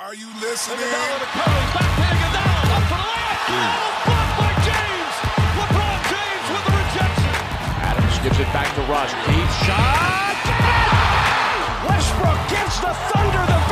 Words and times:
Are 0.00 0.12
you 0.12 0.26
listening? 0.40 0.82
Iguodala 0.82 1.18
to 1.22 1.28
Curry, 1.38 1.66
back 1.70 1.86
to 1.86 2.02
Iguodala, 2.02 2.66
up 2.66 2.82
for 2.90 2.98
the 2.98 3.06
layup. 3.14 3.46
Oh, 3.46 4.02
blocked 4.10 4.34
by 4.42 4.50
James. 4.66 5.14
LeBron 5.54 5.98
James 6.10 6.46
with 6.50 6.64
the 6.66 6.74
rejection. 6.82 7.34
Adams 7.78 8.18
gives 8.18 8.38
it 8.42 8.50
back 8.50 8.66
to 8.74 8.82
Rush. 8.90 9.14
Deep 9.22 9.50
shot. 9.62 10.34
Westbrook 11.86 12.40
gives 12.50 12.74
the 12.82 12.90
Thunder 12.90 13.46
the 13.46 13.63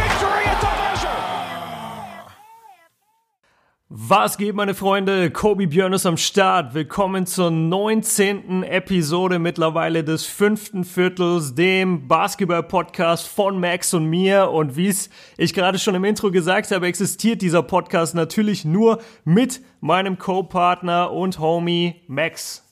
Was 4.15 4.37
geht, 4.37 4.55
meine 4.55 4.75
Freunde? 4.75 5.31
Kobi 5.31 5.67
Björn 5.67 5.95
ist 5.95 6.05
am 6.05 6.19
Start. 6.19 6.75
Willkommen 6.75 7.25
zur 7.25 7.51
19. 7.51 8.63
Episode 8.63 9.39
mittlerweile 9.39 10.05
des 10.05 10.27
fünften 10.27 10.85
Viertels, 10.85 11.55
dem 11.55 12.09
Basketball-Podcast 12.09 13.27
von 13.27 13.59
Max 13.59 13.95
und 13.95 14.05
mir. 14.05 14.51
Und 14.51 14.77
wie 14.77 14.89
es 14.89 15.09
ich 15.39 15.55
gerade 15.55 15.79
schon 15.79 15.95
im 15.95 16.05
Intro 16.05 16.31
gesagt 16.31 16.73
habe, 16.73 16.89
existiert 16.89 17.41
dieser 17.41 17.63
Podcast 17.63 18.15
natürlich 18.15 18.67
nur 18.67 18.99
mit 19.25 19.63
meinem 19.81 20.19
Co-Partner 20.19 21.11
und 21.11 21.39
Homie 21.39 22.03
Max. 22.07 22.71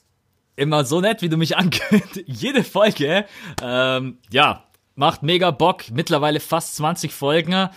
Immer 0.55 0.85
so 0.85 1.01
nett, 1.01 1.23
wie 1.23 1.29
du 1.29 1.37
mich 1.37 1.57
ankündigst. 1.57 2.21
Jede 2.27 2.63
Folge. 2.63 3.25
Ähm, 3.63 4.19
ja, 4.29 4.65
macht 4.95 5.23
mega 5.23 5.51
Bock. 5.51 5.89
Mittlerweile 5.91 6.39
fast 6.39 6.75
20 6.75 7.11
Folgen. 7.11 7.69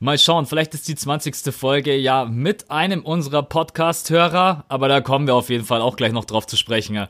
Mal 0.00 0.18
schauen, 0.18 0.46
vielleicht 0.46 0.74
ist 0.74 0.88
die 0.88 0.94
20. 0.96 1.54
Folge 1.54 1.96
ja 1.96 2.24
mit 2.24 2.70
einem 2.70 3.02
unserer 3.04 3.42
Podcast-Hörer, 3.42 4.64
aber 4.68 4.88
da 4.88 5.00
kommen 5.00 5.26
wir 5.26 5.34
auf 5.34 5.50
jeden 5.50 5.64
Fall 5.64 5.80
auch 5.80 5.96
gleich 5.96 6.12
noch 6.12 6.24
drauf 6.24 6.46
zu 6.46 6.56
sprechen. 6.56 7.06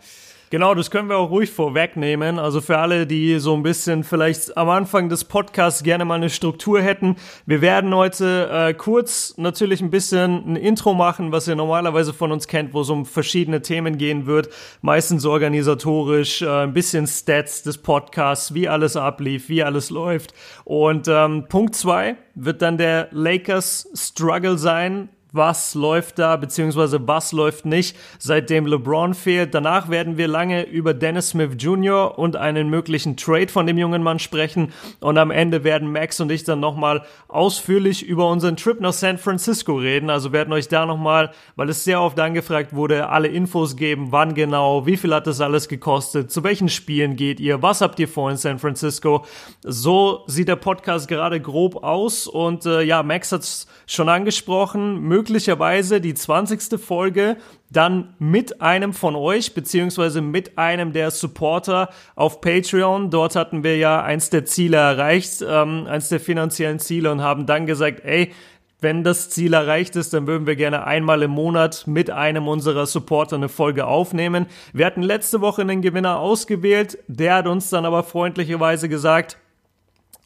Genau, 0.50 0.74
das 0.74 0.90
können 0.90 1.08
wir 1.08 1.16
auch 1.16 1.30
ruhig 1.30 1.50
vorwegnehmen. 1.50 2.38
Also 2.38 2.60
für 2.60 2.78
alle, 2.78 3.06
die 3.06 3.38
so 3.38 3.54
ein 3.54 3.62
bisschen 3.62 4.04
vielleicht 4.04 4.56
am 4.56 4.68
Anfang 4.68 5.08
des 5.08 5.24
Podcasts 5.24 5.82
gerne 5.82 6.04
mal 6.04 6.14
eine 6.14 6.30
Struktur 6.30 6.80
hätten. 6.80 7.16
Wir 7.46 7.60
werden 7.60 7.94
heute 7.94 8.48
äh, 8.52 8.74
kurz 8.74 9.34
natürlich 9.36 9.80
ein 9.80 9.90
bisschen 9.90 10.52
ein 10.52 10.56
Intro 10.56 10.94
machen, 10.94 11.32
was 11.32 11.48
ihr 11.48 11.56
normalerweise 11.56 12.12
von 12.12 12.30
uns 12.30 12.46
kennt, 12.46 12.74
wo 12.74 12.82
es 12.82 12.90
um 12.90 13.06
verschiedene 13.06 13.62
Themen 13.62 13.98
gehen 13.98 14.26
wird. 14.26 14.50
Meistens 14.82 15.24
organisatorisch, 15.24 16.42
äh, 16.42 16.48
ein 16.48 16.74
bisschen 16.74 17.06
Stats 17.06 17.62
des 17.62 17.78
Podcasts, 17.78 18.54
wie 18.54 18.68
alles 18.68 18.96
ablief, 18.96 19.48
wie 19.48 19.62
alles 19.62 19.90
läuft. 19.90 20.34
Und 20.64 21.08
ähm, 21.08 21.46
Punkt 21.48 21.74
zwei 21.74 22.16
wird 22.34 22.62
dann 22.62 22.78
der 22.78 23.08
Lakers 23.12 23.88
Struggle 23.94 24.58
sein 24.58 25.08
was 25.34 25.74
läuft 25.74 26.18
da, 26.18 26.36
beziehungsweise 26.36 27.06
was 27.06 27.32
läuft 27.32 27.66
nicht, 27.66 27.96
seitdem 28.18 28.66
LeBron 28.66 29.14
fehlt. 29.14 29.54
Danach 29.54 29.88
werden 29.88 30.16
wir 30.16 30.28
lange 30.28 30.62
über 30.62 30.94
Dennis 30.94 31.30
Smith 31.30 31.56
Jr. 31.58 32.18
und 32.18 32.36
einen 32.36 32.70
möglichen 32.70 33.16
Trade 33.16 33.48
von 33.48 33.66
dem 33.66 33.76
jungen 33.76 34.02
Mann 34.02 34.18
sprechen. 34.18 34.72
Und 35.00 35.18
am 35.18 35.30
Ende 35.30 35.64
werden 35.64 35.90
Max 35.90 36.20
und 36.20 36.30
ich 36.30 36.44
dann 36.44 36.60
nochmal 36.60 37.02
ausführlich 37.28 38.04
über 38.04 38.30
unseren 38.30 38.56
Trip 38.56 38.80
nach 38.80 38.92
San 38.92 39.18
Francisco 39.18 39.74
reden. 39.74 40.08
Also 40.08 40.32
werden 40.32 40.52
euch 40.52 40.68
da 40.68 40.86
nochmal, 40.86 41.32
weil 41.56 41.68
es 41.68 41.84
sehr 41.84 42.00
oft 42.00 42.18
angefragt 42.20 42.74
wurde, 42.74 43.08
alle 43.08 43.28
Infos 43.28 43.76
geben, 43.76 44.08
wann 44.10 44.34
genau, 44.34 44.86
wie 44.86 44.96
viel 44.96 45.12
hat 45.12 45.26
das 45.26 45.40
alles 45.40 45.68
gekostet, 45.68 46.30
zu 46.30 46.44
welchen 46.44 46.68
Spielen 46.68 47.16
geht 47.16 47.40
ihr, 47.40 47.60
was 47.62 47.80
habt 47.80 47.98
ihr 47.98 48.08
vor 48.08 48.30
in 48.30 48.36
San 48.36 48.58
Francisco. 48.58 49.24
So 49.62 50.22
sieht 50.26 50.48
der 50.48 50.56
Podcast 50.56 51.08
gerade 51.08 51.40
grob 51.40 51.82
aus. 51.82 52.26
Und 52.26 52.66
äh, 52.66 52.82
ja, 52.82 53.02
Max 53.02 53.32
hat 53.32 53.42
es 53.42 53.66
schon 53.86 54.08
angesprochen, 54.08 55.00
möglicherweise 55.24 56.02
die 56.02 56.12
20. 56.12 56.78
Folge 56.78 57.38
dann 57.70 58.14
mit 58.18 58.60
einem 58.60 58.92
von 58.92 59.16
euch, 59.16 59.54
beziehungsweise 59.54 60.20
mit 60.20 60.58
einem 60.58 60.92
der 60.92 61.10
Supporter 61.10 61.88
auf 62.14 62.42
Patreon. 62.42 63.10
Dort 63.10 63.34
hatten 63.34 63.64
wir 63.64 63.78
ja 63.78 64.02
eins 64.02 64.28
der 64.28 64.44
Ziele 64.44 64.76
erreicht, 64.76 65.42
ähm, 65.48 65.86
eins 65.88 66.10
der 66.10 66.20
finanziellen 66.20 66.78
Ziele 66.78 67.10
und 67.10 67.22
haben 67.22 67.46
dann 67.46 67.64
gesagt, 67.64 68.04
ey, 68.04 68.32
wenn 68.80 69.02
das 69.02 69.30
Ziel 69.30 69.54
erreicht 69.54 69.96
ist, 69.96 70.12
dann 70.12 70.26
würden 70.26 70.46
wir 70.46 70.56
gerne 70.56 70.86
einmal 70.86 71.22
im 71.22 71.30
Monat 71.30 71.86
mit 71.86 72.10
einem 72.10 72.46
unserer 72.46 72.84
Supporter 72.84 73.36
eine 73.36 73.48
Folge 73.48 73.86
aufnehmen. 73.86 74.44
Wir 74.74 74.84
hatten 74.84 75.02
letzte 75.02 75.40
Woche 75.40 75.62
einen 75.62 75.80
Gewinner 75.80 76.18
ausgewählt, 76.18 76.98
der 77.08 77.36
hat 77.36 77.46
uns 77.46 77.70
dann 77.70 77.86
aber 77.86 78.02
freundlicherweise 78.02 78.90
gesagt, 78.90 79.38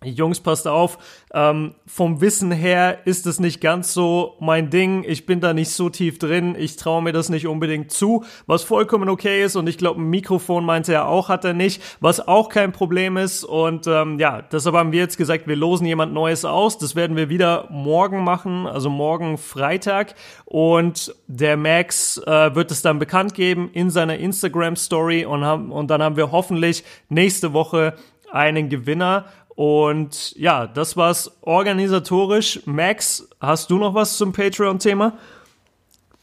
Jungs, 0.04 0.38
passt 0.38 0.68
auf, 0.68 0.98
ähm, 1.34 1.74
vom 1.84 2.20
Wissen 2.20 2.52
her 2.52 2.98
ist 3.04 3.26
es 3.26 3.40
nicht 3.40 3.60
ganz 3.60 3.92
so 3.92 4.36
mein 4.38 4.70
Ding. 4.70 5.04
Ich 5.04 5.26
bin 5.26 5.40
da 5.40 5.52
nicht 5.52 5.70
so 5.70 5.90
tief 5.90 6.20
drin. 6.20 6.54
Ich 6.56 6.76
traue 6.76 7.02
mir 7.02 7.12
das 7.12 7.28
nicht 7.30 7.48
unbedingt 7.48 7.90
zu, 7.90 8.24
was 8.46 8.62
vollkommen 8.62 9.08
okay 9.08 9.42
ist. 9.42 9.56
Und 9.56 9.68
ich 9.68 9.76
glaube, 9.76 10.00
ein 10.00 10.08
Mikrofon 10.08 10.64
meinte 10.64 10.92
er 10.92 11.08
auch, 11.08 11.28
hat 11.28 11.44
er 11.44 11.52
nicht, 11.52 11.82
was 11.98 12.26
auch 12.26 12.48
kein 12.48 12.70
Problem 12.70 13.16
ist. 13.16 13.42
Und 13.42 13.88
ähm, 13.88 14.20
ja, 14.20 14.40
deshalb 14.40 14.76
haben 14.76 14.92
wir 14.92 15.00
jetzt 15.00 15.18
gesagt, 15.18 15.48
wir 15.48 15.56
losen 15.56 15.86
jemand 15.86 16.12
Neues 16.12 16.44
aus. 16.44 16.78
Das 16.78 16.94
werden 16.94 17.16
wir 17.16 17.28
wieder 17.28 17.66
morgen 17.68 18.22
machen, 18.22 18.68
also 18.68 18.90
morgen 18.90 19.36
Freitag. 19.36 20.14
Und 20.44 21.12
der 21.26 21.56
Max 21.56 22.18
äh, 22.18 22.54
wird 22.54 22.70
es 22.70 22.82
dann 22.82 23.00
bekannt 23.00 23.34
geben 23.34 23.68
in 23.72 23.90
seiner 23.90 24.16
Instagram-Story. 24.16 25.24
Und, 25.24 25.44
haben, 25.44 25.72
und 25.72 25.90
dann 25.90 26.04
haben 26.04 26.16
wir 26.16 26.30
hoffentlich 26.30 26.84
nächste 27.08 27.52
Woche 27.52 27.94
einen 28.30 28.68
Gewinner. 28.68 29.24
Und 29.58 30.36
ja, 30.36 30.68
das 30.68 30.96
war's 30.96 31.32
organisatorisch. 31.40 32.60
Max, 32.64 33.28
hast 33.40 33.70
du 33.70 33.78
noch 33.78 33.92
was 33.92 34.16
zum 34.16 34.32
Patreon-Thema? 34.32 35.14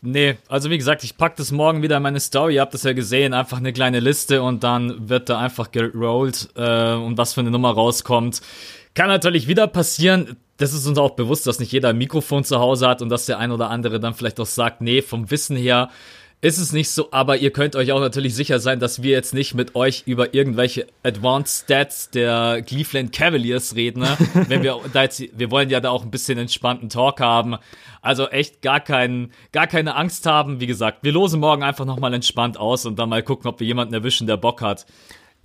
Nee, 0.01 0.38
also 0.47 0.69
wie 0.69 0.78
gesagt, 0.78 1.03
ich 1.03 1.18
pack 1.18 1.35
das 1.35 1.51
morgen 1.51 1.81
wieder 1.81 1.97
in 1.97 2.03
meine 2.03 2.22
Story. 2.22 2.56
Ihr 2.56 2.62
habt 2.62 2.73
das 2.73 2.84
ja 2.84 2.94
gesehen, 2.94 3.34
einfach 3.34 3.57
eine 3.57 3.73
kleine 3.73 4.00
Liste 4.00 4.41
und 4.41 4.63
dann 4.63 5.09
wird 5.09 5.28
da 5.28 5.38
einfach 5.38 5.72
gerollt 5.72 6.47
äh, 6.56 6.94
und 6.94 7.18
was 7.18 7.34
für 7.34 7.41
eine 7.41 7.51
Nummer 7.51 7.72
rauskommt. 7.72 8.40
Kann 8.94 9.09
natürlich 9.09 9.50
wieder 9.50 9.67
passieren. 9.67 10.38
Das 10.56 10.72
ist 10.72 10.88
uns 10.88 10.97
auch 10.97 11.17
bewusst, 11.17 11.46
dass 11.46 11.59
nicht 11.59 11.73
jeder 11.73 11.90
ein 11.90 11.97
Mikrofon 11.97 12.46
zu 12.46 12.59
Hause 12.59 12.88
hat 12.88 13.02
und 13.02 13.09
dass 13.09 13.25
der 13.25 13.38
ein 13.38 13.52
oder 13.52 13.69
andere 13.69 14.00
dann 14.00 14.13
vielleicht 14.13 14.40
auch 14.40 14.46
sagt, 14.46 14.79
nee, 14.79 15.02
vom 15.02 15.29
Wissen 15.29 15.57
her 15.57 15.90
ist 16.45 16.59
es 16.59 16.73
nicht 16.73 16.91
so, 16.91 17.07
aber 17.09 17.38
ihr 17.38 17.51
könnt 17.51 17.75
euch 17.75 17.91
auch 17.91 18.00
natürlich 18.00 18.35
sicher 18.35 18.59
sein, 18.59 18.79
dass 18.79 19.01
wir 19.01 19.09
jetzt 19.09 19.33
nicht 19.33 19.56
mit 19.56 19.73
euch 19.73 20.03
über 20.06 20.35
irgendwelche 20.35 20.85
Advanced 21.01 21.63
Stats 21.63 22.11
der 22.11 22.61
Cleveland 22.61 23.11
Cavaliers 23.11 23.75
reden. 23.75 24.01
Ne? 24.01 24.16
Wenn 24.47 24.61
wir 24.61 24.79
da 24.94 25.01
jetzt, 25.01 25.23
wir 25.35 25.50
wollen 25.50 25.72
ja 25.72 25.79
da 25.79 25.89
auch 25.89 26.03
ein 26.03 26.11
bisschen 26.11 26.38
entspannten 26.38 26.89
Talk 26.89 27.19
haben. 27.19 27.55
Also 28.03 28.28
echt 28.28 28.61
gar 28.61 28.79
keinen, 28.79 29.31
gar 29.53 29.66
keine 29.66 29.95
Angst 29.95 30.28
haben. 30.28 30.59
Wie 30.59 30.67
gesagt, 30.67 31.00
wir 31.01 31.13
losen 31.13 31.39
morgen 31.39 31.63
einfach 31.63 31.85
nochmal 31.85 32.13
entspannt 32.13 32.59
aus 32.59 32.85
und 32.85 33.00
dann 33.00 33.09
mal 33.09 33.23
gucken, 33.23 33.50
ob 33.50 33.59
wir 33.59 33.66
jemanden 33.66 33.95
erwischen, 33.95 34.28
der 34.28 34.38
Bock 34.38 34.61
hat. 34.61 34.85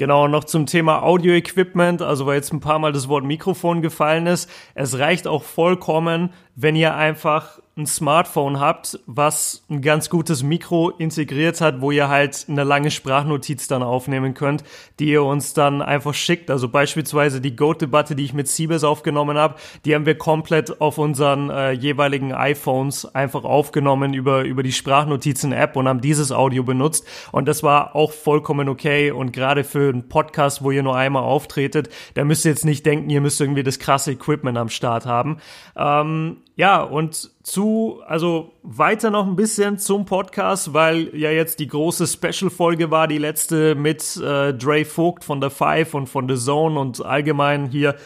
Genau, 0.00 0.28
noch 0.28 0.44
zum 0.44 0.64
Thema 0.64 1.02
Audio-Equipment, 1.02 2.00
also 2.00 2.24
weil 2.24 2.36
jetzt 2.36 2.54
ein 2.54 2.60
paar 2.60 2.78
Mal 2.78 2.90
das 2.90 3.08
Wort 3.08 3.22
Mikrofon 3.22 3.82
gefallen 3.82 4.26
ist. 4.26 4.50
Es 4.74 4.98
reicht 4.98 5.26
auch 5.26 5.42
vollkommen, 5.42 6.30
wenn 6.62 6.76
ihr 6.76 6.94
einfach 6.94 7.60
ein 7.80 7.86
Smartphone 7.86 8.60
habt, 8.60 8.98
was 9.06 9.64
ein 9.70 9.80
ganz 9.80 10.10
gutes 10.10 10.42
Mikro 10.42 10.90
integriert 10.90 11.60
hat, 11.60 11.80
wo 11.80 11.90
ihr 11.90 12.08
halt 12.08 12.46
eine 12.48 12.64
lange 12.64 12.90
Sprachnotiz 12.90 13.68
dann 13.68 13.82
aufnehmen 13.82 14.34
könnt, 14.34 14.64
die 14.98 15.06
ihr 15.06 15.22
uns 15.22 15.54
dann 15.54 15.80
einfach 15.80 16.12
schickt. 16.12 16.50
Also 16.50 16.68
beispielsweise 16.68 17.40
die 17.40 17.56
Goat-Debatte, 17.56 18.14
die 18.14 18.24
ich 18.24 18.34
mit 18.34 18.48
Siebes 18.48 18.84
aufgenommen 18.84 19.38
habe, 19.38 19.54
die 19.84 19.94
haben 19.94 20.04
wir 20.04 20.18
komplett 20.18 20.80
auf 20.80 20.98
unseren 20.98 21.48
äh, 21.48 21.70
jeweiligen 21.70 22.32
iPhones 22.32 23.06
einfach 23.14 23.44
aufgenommen 23.44 24.14
über, 24.14 24.42
über 24.42 24.62
die 24.62 24.72
Sprachnotizen-App 24.72 25.76
und 25.76 25.88
haben 25.88 26.00
dieses 26.00 26.32
Audio 26.32 26.62
benutzt. 26.64 27.06
Und 27.32 27.46
das 27.46 27.62
war 27.62 27.96
auch 27.96 28.12
vollkommen 28.12 28.68
okay. 28.68 29.10
Und 29.10 29.32
gerade 29.32 29.64
für 29.64 29.90
einen 29.90 30.08
Podcast, 30.08 30.62
wo 30.62 30.70
ihr 30.70 30.82
nur 30.82 30.96
einmal 30.96 31.22
auftretet, 31.22 31.88
da 32.14 32.24
müsst 32.24 32.44
ihr 32.44 32.50
jetzt 32.50 32.64
nicht 32.64 32.84
denken, 32.84 33.08
ihr 33.10 33.20
müsst 33.20 33.40
irgendwie 33.40 33.62
das 33.62 33.78
krasse 33.78 34.12
Equipment 34.12 34.58
am 34.58 34.68
Start 34.68 35.06
haben. 35.06 35.38
Ähm, 35.76 36.38
ja, 36.60 36.82
und 36.82 37.30
zu, 37.42 38.02
also 38.06 38.52
weiter 38.62 39.10
noch 39.10 39.26
ein 39.26 39.34
bisschen 39.34 39.78
zum 39.78 40.04
Podcast, 40.04 40.74
weil 40.74 41.08
ja 41.16 41.30
jetzt 41.30 41.58
die 41.58 41.66
große 41.66 42.06
Special-Folge 42.06 42.90
war, 42.90 43.08
die 43.08 43.16
letzte 43.16 43.74
mit 43.74 44.18
äh, 44.18 44.52
Dre 44.52 44.84
Vogt 44.84 45.24
von 45.24 45.40
der 45.40 45.48
Five 45.48 45.94
und 45.94 46.06
von 46.06 46.28
The 46.28 46.34
Zone 46.36 46.78
und 46.78 47.02
allgemein 47.02 47.68
hier 47.68 47.96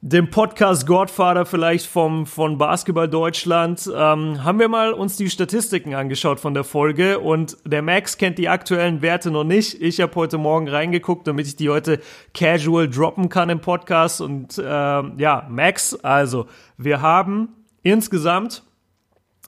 dem 0.00 0.30
Podcast 0.30 0.86
Godfather 0.86 1.44
vielleicht 1.44 1.84
vom, 1.84 2.24
von 2.24 2.56
Basketball 2.56 3.10
Deutschland, 3.10 3.90
ähm, 3.94 4.42
haben 4.42 4.58
wir 4.58 4.68
mal 4.68 4.94
uns 4.94 5.18
die 5.18 5.28
Statistiken 5.28 5.92
angeschaut 5.92 6.40
von 6.40 6.54
der 6.54 6.64
Folge 6.64 7.18
und 7.18 7.58
der 7.66 7.82
Max 7.82 8.16
kennt 8.16 8.38
die 8.38 8.48
aktuellen 8.48 9.02
Werte 9.02 9.30
noch 9.30 9.44
nicht. 9.44 9.82
Ich 9.82 10.00
habe 10.00 10.14
heute 10.14 10.38
Morgen 10.38 10.66
reingeguckt, 10.66 11.26
damit 11.26 11.46
ich 11.46 11.56
die 11.56 11.68
heute 11.68 12.00
casual 12.32 12.88
droppen 12.88 13.28
kann 13.28 13.50
im 13.50 13.60
Podcast 13.60 14.22
und 14.22 14.56
äh, 14.56 14.62
ja, 14.62 15.46
Max, 15.50 15.94
also 15.94 16.46
wir 16.78 17.02
haben 17.02 17.57
insgesamt 17.82 18.62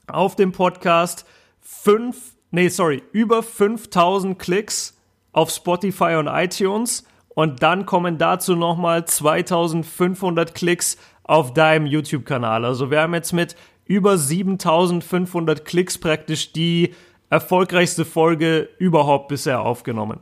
auf 0.07 0.35
dem 0.35 0.51
Podcast 0.51 1.25
fünf, 1.59 2.35
nee, 2.51 2.69
sorry, 2.69 3.03
über 3.11 3.43
5000 3.43 4.37
Klicks 4.37 4.97
auf 5.31 5.49
Spotify 5.51 6.15
und 6.15 6.27
iTunes 6.27 7.05
und 7.29 7.63
dann 7.63 7.85
kommen 7.85 8.17
dazu 8.17 8.55
nochmal 8.55 9.05
2500 9.05 10.53
Klicks 10.53 10.97
auf 11.23 11.53
deinem 11.53 11.85
YouTube-Kanal. 11.85 12.65
Also 12.65 12.91
wir 12.91 13.01
haben 13.01 13.13
jetzt 13.13 13.31
mit 13.31 13.55
über 13.85 14.17
7500 14.17 15.65
Klicks 15.65 15.97
praktisch 15.97 16.51
die 16.51 16.93
erfolgreichste 17.29 18.05
Folge 18.05 18.69
überhaupt 18.77 19.29
bisher 19.29 19.61
aufgenommen. 19.61 20.19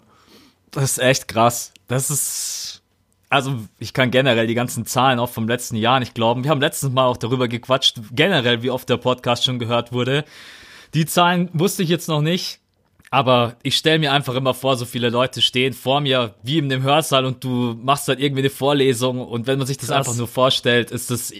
Das 0.72 0.92
ist 0.92 0.98
echt 1.00 1.28
krass. 1.28 1.74
Das 1.88 2.12
ist 2.12 2.59
also 3.30 3.58
ich 3.78 3.94
kann 3.94 4.12
generell 4.12 4.48
die 4.48 4.56
ganzen 4.56 4.86
Zahlen 4.86 5.20
auch 5.20 5.30
vom 5.30 5.48
letzten 5.48 5.76
Jahr 5.76 6.00
nicht 6.00 6.16
glauben. 6.16 6.44
Wir 6.44 6.52
haben 6.52 6.62
letztens 6.62 6.94
mal 6.94 7.06
auch 7.06 7.18
darüber 7.18 7.48
gequatscht, 7.48 8.00
generell, 8.12 8.64
wie 8.64 8.72
oft 8.72 8.90
der 8.90 8.98
Podcast 8.98 9.46
schon 9.46 9.60
gehört 9.60 9.92
wurde. 9.92 10.26
Die 10.94 11.06
Zahlen 11.06 11.50
wusste 11.54 11.84
ich 11.84 11.90
jetzt 11.90 12.08
noch 12.08 12.22
nicht. 12.22 12.60
Aber 13.12 13.56
ich 13.64 13.76
stelle 13.76 13.98
mir 13.98 14.14
einfach 14.14 14.36
immer 14.36 14.54
vor, 14.54 14.78
so 14.78 14.86
viele 14.86 15.10
Leute 15.10 15.42
stehen 15.42 15.74
vor 15.74 16.00
mir 16.00 16.36
wie 16.44 16.60
in 16.60 16.70
dem 16.70 16.84
Hörsaal 16.84 17.26
und 17.26 17.44
du 17.44 17.76
machst 17.82 18.08
halt 18.08 18.20
irgendwie 18.20 18.42
eine 18.42 18.52
Vorlesung 18.52 19.26
und 19.26 19.48
wenn 19.48 19.58
man 19.58 19.66
sich 19.66 19.78
das 19.78 19.88
Krass. 19.88 19.98
einfach 19.98 20.16
nur 20.16 20.28
vorstellt, 20.28 20.92
ist 20.92 21.10
das 21.10 21.34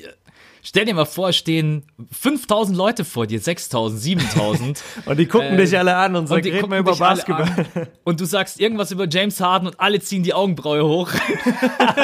Stell 0.62 0.86
dir 0.86 0.94
mal 0.94 1.06
vor, 1.06 1.32
stehen 1.32 1.86
5000 2.12 2.78
Leute 2.78 3.06
vor 3.06 3.28
dir, 3.28 3.40
6000, 3.40 4.02
7000. 4.02 4.84
und 5.06 5.18
die 5.18 5.26
gucken 5.26 5.54
äh, 5.54 5.58
dich 5.58 5.78
alle 5.78 5.96
an 5.96 6.16
und 6.16 6.28
sagen, 6.28 6.50
reden 6.50 6.70
wir 6.70 6.80
über 6.80 6.96
Basketball. 6.96 7.88
Und 8.04 8.20
du 8.20 8.26
sagst 8.26 8.60
irgendwas 8.60 8.92
über 8.92 9.08
James 9.10 9.40
Harden 9.40 9.68
und 9.68 9.80
alle 9.80 10.00
ziehen 10.00 10.24
die 10.24 10.34
Augenbraue 10.34 10.84
hoch. 10.86 11.12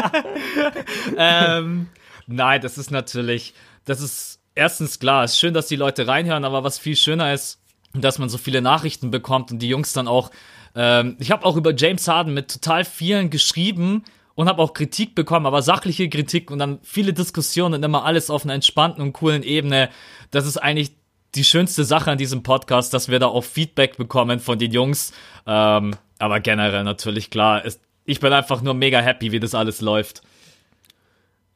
ähm, 1.18 1.88
nein, 2.28 2.62
das 2.62 2.78
ist 2.78 2.92
natürlich, 2.92 3.54
das 3.84 4.02
ist 4.02 4.40
erstens 4.56 5.00
klar, 5.00 5.26
es 5.26 5.34
ist 5.34 5.40
schön, 5.40 5.54
dass 5.54 5.68
die 5.68 5.76
Leute 5.76 6.08
reinhören, 6.08 6.46
aber 6.46 6.64
was 6.64 6.80
viel 6.80 6.96
schöner 6.96 7.34
ist, 7.34 7.60
dass 7.94 8.20
man 8.20 8.30
so 8.30 8.38
viele 8.38 8.62
Nachrichten 8.62 9.12
bekommt 9.12 9.52
und 9.52 9.60
die 9.60 9.68
Jungs 9.68 9.94
dann 9.94 10.08
auch, 10.08 10.32
ähm, 10.76 11.18
ich 11.20 11.32
habe 11.32 11.46
auch 11.46 11.58
über 11.58 11.74
James 11.76 12.08
Harden 12.08 12.34
mit 12.34 12.52
total 12.52 12.86
vielen 12.86 13.30
geschrieben, 13.30 14.04
und 14.36 14.48
habe 14.50 14.62
auch 14.62 14.74
Kritik 14.74 15.16
bekommen, 15.16 15.46
aber 15.46 15.62
sachliche 15.62 16.10
Kritik 16.10 16.52
und 16.52 16.60
dann 16.60 16.80
viele 16.84 17.14
Diskussionen 17.14 17.76
und 17.76 17.84
immer 17.84 18.06
alles 18.06 18.30
auf 18.30 18.44
einer 18.44 18.54
entspannten 18.54 19.02
und 19.02 19.14
coolen 19.14 19.44
Ebene. 19.44 19.90
Das 20.32 20.46
ist 20.46 20.58
eigentlich 20.58 20.92
die 21.36 21.44
schönste 21.44 21.84
Sache 21.84 22.12
an 22.12 22.18
diesem 22.18 22.44
Podcast, 22.44 22.94
dass 22.94 23.10
wir 23.10 23.20
da 23.20 23.28
auch 23.28 23.44
Feedback 23.44 23.98
bekommen 23.98 24.40
von 24.40 24.60
den 24.60 24.72
Jungs. 24.72 25.14
Ähm, 25.48 25.96
aber 26.20 26.40
generell 26.40 26.84
natürlich 26.84 27.30
klar, 27.30 27.66
ist, 27.66 27.82
ich 28.06 28.20
bin 28.20 28.32
einfach 28.32 28.62
nur 28.62 28.74
mega 28.74 29.00
happy, 29.00 29.32
wie 29.32 29.40
das 29.40 29.56
alles 29.56 29.82
läuft. 29.82 30.22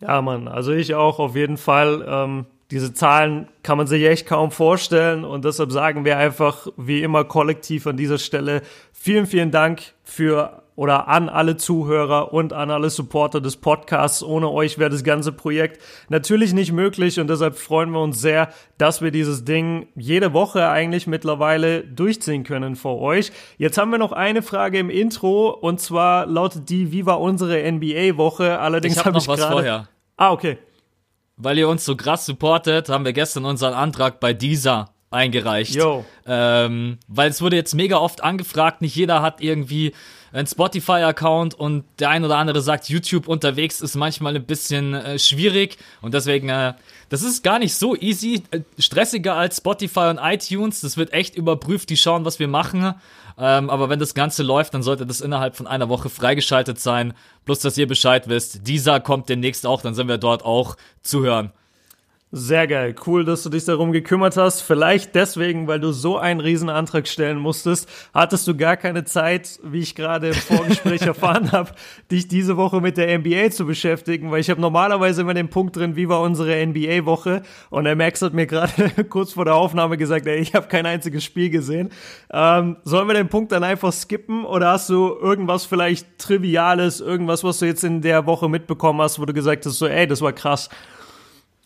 Ja, 0.02 0.22
Mann, 0.22 0.48
also 0.48 0.72
ich 0.72 0.96
auch 0.96 1.20
auf 1.20 1.36
jeden 1.36 1.58
Fall. 1.58 2.06
Ähm, 2.08 2.46
diese 2.72 2.94
Zahlen 2.94 3.48
kann 3.64 3.78
man 3.78 3.88
sich 3.88 4.04
echt 4.04 4.28
kaum 4.28 4.52
vorstellen 4.52 5.26
und 5.26 5.44
deshalb 5.44 5.72
sagen 5.72 6.06
wir 6.06 6.18
einfach 6.18 6.68
wie 6.78 7.02
immer 7.02 7.24
kollektiv 7.24 7.88
an 7.88 7.98
dieser 7.98 8.20
Stelle 8.20 8.62
vielen, 8.94 9.26
vielen 9.26 9.50
Dank 9.52 9.94
für 10.04 10.62
oder 10.80 11.10
an 11.10 11.28
alle 11.28 11.58
Zuhörer 11.58 12.32
und 12.32 12.54
an 12.54 12.72
alle 12.72 12.90
Supporter 12.90 13.42
des 13.42 13.58
Podcasts. 13.58 14.24
Ohne 14.24 14.50
euch 14.50 14.78
wäre 14.78 14.90
das 14.90 15.04
ganze 15.04 15.34
Projekt 15.34 15.82
natürlich 16.08 16.54
nicht 16.54 16.72
möglich 16.72 17.20
und 17.20 17.30
deshalb 17.30 17.58
freuen 17.58 17.92
wir 17.92 18.00
uns 18.00 18.22
sehr, 18.22 18.48
dass 18.78 19.02
wir 19.02 19.12
dieses 19.12 19.44
Ding 19.44 19.90
jede 19.98 20.32
Woche 20.32 20.70
eigentlich 20.70 21.06
mittlerweile 21.06 21.84
durchziehen 21.84 22.46
können 22.46 22.78
vor 22.78 23.02
euch. 23.02 23.34
Jetzt 23.58 23.78
haben 23.78 23.92
wir 23.92 23.98
noch 23.98 24.14
eine 24.14 24.42
Frage 24.42 24.80
im 24.80 24.90
Intro 24.90 25.50
und 25.50 25.82
zwar 25.82 26.26
lautet 26.28 26.70
die, 26.70 26.94
wie 26.94 27.06
war 27.06 27.20
unsere 27.20 27.70
NBA-Woche? 27.70 28.58
Allerdings 28.60 29.00
habe 29.00 29.08
hab 29.08 29.14
noch 29.16 29.22
ich 29.24 29.28
was 29.28 29.44
vorher. 29.44 29.90
Ah, 30.16 30.32
okay. 30.32 30.60
Weil 31.36 31.58
ihr 31.58 31.68
uns 31.68 31.84
so 31.84 31.98
krass 31.98 32.26
supportet, 32.26 32.88
haben 32.88 33.04
wir 33.04 33.12
gestern 33.12 33.44
unseren 33.44 33.74
Antrag 33.74 34.22
bei 34.22 34.32
dieser 34.32 34.94
eingereicht. 35.12 35.76
Yo. 35.76 36.06
Ähm, 36.26 37.00
weil 37.08 37.30
es 37.30 37.42
wurde 37.42 37.58
jetzt 37.58 37.74
mega 37.74 37.98
oft 37.98 38.24
angefragt, 38.24 38.82
nicht 38.82 38.96
jeder 38.96 39.22
hat 39.22 39.42
irgendwie 39.42 39.94
einen 40.32 40.48
Spotify-Account 40.48 41.54
und 41.54 41.86
der 42.00 42.10
ein 42.10 42.24
oder 42.24 42.38
andere 42.38 42.62
sagt, 42.62 42.90
YouTube 42.90 43.28
unterwegs 43.28 43.82
ist 43.82 43.96
manchmal 43.96 44.36
ein 44.36 44.46
bisschen 44.46 44.94
äh, 44.94 45.20
schwierig. 45.20 45.78
Und 46.02 46.14
deswegen, 46.14 46.50
äh, 46.50 46.74
das 47.10 47.24
ist 47.24 47.44
gar 47.44 47.60
nicht 47.60 47.76
so 47.76 47.96
easy, 47.96 48.44
äh, 48.52 48.62
stressiger 48.78 49.36
als 49.36 49.58
Spotify 49.58 50.10
und 50.10 50.20
iTunes, 50.22 50.82
das 50.82 50.98
wird 50.98 51.14
echt 51.14 51.36
überprüft, 51.36 51.90
die 51.90 51.98
schauen, 51.98 52.26
was 52.26 52.40
wir 52.40 52.48
machen, 52.48 52.96
ähm, 53.40 53.70
aber 53.70 53.90
wenn 53.90 54.00
das 54.00 54.14
Ganze 54.14 54.44
läuft, 54.44 54.74
dann 54.74 54.84
sollte 54.84 55.06
das 55.06 55.22
innerhalb 55.22 55.56
von 55.56 55.66
einer 55.66 55.88
Woche 55.88 56.10
freigeschaltet 56.10 56.80
sein, 56.80 57.14
bloß 57.46 57.60
dass 57.60 57.78
ihr 57.78 57.88
Bescheid 57.88 58.28
wisst, 58.28 58.68
dieser 58.68 59.00
kommt 59.00 59.30
demnächst 59.30 59.66
auch, 59.66 59.82
dann 59.82 59.96
sind 59.96 60.10
wir 60.10 60.18
dort 60.18 60.44
auch 60.44 60.76
zu 61.02 61.24
hören. 61.24 61.54
Sehr 62.32 62.68
geil. 62.68 62.94
Cool, 63.08 63.26
dass 63.26 63.42
du 63.42 63.50
dich 63.50 63.66
darum 63.66 63.92
gekümmert 63.92 64.38
hast. 64.38 64.62
Vielleicht 64.62 65.16
deswegen, 65.16 65.66
weil 65.66 65.80
du 65.80 65.92
so 65.92 66.20
einen 66.20 66.40
Riesenantrag 66.40 67.08
stellen 67.08 67.40
musstest, 67.40 67.90
hattest 68.14 68.48
du 68.48 68.56
gar 68.56 68.78
keine 68.78 69.04
Zeit, 69.04 69.60
wie 69.64 69.80
ich 69.80 69.96
gerade 69.96 70.28
im 70.28 70.36
Vorgespräch 70.36 71.02
erfahren 71.08 71.52
habe, 71.52 71.72
dich 72.12 72.28
diese 72.28 72.56
Woche 72.56 72.82
mit 72.82 72.98
der 72.98 73.18
NBA 73.18 73.50
zu 73.50 73.66
beschäftigen, 73.66 74.30
weil 74.30 74.42
ich 74.42 74.52
habe 74.52 74.62
normalerweise 74.62 75.22
immer 75.22 75.34
den 75.34 75.50
Punkt 75.50 75.76
drin, 75.76 75.96
wie 75.96 76.08
war 76.08 76.22
unsere 76.22 76.64
NBA-Woche 76.68 77.42
und 77.72 77.86
der 77.86 77.96
Max 77.96 78.22
hat 78.22 78.36
mir 78.36 78.46
gerade 78.46 79.04
kurz 79.10 79.34
vor 79.34 79.46
der 79.46 79.56
Aufnahme 79.56 79.98
gesagt, 79.98 80.28
ey, 80.28 80.38
ich 80.38 80.54
habe 80.54 80.68
kein 80.68 80.86
einziges 80.86 81.24
Spiel 81.24 81.50
gesehen. 81.50 81.90
Ähm, 82.32 82.78
sollen 82.84 83.08
wir 83.08 83.16
den 83.16 83.30
Punkt 83.30 83.52
dann 83.52 83.64
einfach 83.64 83.92
skippen 83.92 84.46
oder 84.46 84.74
hast 84.74 84.88
du 84.90 85.18
irgendwas 85.20 85.66
vielleicht 85.66 86.20
Triviales, 86.20 87.02
irgendwas, 87.02 87.44
was 87.44 87.58
du 87.58 87.66
jetzt 87.66 87.84
in 87.84 88.04
der 88.04 88.28
Woche 88.28 88.48
mitbekommen 88.50 89.02
hast, 89.02 89.20
wo 89.20 89.26
du 89.26 89.34
gesagt 89.34 89.66
hast, 89.66 89.80
so, 89.80 89.88
ey, 89.88 90.06
das 90.06 90.22
war 90.22 90.32
krass? 90.32 90.70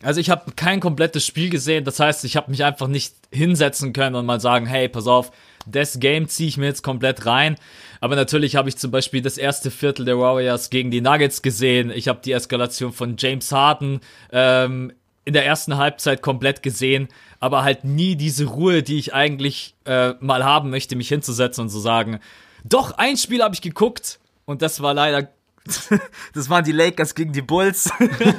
Also 0.03 0.19
ich 0.19 0.29
habe 0.29 0.51
kein 0.55 0.79
komplettes 0.79 1.25
Spiel 1.25 1.49
gesehen, 1.49 1.85
das 1.85 1.99
heißt, 1.99 2.25
ich 2.25 2.35
habe 2.35 2.51
mich 2.51 2.63
einfach 2.63 2.87
nicht 2.87 3.15
hinsetzen 3.31 3.93
können 3.93 4.15
und 4.15 4.25
mal 4.25 4.41
sagen, 4.41 4.65
hey, 4.65 4.89
pass 4.89 5.07
auf, 5.07 5.31
das 5.65 5.99
Game 5.99 6.27
ziehe 6.27 6.49
ich 6.49 6.57
mir 6.57 6.65
jetzt 6.65 6.83
komplett 6.83 7.25
rein. 7.25 7.55
Aber 8.01 8.17
natürlich 8.17 8.57
habe 8.57 8.67
ich 8.67 8.75
zum 8.75 8.91
Beispiel 8.91 9.21
das 9.21 9.37
erste 9.37 9.71
Viertel 9.71 10.05
der 10.05 10.19
Warriors 10.19 10.69
gegen 10.69 10.91
die 10.91 10.99
Nuggets 10.99 11.41
gesehen. 11.41 11.89
Ich 11.89 12.09
habe 12.09 12.19
die 12.23 12.33
Eskalation 12.33 12.91
von 12.91 13.15
James 13.17 13.49
Harden 13.53 14.01
ähm, 14.31 14.91
in 15.23 15.33
der 15.33 15.45
ersten 15.45 15.77
Halbzeit 15.77 16.21
komplett 16.21 16.63
gesehen, 16.63 17.07
aber 17.39 17.63
halt 17.63 17.85
nie 17.85 18.17
diese 18.17 18.43
Ruhe, 18.45 18.83
die 18.83 18.97
ich 18.97 19.13
eigentlich 19.13 19.75
äh, 19.85 20.15
mal 20.19 20.43
haben 20.43 20.69
möchte, 20.69 20.97
mich 20.97 21.07
hinzusetzen 21.07 21.63
und 21.63 21.69
zu 21.69 21.79
sagen, 21.79 22.19
doch, 22.65 22.97
ein 22.97 23.15
Spiel 23.15 23.41
habe 23.41 23.55
ich 23.55 23.61
geguckt 23.61 24.19
und 24.43 24.61
das 24.61 24.81
war 24.81 24.93
leider 24.93 25.29
das 26.33 26.49
waren 26.49 26.63
die 26.63 26.71
Lakers 26.71 27.15
gegen 27.15 27.31
die 27.31 27.41
Bulls. 27.41 27.89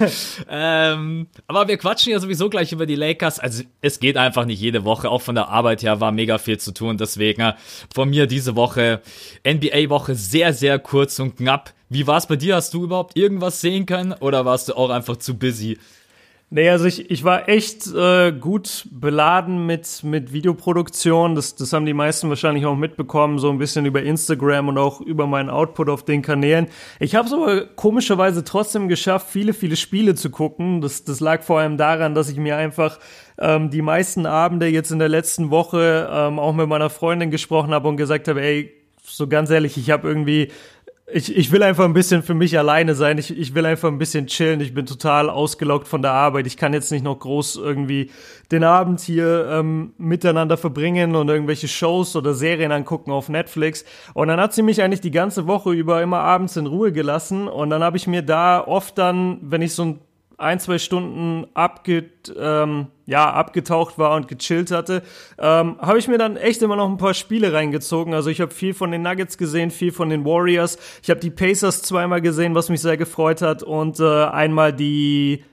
ähm, 0.48 1.26
aber 1.46 1.68
wir 1.68 1.78
quatschen 1.78 2.12
ja 2.12 2.20
sowieso 2.20 2.50
gleich 2.50 2.72
über 2.72 2.86
die 2.86 2.96
Lakers. 2.96 3.38
Also 3.38 3.64
es 3.80 3.98
geht 3.98 4.16
einfach 4.16 4.44
nicht 4.44 4.60
jede 4.60 4.84
Woche. 4.84 5.08
Auch 5.08 5.22
von 5.22 5.34
der 5.34 5.48
Arbeit 5.48 5.82
her 5.82 6.00
war 6.00 6.12
mega 6.12 6.38
viel 6.38 6.58
zu 6.58 6.72
tun. 6.72 6.98
Deswegen 6.98 7.40
äh, 7.40 7.54
von 7.94 8.10
mir 8.10 8.26
diese 8.26 8.56
Woche 8.56 9.00
NBA-Woche 9.46 10.14
sehr, 10.14 10.52
sehr 10.52 10.78
kurz 10.78 11.18
und 11.18 11.36
knapp. 11.36 11.72
Wie 11.88 12.06
war 12.06 12.18
es 12.18 12.26
bei 12.26 12.36
dir? 12.36 12.56
Hast 12.56 12.74
du 12.74 12.84
überhaupt 12.84 13.16
irgendwas 13.16 13.60
sehen 13.60 13.86
können 13.86 14.12
oder 14.12 14.44
warst 14.44 14.68
du 14.68 14.74
auch 14.74 14.90
einfach 14.90 15.16
zu 15.16 15.38
busy? 15.38 15.78
Nee, 16.54 16.70
also 16.70 16.84
ich, 16.84 17.10
ich 17.10 17.24
war 17.24 17.48
echt 17.48 17.92
äh, 17.92 18.30
gut 18.30 18.86
beladen 18.92 19.66
mit, 19.66 20.04
mit 20.04 20.32
Videoproduktion. 20.32 21.34
Das, 21.34 21.56
das 21.56 21.72
haben 21.72 21.84
die 21.84 21.94
meisten 21.94 22.28
wahrscheinlich 22.28 22.64
auch 22.64 22.76
mitbekommen, 22.76 23.40
so 23.40 23.50
ein 23.50 23.58
bisschen 23.58 23.86
über 23.86 24.04
Instagram 24.04 24.68
und 24.68 24.78
auch 24.78 25.00
über 25.00 25.26
meinen 25.26 25.50
Output 25.50 25.88
auf 25.88 26.04
den 26.04 26.22
Kanälen. 26.22 26.68
Ich 27.00 27.16
habe 27.16 27.26
es 27.26 27.34
aber 27.34 27.66
komischerweise 27.66 28.44
trotzdem 28.44 28.86
geschafft, 28.86 29.26
viele, 29.30 29.52
viele 29.52 29.74
Spiele 29.74 30.14
zu 30.14 30.30
gucken. 30.30 30.80
Das, 30.80 31.02
das 31.02 31.18
lag 31.18 31.42
vor 31.42 31.58
allem 31.58 31.76
daran, 31.76 32.14
dass 32.14 32.28
ich 32.30 32.36
mir 32.36 32.56
einfach 32.56 33.00
ähm, 33.36 33.70
die 33.70 33.82
meisten 33.82 34.24
Abende 34.24 34.68
jetzt 34.68 34.92
in 34.92 35.00
der 35.00 35.08
letzten 35.08 35.50
Woche 35.50 36.08
ähm, 36.08 36.38
auch 36.38 36.52
mit 36.52 36.68
meiner 36.68 36.88
Freundin 36.88 37.32
gesprochen 37.32 37.74
habe 37.74 37.88
und 37.88 37.96
gesagt 37.96 38.28
habe, 38.28 38.40
ey, 38.40 38.72
so 39.02 39.26
ganz 39.26 39.50
ehrlich, 39.50 39.76
ich 39.76 39.90
habe 39.90 40.06
irgendwie 40.06 40.52
ich, 41.12 41.36
ich 41.36 41.52
will 41.52 41.62
einfach 41.62 41.84
ein 41.84 41.92
bisschen 41.92 42.22
für 42.22 42.32
mich 42.32 42.58
alleine 42.58 42.94
sein. 42.94 43.18
Ich, 43.18 43.36
ich 43.36 43.54
will 43.54 43.66
einfach 43.66 43.88
ein 43.88 43.98
bisschen 43.98 44.26
chillen. 44.26 44.60
Ich 44.60 44.72
bin 44.72 44.86
total 44.86 45.28
ausgelockt 45.28 45.86
von 45.86 46.00
der 46.00 46.12
Arbeit. 46.12 46.46
Ich 46.46 46.56
kann 46.56 46.72
jetzt 46.72 46.90
nicht 46.90 47.04
noch 47.04 47.18
groß 47.18 47.56
irgendwie 47.56 48.10
den 48.50 48.64
Abend 48.64 49.00
hier 49.00 49.46
ähm, 49.50 49.92
miteinander 49.98 50.56
verbringen 50.56 51.14
und 51.14 51.28
irgendwelche 51.28 51.68
Shows 51.68 52.16
oder 52.16 52.32
Serien 52.32 52.72
angucken 52.72 53.12
auf 53.12 53.28
Netflix. 53.28 53.84
Und 54.14 54.28
dann 54.28 54.40
hat 54.40 54.54
sie 54.54 54.62
mich 54.62 54.82
eigentlich 54.82 55.02
die 55.02 55.10
ganze 55.10 55.46
Woche 55.46 55.72
über 55.72 56.00
immer 56.00 56.20
abends 56.20 56.56
in 56.56 56.66
Ruhe 56.66 56.90
gelassen. 56.90 57.48
Und 57.48 57.68
dann 57.68 57.82
habe 57.82 57.98
ich 57.98 58.06
mir 58.06 58.22
da 58.22 58.66
oft 58.66 58.96
dann, 58.96 59.38
wenn 59.42 59.60
ich 59.60 59.74
so 59.74 59.84
ein 59.84 60.00
ein, 60.38 60.60
zwei 60.60 60.78
Stunden 60.78 61.46
abget, 61.54 62.32
ähm, 62.36 62.88
ja, 63.06 63.30
abgetaucht 63.30 63.98
war 63.98 64.16
und 64.16 64.28
gechillt 64.28 64.70
hatte, 64.70 65.02
ähm, 65.38 65.76
habe 65.80 65.98
ich 65.98 66.08
mir 66.08 66.18
dann 66.18 66.36
echt 66.36 66.62
immer 66.62 66.76
noch 66.76 66.88
ein 66.88 66.96
paar 66.96 67.14
Spiele 67.14 67.52
reingezogen. 67.52 68.14
Also 68.14 68.30
ich 68.30 68.40
habe 68.40 68.52
viel 68.52 68.74
von 68.74 68.90
den 68.90 69.02
Nuggets 69.02 69.38
gesehen, 69.38 69.70
viel 69.70 69.92
von 69.92 70.08
den 70.08 70.24
Warriors. 70.24 70.78
Ich 71.02 71.10
habe 71.10 71.20
die 71.20 71.30
Pacers 71.30 71.82
zweimal 71.82 72.20
gesehen, 72.20 72.54
was 72.54 72.68
mich 72.68 72.80
sehr 72.80 72.96
gefreut 72.96 73.42
hat 73.42 73.62
und 73.62 74.00
äh, 74.00 74.24
einmal 74.24 74.72
die 74.72 75.44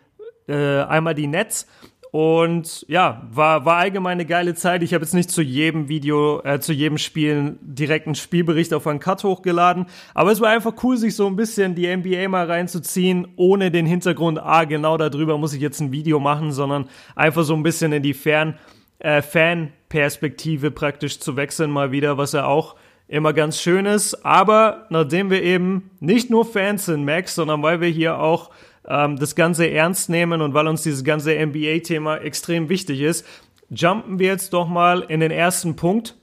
äh, 0.48 0.82
einmal 0.84 1.16
die 1.16 1.28
Nets. 1.28 1.68
Und 2.12 2.86
ja, 2.90 3.26
war, 3.32 3.64
war 3.64 3.78
allgemein 3.78 4.14
eine 4.14 4.26
geile 4.26 4.54
Zeit. 4.54 4.84
Ich 4.84 4.94
habe 4.94 5.04
jetzt 5.06 5.14
nicht 5.14 5.32
zu 5.32 5.42
jedem 5.42 5.88
Video, 5.88 6.42
äh, 6.44 6.60
zu 6.60 6.74
jedem 6.74 6.98
Spiel 6.98 7.58
direkt 7.62 8.06
einen 8.06 8.16
Spielbericht 8.16 8.74
auf 8.74 8.86
einen 8.86 9.00
Cut 9.00 9.24
hochgeladen. 9.24 9.86
Aber 10.14 10.32
es 10.32 10.42
war 10.42 10.50
einfach 10.50 10.74
cool, 10.84 10.98
sich 10.98 11.16
so 11.16 11.26
ein 11.26 11.38
bisschen 11.38 11.74
die 11.74 11.88
NBA 11.88 12.28
mal 12.28 12.48
reinzuziehen, 12.48 13.30
ohne 13.38 13.72
den 13.72 13.86
Hintergrund, 13.86 14.40
ah, 14.40 14.66
genau 14.66 14.98
darüber 14.98 15.38
muss 15.38 15.54
ich 15.54 15.62
jetzt 15.62 15.80
ein 15.80 15.94
Video 15.94 16.20
machen, 16.20 16.52
sondern 16.52 16.90
einfach 17.16 17.44
so 17.44 17.54
ein 17.54 17.64
bisschen 17.64 17.94
in 17.94 18.04
die 18.04 18.14
Fern, 18.14 18.58
äh, 19.00 19.22
Fan-Perspektive 19.22 20.70
praktisch 20.70 21.18
zu 21.22 21.38
wechseln 21.38 21.72
mal 21.72 21.94
wieder, 21.94 22.18
was 22.18 22.34
ja 22.34 22.46
auch 22.46 22.76
immer 23.08 23.32
ganz 23.32 23.62
schön 23.62 23.86
ist. 23.86 24.26
Aber 24.26 24.86
nachdem 24.90 25.30
wir 25.30 25.42
eben 25.42 25.92
nicht 26.02 26.30
nur 26.30 26.44
Fans 26.44 26.86
sind, 26.88 27.06
Max, 27.06 27.36
sondern 27.36 27.64
weil 27.64 27.80
wir 27.80 27.90
hier 27.90 28.20
auch 28.20 28.52
ähm, 28.88 29.18
das 29.18 29.36
Ganze 29.36 29.70
ernst 29.70 30.10
nehmen 30.10 30.42
und 30.42 30.54
weil 30.54 30.68
uns 30.68 30.84
dieses 30.84 31.04
ganze 31.04 31.34
NBA-Thema 31.34 32.18
extrem 32.18 32.70
wichtig 32.70 33.02
ist, 33.02 33.26
jumpen 33.70 34.20
wir 34.20 34.28
jetzt 34.28 34.54
doch 34.54 34.68
mal 34.68 35.02
in 35.02 35.20
den 35.20 35.32
ersten 35.32 35.76
Punkt. 35.76 36.16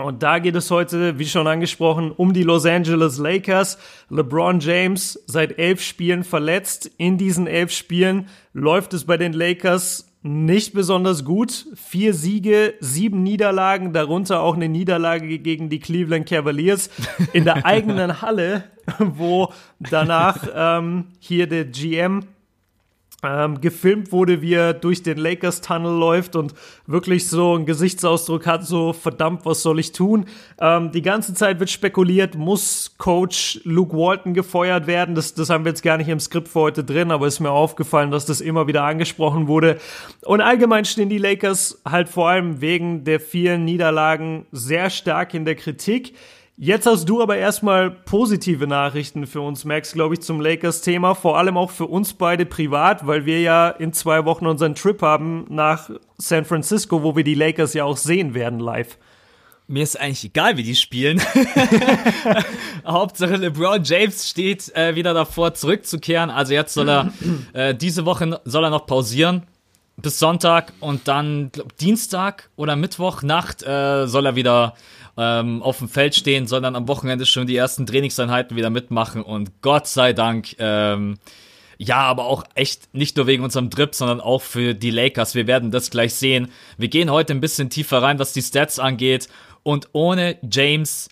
Und 0.00 0.22
da 0.22 0.38
geht 0.38 0.54
es 0.54 0.70
heute, 0.70 1.18
wie 1.18 1.26
schon 1.26 1.48
angesprochen, 1.48 2.12
um 2.12 2.32
die 2.32 2.44
Los 2.44 2.66
Angeles 2.66 3.18
Lakers. 3.18 3.78
LeBron 4.10 4.60
James 4.60 5.20
seit 5.26 5.58
elf 5.58 5.82
Spielen 5.82 6.22
verletzt. 6.22 6.88
In 6.98 7.18
diesen 7.18 7.48
elf 7.48 7.72
Spielen 7.72 8.28
läuft 8.52 8.94
es 8.94 9.06
bei 9.06 9.16
den 9.16 9.32
Lakers 9.32 10.07
nicht 10.22 10.74
besonders 10.74 11.24
gut. 11.24 11.66
Vier 11.74 12.14
Siege, 12.14 12.74
sieben 12.80 13.22
Niederlagen, 13.22 13.92
darunter 13.92 14.40
auch 14.40 14.54
eine 14.54 14.68
Niederlage 14.68 15.38
gegen 15.38 15.68
die 15.68 15.78
Cleveland 15.78 16.28
Cavaliers 16.28 16.90
in 17.32 17.44
der 17.44 17.64
eigenen 17.66 18.20
Halle, 18.20 18.64
wo 18.98 19.52
danach 19.78 20.48
ähm, 20.54 21.06
hier 21.18 21.46
der 21.46 21.66
GM 21.66 22.24
ähm, 23.24 23.60
gefilmt 23.60 24.12
wurde, 24.12 24.42
wie 24.42 24.54
er 24.54 24.72
durch 24.72 25.02
den 25.02 25.18
Lakers 25.18 25.60
Tunnel 25.60 25.98
läuft 25.98 26.36
und 26.36 26.54
wirklich 26.86 27.28
so 27.28 27.54
einen 27.54 27.66
Gesichtsausdruck 27.66 28.46
hat, 28.46 28.64
so 28.64 28.92
verdammt, 28.92 29.44
was 29.44 29.62
soll 29.62 29.80
ich 29.80 29.90
tun? 29.90 30.26
Ähm, 30.60 30.92
die 30.92 31.02
ganze 31.02 31.34
Zeit 31.34 31.58
wird 31.58 31.70
spekuliert, 31.70 32.36
muss 32.36 32.94
Coach 32.96 33.60
Luke 33.64 33.96
Walton 33.96 34.34
gefeuert 34.34 34.86
werden? 34.86 35.16
Das, 35.16 35.34
das 35.34 35.50
haben 35.50 35.64
wir 35.64 35.70
jetzt 35.70 35.82
gar 35.82 35.96
nicht 35.96 36.08
im 36.08 36.20
Skript 36.20 36.46
für 36.48 36.60
heute 36.60 36.84
drin, 36.84 37.10
aber 37.10 37.26
ist 37.26 37.40
mir 37.40 37.50
aufgefallen, 37.50 38.12
dass 38.12 38.24
das 38.24 38.40
immer 38.40 38.68
wieder 38.68 38.84
angesprochen 38.84 39.48
wurde. 39.48 39.78
Und 40.24 40.40
allgemein 40.40 40.84
stehen 40.84 41.08
die 41.08 41.18
Lakers 41.18 41.80
halt 41.84 42.08
vor 42.08 42.28
allem 42.28 42.60
wegen 42.60 43.02
der 43.02 43.18
vielen 43.18 43.64
Niederlagen 43.64 44.46
sehr 44.52 44.90
stark 44.90 45.34
in 45.34 45.44
der 45.44 45.56
Kritik. 45.56 46.14
Jetzt 46.60 46.86
hast 46.86 47.04
du 47.04 47.22
aber 47.22 47.36
erstmal 47.36 47.88
positive 47.88 48.66
Nachrichten 48.66 49.28
für 49.28 49.40
uns, 49.40 49.64
Max, 49.64 49.92
glaube 49.92 50.14
ich, 50.14 50.22
zum 50.22 50.40
Lakers-Thema. 50.40 51.14
Vor 51.14 51.38
allem 51.38 51.56
auch 51.56 51.70
für 51.70 51.86
uns 51.86 52.14
beide 52.14 52.46
privat, 52.46 53.06
weil 53.06 53.26
wir 53.26 53.40
ja 53.40 53.68
in 53.68 53.92
zwei 53.92 54.24
Wochen 54.24 54.44
unseren 54.44 54.74
Trip 54.74 55.00
haben 55.00 55.46
nach 55.50 55.88
San 56.16 56.44
Francisco, 56.44 57.04
wo 57.04 57.14
wir 57.14 57.22
die 57.22 57.36
Lakers 57.36 57.74
ja 57.74 57.84
auch 57.84 57.96
sehen 57.96 58.34
werden 58.34 58.58
live. 58.58 58.98
Mir 59.68 59.84
ist 59.84 60.00
eigentlich 60.00 60.24
egal, 60.24 60.56
wie 60.56 60.64
die 60.64 60.74
spielen. 60.74 61.22
Hauptsache 62.84 63.36
LeBron 63.36 63.84
James 63.84 64.28
steht 64.28 64.74
äh, 64.74 64.96
wieder 64.96 65.14
davor, 65.14 65.54
zurückzukehren. 65.54 66.28
Also 66.28 66.54
jetzt 66.54 66.74
soll 66.74 66.88
er 66.88 67.12
äh, 67.52 67.72
diese 67.72 68.04
Woche 68.04 68.40
soll 68.44 68.64
er 68.64 68.70
noch 68.70 68.86
pausieren 68.86 69.46
bis 70.00 70.18
Sonntag 70.18 70.72
und 70.80 71.08
dann 71.08 71.50
glaub, 71.52 71.76
Dienstag 71.76 72.50
oder 72.56 72.76
Mittwoch 72.76 73.22
Nacht 73.22 73.62
äh, 73.62 74.06
soll 74.06 74.26
er 74.26 74.36
wieder 74.36 74.74
ähm, 75.16 75.62
auf 75.62 75.78
dem 75.78 75.88
Feld 75.88 76.14
stehen, 76.14 76.46
sondern 76.46 76.76
am 76.76 76.88
Wochenende 76.88 77.26
schon 77.26 77.46
die 77.46 77.56
ersten 77.56 77.84
Trainingseinheiten 77.84 78.56
wieder 78.56 78.70
mitmachen 78.70 79.22
und 79.22 79.60
Gott 79.60 79.88
sei 79.88 80.12
Dank, 80.12 80.54
ähm, 80.58 81.18
ja, 81.78 81.98
aber 81.98 82.26
auch 82.26 82.44
echt 82.54 82.94
nicht 82.94 83.16
nur 83.16 83.26
wegen 83.26 83.44
unserem 83.44 83.70
Drip, 83.70 83.94
sondern 83.94 84.20
auch 84.20 84.42
für 84.42 84.74
die 84.74 84.90
Lakers. 84.90 85.34
Wir 85.34 85.46
werden 85.46 85.70
das 85.70 85.90
gleich 85.90 86.14
sehen. 86.14 86.48
Wir 86.76 86.88
gehen 86.88 87.10
heute 87.10 87.32
ein 87.32 87.40
bisschen 87.40 87.70
tiefer 87.70 88.02
rein, 88.02 88.18
was 88.18 88.32
die 88.32 88.42
Stats 88.42 88.78
angeht 88.78 89.28
und 89.62 89.88
ohne 89.92 90.38
James 90.48 91.08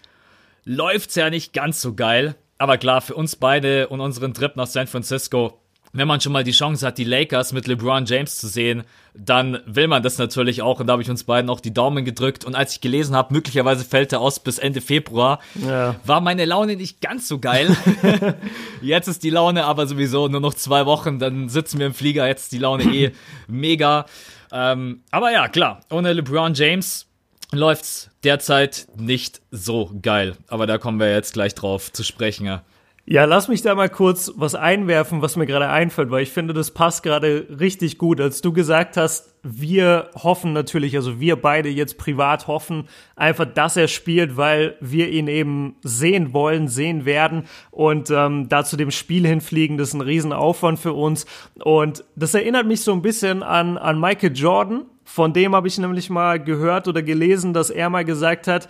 läuft's 0.64 1.14
ja 1.14 1.30
nicht 1.30 1.52
ganz 1.52 1.80
so 1.80 1.94
geil. 1.94 2.36
Aber 2.58 2.78
klar, 2.78 3.00
für 3.00 3.14
uns 3.14 3.36
beide 3.36 3.88
und 3.88 4.00
unseren 4.00 4.32
Trip 4.32 4.56
nach 4.56 4.66
San 4.66 4.86
Francisco 4.86 5.60
wenn 5.96 6.06
man 6.06 6.20
schon 6.20 6.32
mal 6.32 6.44
die 6.44 6.52
Chance 6.52 6.86
hat, 6.86 6.98
die 6.98 7.04
Lakers 7.04 7.52
mit 7.52 7.66
LeBron 7.66 8.04
James 8.04 8.36
zu 8.36 8.48
sehen, 8.48 8.84
dann 9.14 9.60
will 9.64 9.88
man 9.88 10.02
das 10.02 10.18
natürlich 10.18 10.60
auch. 10.60 10.78
Und 10.78 10.88
da 10.88 10.92
habe 10.92 11.02
ich 11.02 11.08
uns 11.08 11.24
beiden 11.24 11.48
auch 11.48 11.60
die 11.60 11.72
Daumen 11.72 12.04
gedrückt. 12.04 12.44
Und 12.44 12.54
als 12.54 12.72
ich 12.72 12.80
gelesen 12.82 13.16
habe, 13.16 13.32
möglicherweise 13.32 13.84
fällt 13.84 14.12
er 14.12 14.20
aus 14.20 14.38
bis 14.38 14.58
Ende 14.58 14.82
Februar, 14.82 15.40
ja. 15.54 15.96
war 16.04 16.20
meine 16.20 16.44
Laune 16.44 16.76
nicht 16.76 17.00
ganz 17.00 17.28
so 17.28 17.38
geil. 17.38 17.74
jetzt 18.82 19.08
ist 19.08 19.22
die 19.22 19.30
Laune 19.30 19.64
aber 19.64 19.86
sowieso 19.86 20.28
nur 20.28 20.40
noch 20.40 20.54
zwei 20.54 20.84
Wochen. 20.84 21.18
Dann 21.18 21.48
sitzen 21.48 21.78
wir 21.78 21.86
im 21.86 21.94
Flieger. 21.94 22.26
Jetzt 22.26 22.44
ist 22.44 22.52
die 22.52 22.58
Laune 22.58 22.84
eh 22.84 23.12
mega. 23.48 24.04
Ähm, 24.52 25.02
aber 25.10 25.32
ja, 25.32 25.48
klar, 25.48 25.80
ohne 25.90 26.12
LeBron 26.12 26.52
James 26.54 27.06
läuft's 27.52 28.10
derzeit 28.22 28.86
nicht 28.96 29.40
so 29.50 29.90
geil. 30.02 30.36
Aber 30.48 30.66
da 30.66 30.76
kommen 30.76 31.00
wir 31.00 31.10
jetzt 31.10 31.32
gleich 31.32 31.54
drauf 31.54 31.90
zu 31.90 32.02
sprechen. 32.02 32.44
Ja. 32.44 32.62
Ja, 33.08 33.24
lass 33.24 33.46
mich 33.46 33.62
da 33.62 33.76
mal 33.76 33.88
kurz 33.88 34.32
was 34.34 34.56
einwerfen, 34.56 35.22
was 35.22 35.36
mir 35.36 35.46
gerade 35.46 35.68
einfällt, 35.68 36.10
weil 36.10 36.24
ich 36.24 36.32
finde, 36.32 36.52
das 36.52 36.72
passt 36.72 37.04
gerade 37.04 37.46
richtig 37.60 37.98
gut. 37.98 38.20
Als 38.20 38.40
du 38.40 38.52
gesagt 38.52 38.96
hast, 38.96 39.32
wir 39.44 40.10
hoffen 40.16 40.52
natürlich, 40.52 40.96
also 40.96 41.20
wir 41.20 41.36
beide 41.36 41.68
jetzt 41.68 41.98
privat 41.98 42.48
hoffen, 42.48 42.88
einfach, 43.14 43.44
dass 43.44 43.76
er 43.76 43.86
spielt, 43.86 44.36
weil 44.36 44.74
wir 44.80 45.08
ihn 45.08 45.28
eben 45.28 45.76
sehen 45.84 46.32
wollen, 46.32 46.66
sehen 46.66 47.04
werden 47.04 47.44
und 47.70 48.10
ähm, 48.10 48.48
da 48.48 48.64
zu 48.64 48.76
dem 48.76 48.90
Spiel 48.90 49.24
hinfliegen, 49.24 49.78
das 49.78 49.90
ist 49.90 49.94
ein 49.94 50.00
Riesenaufwand 50.00 50.80
für 50.80 50.94
uns. 50.94 51.26
Und 51.62 52.02
das 52.16 52.34
erinnert 52.34 52.66
mich 52.66 52.80
so 52.80 52.92
ein 52.92 53.02
bisschen 53.02 53.44
an, 53.44 53.78
an 53.78 54.00
Michael 54.00 54.34
Jordan. 54.34 54.84
Von 55.04 55.32
dem 55.32 55.54
habe 55.54 55.68
ich 55.68 55.78
nämlich 55.78 56.10
mal 56.10 56.42
gehört 56.42 56.88
oder 56.88 57.02
gelesen, 57.02 57.54
dass 57.54 57.70
er 57.70 57.88
mal 57.88 58.04
gesagt 58.04 58.48
hat, 58.48 58.68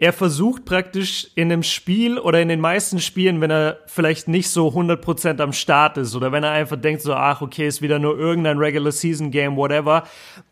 er 0.00 0.14
versucht 0.14 0.64
praktisch 0.64 1.28
in 1.34 1.52
einem 1.52 1.62
Spiel 1.62 2.18
oder 2.18 2.40
in 2.40 2.48
den 2.48 2.58
meisten 2.58 3.00
Spielen, 3.00 3.42
wenn 3.42 3.50
er 3.50 3.80
vielleicht 3.86 4.28
nicht 4.28 4.48
so 4.48 4.68
100% 4.68 5.42
am 5.42 5.52
Start 5.52 5.98
ist 5.98 6.16
oder 6.16 6.32
wenn 6.32 6.42
er 6.42 6.52
einfach 6.52 6.80
denkt 6.80 7.02
so, 7.02 7.12
ach, 7.12 7.42
okay, 7.42 7.68
ist 7.68 7.82
wieder 7.82 7.98
nur 7.98 8.18
irgendein 8.18 8.56
Regular 8.56 8.92
Season 8.92 9.30
Game, 9.30 9.56
whatever, 9.56 10.04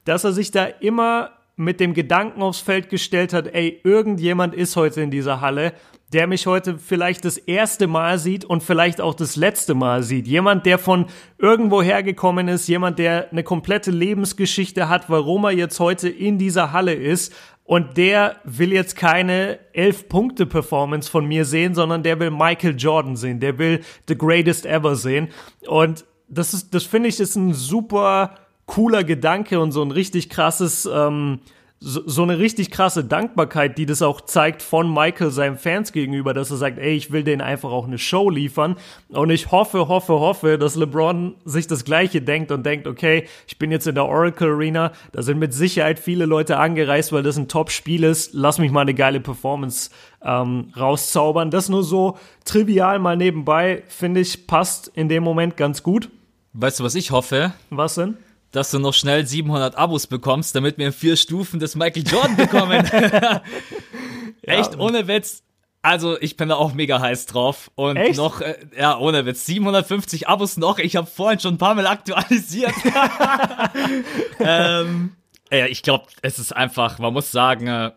dass 0.04 0.24
er 0.24 0.32
sich 0.32 0.50
da 0.50 0.66
immer 0.66 1.30
mit 1.56 1.80
dem 1.80 1.94
Gedanken 1.94 2.42
aufs 2.42 2.60
Feld 2.60 2.90
gestellt 2.90 3.32
hat, 3.32 3.48
ey, 3.48 3.80
irgendjemand 3.84 4.54
ist 4.54 4.76
heute 4.76 5.00
in 5.00 5.10
dieser 5.10 5.40
Halle, 5.40 5.72
der 6.12 6.26
mich 6.26 6.46
heute 6.46 6.78
vielleicht 6.78 7.24
das 7.24 7.38
erste 7.38 7.86
Mal 7.86 8.18
sieht 8.18 8.44
und 8.44 8.62
vielleicht 8.62 9.00
auch 9.00 9.14
das 9.14 9.34
letzte 9.34 9.74
Mal 9.74 10.02
sieht. 10.02 10.26
Jemand, 10.26 10.66
der 10.66 10.78
von 10.78 11.06
irgendwo 11.38 11.82
hergekommen 11.82 12.48
ist, 12.48 12.68
jemand, 12.68 12.98
der 12.98 13.30
eine 13.30 13.42
komplette 13.42 13.90
Lebensgeschichte 13.90 14.88
hat, 14.88 15.08
warum 15.08 15.44
er 15.44 15.52
jetzt 15.52 15.80
heute 15.80 16.08
in 16.08 16.38
dieser 16.38 16.72
Halle 16.72 16.94
ist 16.94 17.34
und 17.68 17.98
der 17.98 18.36
will 18.44 18.72
jetzt 18.72 18.96
keine 18.96 19.58
Elf-Punkte-Performance 19.74 21.10
von 21.10 21.26
mir 21.26 21.44
sehen, 21.44 21.74
sondern 21.74 22.02
der 22.02 22.18
will 22.18 22.30
Michael 22.30 22.76
Jordan 22.78 23.14
sehen. 23.14 23.40
Der 23.40 23.58
will 23.58 23.82
The 24.08 24.16
Greatest 24.16 24.64
Ever 24.64 24.96
sehen. 24.96 25.28
Und 25.66 26.06
das 26.30 26.54
ist, 26.54 26.72
das 26.72 26.84
finde 26.84 27.10
ich, 27.10 27.20
ist 27.20 27.36
ein 27.36 27.52
super 27.52 28.36
cooler 28.64 29.04
Gedanke 29.04 29.60
und 29.60 29.72
so 29.72 29.82
ein 29.82 29.90
richtig 29.90 30.30
krasses, 30.30 30.88
ähm, 30.90 31.40
so, 31.80 32.02
so 32.06 32.22
eine 32.22 32.38
richtig 32.38 32.70
krasse 32.70 33.04
Dankbarkeit, 33.04 33.78
die 33.78 33.86
das 33.86 34.02
auch 34.02 34.20
zeigt 34.20 34.62
von 34.62 34.92
Michael 34.92 35.30
seinen 35.30 35.56
Fans 35.56 35.92
gegenüber, 35.92 36.34
dass 36.34 36.50
er 36.50 36.56
sagt, 36.56 36.78
ey, 36.78 36.94
ich 36.94 37.12
will 37.12 37.22
denen 37.22 37.40
einfach 37.40 37.70
auch 37.70 37.86
eine 37.86 37.98
Show 37.98 38.30
liefern. 38.30 38.76
Und 39.08 39.30
ich 39.30 39.52
hoffe, 39.52 39.86
hoffe, 39.86 40.14
hoffe, 40.14 40.58
dass 40.58 40.74
LeBron 40.74 41.36
sich 41.44 41.68
das 41.68 41.84
Gleiche 41.84 42.20
denkt 42.20 42.50
und 42.50 42.66
denkt, 42.66 42.88
okay, 42.88 43.26
ich 43.46 43.58
bin 43.58 43.70
jetzt 43.70 43.86
in 43.86 43.94
der 43.94 44.06
Oracle 44.06 44.50
Arena, 44.50 44.92
da 45.12 45.22
sind 45.22 45.38
mit 45.38 45.54
Sicherheit 45.54 46.00
viele 46.00 46.26
Leute 46.26 46.58
angereist, 46.58 47.12
weil 47.12 47.22
das 47.22 47.36
ein 47.36 47.48
Top-Spiel 47.48 48.02
ist. 48.02 48.34
Lass 48.34 48.58
mich 48.58 48.72
mal 48.72 48.80
eine 48.80 48.94
geile 48.94 49.20
Performance 49.20 49.90
ähm, 50.22 50.72
rauszaubern. 50.76 51.52
Das 51.52 51.68
nur 51.68 51.84
so 51.84 52.18
trivial 52.44 52.98
mal 52.98 53.16
nebenbei, 53.16 53.84
finde 53.86 54.20
ich, 54.20 54.48
passt 54.48 54.88
in 54.88 55.08
dem 55.08 55.22
Moment 55.22 55.56
ganz 55.56 55.84
gut. 55.84 56.10
Weißt 56.54 56.80
du, 56.80 56.84
was 56.84 56.96
ich 56.96 57.12
hoffe? 57.12 57.52
Was 57.70 57.94
denn? 57.94 58.16
Dass 58.52 58.70
du 58.70 58.78
noch 58.78 58.94
schnell 58.94 59.26
700 59.26 59.76
Abos 59.76 60.06
bekommst, 60.06 60.54
damit 60.54 60.78
wir 60.78 60.86
in 60.86 60.92
vier 60.92 61.16
Stufen 61.16 61.60
des 61.60 61.74
Michael 61.74 62.04
Jordan 62.06 62.36
bekommen. 62.36 62.84
Echt, 64.42 64.74
ja. 64.74 64.78
ohne 64.78 65.06
Witz. 65.06 65.42
Also, 65.82 66.20
ich 66.20 66.36
bin 66.36 66.48
da 66.48 66.56
auch 66.56 66.74
mega 66.74 67.00
heiß 67.00 67.26
drauf. 67.26 67.70
Und 67.74 67.96
Echt? 67.96 68.16
noch, 68.16 68.40
äh, 68.40 68.56
ja, 68.76 68.98
ohne 68.98 69.26
Witz, 69.26 69.46
750 69.46 70.28
Abos 70.28 70.56
noch. 70.56 70.78
Ich 70.78 70.96
habe 70.96 71.06
vorhin 71.06 71.38
schon 71.38 71.54
ein 71.54 71.58
paar 71.58 71.74
Mal 71.74 71.86
aktualisiert. 71.86 72.74
ähm, 74.40 75.12
ja, 75.50 75.66
ich 75.66 75.82
glaube, 75.82 76.06
es 76.22 76.38
ist 76.38 76.54
einfach, 76.54 76.98
man 76.98 77.12
muss 77.12 77.30
sagen, 77.30 77.68
äh, 77.68 77.92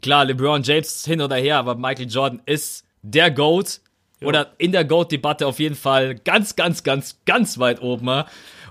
klar, 0.00 0.24
LeBron 0.24 0.62
James 0.62 1.04
hin 1.04 1.20
oder 1.20 1.36
her, 1.36 1.58
aber 1.58 1.74
Michael 1.74 2.08
Jordan 2.08 2.42
ist 2.46 2.84
der 3.02 3.30
GOAT. 3.30 3.80
Ja. 4.20 4.28
Oder 4.28 4.52
in 4.58 4.72
der 4.72 4.84
GOAT-Debatte 4.84 5.46
auf 5.46 5.58
jeden 5.58 5.76
Fall 5.76 6.14
ganz, 6.14 6.56
ganz, 6.56 6.82
ganz, 6.82 7.20
ganz 7.24 7.58
weit 7.58 7.80
oben. 7.80 8.24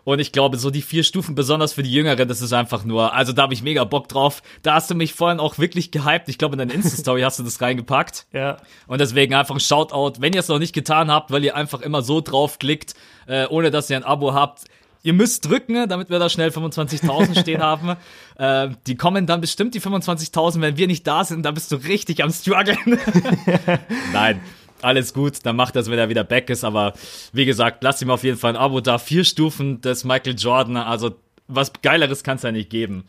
Und 0.04 0.20
ich 0.20 0.32
glaube, 0.32 0.58
so 0.58 0.70
die 0.70 0.82
vier 0.82 1.04
Stufen, 1.04 1.36
besonders 1.36 1.74
für 1.74 1.84
die 1.84 1.92
Jüngeren, 1.92 2.28
das 2.28 2.42
ist 2.42 2.54
einfach 2.54 2.84
nur, 2.84 3.14
also 3.14 3.34
da 3.34 3.44
habe 3.44 3.54
ich 3.54 3.64
mega 3.64 3.84
Bock 3.84 4.08
drauf. 4.08 4.42
Da 4.62 4.76
hast 4.76 4.90
du 4.90 4.96
mich 4.96 5.14
vorhin 5.14 5.40
auch 5.40 5.58
wirklich 5.58 5.92
gehypt. 5.92 6.30
Ich 6.30 6.38
glaube, 6.38 6.54
in 6.54 6.60
deiner 6.60 6.74
Insta-Story 6.74 7.22
hast 7.24 7.40
du 7.40 7.44
das 7.44 7.62
reingepackt. 7.62 8.28
Ja. 8.34 8.58
Und 8.88 9.02
deswegen 9.02 9.34
einfach 9.34 9.56
ein 9.56 9.60
Shoutout, 9.60 10.22
wenn 10.22 10.34
ihr 10.34 10.40
es 10.40 10.48
noch 10.48 10.60
nicht 10.60 10.74
getan 10.74 11.12
habt, 11.12 11.32
weil 11.32 11.44
ihr 11.44 11.56
einfach 11.56 11.82
immer 11.82 12.02
so 12.02 12.22
draufklickt, 12.22 12.96
äh, 13.28 13.46
ohne 13.48 13.72
dass 13.72 13.90
ihr 13.90 13.98
ein 13.98 14.04
Abo 14.04 14.34
habt. 14.34 14.66
Ihr 15.02 15.14
müsst 15.14 15.50
drücken, 15.50 15.88
damit 15.88 16.10
wir 16.10 16.20
da 16.20 16.28
schnell 16.28 16.50
25.000 16.50 17.40
stehen 17.40 17.62
haben. 17.62 17.96
Äh, 18.38 18.70
die 18.86 18.96
kommen 18.96 19.26
dann 19.28 19.40
bestimmt, 19.40 19.74
die 19.74 19.82
25.000, 19.82 20.60
wenn 20.62 20.78
wir 20.78 20.88
nicht 20.88 21.08
da 21.08 21.24
sind, 21.24 21.44
dann 21.44 21.54
bist 21.54 21.72
du 21.72 21.78
richtig 21.78 22.22
am 22.22 22.32
struggeln. 22.32 22.78
Nein, 24.14 24.42
alles 24.84 25.14
gut, 25.14 25.46
dann 25.46 25.56
macht 25.56 25.76
das, 25.76 25.90
wenn 25.90 26.00
er 26.00 26.10
wieder 26.10 26.24
back 26.24 26.50
ist. 26.50 26.64
Aber 26.64 26.94
wie 27.34 27.46
gesagt, 27.46 27.84
lasst 27.84 28.02
ihm 28.02 28.10
auf 28.10 28.24
jeden 28.24 28.38
Fall 28.38 28.54
ein 28.54 28.62
Abo 28.62 28.82
da. 28.82 28.98
Vier 28.98 29.24
Stufen 29.24 29.82
des 29.82 30.04
Michael 30.04 30.36
Jordan. 30.38 30.78
Also 30.78 31.16
was 31.48 31.72
Geileres 31.82 32.24
kann 32.24 32.38
es 32.38 32.44
ja 32.44 32.52
nicht 32.52 32.70
geben. 32.70 33.04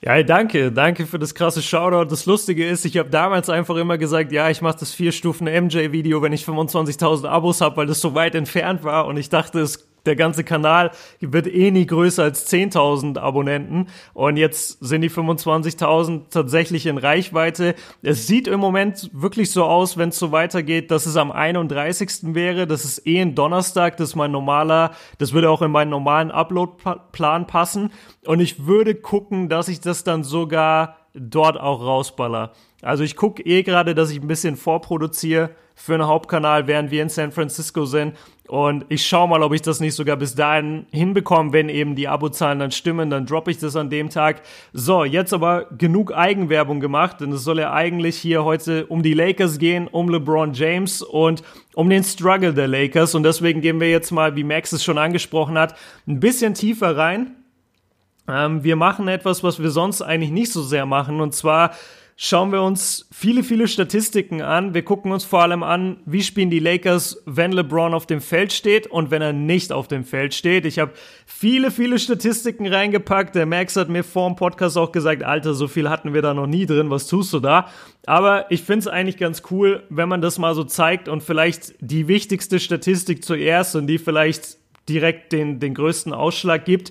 Ja, 0.00 0.22
danke, 0.22 0.70
danke 0.70 1.06
für 1.06 1.18
das 1.18 1.34
krasse 1.34 1.60
Shoutout. 1.60 2.08
Das 2.08 2.24
Lustige 2.24 2.66
ist, 2.66 2.84
ich 2.84 2.96
habe 2.98 3.10
damals 3.10 3.50
einfach 3.50 3.76
immer 3.76 3.98
gesagt, 3.98 4.30
ja, 4.30 4.48
ich 4.48 4.62
mache 4.62 4.78
das 4.78 4.94
vier 4.94 5.10
Stufen 5.10 5.48
MJ-Video, 5.48 6.22
wenn 6.22 6.32
ich 6.32 6.44
25.000 6.44 7.26
Abos 7.26 7.60
habe, 7.60 7.78
weil 7.78 7.86
das 7.86 8.00
so 8.00 8.14
weit 8.14 8.36
entfernt 8.36 8.84
war 8.84 9.06
und 9.06 9.16
ich 9.16 9.28
dachte, 9.28 9.58
es 9.58 9.88
der 10.08 10.16
ganze 10.16 10.42
Kanal 10.42 10.90
wird 11.20 11.46
eh 11.46 11.70
nie 11.70 11.86
größer 11.86 12.24
als 12.24 12.50
10.000 12.50 13.18
Abonnenten 13.18 13.86
und 14.14 14.36
jetzt 14.36 14.78
sind 14.80 15.02
die 15.02 15.10
25.000 15.10 16.30
tatsächlich 16.30 16.86
in 16.86 16.98
Reichweite. 16.98 17.76
Es 18.02 18.26
sieht 18.26 18.48
im 18.48 18.58
Moment 18.58 19.10
wirklich 19.12 19.52
so 19.52 19.64
aus, 19.64 19.96
wenn 19.96 20.08
es 20.08 20.18
so 20.18 20.32
weitergeht, 20.32 20.90
dass 20.90 21.06
es 21.06 21.16
am 21.16 21.30
31. 21.30 22.34
wäre. 22.34 22.66
Das 22.66 22.84
ist 22.84 23.06
eh 23.06 23.20
ein 23.20 23.34
Donnerstag, 23.34 23.96
das 23.98 24.10
ist 24.10 24.16
mein 24.16 24.32
normaler, 24.32 24.92
das 25.18 25.32
würde 25.32 25.50
auch 25.50 25.62
in 25.62 25.70
meinen 25.70 25.90
normalen 25.90 26.30
Upload-Plan 26.30 27.46
passen 27.46 27.92
und 28.24 28.40
ich 28.40 28.66
würde 28.66 28.94
gucken, 28.94 29.48
dass 29.48 29.68
ich 29.68 29.80
das 29.80 30.02
dann 30.02 30.24
sogar 30.24 30.96
dort 31.14 31.60
auch 31.60 31.82
rausballer. 31.82 32.52
Also 32.82 33.04
ich 33.04 33.16
gucke 33.16 33.42
eh 33.44 33.62
gerade, 33.62 33.94
dass 33.94 34.10
ich 34.10 34.20
ein 34.20 34.28
bisschen 34.28 34.56
vorproduziere 34.56 35.50
für 35.78 35.94
einen 35.94 36.06
Hauptkanal, 36.06 36.66
während 36.66 36.90
wir 36.90 37.02
in 37.02 37.08
San 37.08 37.30
Francisco 37.30 37.84
sind. 37.84 38.14
Und 38.48 38.86
ich 38.88 39.06
schaue 39.06 39.28
mal, 39.28 39.42
ob 39.42 39.52
ich 39.52 39.62
das 39.62 39.78
nicht 39.78 39.94
sogar 39.94 40.16
bis 40.16 40.34
dahin 40.34 40.86
hinbekomme. 40.90 41.52
Wenn 41.52 41.68
eben 41.68 41.94
die 41.94 42.08
Abozahlen 42.08 42.58
dann 42.58 42.72
stimmen, 42.72 43.10
dann 43.10 43.26
droppe 43.26 43.50
ich 43.50 43.58
das 43.58 43.76
an 43.76 43.88
dem 43.90 44.10
Tag. 44.10 44.42
So, 44.72 45.04
jetzt 45.04 45.32
aber 45.32 45.66
genug 45.76 46.12
Eigenwerbung 46.12 46.80
gemacht, 46.80 47.20
denn 47.20 47.30
es 47.30 47.44
soll 47.44 47.60
ja 47.60 47.72
eigentlich 47.72 48.16
hier 48.16 48.44
heute 48.44 48.86
um 48.86 49.02
die 49.02 49.14
Lakers 49.14 49.58
gehen, 49.58 49.86
um 49.86 50.08
LeBron 50.08 50.52
James 50.52 51.02
und 51.02 51.42
um 51.74 51.88
den 51.88 52.02
Struggle 52.02 52.54
der 52.54 52.68
Lakers. 52.68 53.14
Und 53.14 53.22
deswegen 53.22 53.60
gehen 53.60 53.80
wir 53.80 53.90
jetzt 53.90 54.10
mal, 54.10 54.34
wie 54.34 54.44
Max 54.44 54.72
es 54.72 54.82
schon 54.82 54.98
angesprochen 54.98 55.56
hat, 55.56 55.76
ein 56.08 56.18
bisschen 56.18 56.54
tiefer 56.54 56.96
rein. 56.96 57.36
Ähm, 58.26 58.64
wir 58.64 58.76
machen 58.76 59.08
etwas, 59.08 59.44
was 59.44 59.62
wir 59.62 59.70
sonst 59.70 60.02
eigentlich 60.02 60.32
nicht 60.32 60.52
so 60.52 60.62
sehr 60.62 60.86
machen. 60.86 61.20
Und 61.20 61.34
zwar 61.34 61.72
schauen 62.20 62.50
wir 62.50 62.62
uns 62.62 63.06
viele, 63.12 63.44
viele 63.44 63.68
Statistiken 63.68 64.42
an. 64.42 64.74
Wir 64.74 64.82
gucken 64.82 65.12
uns 65.12 65.24
vor 65.24 65.40
allem 65.40 65.62
an, 65.62 65.98
wie 66.04 66.24
spielen 66.24 66.50
die 66.50 66.58
Lakers, 66.58 67.22
wenn 67.26 67.52
LeBron 67.52 67.94
auf 67.94 68.06
dem 68.06 68.20
Feld 68.20 68.52
steht 68.52 68.88
und 68.88 69.12
wenn 69.12 69.22
er 69.22 69.32
nicht 69.32 69.70
auf 69.72 69.86
dem 69.86 70.02
Feld 70.02 70.34
steht. 70.34 70.66
Ich 70.66 70.80
habe 70.80 70.90
viele, 71.26 71.70
viele 71.70 71.96
Statistiken 72.00 72.66
reingepackt. 72.66 73.36
Der 73.36 73.46
Max 73.46 73.76
hat 73.76 73.88
mir 73.88 74.02
vor 74.02 74.28
dem 74.28 74.34
Podcast 74.34 74.76
auch 74.76 74.90
gesagt, 74.90 75.22
Alter, 75.22 75.54
so 75.54 75.68
viel 75.68 75.88
hatten 75.88 76.12
wir 76.12 76.20
da 76.20 76.34
noch 76.34 76.48
nie 76.48 76.66
drin. 76.66 76.90
Was 76.90 77.06
tust 77.06 77.32
du 77.32 77.38
da? 77.38 77.68
Aber 78.04 78.50
ich 78.50 78.62
finde 78.62 78.80
es 78.80 78.88
eigentlich 78.88 79.18
ganz 79.18 79.44
cool, 79.52 79.84
wenn 79.88 80.08
man 80.08 80.20
das 80.20 80.38
mal 80.38 80.56
so 80.56 80.64
zeigt 80.64 81.08
und 81.08 81.22
vielleicht 81.22 81.74
die 81.78 82.08
wichtigste 82.08 82.58
Statistik 82.58 83.24
zuerst 83.24 83.76
und 83.76 83.86
die 83.86 83.98
vielleicht 83.98 84.58
direkt 84.88 85.30
den, 85.32 85.60
den 85.60 85.72
größten 85.72 86.12
Ausschlag 86.12 86.64
gibt 86.64 86.90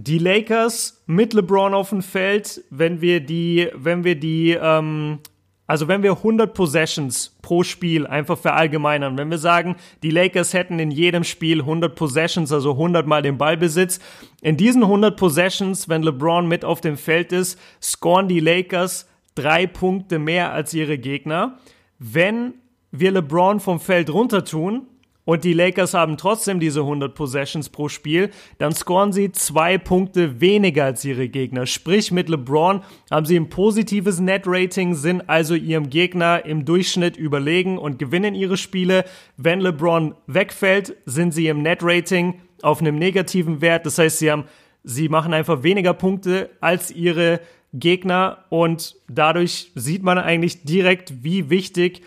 die 0.00 0.18
Lakers 0.18 1.02
mit 1.06 1.32
LeBron 1.32 1.74
auf 1.74 1.88
dem 1.88 2.02
Feld, 2.02 2.62
wenn 2.70 3.00
wir 3.00 3.18
die, 3.18 3.68
wenn 3.74 4.04
wir 4.04 4.14
die, 4.14 4.52
ähm, 4.52 5.18
also 5.66 5.88
wenn 5.88 6.04
wir 6.04 6.12
100 6.12 6.54
Possessions 6.54 7.36
pro 7.42 7.64
Spiel 7.64 8.06
einfach 8.06 8.38
verallgemeinern, 8.38 9.18
wenn 9.18 9.28
wir 9.28 9.38
sagen, 9.38 9.74
die 10.04 10.12
Lakers 10.12 10.54
hätten 10.54 10.78
in 10.78 10.92
jedem 10.92 11.24
Spiel 11.24 11.62
100 11.62 11.96
Possessions, 11.96 12.52
also 12.52 12.72
100 12.72 13.08
mal 13.08 13.22
den 13.22 13.38
Ballbesitz, 13.38 13.98
in 14.40 14.56
diesen 14.56 14.84
100 14.84 15.16
Possessions, 15.16 15.88
wenn 15.88 16.04
LeBron 16.04 16.46
mit 16.46 16.64
auf 16.64 16.80
dem 16.80 16.96
Feld 16.96 17.32
ist, 17.32 17.58
scoren 17.82 18.28
die 18.28 18.40
Lakers 18.40 19.08
drei 19.34 19.66
Punkte 19.66 20.20
mehr 20.20 20.52
als 20.52 20.72
ihre 20.74 20.96
Gegner. 20.96 21.58
Wenn 21.98 22.54
wir 22.92 23.10
LeBron 23.10 23.58
vom 23.58 23.80
Feld 23.80 24.10
runter 24.10 24.44
tun, 24.44 24.86
und 25.28 25.44
die 25.44 25.52
Lakers 25.52 25.92
haben 25.92 26.16
trotzdem 26.16 26.58
diese 26.58 26.80
100 26.80 27.14
Possessions 27.14 27.68
pro 27.68 27.90
Spiel, 27.90 28.30
dann 28.56 28.72
scoren 28.72 29.12
sie 29.12 29.30
zwei 29.30 29.76
Punkte 29.76 30.40
weniger 30.40 30.86
als 30.86 31.04
ihre 31.04 31.28
Gegner. 31.28 31.66
Sprich, 31.66 32.10
mit 32.10 32.30
LeBron 32.30 32.80
haben 33.10 33.26
sie 33.26 33.38
ein 33.38 33.50
positives 33.50 34.20
Net-Rating, 34.20 34.94
sind 34.94 35.28
also 35.28 35.54
ihrem 35.54 35.90
Gegner 35.90 36.46
im 36.46 36.64
Durchschnitt 36.64 37.18
überlegen 37.18 37.76
und 37.76 37.98
gewinnen 37.98 38.34
ihre 38.34 38.56
Spiele. 38.56 39.04
Wenn 39.36 39.60
LeBron 39.60 40.14
wegfällt, 40.26 40.96
sind 41.04 41.34
sie 41.34 41.48
im 41.48 41.60
Net-Rating 41.60 42.40
auf 42.62 42.80
einem 42.80 42.96
negativen 42.96 43.60
Wert. 43.60 43.84
Das 43.84 43.98
heißt, 43.98 44.20
sie 44.20 44.30
haben, 44.30 44.44
sie 44.82 45.10
machen 45.10 45.34
einfach 45.34 45.62
weniger 45.62 45.92
Punkte 45.92 46.48
als 46.62 46.90
ihre 46.90 47.40
Gegner 47.74 48.46
und 48.48 48.96
dadurch 49.08 49.72
sieht 49.74 50.02
man 50.02 50.16
eigentlich 50.16 50.62
direkt, 50.62 51.22
wie 51.22 51.50
wichtig 51.50 52.00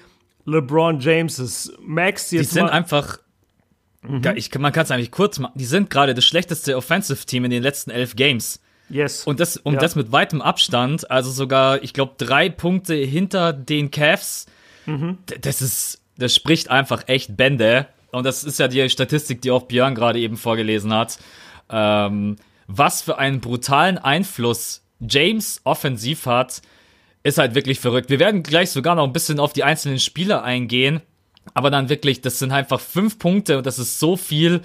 LeBron 0.46 1.00
James 1.00 1.40
ist. 1.40 1.74
Max 1.82 2.32
jetzt. 2.32 2.52
Die 2.52 2.54
sind 2.56 2.70
einfach. 2.70 3.20
Mhm. 4.02 4.22
Ich, 4.36 4.54
man 4.58 4.72
kann 4.72 4.84
es 4.84 4.92
eigentlich 4.92 5.12
kurz 5.12 5.40
machen. 5.40 5.54
Die 5.56 5.66
sind 5.66 5.90
gerade 5.90 6.14
das 6.16 6.26
schlechteste 6.26 6.76
Offensive-Team 6.76 7.46
in 7.46 7.52
den 7.52 7.62
letzten 7.62 7.92
elf 7.92 8.16
Games. 8.16 8.60
Yes. 8.90 9.26
Und 9.26 9.40
das, 9.40 9.58
um 9.58 9.76
ja. 9.76 9.80
das 9.80 9.96
mit 9.96 10.12
weitem 10.12 10.42
Abstand, 10.42 11.10
also 11.10 11.32
sogar, 11.32 11.82
ich 11.84 11.94
glaube, 11.94 12.14
drei 12.18 12.50
Punkte 12.50 12.96
hinter 12.96 13.54
den 13.54 13.92
Cavs. 13.92 14.48
Mhm. 14.86 15.20
Das 15.42 15.62
ist, 15.62 16.02
das 16.18 16.36
spricht 16.36 16.70
einfach 16.70 17.08
echt 17.08 17.38
Bände. 17.38 17.88
Und 18.12 18.26
das 18.26 18.44
ist 18.44 18.60
ja 18.60 18.68
die 18.68 18.90
Statistik, 18.90 19.42
die 19.42 19.52
auch 19.52 19.64
Björn 19.64 19.96
gerade 19.96 20.20
eben 20.20 20.36
vorgelesen 20.36 20.94
hat. 20.94 21.20
Ähm, 21.70 22.36
was 22.68 23.02
für 23.02 23.18
einen 23.18 23.40
brutalen 23.40 23.98
Einfluss 23.98 24.84
James 25.00 25.62
offensiv 25.64 26.26
hat 26.26 26.62
ist 27.24 27.38
halt 27.38 27.56
wirklich 27.56 27.80
verrückt. 27.80 28.10
Wir 28.10 28.20
werden 28.20 28.44
gleich 28.44 28.72
sogar 28.72 28.96
noch 28.96 29.04
ein 29.04 29.14
bisschen 29.14 29.40
auf 29.40 29.54
die 29.54 29.64
einzelnen 29.64 30.00
Spieler 30.00 30.44
eingehen. 30.44 31.02
Aber 31.54 31.70
dann 31.72 31.90
wirklich, 31.90 32.22
das 32.22 32.40
sind 32.40 32.52
einfach 32.52 32.80
fünf 32.80 33.18
Punkte 33.20 33.58
und 33.58 33.66
das 33.66 33.80
ist 33.80 34.00
so 34.00 34.16
viel. 34.16 34.62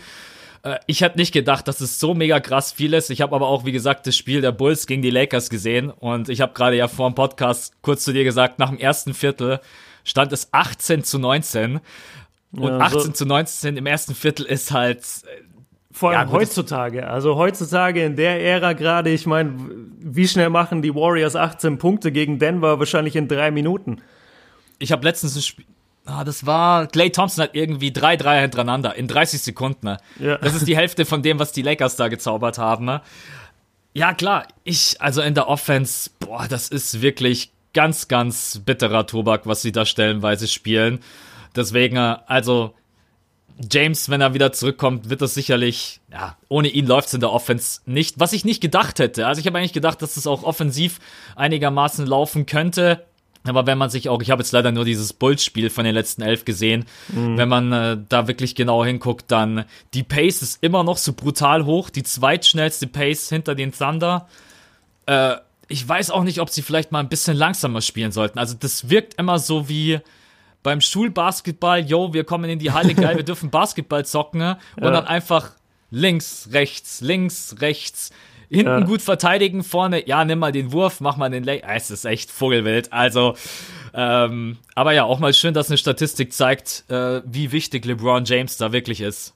Äh, 0.63 0.79
ich 0.87 1.01
hätte 1.01 1.19
nicht 1.19 1.33
gedacht, 1.33 1.69
dass 1.69 1.81
es 1.81 1.99
so 1.99 2.15
mega 2.15 2.39
krass 2.41 2.73
viel 2.73 2.93
ist. 2.93 3.11
Ich 3.11 3.23
habe 3.23 3.35
aber 3.35 3.49
auch, 3.49 3.65
wie 3.65 3.73
gesagt, 3.73 4.07
das 4.07 4.17
Spiel 4.17 4.41
der 4.41 4.53
Bulls 4.53 4.87
gegen 4.87 5.03
die 5.03 5.11
Lakers 5.11 5.49
gesehen. 5.49 5.91
Und 5.91 6.29
ich 6.29 6.41
habe 6.41 6.53
gerade 6.53 6.77
ja 6.77 6.89
vor 6.89 7.09
dem 7.11 7.15
Podcast 7.15 7.75
kurz 7.83 8.05
zu 8.05 8.13
dir 8.13 8.25
gesagt, 8.25 8.59
nach 8.59 8.69
dem 8.69 8.79
ersten 8.79 9.15
Viertel 9.15 9.61
stand 10.05 10.33
es 10.33 10.53
18 10.53 11.03
zu 11.03 11.19
19. 11.19 11.81
Und 12.53 12.63
ja, 12.63 12.79
18 12.79 13.01
so 13.01 13.13
zu 13.13 13.27
19 13.27 13.77
im 13.77 13.87
ersten 13.87 14.15
Viertel 14.15 14.47
ist 14.47 14.71
halt 14.71 15.05
vor 15.97 16.11
allem 16.11 16.29
ja, 16.29 16.35
heutzutage. 16.35 17.09
Also 17.09 17.37
heutzutage 17.37 18.05
in 18.05 18.17
der 18.17 18.45
Ära 18.45 18.75
gerade, 18.75 19.09
ich 19.09 19.25
meine, 19.25 19.55
wie 19.99 20.29
schnell 20.29 20.51
machen 20.51 20.83
die 20.83 20.95
Warriors 20.95 21.37
18 21.37 21.79
Punkte 21.79 22.13
gegen 22.13 22.39
Denver? 22.39 22.79
Wahrscheinlich 22.79 23.17
in 23.17 23.29
drei 23.29 23.51
Minuten. 23.51 24.03
Ich 24.79 24.93
habe 24.93 25.05
letztens 25.05 25.37
ein 25.37 25.41
Spiel. 25.41 25.65
Ah, 26.05 26.23
das 26.23 26.45
war. 26.45 26.87
Clay 26.87 27.09
Thompson 27.09 27.45
hat 27.45 27.55
irgendwie 27.55 27.93
drei 27.93 28.19
Dreier 28.19 28.43
hintereinander 28.43 28.95
in 28.95 29.09
30 29.09 29.41
Sekunden. 29.41 29.97
Ja. 30.21 30.37
Das 30.37 30.55
ist 30.55 30.69
die 30.69 30.77
Hälfte 30.77 31.07
von 31.07 31.23
dem, 31.23 31.39
was 31.39 31.53
die 31.53 31.63
Lakers 31.63 31.97
da 31.97 32.09
gezaubert 32.09 32.59
haben. 32.59 33.01
Ja, 33.95 34.13
klar. 34.13 34.47
Ich, 34.65 35.01
also 35.01 35.23
in 35.23 35.33
der 35.33 35.49
Offense, 35.49 36.11
boah, 36.21 36.47
das 36.47 36.69
ist 36.69 37.01
wirklich 37.01 37.53
ganz, 37.73 38.07
ganz 38.07 38.61
bitterer 38.67 39.07
Tobak, 39.07 39.47
was 39.47 39.63
sie 39.63 39.73
da 39.73 39.87
stellenweise 39.87 40.47
spielen. 40.47 41.01
Deswegen, 41.57 41.97
also, 41.97 42.75
James, 43.59 44.11
wenn 44.11 44.21
er 44.21 44.35
wieder 44.35 44.53
zurückkommt, 44.53 45.09
wird 45.09 45.23
das 45.23 45.35
sicherlich, 45.35 46.01
ja, 46.13 46.37
ohne 46.49 46.69
ihn 46.69 46.87
läuft 46.87 47.09
es 47.09 47.15
in 47.15 47.21
der 47.21 47.33
Offense 47.33 47.81
nicht, 47.87 48.21
was 48.21 48.33
ich 48.33 48.45
nicht 48.45 48.61
gedacht 48.61 48.99
hätte. 48.99 49.27
Also 49.27 49.41
ich 49.41 49.47
habe 49.47 49.59
eigentlich 49.59 49.73
gedacht, 49.73 50.03
dass 50.03 50.17
es 50.17 50.27
auch 50.27 50.43
offensiv 50.43 50.99
einigermaßen 51.37 52.07
laufen 52.07 52.45
könnte. 52.45 53.07
Aber 53.45 53.67
wenn 53.67 53.79
man 53.79 53.91
sich 53.91 54.09
auch, 54.09 54.21
ich 54.21 54.31
habe 54.31 54.43
jetzt 54.43 54.53
leider 54.53 54.73
nur 54.73 54.85
dieses 54.85 55.13
Bulls-Spiel 55.13 55.71
von 55.71 55.85
den 55.85 55.95
letzten 55.95 56.23
elf 56.23 56.45
gesehen, 56.45 56.85
mhm. 57.09 57.39
wenn 57.39 57.49
man 57.49 57.73
äh, 57.73 57.97
da 58.09 58.29
wirklich 58.29 58.55
genau 58.55 58.85
hinguckt, 58.85 59.31
dann 59.31 59.65
die 59.95 60.03
Pace 60.03 60.43
ist 60.43 60.63
immer 60.63 60.83
noch 60.83 60.99
so 60.99 61.13
brutal 61.13 61.65
hoch, 61.65 61.89
die 61.89 62.03
zweitschnellste 62.03 62.89
Pace 62.89 63.29
hinter 63.29 63.55
den 63.55 63.73
Thunder. 63.73 64.29
Äh, 65.07 65.37
ich 65.69 65.89
weiß 65.89 66.11
auch 66.11 66.25
nicht, 66.25 66.41
ob 66.41 66.51
sie 66.51 66.63
vielleicht 66.63 66.93
mal 66.93 67.01
ein 67.01 67.09
bisschen 67.09 67.37
langsamer 67.37 67.81
spielen 67.81 68.13
sollten. 68.13 68.39
Also 68.39 68.55
das 68.59 68.91
wirkt 68.91 69.15
immer 69.15 69.39
so 69.39 69.69
wie, 69.69 70.01
beim 70.67 70.81
Schulbasketball, 70.81 71.79
yo, 71.87 72.13
wir 72.13 72.25
kommen 72.25 72.51
in 72.51 72.59
die 72.59 72.73
Halle, 72.73 72.93
geil, 72.97 73.15
wir 73.15 73.23
dürfen 73.23 73.51
Basketball 73.51 74.05
zocken 74.05 74.41
ne? 74.41 74.59
und 74.75 74.83
ja. 74.83 74.91
dann 74.91 75.07
einfach 75.07 75.53
links, 75.93 76.49
rechts, 76.51 77.01
links, 77.01 77.55
rechts, 77.61 78.11
hinten 78.49 78.67
ja. 78.67 78.81
gut 78.81 79.01
verteidigen, 79.01 79.63
vorne, 79.63 80.09
ja, 80.09 80.25
nimm 80.25 80.41
mal 80.41 80.51
den 80.51 80.73
Wurf, 80.73 81.01
mach 81.01 81.17
mal 81.17 81.31
den 81.31 81.45
Lay. 81.45 81.63
Ah, 81.65 81.77
es 81.77 81.93
ist 81.93 82.05
echt 82.05 82.33
Vogelwild. 82.33 82.93
Also, 82.93 83.37
ähm, 83.95 84.59
aber 84.75 84.91
ja, 84.91 85.05
auch 85.05 85.21
mal 85.21 85.33
schön, 85.33 85.55
dass 85.55 85.69
eine 85.69 85.79
Statistik 85.79 86.33
zeigt, 86.33 86.83
äh, 86.89 87.23
wie 87.25 87.53
wichtig 87.53 87.85
LeBron 87.85 88.25
James 88.25 88.57
da 88.57 88.73
wirklich 88.73 89.01
ist. 89.01 89.35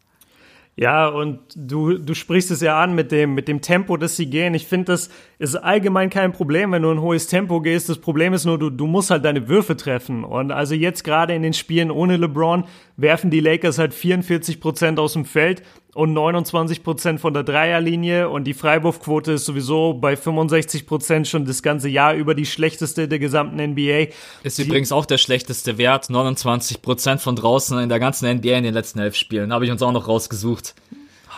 Ja, 0.74 1.06
und 1.06 1.38
du, 1.54 1.96
du 1.98 2.14
sprichst 2.14 2.50
es 2.50 2.60
ja 2.60 2.82
an 2.82 2.96
mit 2.96 3.12
dem, 3.12 3.34
mit 3.34 3.46
dem 3.46 3.60
Tempo, 3.60 3.96
das 3.96 4.16
sie 4.16 4.26
gehen. 4.26 4.54
Ich 4.54 4.66
finde, 4.66 4.86
das 4.86 5.10
ist 5.40 5.56
allgemein 5.56 6.10
kein 6.10 6.32
Problem, 6.32 6.70
wenn 6.70 6.82
du 6.82 6.90
ein 6.90 7.00
hohes 7.00 7.26
Tempo 7.26 7.62
gehst. 7.62 7.88
Das 7.88 7.96
Problem 7.96 8.34
ist 8.34 8.44
nur, 8.44 8.58
du, 8.58 8.68
du 8.68 8.86
musst 8.86 9.10
halt 9.10 9.24
deine 9.24 9.48
Würfe 9.48 9.74
treffen. 9.74 10.22
Und 10.22 10.52
also 10.52 10.74
jetzt 10.74 11.02
gerade 11.02 11.34
in 11.34 11.40
den 11.40 11.54
Spielen 11.54 11.90
ohne 11.90 12.18
LeBron 12.18 12.64
werfen 12.98 13.30
die 13.30 13.40
Lakers 13.40 13.78
halt 13.78 13.94
44 13.94 14.60
Prozent 14.60 14.98
aus 14.98 15.14
dem 15.14 15.24
Feld 15.24 15.62
und 15.94 16.12
29 16.12 16.82
Prozent 16.82 17.20
von 17.20 17.32
der 17.32 17.42
Dreierlinie 17.42 18.28
und 18.28 18.44
die 18.44 18.52
Freiwurfquote 18.52 19.32
ist 19.32 19.46
sowieso 19.46 19.94
bei 19.94 20.14
65 20.14 20.86
Prozent 20.86 21.26
schon 21.26 21.46
das 21.46 21.62
ganze 21.62 21.88
Jahr 21.88 22.12
über 22.12 22.34
die 22.34 22.44
schlechteste 22.44 23.08
der 23.08 23.18
gesamten 23.18 23.56
NBA. 23.56 24.08
Ist 24.42 24.58
die, 24.58 24.64
übrigens 24.64 24.92
auch 24.92 25.06
der 25.06 25.16
schlechteste 25.16 25.78
Wert, 25.78 26.10
29 26.10 26.82
Prozent 26.82 27.22
von 27.22 27.34
draußen 27.34 27.78
in 27.78 27.88
der 27.88 27.98
ganzen 27.98 28.30
NBA 28.30 28.58
in 28.58 28.64
den 28.64 28.74
letzten 28.74 28.98
elf 28.98 29.16
Spielen. 29.16 29.54
Habe 29.54 29.64
ich 29.64 29.70
uns 29.70 29.80
auch 29.80 29.92
noch 29.92 30.06
rausgesucht. 30.06 30.74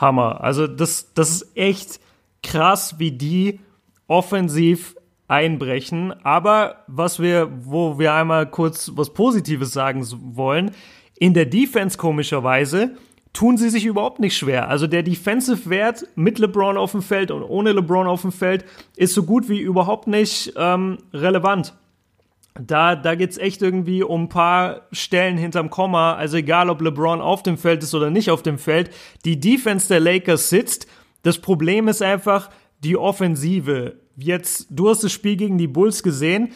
Hammer. 0.00 0.40
Also 0.42 0.66
das, 0.66 1.14
das 1.14 1.30
ist 1.30 1.56
echt 1.56 2.00
krass, 2.42 2.96
wie 2.98 3.12
die 3.12 3.60
offensiv 4.06 4.96
einbrechen. 5.28 6.12
Aber 6.24 6.84
was 6.86 7.20
wir, 7.20 7.50
wo 7.64 7.98
wir 7.98 8.12
einmal 8.12 8.46
kurz 8.46 8.92
was 8.94 9.14
Positives 9.14 9.72
sagen 9.72 10.06
wollen, 10.36 10.72
in 11.18 11.34
der 11.34 11.46
Defense 11.46 11.96
komischerweise 11.96 12.96
tun 13.32 13.56
sie 13.56 13.70
sich 13.70 13.86
überhaupt 13.86 14.20
nicht 14.20 14.36
schwer. 14.36 14.68
Also 14.68 14.86
der 14.86 15.02
Defensive-Wert 15.02 16.06
mit 16.16 16.38
LeBron 16.38 16.76
auf 16.76 16.92
dem 16.92 17.02
Feld 17.02 17.30
und 17.30 17.42
ohne 17.42 17.72
LeBron 17.72 18.06
auf 18.06 18.22
dem 18.22 18.32
Feld 18.32 18.64
ist 18.96 19.14
so 19.14 19.22
gut 19.22 19.48
wie 19.48 19.60
überhaupt 19.60 20.06
nicht 20.06 20.52
ähm, 20.56 20.98
relevant. 21.14 21.74
Da, 22.60 22.94
da 22.94 23.14
geht's 23.14 23.38
echt 23.38 23.62
irgendwie 23.62 24.02
um 24.02 24.24
ein 24.24 24.28
paar 24.28 24.82
Stellen 24.92 25.38
hinterm 25.38 25.70
Komma. 25.70 26.14
Also 26.14 26.36
egal, 26.36 26.68
ob 26.68 26.82
LeBron 26.82 27.22
auf 27.22 27.42
dem 27.42 27.56
Feld 27.56 27.82
ist 27.82 27.94
oder 27.94 28.10
nicht 28.10 28.30
auf 28.30 28.42
dem 28.42 28.58
Feld. 28.58 28.90
Die 29.24 29.40
Defense 29.40 29.88
der 29.88 30.00
Lakers 30.00 30.50
sitzt. 30.50 30.86
Das 31.22 31.38
Problem 31.38 31.88
ist 31.88 32.02
einfach 32.02 32.50
die 32.82 32.96
Offensive. 32.96 33.96
Jetzt, 34.16 34.66
du 34.70 34.88
hast 34.88 35.04
das 35.04 35.12
Spiel 35.12 35.36
gegen 35.36 35.58
die 35.58 35.68
Bulls 35.68 36.02
gesehen. 36.02 36.52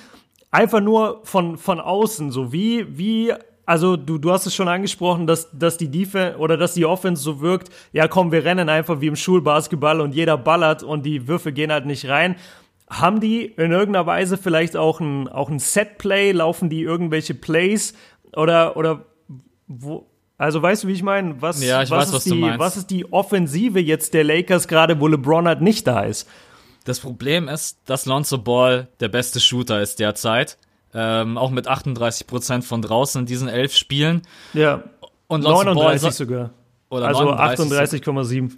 Einfach 0.50 0.80
nur 0.80 1.20
von, 1.24 1.58
von 1.58 1.80
außen. 1.80 2.30
So 2.30 2.52
wie, 2.52 2.86
wie 2.96 3.32
also 3.66 3.96
du, 3.96 4.18
du 4.18 4.30
hast 4.30 4.46
es 4.46 4.54
schon 4.54 4.68
angesprochen, 4.68 5.26
dass, 5.26 5.50
dass 5.52 5.76
die 5.76 5.90
Defense 5.90 6.38
oder 6.38 6.56
dass 6.56 6.74
die 6.74 6.86
Offense 6.86 7.22
so 7.22 7.40
wirkt, 7.40 7.70
ja 7.92 8.06
komm, 8.06 8.30
wir 8.30 8.44
rennen 8.44 8.68
einfach 8.68 9.00
wie 9.00 9.08
im 9.08 9.16
Schulbasketball 9.16 10.00
und 10.00 10.14
jeder 10.14 10.38
ballert 10.38 10.84
und 10.84 11.04
die 11.04 11.26
Würfe 11.26 11.52
gehen 11.52 11.72
halt 11.72 11.84
nicht 11.84 12.08
rein. 12.08 12.36
Haben 12.88 13.20
die 13.20 13.44
in 13.44 13.72
irgendeiner 13.72 14.06
Weise 14.06 14.38
vielleicht 14.38 14.76
auch 14.76 15.00
ein, 15.00 15.26
auch 15.28 15.50
ein 15.50 15.58
Setplay? 15.58 16.30
Laufen 16.30 16.70
die 16.70 16.82
irgendwelche 16.82 17.34
Plays? 17.34 17.94
Oder, 18.36 18.76
oder 18.76 19.06
wo, 19.66 20.06
also 20.38 20.60
weißt 20.60 20.84
du, 20.84 20.88
wie 20.88 20.92
ich 20.92 21.02
meine? 21.02 21.40
Was, 21.40 21.62
ja, 21.62 21.82
ich 21.82 21.90
was 21.90 21.98
weiß, 21.98 22.08
ist 22.08 22.14
was 22.14 22.24
die. 22.24 22.58
Was 22.58 22.76
ist 22.76 22.90
die 22.90 23.12
Offensive 23.12 23.80
jetzt 23.80 24.12
der 24.14 24.24
Lakers 24.24 24.68
gerade, 24.68 25.00
wo 25.00 25.08
LeBron 25.08 25.46
halt 25.46 25.62
nicht 25.62 25.86
da 25.86 26.02
ist? 26.02 26.28
Das 26.84 27.00
Problem 27.00 27.48
ist, 27.48 27.78
dass 27.86 28.06
Lonzo 28.06 28.38
Ball 28.38 28.88
der 29.00 29.08
beste 29.08 29.40
Shooter 29.40 29.80
ist 29.80 29.98
derzeit. 29.98 30.58
Ähm, 30.94 31.36
auch 31.36 31.50
mit 31.50 31.68
38% 31.68 32.62
von 32.62 32.80
draußen 32.80 33.20
in 33.20 33.26
diesen 33.26 33.48
elf 33.48 33.74
Spielen. 33.74 34.22
Ja. 34.54 34.84
Und 35.26 35.42
Lonzo 35.42 35.74
39 35.74 36.02
Ball 36.02 36.12
sogar. 36.12 36.50
oder 36.90 37.08
Also 37.08 37.24
39 37.24 38.02
38,7. 38.02 38.52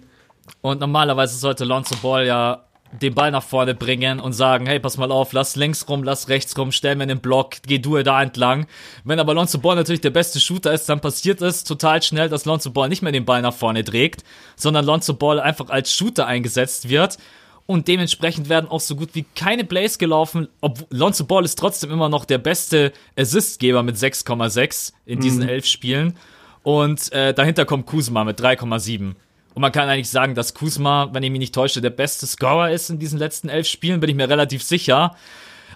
Und 0.61 0.79
normalerweise 0.79 1.37
sollte 1.37 1.65
Lonzo 1.65 1.95
Ball 2.01 2.25
ja 2.25 2.65
den 2.91 3.13
Ball 3.13 3.31
nach 3.31 3.43
vorne 3.43 3.75
bringen 3.75 4.19
und 4.19 4.33
sagen, 4.33 4.65
hey, 4.65 4.79
pass 4.79 4.97
mal 4.97 5.11
auf, 5.11 5.33
lass 5.33 5.55
links 5.55 5.87
rum, 5.87 6.03
lass 6.03 6.27
rechts 6.27 6.57
rum, 6.57 6.71
stell 6.71 6.95
mir 6.95 7.07
den 7.07 7.19
Block, 7.19 7.57
geh 7.65 7.77
du 7.77 8.01
da 8.01 8.21
entlang. 8.21 8.67
Wenn 9.03 9.19
aber 9.19 9.33
Lonzo 9.33 9.59
Ball 9.59 9.75
natürlich 9.75 10.01
der 10.01 10.09
beste 10.09 10.39
Shooter 10.39 10.73
ist, 10.73 10.89
dann 10.89 10.99
passiert 10.99 11.41
es 11.41 11.63
total 11.63 12.01
schnell, 12.01 12.29
dass 12.29 12.45
Lonzo 12.45 12.71
Ball 12.71 12.89
nicht 12.89 13.01
mehr 13.01 13.11
den 13.11 13.25
Ball 13.25 13.41
nach 13.41 13.53
vorne 13.53 13.83
trägt, 13.83 14.23
sondern 14.55 14.85
Lonzo 14.85 15.13
Ball 15.13 15.39
einfach 15.39 15.69
als 15.69 15.93
Shooter 15.93 16.25
eingesetzt 16.25 16.89
wird. 16.89 17.17
Und 17.65 17.87
dementsprechend 17.87 18.49
werden 18.49 18.67
auch 18.67 18.79
so 18.79 18.95
gut 18.95 19.09
wie 19.13 19.25
keine 19.35 19.63
Plays 19.63 19.99
gelaufen. 19.99 20.47
Ob 20.59 20.87
Lonzo 20.89 21.25
Ball 21.25 21.45
ist 21.45 21.59
trotzdem 21.59 21.91
immer 21.91 22.09
noch 22.09 22.25
der 22.25 22.39
beste 22.39 22.91
Assistgeber 23.15 23.83
mit 23.83 23.95
6,6 23.95 24.93
in 25.05 25.19
diesen 25.19 25.47
elf 25.47 25.67
Spielen. 25.67 26.17
Und 26.63 27.11
äh, 27.11 27.31
dahinter 27.33 27.65
kommt 27.65 27.85
Kuzma 27.85 28.23
mit 28.23 28.41
3,7. 28.41 29.13
Und 29.59 29.63
man 29.63 29.73
kann 29.73 29.89
eigentlich 29.89 30.09
sagen, 30.09 30.35
dass 30.35 30.53
Kuzma, 30.53 31.09
wenn 31.11 31.21
ich 31.21 31.31
mich 31.31 31.39
nicht 31.39 31.53
täusche, 31.53 31.81
der 31.81 31.89
beste 31.89 32.25
Scorer 32.25 32.71
ist 32.71 32.89
in 32.89 32.97
diesen 32.97 33.19
letzten 33.19 33.49
elf 33.49 33.67
Spielen, 33.67 33.99
bin 33.99 34.09
ich 34.09 34.15
mir 34.15 34.29
relativ 34.29 34.63
sicher. 34.63 35.17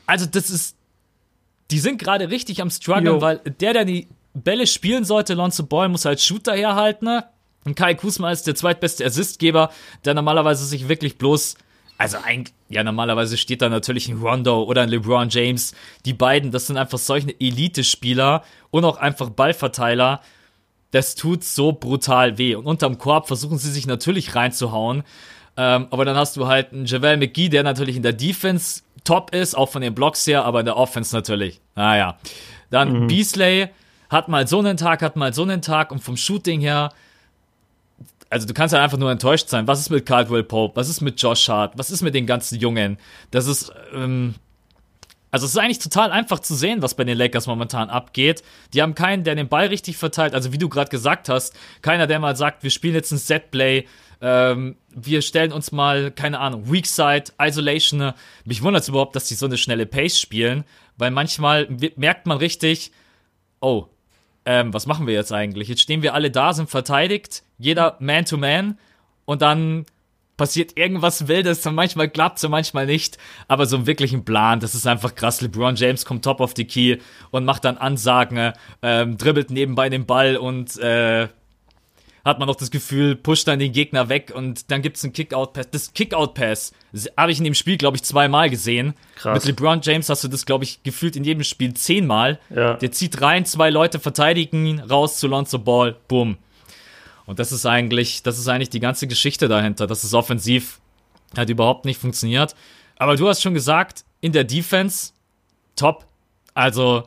Also 0.06 0.26
das 0.26 0.50
ist, 0.50 0.78
die 1.70 1.80
sind 1.80 2.00
gerade 2.00 2.30
richtig 2.30 2.62
am 2.62 2.70
struggeln, 2.70 3.08
Jo. 3.08 3.20
weil 3.22 3.40
der, 3.60 3.74
der 3.74 3.84
die 3.84 4.08
Bälle 4.34 4.68
spielen 4.68 5.04
sollte, 5.04 5.34
Lonzo 5.34 5.64
Ball, 5.64 5.90
muss 5.90 6.06
als 6.06 6.24
Shooter 6.24 6.54
herhalten. 6.54 7.04
ne? 7.04 7.26
Und 7.66 7.76
Kai 7.76 7.94
Kuzma 7.94 8.32
ist 8.32 8.48
der 8.48 8.56
zweitbeste 8.56 9.06
Assistgeber, 9.06 9.70
der 10.06 10.14
normalerweise 10.14 10.64
sich 10.66 10.88
wirklich 10.88 11.18
bloß, 11.18 11.56
also 11.98 12.20
eigentlich, 12.24 12.54
ja, 12.70 12.86
normalerweise 12.86 13.36
steht 13.36 13.62
da 13.62 13.68
natürlich 13.68 14.08
ein 14.08 14.22
Rondo 14.22 14.64
oder 14.64 14.84
ein 14.84 14.90
LeBron 14.90 15.28
James. 15.28 15.74
Die 16.06 16.14
beiden, 16.14 16.52
das 16.52 16.68
sind 16.68 16.78
einfach 16.78 17.00
solche 17.00 17.38
Elite-Spieler 17.38 18.46
und 18.72 18.86
auch 18.86 18.96
einfach 18.96 19.30
Ballverteiler. 19.30 20.22
Das 20.94 21.16
tut 21.16 21.44
so 21.44 21.72
brutal 21.72 22.38
weh. 22.38 22.54
Und 22.54 22.68
unterm 22.68 23.00
Korb 23.00 23.26
versuchen 23.26 23.58
sie 23.58 23.72
sich 23.72 23.88
natürlich 23.88 24.36
reinzuhauen. 24.36 25.04
Ähm, 25.58 25.88
aber 25.90 26.06
dann 26.06 26.16
hast 26.16 26.38
du 26.38 26.46
halt 26.46 26.72
einen 26.72 26.86
Javel 26.86 27.18
McGee, 27.18 27.50
der 27.50 27.64
natürlich 27.64 27.96
in 27.96 28.04
der 28.04 28.14
Defense 28.14 28.84
top 29.04 29.34
ist, 29.34 29.56
auch 29.56 29.70
von 29.70 29.82
den 29.82 29.96
Blocks 29.96 30.26
her, 30.28 30.46
aber 30.46 30.60
in 30.60 30.66
der 30.66 30.78
Offense 30.78 31.16
natürlich. 31.16 31.62
Naja. 31.76 32.18
Dann 32.70 33.08
Beasley 33.08 33.70
hat 34.10 34.28
mal 34.28 34.48
so 34.48 34.60
einen 34.60 34.78
Tag, 34.78 35.02
hat 35.02 35.16
mal 35.16 35.34
so 35.34 35.42
einen 35.42 35.64
Tag 35.64 35.92
und 35.92 36.00
vom 36.00 36.16
Shooting 36.16 36.62
her, 36.62 36.92
also 38.30 38.48
du 38.48 38.54
kannst 38.54 38.74
ja 38.74 38.84
einfach 38.84 38.98
nur 38.98 39.12
enttäuscht 39.12 39.50
sein. 39.50 39.68
Was 39.68 39.80
ist 39.80 39.90
mit 39.90 40.06
Caldwell 40.06 40.44
Pope? 40.44 40.76
Was 40.76 40.90
ist 40.90 41.02
mit 41.02 41.22
Josh 41.22 41.50
Hart? 41.50 41.74
Was 41.78 41.90
ist 41.90 42.02
mit 42.02 42.14
den 42.14 42.26
ganzen 42.26 42.60
Jungen? 42.60 42.98
Das 43.32 43.48
ist, 43.48 43.72
ähm, 43.96 44.36
also 45.34 45.48
es 45.48 45.54
ist 45.54 45.58
eigentlich 45.58 45.80
total 45.80 46.12
einfach 46.12 46.38
zu 46.42 46.54
sehen, 46.54 46.84
was 46.84 46.94
bei 46.94 47.06
den 47.06 47.18
Lakers 47.18 47.48
momentan 47.48 47.90
abgeht. 47.90 48.44
Die 48.72 48.84
haben 48.84 48.94
keinen, 48.94 49.24
der 49.24 49.34
den 49.34 49.48
Ball 49.48 49.66
richtig 49.66 49.98
verteilt. 49.98 50.36
Also 50.36 50.54
wie 50.54 50.60
du 50.60 50.70
gerade 50.70 50.92
gesagt 50.92 51.28
hast, 51.28 51.56
keiner, 51.82 52.06
der 52.06 52.20
mal 52.20 52.36
sagt, 52.36 52.62
wir 52.62 52.70
spielen 52.70 52.94
jetzt 52.94 53.12
ein 53.12 53.18
Setplay, 53.18 53.88
ähm, 54.22 54.76
wir 54.92 55.24
stellen 55.24 55.52
uns 55.52 55.72
mal, 55.72 56.12
keine 56.12 56.40
Ahnung, 56.40 56.72
Weak 56.72 56.86
Side, 56.86 57.34
Isolation. 57.42 58.14
Mich 58.46 58.62
wundert 58.62 58.84
es 58.84 58.90
überhaupt, 58.90 59.16
dass 59.16 59.26
die 59.26 59.34
so 59.34 59.48
eine 59.48 59.58
schnelle 59.58 59.88
Pace 59.88 60.20
spielen, 60.20 60.66
weil 60.98 61.10
manchmal 61.10 61.68
merkt 61.96 62.28
man 62.28 62.38
richtig, 62.38 62.92
oh, 63.60 63.88
ähm, 64.46 64.72
was 64.72 64.86
machen 64.86 65.08
wir 65.08 65.16
jetzt 65.16 65.34
eigentlich? 65.34 65.68
Jetzt 65.68 65.82
stehen 65.82 66.04
wir 66.04 66.14
alle 66.14 66.30
da, 66.30 66.54
sind 66.54 66.70
verteidigt, 66.70 67.42
jeder 67.58 67.98
Man 68.00 68.26
to 68.26 68.38
Man 68.38 68.78
und 69.26 69.42
dann 69.42 69.88
passiert 70.38 70.78
irgendwas 70.78 71.28
Wildes 71.28 71.66
und 71.66 71.76
manchmal 71.76 72.10
klappt's 72.10 72.44
und 72.44 72.52
manchmal 72.52 72.86
nicht. 72.86 73.18
Aber 73.48 73.66
so 73.66 73.76
einen 73.76 73.88
wirklichen 73.88 74.26
Plan, 74.26 74.60
das 74.60 74.76
ist 74.76 74.88
einfach 74.88 75.16
krass. 75.16 75.42
LeBron 75.42 75.76
James 75.76 76.06
kommt 76.06 76.26
top 76.26 76.42
auf 76.42 76.54
die 76.54 76.66
Key 76.66 76.98
und 77.32 77.46
macht 77.46 77.66
dann 77.66 77.78
Ansagen, 77.78 78.54
ähm, 78.82 79.18
dribbelt 79.18 79.52
nebenbei 79.52 79.90
den 79.90 80.06
Ball 80.06 80.38
und 80.38 80.78
äh, 80.80 81.28
hat 82.26 82.40
man 82.40 82.48
noch 82.48 82.56
das 82.56 82.72
Gefühl, 82.72 83.16
pusht 83.16 83.48
dann 83.48 83.60
den 83.60 83.74
Gegner 83.74 84.08
weg 84.08 84.32
und 84.34 84.72
dann 84.72 84.82
gibt's 84.82 85.04
einen 85.04 85.12
Kick-Out-Pass. 85.12 85.70
Das 85.72 85.94
Kick-Out-Pass 85.94 86.72
habe 87.18 87.32
ich 87.34 87.38
in 87.38 87.44
dem 87.44 87.54
Spiel, 87.54 87.78
glaube 87.78 87.98
ich, 87.98 88.04
zweimal 88.04 88.50
gesehen. 88.50 88.94
Krass. 89.16 89.36
Mit 89.36 89.46
LeBron 89.46 89.82
James 89.82 90.10
hast 90.10 90.24
du 90.24 90.30
das, 90.30 90.46
glaube 90.46 90.64
ich, 90.64 90.84
gefühlt 90.84 91.18
in 91.18 91.26
jedem 91.26 91.44
Spiel 91.44 91.74
zehnmal. 91.74 92.40
Ja. 92.50 92.76
Der 92.76 92.92
zieht 92.94 93.22
rein, 93.22 93.46
zwei 93.46 93.70
Leute 93.70 94.00
verteidigen 94.00 94.66
ihn, 94.66 94.80
raus 94.80 95.18
zu 95.18 95.28
Lonzo 95.28 95.60
Ball, 95.60 95.98
boom. 96.08 96.38
Und 97.26 97.40
das 97.40 97.52
ist 97.52 97.66
eigentlich, 97.66 98.24
das 98.24 98.38
ist 98.38 98.48
eigentlich 98.48 98.70
die 98.70 98.80
ganze 98.80 99.08
Geschichte 99.08 99.48
dahinter, 99.48 99.88
dass 99.88 100.04
es 100.04 100.14
offensiv 100.14 100.80
halt 101.36 101.50
überhaupt 101.50 101.86
nicht 101.86 102.00
funktioniert. 102.00 102.56
Aber 102.98 103.16
du 103.16 103.28
hast 103.28 103.42
schon 103.42 103.54
gesagt, 103.54 104.04
in 104.22 104.32
der 104.32 104.44
Defense 104.44 105.14
top. 105.76 106.06
Also, 106.54 107.04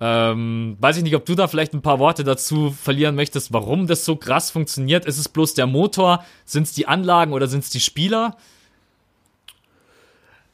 ähm, 0.00 0.76
weiß 0.80 0.98
ich 0.98 1.02
nicht, 1.02 1.16
ob 1.16 1.24
du 1.24 1.34
da 1.34 1.48
vielleicht 1.48 1.74
ein 1.74 1.82
paar 1.82 1.98
Worte 1.98 2.24
dazu 2.24 2.70
verlieren 2.70 3.14
möchtest, 3.14 3.52
warum 3.52 3.86
das 3.86 4.04
so 4.04 4.16
krass 4.16 4.50
funktioniert. 4.50 5.04
Ist 5.04 5.18
es 5.18 5.28
bloß 5.28 5.54
der 5.54 5.66
Motor? 5.66 6.24
Sind 6.44 6.64
es 6.64 6.72
die 6.72 6.86
Anlagen 6.86 7.32
oder 7.32 7.48
sind 7.48 7.64
es 7.64 7.70
die 7.70 7.80
Spieler? 7.80 8.36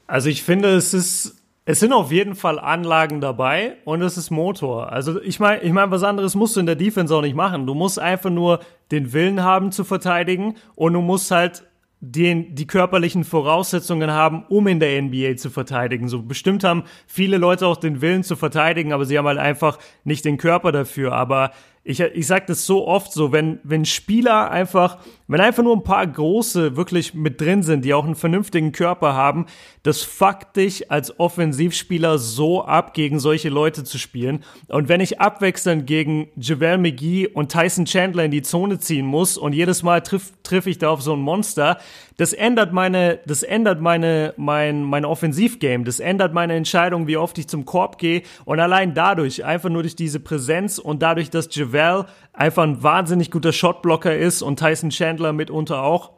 Also 0.06 0.28
ich 0.28 0.42
finde, 0.42 0.74
es 0.74 0.94
ist, 0.94 1.36
es 1.66 1.80
sind 1.80 1.92
auf 1.92 2.12
jeden 2.12 2.34
Fall 2.34 2.58
Anlagen 2.58 3.20
dabei 3.20 3.76
und 3.84 4.02
es 4.02 4.18
ist 4.18 4.30
Motor. 4.30 4.92
Also 4.92 5.20
ich 5.22 5.40
meine, 5.40 5.62
ich 5.62 5.72
meine, 5.72 5.90
was 5.90 6.02
anderes 6.02 6.34
musst 6.34 6.56
du 6.56 6.60
in 6.60 6.66
der 6.66 6.76
Defense 6.76 7.14
auch 7.14 7.22
nicht 7.22 7.36
machen. 7.36 7.66
Du 7.66 7.74
musst 7.74 7.98
einfach 7.98 8.30
nur 8.30 8.60
den 8.90 9.14
Willen 9.14 9.42
haben 9.42 9.72
zu 9.72 9.84
verteidigen 9.84 10.56
und 10.74 10.92
du 10.92 11.00
musst 11.00 11.30
halt 11.30 11.64
den, 12.00 12.54
die 12.54 12.66
körperlichen 12.66 13.24
Voraussetzungen 13.24 14.10
haben, 14.10 14.44
um 14.50 14.66
in 14.66 14.78
der 14.78 15.00
NBA 15.00 15.36
zu 15.36 15.48
verteidigen. 15.48 16.08
So 16.08 16.22
bestimmt 16.22 16.64
haben 16.64 16.84
viele 17.06 17.38
Leute 17.38 17.66
auch 17.66 17.78
den 17.78 18.02
Willen 18.02 18.24
zu 18.24 18.36
verteidigen, 18.36 18.92
aber 18.92 19.06
sie 19.06 19.16
haben 19.16 19.26
halt 19.26 19.38
einfach 19.38 19.78
nicht 20.04 20.26
den 20.26 20.36
Körper 20.36 20.70
dafür. 20.70 21.12
Aber 21.14 21.50
ich, 21.86 22.00
ich 22.00 22.26
sag 22.26 22.46
das 22.46 22.64
so 22.64 22.88
oft 22.88 23.12
so, 23.12 23.30
wenn, 23.30 23.60
wenn 23.62 23.84
Spieler 23.84 24.50
einfach, 24.50 24.98
wenn 25.28 25.40
einfach 25.40 25.62
nur 25.62 25.76
ein 25.76 25.84
paar 25.84 26.06
große 26.06 26.76
wirklich 26.76 27.12
mit 27.12 27.42
drin 27.42 27.62
sind, 27.62 27.84
die 27.84 27.92
auch 27.92 28.06
einen 28.06 28.14
vernünftigen 28.14 28.72
Körper 28.72 29.12
haben, 29.12 29.44
das 29.82 30.02
fuckt 30.02 30.56
dich 30.56 30.90
als 30.90 31.20
Offensivspieler 31.20 32.18
so 32.18 32.64
ab, 32.64 32.94
gegen 32.94 33.18
solche 33.18 33.50
Leute 33.50 33.84
zu 33.84 33.98
spielen. 33.98 34.44
Und 34.68 34.88
wenn 34.88 35.02
ich 35.02 35.20
abwechselnd 35.20 35.86
gegen 35.86 36.28
JaVale 36.36 36.78
McGee 36.78 37.26
und 37.26 37.52
Tyson 37.52 37.84
Chandler 37.84 38.24
in 38.24 38.30
die 38.30 38.42
Zone 38.42 38.78
ziehen 38.78 39.04
muss 39.04 39.36
und 39.36 39.52
jedes 39.52 39.82
Mal 39.82 40.00
triff, 40.00 40.32
triff 40.54 40.66
ich 40.68 40.78
da 40.78 40.90
auf 40.90 41.02
so 41.02 41.14
ein 41.14 41.20
Monster, 41.20 41.78
das 42.16 42.32
ändert 42.32 42.72
meine, 42.72 43.18
das 43.26 43.42
ändert 43.42 43.80
meine, 43.80 44.34
mein, 44.36 44.84
mein 44.84 45.04
Offensivgame. 45.04 45.82
Das 45.82 45.98
ändert 45.98 46.32
meine 46.32 46.54
Entscheidung, 46.54 47.08
wie 47.08 47.16
oft 47.16 47.36
ich 47.38 47.48
zum 47.48 47.64
Korb 47.64 47.98
gehe. 47.98 48.22
Und 48.44 48.60
allein 48.60 48.94
dadurch, 48.94 49.44
einfach 49.44 49.68
nur 49.68 49.82
durch 49.82 49.96
diese 49.96 50.20
Präsenz 50.20 50.78
und 50.78 51.02
dadurch, 51.02 51.30
dass 51.30 51.52
JaVale 51.52 52.06
einfach 52.32 52.62
ein 52.62 52.82
wahnsinnig 52.84 53.32
guter 53.32 53.52
Shotblocker 53.52 54.16
ist 54.16 54.42
und 54.42 54.60
Tyson 54.60 54.90
Chandler 54.90 55.32
mitunter 55.32 55.82
auch. 55.82 56.12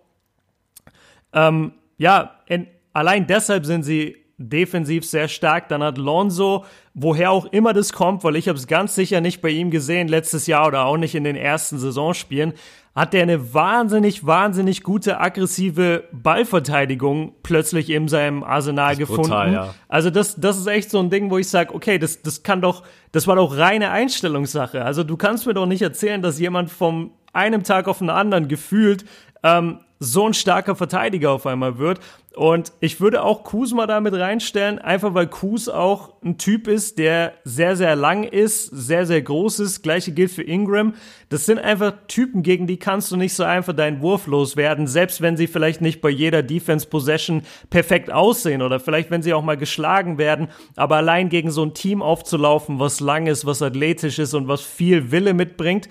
Ähm, 1.32 1.72
ja, 1.96 2.38
in, 2.46 2.66
allein 2.92 3.26
deshalb 3.26 3.64
sind 3.64 3.82
sie 3.82 4.25
defensiv 4.38 5.04
sehr 5.06 5.28
stark. 5.28 5.68
Dann 5.68 5.82
hat 5.82 5.98
Lonzo, 5.98 6.64
woher 6.94 7.30
auch 7.30 7.46
immer 7.46 7.72
das 7.72 7.92
kommt, 7.92 8.24
weil 8.24 8.36
ich 8.36 8.48
habe 8.48 8.58
es 8.58 8.66
ganz 8.66 8.94
sicher 8.94 9.20
nicht 9.20 9.40
bei 9.40 9.50
ihm 9.50 9.70
gesehen 9.70 10.08
letztes 10.08 10.46
Jahr 10.46 10.66
oder 10.66 10.84
auch 10.84 10.96
nicht 10.96 11.14
in 11.14 11.24
den 11.24 11.36
ersten 11.36 11.78
Saisonspielen, 11.78 12.52
hat 12.94 13.12
der 13.12 13.22
eine 13.22 13.52
wahnsinnig, 13.52 14.24
wahnsinnig 14.24 14.82
gute 14.82 15.20
aggressive 15.20 16.04
Ballverteidigung 16.12 17.34
plötzlich 17.42 17.90
in 17.90 18.08
seinem 18.08 18.42
Arsenal 18.42 18.96
gefunden. 18.96 19.22
brutal, 19.22 19.52
ja. 19.52 19.74
Also 19.86 20.08
das, 20.08 20.36
das 20.36 20.56
ist 20.56 20.66
echt 20.66 20.90
so 20.90 20.98
ein 20.98 21.10
Ding, 21.10 21.30
wo 21.30 21.36
ich 21.36 21.48
sage, 21.48 21.74
okay, 21.74 21.98
das, 21.98 22.22
das 22.22 22.42
kann 22.42 22.62
doch, 22.62 22.84
das 23.12 23.26
war 23.26 23.36
doch 23.36 23.56
reine 23.56 23.90
Einstellungssache. 23.90 24.82
Also 24.82 25.04
du 25.04 25.18
kannst 25.18 25.46
mir 25.46 25.52
doch 25.52 25.66
nicht 25.66 25.82
erzählen, 25.82 26.22
dass 26.22 26.40
jemand 26.40 26.70
vom 26.70 27.10
einem 27.34 27.64
Tag 27.64 27.86
auf 27.86 27.98
den 27.98 28.08
anderen 28.08 28.48
gefühlt 28.48 29.04
ähm, 29.42 29.80
so 29.98 30.26
ein 30.26 30.34
starker 30.34 30.74
Verteidiger 30.74 31.32
auf 31.32 31.46
einmal 31.46 31.78
wird. 31.78 32.00
Und 32.36 32.74
ich 32.80 33.00
würde 33.00 33.22
auch 33.22 33.44
Kuzma 33.44 33.86
da 33.86 33.98
mit 34.02 34.12
reinstellen, 34.12 34.78
einfach 34.78 35.14
weil 35.14 35.26
Kuz 35.26 35.68
auch 35.68 36.12
ein 36.22 36.36
Typ 36.36 36.68
ist, 36.68 36.98
der 36.98 37.32
sehr, 37.44 37.76
sehr 37.76 37.96
lang 37.96 38.24
ist, 38.24 38.66
sehr, 38.66 39.06
sehr 39.06 39.22
groß 39.22 39.60
ist. 39.60 39.82
Gleiche 39.82 40.12
gilt 40.12 40.30
für 40.30 40.42
Ingram. 40.42 40.92
Das 41.30 41.46
sind 41.46 41.58
einfach 41.58 41.94
Typen, 42.08 42.42
gegen 42.42 42.66
die 42.66 42.76
kannst 42.76 43.10
du 43.10 43.16
nicht 43.16 43.32
so 43.32 43.42
einfach 43.42 43.72
deinen 43.72 44.02
Wurf 44.02 44.26
loswerden, 44.26 44.86
selbst 44.86 45.22
wenn 45.22 45.38
sie 45.38 45.46
vielleicht 45.46 45.80
nicht 45.80 46.02
bei 46.02 46.10
jeder 46.10 46.42
Defense 46.42 46.86
Possession 46.86 47.40
perfekt 47.70 48.12
aussehen 48.12 48.60
oder 48.60 48.80
vielleicht 48.80 49.10
wenn 49.10 49.22
sie 49.22 49.32
auch 49.32 49.42
mal 49.42 49.56
geschlagen 49.56 50.18
werden. 50.18 50.48
Aber 50.76 50.96
allein 50.96 51.30
gegen 51.30 51.50
so 51.50 51.62
ein 51.62 51.72
Team 51.72 52.02
aufzulaufen, 52.02 52.78
was 52.78 53.00
lang 53.00 53.28
ist, 53.28 53.46
was 53.46 53.62
athletisch 53.62 54.18
ist 54.18 54.34
und 54.34 54.46
was 54.46 54.60
viel 54.60 55.10
Wille 55.10 55.32
mitbringt, 55.32 55.88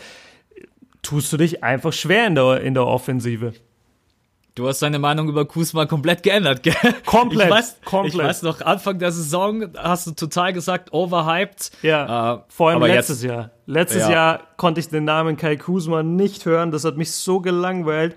tust 1.02 1.34
du 1.34 1.38
dich 1.38 1.64
einfach 1.64 1.92
schwer 1.92 2.28
in 2.28 2.36
der, 2.36 2.62
in 2.62 2.76
der 2.76 2.86
Offensive. 2.86 3.54
Du 4.56 4.70
hast 4.70 4.82
deine 4.82 5.00
Meinung 5.00 5.28
über 5.28 5.44
Kusma 5.44 5.86
komplett 5.86 6.24
geändert, 6.24 6.64
gell? 6.64 6.74
Komplett, 7.06 7.48
ich 7.48 7.54
weiß, 7.54 7.76
komplett. 7.84 8.14
Ich 8.14 8.20
weiß 8.20 8.42
noch, 8.44 8.62
Anfang 8.62 8.98
der 9.00 9.12
Saison 9.12 9.66
hast 9.78 10.08
du 10.08 10.12
total 10.12 10.54
gesagt, 10.54 10.94
overhyped. 10.94 11.72
Ja, 11.82 12.36
äh, 12.36 12.40
vor 12.48 12.70
allem 12.70 12.82
letztes 12.84 13.22
jetzt, 13.22 13.30
Jahr. 13.30 13.52
Letztes 13.66 14.04
Ja. 14.04 14.12
Jahr 14.12 14.40
konnte 14.56 14.80
ich 14.80 14.88
den 14.88 15.04
Namen 15.04 15.36
Kai 15.36 15.58
Kuzma 15.58 16.04
nicht 16.04 16.46
hören. 16.46 16.72
Das 16.72 16.86
hat 16.86 16.96
mich 16.96 17.12
so 17.12 17.42
gelangweilt, 17.42 18.16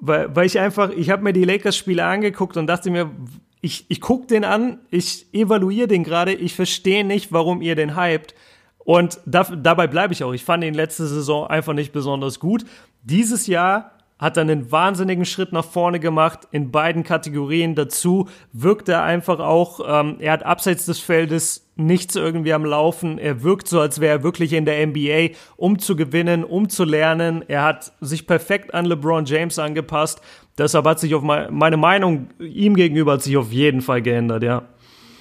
weil, 0.00 0.34
weil 0.34 0.46
ich 0.46 0.58
einfach, 0.58 0.90
ich 0.90 1.08
habe 1.08 1.22
mir 1.22 1.32
die 1.32 1.44
Lakers-Spiele 1.44 2.04
angeguckt 2.04 2.56
und 2.56 2.66
dachte 2.66 2.90
mir, 2.90 3.08
ich, 3.60 3.86
ich 3.88 4.00
guck 4.00 4.26
den 4.26 4.42
an, 4.44 4.80
ich 4.90 5.32
evaluiere 5.32 5.86
den 5.86 6.02
gerade, 6.02 6.32
ich 6.32 6.56
verstehe 6.56 7.04
nicht, 7.04 7.30
warum 7.30 7.62
ihr 7.62 7.76
den 7.76 7.96
hypt. 7.96 8.34
Und 8.78 9.20
da, 9.24 9.44
dabei 9.44 9.86
bleibe 9.86 10.14
ich 10.14 10.24
auch. 10.24 10.32
Ich 10.32 10.42
fand 10.42 10.64
ihn 10.64 10.74
letzte 10.74 11.06
Saison 11.06 11.46
einfach 11.46 11.74
nicht 11.74 11.92
besonders 11.92 12.40
gut. 12.40 12.64
Dieses 13.02 13.46
Jahr 13.46 13.92
hat 14.20 14.36
er 14.36 14.42
einen 14.42 14.70
wahnsinnigen 14.70 15.24
Schritt 15.24 15.52
nach 15.52 15.64
vorne 15.64 15.98
gemacht 15.98 16.40
in 16.52 16.70
beiden 16.70 17.04
Kategorien. 17.04 17.74
Dazu 17.74 18.28
wirkt 18.52 18.90
er 18.90 19.02
einfach 19.02 19.40
auch, 19.40 19.80
ähm, 19.88 20.16
er 20.20 20.32
hat 20.32 20.44
abseits 20.44 20.84
des 20.84 21.00
Feldes 21.00 21.66
nichts 21.76 22.16
irgendwie 22.16 22.52
am 22.52 22.66
Laufen. 22.66 23.16
Er 23.16 23.42
wirkt 23.42 23.66
so, 23.66 23.80
als 23.80 23.98
wäre 23.98 24.18
er 24.18 24.22
wirklich 24.22 24.52
in 24.52 24.66
der 24.66 24.86
NBA, 24.86 25.34
um 25.56 25.78
zu 25.78 25.96
gewinnen, 25.96 26.44
um 26.44 26.68
zu 26.68 26.84
lernen. 26.84 27.42
Er 27.48 27.64
hat 27.64 27.92
sich 28.02 28.26
perfekt 28.26 28.74
an 28.74 28.84
LeBron 28.84 29.24
James 29.24 29.58
angepasst. 29.58 30.20
Deshalb 30.58 30.84
hat 30.84 31.00
sich 31.00 31.14
auf 31.14 31.22
mein, 31.22 31.52
meine 31.54 31.78
Meinung 31.78 32.28
ihm 32.38 32.76
gegenüber 32.76 33.12
hat 33.12 33.22
sich 33.22 33.38
auf 33.38 33.50
jeden 33.50 33.80
Fall 33.80 34.02
geändert, 34.02 34.42
ja. 34.42 34.64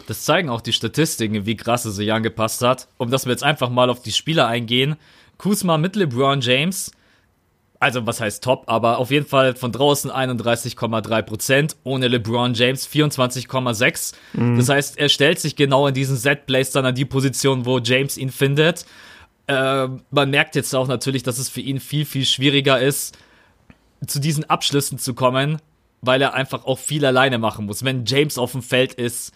Das 0.08 0.24
zeigen 0.24 0.50
auch 0.50 0.62
die 0.62 0.74
Statistiken, 0.74 1.46
wie 1.46 1.56
krass 1.56 1.86
er 1.86 1.92
sich 1.92 2.12
angepasst 2.12 2.64
hat. 2.64 2.90
Um 2.98 3.12
dass 3.12 3.26
wir 3.26 3.32
jetzt 3.32 3.44
einfach 3.44 3.70
mal 3.70 3.90
auf 3.90 4.02
die 4.02 4.12
Spieler 4.12 4.48
eingehen. 4.48 4.98
Kuzma 5.38 5.78
mit 5.78 5.96
LeBron 5.96 6.42
James, 6.42 6.92
also 7.80 8.06
was 8.06 8.20
heißt 8.20 8.44
top, 8.44 8.64
aber 8.68 8.98
auf 8.98 9.10
jeden 9.10 9.26
Fall 9.26 9.56
von 9.56 9.72
draußen 9.72 10.12
31,3 10.12 11.22
Prozent, 11.22 11.76
ohne 11.84 12.10
LeBron 12.10 12.54
James 12.54 12.88
24,6. 12.88 14.14
Das 14.58 14.70
heißt, 14.70 14.98
er 14.98 15.08
stellt 15.08 15.40
sich 15.40 15.56
genau 15.56 15.88
in 15.88 15.94
diesen 15.94 16.18
Set-Plays 16.18 16.72
dann 16.72 16.86
an 16.86 16.96
die 16.96 17.06
Position, 17.06 17.66
wo 17.66 17.80
James 17.80 18.18
ihn 18.18 18.32
findet. 18.32 18.86
Äh, 19.48 19.88
man 20.12 20.30
merkt 20.30 20.56
jetzt 20.56 20.76
auch 20.76 20.88
natürlich, 20.88 21.24
dass 21.24 21.38
es 21.38 21.48
für 21.48 21.62
ihn 21.62 21.80
viel, 21.80 22.06
viel 22.06 22.26
schwieriger 22.26 22.80
ist, 22.80 23.18
zu 24.06 24.20
diesen 24.20 24.50
Abschlüssen 24.50 24.98
zu 25.00 25.14
kommen, 25.14 25.62
weil 26.02 26.22
er 26.22 26.34
einfach 26.34 26.66
auch 26.66 26.80
viel 26.80 27.06
alleine 27.06 27.38
machen 27.38 27.66
muss. 27.66 27.84
Wenn 27.84 28.06
James 28.06 28.38
auf 28.38 28.52
dem 28.52 28.62
Feld 28.62 28.94
ist, 28.94 29.34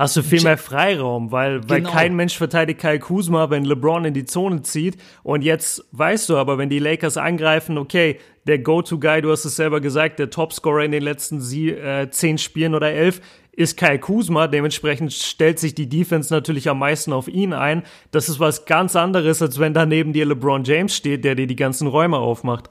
Hast 0.00 0.16
du 0.16 0.22
viel 0.22 0.42
mehr 0.42 0.56
Freiraum, 0.56 1.30
weil, 1.30 1.68
weil 1.68 1.82
Genau. 1.82 1.92
kein 1.92 2.16
Mensch 2.16 2.34
verteidigt 2.34 2.80
Kyle 2.80 2.98
Kuzma, 2.98 3.50
wenn 3.50 3.66
LeBron 3.66 4.06
in 4.06 4.14
die 4.14 4.24
Zone 4.24 4.62
zieht. 4.62 4.96
Und 5.22 5.42
jetzt 5.42 5.84
weißt 5.92 6.30
du 6.30 6.38
aber, 6.38 6.56
wenn 6.56 6.70
die 6.70 6.78
Lakers 6.78 7.18
angreifen, 7.18 7.76
okay, 7.76 8.18
der 8.46 8.60
Go-To-Guy, 8.60 9.20
du 9.20 9.30
hast 9.30 9.44
es 9.44 9.56
selber 9.56 9.82
gesagt, 9.82 10.18
der 10.18 10.30
Topscorer 10.30 10.84
in 10.84 10.92
den 10.92 11.02
letzten 11.02 11.42
sie, 11.42 11.68
äh, 11.72 12.08
zehn 12.10 12.38
Spielen 12.38 12.74
oder 12.74 12.90
elf, 12.90 13.20
ist 13.52 13.76
Kyle 13.76 13.98
Kuzma. 13.98 14.46
Dementsprechend 14.48 15.12
stellt 15.12 15.58
sich 15.58 15.74
die 15.74 15.90
Defense 15.90 16.32
natürlich 16.32 16.70
am 16.70 16.78
meisten 16.78 17.12
auf 17.12 17.28
ihn 17.28 17.52
ein. 17.52 17.82
Das 18.10 18.30
ist 18.30 18.40
was 18.40 18.64
ganz 18.64 18.96
anderes, 18.96 19.42
als 19.42 19.58
wenn 19.58 19.74
da 19.74 19.84
neben 19.84 20.14
dir 20.14 20.24
LeBron 20.24 20.64
James 20.64 20.96
steht, 20.96 21.26
der 21.26 21.34
dir 21.34 21.46
die 21.46 21.56
ganzen 21.56 21.86
Räume 21.86 22.16
aufmacht. 22.16 22.70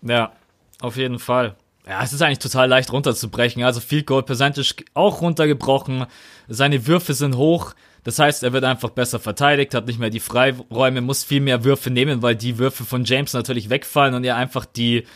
Ja, 0.00 0.32
auf 0.80 0.96
jeden 0.96 1.18
Fall. 1.18 1.56
Ja, 1.88 2.02
es 2.02 2.12
ist 2.12 2.20
eigentlich 2.20 2.38
total 2.38 2.68
leicht 2.68 2.92
runterzubrechen. 2.92 3.64
Also 3.64 3.80
Field 3.80 4.06
Goal 4.06 4.22
Percentage 4.22 4.74
auch 4.92 5.22
runtergebrochen. 5.22 6.04
Seine 6.46 6.86
Würfe 6.86 7.14
sind 7.14 7.36
hoch. 7.36 7.74
Das 8.04 8.18
heißt, 8.18 8.42
er 8.42 8.52
wird 8.52 8.64
einfach 8.64 8.90
besser 8.90 9.18
verteidigt, 9.18 9.74
hat 9.74 9.86
nicht 9.86 9.98
mehr 9.98 10.10
die 10.10 10.20
Freiräume, 10.20 11.00
muss 11.00 11.24
viel 11.24 11.40
mehr 11.40 11.64
Würfe 11.64 11.90
nehmen, 11.90 12.22
weil 12.22 12.36
die 12.36 12.58
Würfe 12.58 12.84
von 12.84 13.04
James 13.04 13.32
natürlich 13.32 13.70
wegfallen 13.70 14.14
und 14.14 14.24
er 14.24 14.36
einfach 14.36 14.66
die 14.66 15.06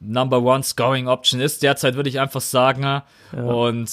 Number 0.00 0.42
One 0.42 0.64
Scoring 0.64 1.06
Option 1.06 1.40
ist. 1.40 1.62
Derzeit 1.62 1.94
würde 1.94 2.08
ich 2.08 2.18
einfach 2.18 2.40
sagen. 2.40 3.02
Und 3.32 3.90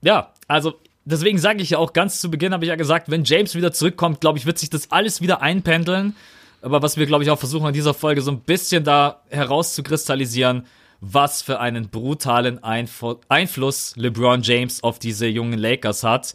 ja, 0.00 0.32
also 0.48 0.74
deswegen 1.04 1.38
sage 1.38 1.62
ich 1.62 1.70
ja 1.70 1.78
auch 1.78 1.92
ganz 1.92 2.20
zu 2.20 2.30
Beginn, 2.30 2.54
habe 2.54 2.64
ich 2.64 2.70
ja 2.70 2.76
gesagt, 2.76 3.10
wenn 3.10 3.24
James 3.24 3.54
wieder 3.54 3.72
zurückkommt, 3.72 4.22
glaube 4.22 4.38
ich, 4.38 4.46
wird 4.46 4.58
sich 4.58 4.70
das 4.70 4.90
alles 4.90 5.20
wieder 5.20 5.42
einpendeln. 5.42 6.16
Aber 6.62 6.82
was 6.82 6.96
wir, 6.96 7.06
glaube 7.06 7.22
ich, 7.22 7.30
auch 7.30 7.38
versuchen 7.38 7.66
in 7.66 7.74
dieser 7.74 7.94
Folge 7.94 8.22
so 8.22 8.30
ein 8.30 8.40
bisschen 8.40 8.82
da 8.82 9.20
herauszukristallisieren, 9.28 10.66
was 11.12 11.42
für 11.42 11.60
einen 11.60 11.88
brutalen 11.88 12.62
Einf 12.62 13.04
Einfluss 13.28 13.94
LeBron 13.96 14.42
James 14.42 14.82
auf 14.82 14.98
diese 14.98 15.26
jungen 15.26 15.58
Lakers 15.58 16.02
hat. 16.02 16.34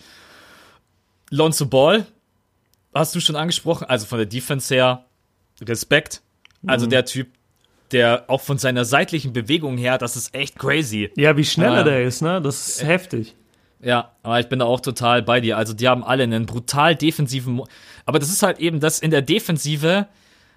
Lonzo 1.29 1.65
Ball, 1.65 2.05
hast 2.93 3.15
du 3.15 3.19
schon 3.19 3.35
angesprochen, 3.35 3.85
also 3.85 4.05
von 4.05 4.17
der 4.17 4.25
Defense 4.25 4.73
her, 4.73 5.05
Respekt. 5.61 6.21
Also 6.67 6.85
der 6.85 7.05
Typ, 7.05 7.29
der 7.91 8.25
auch 8.27 8.41
von 8.41 8.57
seiner 8.57 8.85
seitlichen 8.85 9.33
Bewegung 9.33 9.77
her, 9.77 9.97
das 9.97 10.15
ist 10.15 10.33
echt 10.35 10.59
crazy. 10.59 11.11
Ja, 11.15 11.35
wie 11.37 11.45
schnell 11.45 11.73
er 11.73 11.83
der 11.83 12.03
ist, 12.03 12.21
ne? 12.21 12.41
Das 12.41 12.67
ist 12.67 12.83
heftig. 12.83 13.35
Ja, 13.79 14.11
aber 14.21 14.39
ich 14.39 14.47
bin 14.47 14.59
da 14.59 14.65
auch 14.65 14.79
total 14.79 15.23
bei 15.23 15.41
dir. 15.41 15.57
Also 15.57 15.73
die 15.73 15.87
haben 15.87 16.03
alle 16.03 16.23
einen 16.23 16.45
brutal 16.45 16.95
defensiven. 16.95 17.53
Mo 17.53 17.67
aber 18.05 18.19
das 18.19 18.29
ist 18.29 18.43
halt 18.43 18.59
eben 18.59 18.79
das 18.79 18.99
in 18.99 19.11
der 19.11 19.23
Defensive. 19.23 20.07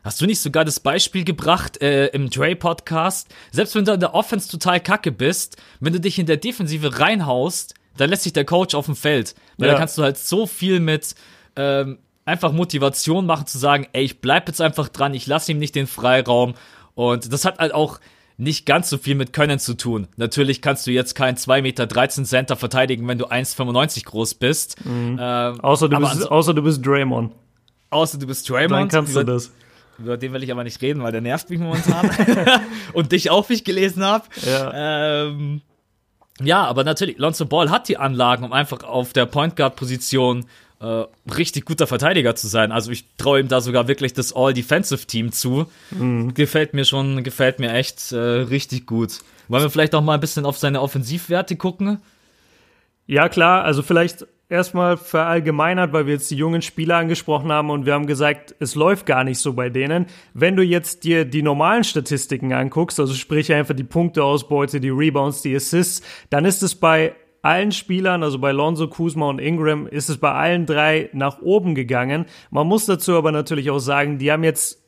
Hast 0.05 0.21
du 0.21 0.27
nicht 0.27 0.41
sogar 0.41 0.65
das 0.67 0.81
Beispiel 0.81 1.25
gebracht 1.25 1.81
äh, 1.81 2.09
im 2.09 2.29
Dre-Podcast? 2.31 3.29
Selbst 3.51 3.75
wenn 3.75 3.85
du 3.87 3.93
in 3.93 4.01
der 4.01 4.15
Offense 4.15 4.51
total 4.51 4.79
kacke 4.81 5.11
bist, 5.11 5.57
wenn 5.81 5.93
du 5.95 6.01
dich 6.01 6.19
in 6.19 6.27
der 6.27 6.37
Defensive 6.37 7.01
reinhaust, 7.01 7.75
dann 7.97 8.11
lässt 8.11 8.25
sich 8.25 8.33
der 8.35 8.45
Coach 8.45 8.75
auf 8.75 8.87
dem 8.87 8.97
Feld. 8.97 9.35
Weil 9.57 9.69
Ja. 9.69 9.73
da 9.75 9.79
kannst 9.79 9.97
du 9.97 10.03
halt 10.03 10.19
so 10.19 10.47
viel 10.47 10.79
mit 10.81 11.15
ähm, 11.57 11.99
einfach 12.27 12.53
Motivation 12.53 13.27
machen, 13.27 13.47
zu 13.47 13.59
sagen, 13.59 13.87
ey, 13.93 14.05
ich 14.05 14.21
bleib 14.21 14.49
jetzt 14.49 14.61
einfach 14.61 14.89
dran, 14.89 15.15
ich 15.15 15.27
lasse 15.27 15.53
ihm 15.53 15.59
nicht 15.59 15.75
den 15.75 15.87
Freiraum. 15.87 16.55
Und 16.95 17.33
das 17.33 17.45
hat 17.45 17.59
halt 17.59 17.73
auch 17.73 17.99
nicht 18.37 18.67
ganz 18.67 18.91
so 18.91 18.99
viel 18.99 19.15
mit 19.15 19.33
Können 19.33 19.59
zu 19.61 19.75
tun. 19.75 20.09
Natürlich 20.17 20.61
kannst 20.61 20.87
du 20.87 20.91
jetzt 20.91 21.15
kein 21.15 21.37
2,13 21.37 21.63
Meter 21.63 21.89
Center 22.25 22.57
verteidigen, 22.57 23.07
wenn 23.07 23.17
du 23.19 23.27
1,95 23.27 24.05
groß 24.05 24.35
bist. 24.35 24.77
Ähm, 24.85 25.19
Außer 25.61 25.89
du, 25.89 25.99
bist, 25.99 26.31
außer 26.31 26.53
du 26.53 26.63
bist 26.63 26.85
Draymond. 26.85 27.33
außer 27.91 28.19
du 28.19 28.27
bist 28.27 28.51
Dann 28.51 28.57
Draymond. 28.69 28.91
kannst 28.93 29.15
du 29.15 29.23
das. 29.25 29.51
Über 29.99 30.17
den 30.17 30.33
will 30.33 30.43
ich 30.43 30.51
aber 30.53 30.65
nicht 30.65 30.81
reden, 30.83 31.03
weil 31.03 31.13
der 31.13 31.21
nervt 31.21 31.51
mich 31.51 31.59
momentan. 31.59 32.11
Und 32.93 33.13
dich 33.13 33.31
auch, 33.31 33.49
wie 33.49 33.55
ich 33.55 33.65
gelesen 33.65 34.05
habe. 34.05 34.25
Ja. 34.45 35.27
Ähm, 35.27 35.63
ja, 36.41 36.65
aber 36.65 36.85
natürlich, 36.85 37.19
Lonzo 37.19 37.47
Ball 37.47 37.71
hat 37.71 37.89
die 37.89 37.97
Anlagen, 37.97 38.45
um 38.45 38.53
einfach 38.53 38.83
auf 38.83 39.13
der 39.13 39.27
Point 39.27 39.57
Guard 39.57 39.77
Position 39.77 40.47
äh, 40.81 41.05
richtig 41.33 41.65
guter 41.65 41.87
Verteidiger 41.87 42.35
zu 42.35 42.49
sein. 42.49 42.73
Also 42.73 42.91
ich 42.91 43.05
traue 43.17 43.41
ihm 43.41 43.49
da 43.49 43.61
sogar 43.61 43.89
wirklich 43.89 44.13
das 44.13 44.35
All-Defensive 44.35 45.07
Team 45.07 45.33
zu. 45.33 45.67
Gefällt 46.35 46.75
mir 46.75 46.85
schon, 46.85 47.23
gefällt 47.23 47.61
mir 47.61 47.73
echt 47.73 48.13
äh, 48.13 48.17
richtig 48.17 48.87
gut. 48.87 49.21
Wollen 49.49 49.63
wir 49.63 49.71
vielleicht 49.71 49.95
auch 49.95 50.03
mal 50.03 50.15
ein 50.15 50.21
bisschen 50.21 50.47
auf 50.47 50.59
seine 50.59 50.81
Offensivwerte 50.81 51.57
gucken? 51.57 52.01
Ja, 53.07 53.29
klar, 53.29 53.65
also 53.65 53.83
vielleicht 53.83 54.27
erstmal 54.49 54.97
verallgemeinert, 54.97 55.93
weil 55.93 56.07
wir 56.07 56.15
jetzt 56.15 56.31
die 56.31 56.37
jungen 56.37 56.63
Spieler 56.63 56.97
angesprochen 56.97 57.51
haben 57.51 57.71
und 57.71 57.87
wir 57.87 57.95
haben 57.95 58.07
gesagt, 58.07 58.55
es 58.61 58.75
läuft 58.75 59.07
gar 59.07 59.25
nicht 59.25 59.39
so 59.39 59.53
bei 59.53 59.71
denen. 59.71 60.07
Wenn 60.33 60.57
du 60.57 60.63
jetzt 60.63 61.05
dir 61.05 61.25
die 61.25 61.43
normalen 61.43 61.85
Statistiken 61.85 62.53
anguckst, 62.53 63.01
also 63.01 63.15
sprich 63.15 63.53
einfach 63.53 63.75
die 63.75 63.85
Punkteausbeute, 63.85 64.81
die 64.81 64.91
Rebounds, 64.91 65.43
die 65.43 65.55
Assists, 65.57 66.03
dann 66.31 66.45
ist 66.45 66.63
es 66.63 66.75
bei 66.75 67.15
allen 67.43 67.73
Spielern, 67.73 68.23
also 68.23 68.39
bei 68.39 68.53
Lonzo, 68.53 68.89
Kuzma 68.89 69.29
und 69.29 69.39
Ingram, 69.39 69.87
ist 69.87 70.09
es 70.09 70.17
bei 70.17 70.33
allen 70.33 70.65
drei 70.65 71.11
nach 71.13 71.43
oben 71.43 71.75
gegangen. 71.75 72.25
Man 72.51 72.67
muss 72.67 72.87
dazu 72.87 73.13
aber 73.17 73.33
natürlich 73.33 73.71
auch 73.71 73.81
sagen, 73.81 74.19
die 74.19 74.33
haben 74.33 74.45
jetzt 74.45 74.84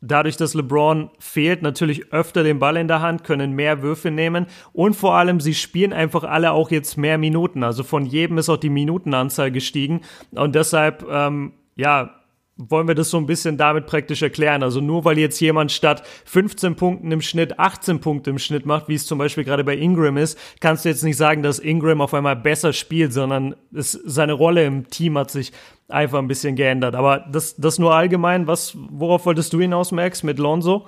dadurch, 0.00 0.36
dass 0.36 0.54
LeBron 0.54 1.10
fehlt, 1.18 1.62
natürlich 1.62 2.12
öfter 2.12 2.42
den 2.42 2.58
Ball 2.58 2.76
in 2.76 2.88
der 2.88 3.00
Hand, 3.00 3.24
können 3.24 3.52
mehr 3.52 3.82
Würfe 3.82 4.10
nehmen 4.10 4.46
und 4.72 4.94
vor 4.94 5.14
allem, 5.14 5.40
sie 5.40 5.54
spielen 5.54 5.92
einfach 5.92 6.24
alle 6.24 6.52
auch 6.52 6.70
jetzt 6.70 6.96
mehr 6.96 7.18
Minuten. 7.18 7.62
Also 7.62 7.82
von 7.82 8.06
jedem 8.06 8.38
ist 8.38 8.48
auch 8.48 8.56
die 8.56 8.70
Minutenanzahl 8.70 9.50
gestiegen 9.50 10.02
und 10.32 10.54
deshalb, 10.54 11.06
ähm, 11.10 11.52
ja, 11.76 12.14
wollen 12.58 12.88
wir 12.88 12.96
das 12.96 13.10
so 13.10 13.16
ein 13.16 13.26
bisschen 13.26 13.56
damit 13.56 13.86
praktisch 13.86 14.20
erklären. 14.20 14.62
Also 14.62 14.80
nur 14.80 15.04
weil 15.04 15.16
jetzt 15.16 15.40
jemand 15.40 15.70
statt 15.70 16.02
15 16.24 16.74
Punkten 16.74 17.12
im 17.12 17.22
Schnitt 17.22 17.58
18 17.58 18.00
Punkte 18.00 18.30
im 18.30 18.38
Schnitt 18.38 18.66
macht, 18.66 18.88
wie 18.88 18.94
es 18.94 19.06
zum 19.06 19.18
Beispiel 19.18 19.44
gerade 19.44 19.62
bei 19.64 19.76
Ingram 19.76 20.16
ist, 20.16 20.36
kannst 20.60 20.84
du 20.84 20.88
jetzt 20.88 21.04
nicht 21.04 21.16
sagen, 21.16 21.42
dass 21.42 21.60
Ingram 21.60 22.00
auf 22.00 22.12
einmal 22.14 22.36
besser 22.36 22.72
spielt, 22.72 23.12
sondern 23.12 23.54
es, 23.72 23.92
seine 23.92 24.32
Rolle 24.32 24.66
im 24.66 24.90
Team 24.90 25.16
hat 25.16 25.30
sich 25.30 25.52
einfach 25.88 26.18
ein 26.18 26.28
bisschen 26.28 26.56
geändert. 26.56 26.96
Aber 26.96 27.24
das, 27.30 27.56
das 27.56 27.78
nur 27.78 27.94
allgemein. 27.94 28.46
Was, 28.48 28.76
worauf 28.90 29.24
wolltest 29.24 29.52
du 29.52 29.60
hinaus, 29.60 29.92
Max, 29.92 30.24
mit 30.24 30.38
Lonzo? 30.38 30.86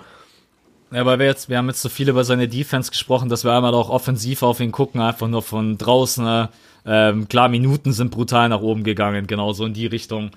Ja, 0.92 1.06
weil 1.06 1.20
wir 1.20 1.26
jetzt, 1.26 1.48
wir 1.48 1.56
haben 1.56 1.68
jetzt 1.68 1.82
so 1.82 1.88
viel 1.88 2.08
über 2.08 2.24
seine 2.24 2.48
Defense 2.48 2.90
gesprochen, 2.90 3.28
dass 3.28 3.44
wir 3.44 3.52
einmal 3.52 3.74
auch 3.74 3.90
offensiv 3.90 4.42
auf 4.42 4.58
ihn 4.58 4.72
gucken, 4.72 5.00
einfach 5.00 5.28
nur 5.28 5.42
von 5.42 5.78
draußen. 5.78 6.24
Ne? 6.24 6.48
Ähm, 6.84 7.28
klar, 7.28 7.48
Minuten 7.48 7.92
sind 7.92 8.10
brutal 8.10 8.48
nach 8.48 8.60
oben 8.60 8.82
gegangen, 8.82 9.28
genauso 9.28 9.64
in 9.66 9.72
die 9.72 9.86
Richtung. 9.86 10.32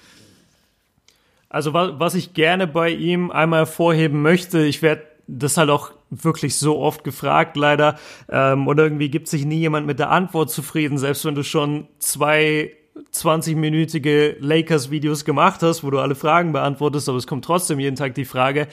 Also 1.53 1.71
was, 1.71 1.91
was 1.99 2.15
ich 2.15 2.33
gerne 2.33 2.65
bei 2.65 2.89
ihm 2.89 3.29
einmal 3.29 3.59
hervorheben 3.59 4.23
möchte, 4.23 4.65
ich 4.65 4.81
werde 4.81 5.03
das 5.27 5.55
halt 5.55 5.69
auch 5.69 5.91
wirklich 6.09 6.55
so 6.55 6.79
oft 6.79 7.03
gefragt, 7.03 7.55
leider. 7.57 7.99
Ähm, 8.27 8.67
und 8.67 8.79
irgendwie 8.79 9.09
gibt 9.09 9.27
sich 9.27 9.45
nie 9.45 9.59
jemand 9.59 9.85
mit 9.85 9.99
der 9.99 10.09
Antwort 10.09 10.49
zufrieden, 10.49 10.97
selbst 10.97 11.23
wenn 11.25 11.35
du 11.35 11.43
schon 11.43 11.87
zwei 11.99 12.73
20-minütige 13.13 14.37
Lakers-Videos 14.39 15.25
gemacht 15.25 15.61
hast, 15.61 15.83
wo 15.83 15.91
du 15.91 15.99
alle 15.99 16.15
Fragen 16.15 16.53
beantwortest, 16.53 17.07
aber 17.07 17.19
es 17.19 17.27
kommt 17.27 17.45
trotzdem 17.45 17.79
jeden 17.79 17.95
Tag 17.95 18.15
die 18.15 18.25
Frage. 18.25 18.67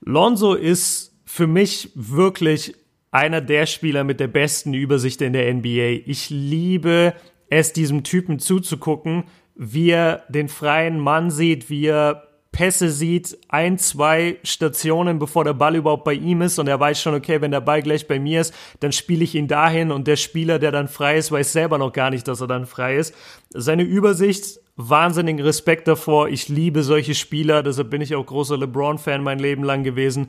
Lonzo 0.00 0.54
ist 0.54 1.14
für 1.26 1.46
mich 1.46 1.90
wirklich 1.94 2.74
einer 3.10 3.42
der 3.42 3.66
Spieler 3.66 4.02
mit 4.02 4.18
der 4.18 4.28
besten 4.28 4.72
Übersicht 4.72 5.20
in 5.20 5.34
der 5.34 5.52
NBA. 5.52 6.02
Ich 6.06 6.30
liebe 6.30 7.12
es, 7.50 7.74
diesem 7.74 8.02
Typen 8.02 8.38
zuzugucken, 8.38 9.24
wie 9.54 9.90
er 9.90 10.24
den 10.28 10.48
freien 10.48 10.98
Mann 10.98 11.30
sieht, 11.30 11.70
wie 11.70 11.86
er 11.86 12.28
Pässe 12.54 12.88
sieht, 12.88 13.36
ein, 13.48 13.78
zwei 13.78 14.38
Stationen, 14.44 15.18
bevor 15.18 15.42
der 15.42 15.54
Ball 15.54 15.74
überhaupt 15.74 16.04
bei 16.04 16.14
ihm 16.14 16.40
ist 16.40 16.60
und 16.60 16.68
er 16.68 16.78
weiß 16.78 17.02
schon, 17.02 17.14
okay, 17.14 17.40
wenn 17.40 17.50
der 17.50 17.60
Ball 17.60 17.82
gleich 17.82 18.06
bei 18.06 18.20
mir 18.20 18.40
ist, 18.40 18.54
dann 18.78 18.92
spiele 18.92 19.24
ich 19.24 19.34
ihn 19.34 19.48
dahin 19.48 19.90
und 19.90 20.06
der 20.06 20.14
Spieler, 20.14 20.60
der 20.60 20.70
dann 20.70 20.86
frei 20.86 21.18
ist, 21.18 21.32
weiß 21.32 21.52
selber 21.52 21.78
noch 21.78 21.92
gar 21.92 22.10
nicht, 22.10 22.28
dass 22.28 22.40
er 22.40 22.46
dann 22.46 22.66
frei 22.66 22.96
ist. 22.96 23.12
Seine 23.50 23.82
Übersicht, 23.82 24.60
wahnsinnigen 24.76 25.44
Respekt 25.44 25.88
davor. 25.88 26.28
Ich 26.28 26.48
liebe 26.48 26.84
solche 26.84 27.16
Spieler, 27.16 27.64
deshalb 27.64 27.90
bin 27.90 28.00
ich 28.00 28.14
auch 28.14 28.24
großer 28.24 28.56
LeBron-Fan 28.56 29.22
mein 29.22 29.40
Leben 29.40 29.64
lang 29.64 29.82
gewesen. 29.82 30.28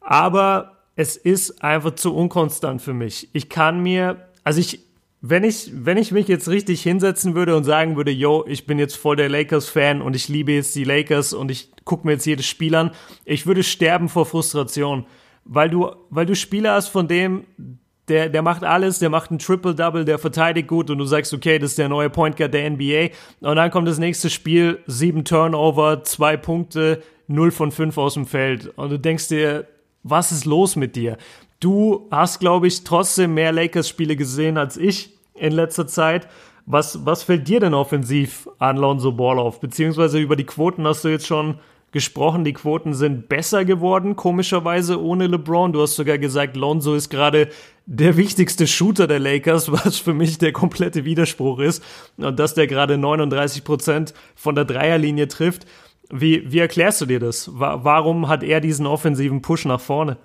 Aber 0.00 0.78
es 0.96 1.16
ist 1.16 1.62
einfach 1.62 1.92
zu 1.92 2.12
unkonstant 2.14 2.82
für 2.82 2.92
mich. 2.92 3.28
Ich 3.32 3.48
kann 3.48 3.80
mir, 3.80 4.28
also 4.42 4.58
ich, 4.58 4.80
wenn 5.24 5.44
ich, 5.44 5.70
wenn 5.72 5.98
ich 5.98 6.10
mich 6.10 6.26
jetzt 6.26 6.48
richtig 6.48 6.82
hinsetzen 6.82 7.36
würde 7.36 7.56
und 7.56 7.62
sagen 7.62 7.96
würde, 7.96 8.10
yo, 8.10 8.44
ich 8.48 8.66
bin 8.66 8.80
jetzt 8.80 8.96
voll 8.96 9.14
der 9.14 9.28
Lakers-Fan 9.28 10.02
und 10.02 10.16
ich 10.16 10.28
liebe 10.28 10.50
jetzt 10.50 10.74
die 10.74 10.82
Lakers 10.82 11.32
und 11.32 11.48
ich 11.48 11.70
gucke 11.84 12.04
mir 12.04 12.14
jetzt 12.14 12.26
jedes 12.26 12.44
Spiel 12.44 12.74
an, 12.74 12.90
ich 13.24 13.46
würde 13.46 13.62
sterben 13.62 14.08
vor 14.08 14.26
Frustration. 14.26 15.06
Weil 15.44 15.70
du, 15.70 15.92
weil 16.10 16.26
du 16.26 16.34
Spieler 16.34 16.74
hast, 16.74 16.88
von 16.88 17.06
dem, 17.06 17.44
der, 18.08 18.30
der 18.30 18.42
macht 18.42 18.64
alles, 18.64 18.98
der 18.98 19.10
macht 19.10 19.30
ein 19.30 19.38
Triple-Double, 19.38 20.04
der 20.04 20.18
verteidigt 20.18 20.66
gut 20.66 20.90
und 20.90 20.98
du 20.98 21.04
sagst, 21.04 21.32
okay, 21.32 21.60
das 21.60 21.70
ist 21.70 21.78
der 21.78 21.88
neue 21.88 22.10
Point 22.10 22.36
Guard 22.36 22.52
der 22.52 22.68
NBA. 22.68 23.10
Und 23.48 23.56
dann 23.56 23.70
kommt 23.70 23.86
das 23.86 23.98
nächste 23.98 24.28
Spiel, 24.28 24.80
sieben 24.88 25.24
Turnover, 25.24 26.02
zwei 26.02 26.36
Punkte, 26.36 27.00
null 27.28 27.52
von 27.52 27.70
fünf 27.70 27.96
aus 27.96 28.14
dem 28.14 28.26
Feld. 28.26 28.72
Und 28.76 28.90
du 28.90 28.98
denkst 28.98 29.28
dir, 29.28 29.68
was 30.02 30.32
ist 30.32 30.46
los 30.46 30.74
mit 30.74 30.96
dir? 30.96 31.16
Du 31.60 32.08
hast, 32.10 32.40
glaube 32.40 32.66
ich, 32.66 32.82
trotzdem 32.82 33.34
mehr 33.34 33.52
Lakers-Spiele 33.52 34.16
gesehen 34.16 34.58
als 34.58 34.76
ich 34.76 35.11
in 35.34 35.52
letzter 35.52 35.86
Zeit. 35.86 36.28
Was, 36.66 37.04
was 37.04 37.24
fällt 37.24 37.48
dir 37.48 37.60
denn 37.60 37.74
offensiv 37.74 38.48
an 38.58 38.76
Lonzo 38.76 39.12
Ball 39.12 39.38
auf? 39.38 39.60
Beziehungsweise 39.60 40.18
über 40.18 40.36
die 40.36 40.46
Quoten 40.46 40.86
hast 40.86 41.04
du 41.04 41.08
jetzt 41.08 41.26
schon 41.26 41.58
gesprochen. 41.92 42.44
Die 42.44 42.52
Quoten 42.52 42.94
sind 42.94 43.28
besser 43.28 43.64
geworden, 43.64 44.16
komischerweise 44.16 45.00
ohne 45.00 45.26
LeBron. 45.26 45.72
Du 45.72 45.82
hast 45.82 45.94
sogar 45.94 46.18
gesagt, 46.18 46.56
Lonzo 46.56 46.94
ist 46.94 47.10
gerade 47.10 47.48
der 47.86 48.16
wichtigste 48.16 48.66
Shooter 48.66 49.06
der 49.06 49.18
Lakers, 49.18 49.70
was 49.84 49.98
für 49.98 50.14
mich 50.14 50.38
der 50.38 50.52
komplette 50.52 51.04
Widerspruch 51.04 51.60
ist. 51.60 51.84
Und 52.16 52.38
dass 52.38 52.54
der 52.54 52.66
gerade 52.66 52.98
39 52.98 53.64
Prozent 53.64 54.14
von 54.34 54.54
der 54.54 54.64
Dreierlinie 54.64 55.28
trifft. 55.28 55.66
Wie, 56.10 56.50
wie 56.52 56.58
erklärst 56.58 57.00
du 57.00 57.06
dir 57.06 57.20
das? 57.20 57.50
Warum 57.54 58.28
hat 58.28 58.42
er 58.42 58.60
diesen 58.60 58.86
offensiven 58.86 59.40
Push 59.40 59.64
nach 59.64 59.80
vorne? 59.80 60.18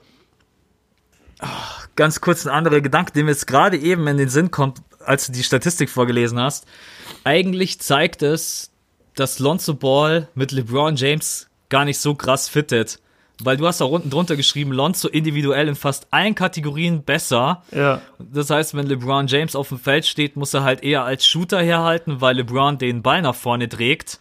Ganz 1.96 2.20
kurz 2.20 2.46
ein 2.46 2.54
anderer 2.54 2.82
Gedanke, 2.82 3.14
dem 3.14 3.28
jetzt 3.28 3.48
gerade 3.48 3.78
eben 3.78 4.06
in 4.08 4.18
den 4.18 4.30
Sinn 4.30 4.52
kommt, 4.52 4.82
als 5.08 5.28
du 5.28 5.32
die 5.32 5.44
Statistik 5.44 5.90
vorgelesen 5.90 6.40
hast. 6.40 6.66
Eigentlich 7.24 7.80
zeigt 7.80 8.22
es, 8.22 8.72
dass 9.16 9.40
Lonzo 9.40 9.74
Ball 9.74 10.28
mit 10.36 10.52
LeBron 10.52 10.96
James 10.96 11.48
gar 11.70 11.86
nicht 11.86 12.00
so 12.00 12.16
krass 12.16 12.50
fittet. 12.50 13.00
Weil 13.40 13.58
du 13.58 13.68
hast 13.68 13.82
da 13.82 13.86
unten 13.86 14.10
drunter 14.10 14.36
geschrieben, 14.36 14.72
Lonzo 14.72 15.08
individuell 15.08 15.68
in 15.68 15.76
fast 15.76 16.08
allen 16.10 16.34
Kategorien 16.34 17.04
besser. 17.04 17.64
Ja. 17.72 18.02
Das 18.18 18.50
heißt, 18.50 18.76
wenn 18.76 18.88
LeBron 18.88 19.28
James 19.28 19.56
auf 19.56 19.70
dem 19.70 19.78
Feld 19.78 20.08
steht, 20.08 20.36
muss 20.36 20.56
er 20.56 20.64
halt 20.64 20.84
eher 20.84 21.04
als 21.04 21.26
Shooter 21.26 21.62
herhalten, 21.62 22.20
weil 22.20 22.38
LeBron 22.38 22.80
den 22.80 23.04
Ball 23.04 23.22
nach 23.22 23.36
vorne 23.36 23.70
trägt. 23.70 24.20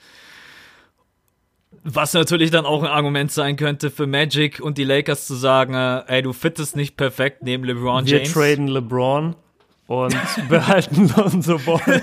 Was 1.83 2.13
natürlich 2.13 2.51
dann 2.51 2.67
auch 2.67 2.83
ein 2.83 2.91
Argument 2.91 3.33
sein 3.33 3.57
könnte 3.57 3.91
für 3.91 4.07
Magic 4.07 4.61
und 4.61 4.77
die 4.77 4.85
Lakers 4.85 5.27
zu 5.27 5.35
sagen, 5.35 5.75
äh, 5.75 6.03
ey, 6.09 6.23
du 6.23 6.33
fittest 6.33 6.77
nicht 6.77 6.97
perfekt 6.97 7.43
neben 7.43 7.65
LeBron 7.65 8.05
Wir 8.05 8.19
James. 8.19 8.35
Wir 8.35 8.43
traden 8.43 8.69
LeBron 8.69 9.37
und 9.87 10.17
behalten 10.49 11.11
Lonzo 11.17 11.59
Ball. 11.59 12.03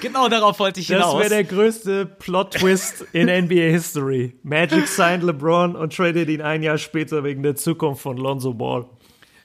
genau 0.00 0.28
darauf 0.28 0.58
wollte 0.58 0.80
ich 0.80 0.88
hinaus. 0.88 1.12
Das 1.12 1.20
wäre 1.20 1.28
der 1.30 1.44
größte 1.44 2.06
Plot-Twist 2.06 3.06
in 3.12 3.28
NBA 3.28 3.70
History. 3.70 4.34
Magic 4.42 4.86
signed 4.86 5.22
LeBron 5.22 5.74
und 5.74 5.94
tradet 5.94 6.28
ihn 6.28 6.42
ein 6.42 6.62
Jahr 6.62 6.78
später 6.78 7.24
wegen 7.24 7.42
der 7.42 7.56
Zukunft 7.56 8.02
von 8.02 8.16
Lonzo 8.16 8.52
Ball. 8.52 8.84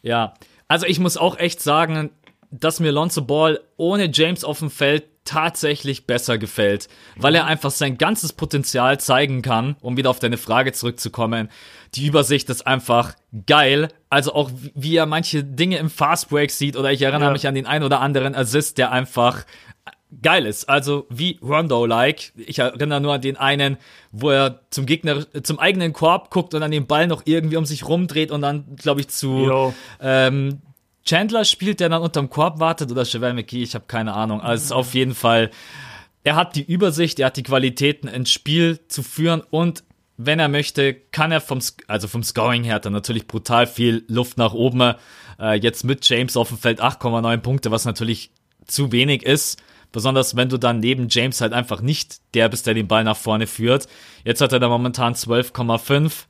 Ja, 0.02 0.34
also 0.68 0.86
ich 0.86 1.00
muss 1.00 1.18
auch 1.18 1.38
echt 1.38 1.62
sagen, 1.62 2.12
dass 2.52 2.80
mir 2.80 2.92
Lonzo 2.92 3.22
Ball 3.22 3.60
ohne 3.78 4.10
James 4.12 4.44
auf 4.44 4.60
dem 4.60 4.70
Feld 4.70 5.06
tatsächlich 5.28 6.08
besser 6.08 6.38
gefällt, 6.38 6.88
weil 7.18 7.36
er 7.36 7.46
einfach 7.46 7.72
sein 7.72 7.98
ganzes 7.98 8.32
Potenzial 8.32 9.00
zeigen 9.00 9.42
kann, 9.42 9.76
um 9.82 9.98
wieder 9.98 10.10
auf 10.10 10.20
deine 10.20 10.38
Frage 10.38 10.72
zurückzukommen. 10.72 11.50
Die 11.96 12.06
Übersicht 12.06 12.50
ist 12.50 12.66
einfach 12.66 13.16
geil, 13.46 13.90
also 14.10 14.34
auch 14.34 14.52
wie 14.76 14.96
er 14.96 15.06
manche 15.06 15.44
Dinge 15.44 15.78
im 15.78 15.90
Fastbreak 15.90 16.52
sieht 16.52 16.76
oder 16.76 16.92
ich 16.92 17.02
erinnere 17.02 17.30
ja. 17.30 17.32
mich 17.32 17.48
an 17.48 17.56
den 17.56 17.66
ein 17.66 17.84
oder 17.84 18.00
anderen 18.02 18.36
Assist, 18.36 18.78
der 18.78 18.92
einfach 18.92 19.46
geil 20.22 20.46
ist. 20.46 20.70
Also 20.70 21.06
wie 21.10 21.40
Rondo-like. 21.42 22.34
Ich 22.36 22.60
erinnere 22.60 23.02
nur 23.02 23.14
an 23.14 23.22
den 23.22 23.38
einen, 23.38 23.78
wo 24.12 24.30
er 24.30 24.62
zum 24.70 24.86
Gegner, 24.86 25.26
zum 25.44 25.60
eigenen 25.60 25.94
Korb 25.94 26.30
guckt 26.30 26.54
und 26.54 26.62
dann 26.62 26.72
den 26.72 26.88
Ball 26.88 27.08
noch 27.08 27.24
irgendwie 27.26 27.58
um 27.58 27.66
sich 27.66 27.88
rumdreht 27.88 28.32
und 28.32 28.42
dann, 28.42 28.76
glaube 28.76 29.02
ich, 29.02 29.10
zu 29.10 29.74
ähm, 30.00 30.62
Chandler 31.06 31.46
spielt, 31.46 31.80
der 31.80 31.90
dann 31.90 32.02
unterm 32.02 32.30
Korb 32.30 32.60
wartet 32.60 32.92
oder 32.92 33.06
Chevelle 33.06 33.34
McKee, 33.34 33.64
ich 33.64 33.76
habe 33.76 33.86
keine 33.88 34.14
Ahnung. 34.14 34.42
Also 34.42 34.66
ist 34.66 34.72
auf 34.72 34.94
jeden 34.94 35.16
Fall, 35.16 35.52
er 36.24 36.36
hat 36.36 36.56
die 36.56 36.64
Übersicht, 36.64 37.20
er 37.20 37.28
hat 37.28 37.38
die 37.38 37.44
Qualitäten 37.44 38.08
ins 38.08 38.32
Spiel 38.32 38.80
zu 38.88 39.04
führen 39.04 39.42
und 39.50 39.84
wenn 40.18 40.40
er 40.40 40.50
möchte, 40.50 40.94
kann 40.94 41.32
er 41.32 41.42
vom, 41.42 41.60
also 41.88 42.08
vom 42.08 42.24
Scoring 42.24 42.64
her 42.64 42.76
hat 42.76 42.86
er 42.86 42.92
natürlich 42.92 43.28
brutal 43.28 43.68
viel 43.68 44.04
Luft 44.08 44.38
nach 44.38 44.54
oben. 44.54 44.96
Äh, 45.40 45.60
jetzt 45.60 45.84
mit 45.84 46.08
James 46.10 46.36
auf 46.36 46.50
dem 46.50 46.58
Feld 46.58 46.82
8,9 46.82 47.38
Punkte, 47.38 47.72
was 47.72 47.86
natürlich 47.86 48.32
zu 48.66 48.92
wenig 48.92 49.24
ist. 49.24 49.62
Besonders 49.92 50.36
wenn 50.36 50.50
du 50.50 50.58
dann 50.58 50.80
neben 50.80 51.08
James 51.10 51.40
halt 51.40 51.54
einfach 51.54 51.82
nicht 51.82 52.18
der 52.34 52.50
bist, 52.50 52.68
der 52.68 52.74
den 52.74 52.88
Ball 52.88 53.04
nach 53.04 53.16
vorne 53.16 53.48
führt. 53.48 53.88
Jetzt 54.26 54.42
hat 54.42 54.52
er 54.52 54.60
da 54.60 54.68
momentan 54.68 55.14
12,5 55.14 56.26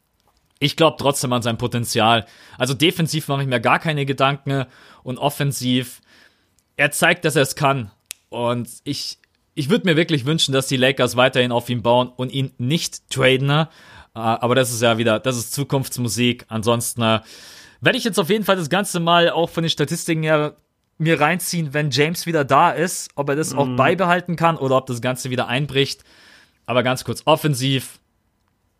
ich 0.59 0.75
glaube 0.75 0.97
trotzdem 0.99 1.33
an 1.33 1.41
sein 1.41 1.57
Potenzial. 1.57 2.25
Also 2.57 2.73
defensiv 2.73 3.27
mache 3.27 3.43
ich 3.43 3.47
mir 3.47 3.59
gar 3.59 3.79
keine 3.79 4.05
Gedanken 4.05 4.65
und 5.03 5.17
offensiv, 5.17 6.01
er 6.77 6.91
zeigt, 6.91 7.25
dass 7.25 7.35
er 7.35 7.43
es 7.43 7.55
kann. 7.55 7.91
Und 8.29 8.69
ich, 8.83 9.19
ich 9.57 9.69
würde 9.69 9.85
mir 9.85 9.95
wirklich 9.95 10.25
wünschen, 10.25 10.51
dass 10.51 10.67
die 10.67 10.77
Lakers 10.77 11.15
weiterhin 11.15 11.51
auf 11.51 11.67
ihn 11.69 11.81
bauen 11.81 12.09
und 12.15 12.31
ihn 12.31 12.51
nicht 12.59 13.09
traden. 13.09 13.49
Äh, 13.49 13.65
aber 14.13 14.53
das 14.53 14.71
ist 14.71 14.83
ja 14.83 14.99
wieder, 14.99 15.19
das 15.19 15.35
ist 15.35 15.51
Zukunftsmusik. 15.51 16.45
Ansonsten 16.47 17.01
äh, 17.01 17.21
werde 17.81 17.97
ich 17.97 18.03
jetzt 18.03 18.19
auf 18.19 18.29
jeden 18.29 18.45
Fall 18.45 18.55
das 18.55 18.69
Ganze 18.69 18.99
mal 18.99 19.31
auch 19.31 19.49
von 19.49 19.63
den 19.63 19.71
Statistiken 19.71 20.21
her 20.21 20.55
mir 20.99 21.19
reinziehen, 21.19 21.73
wenn 21.73 21.89
James 21.89 22.27
wieder 22.27 22.45
da 22.45 22.71
ist, 22.71 23.09
ob 23.15 23.29
er 23.29 23.35
das 23.35 23.53
mhm. 23.53 23.59
auch 23.59 23.75
beibehalten 23.75 24.35
kann 24.35 24.57
oder 24.57 24.77
ob 24.77 24.85
das 24.85 25.01
Ganze 25.01 25.31
wieder 25.31 25.47
einbricht. 25.47 26.03
Aber 26.67 26.83
ganz 26.83 27.03
kurz, 27.03 27.23
offensiv, 27.25 27.99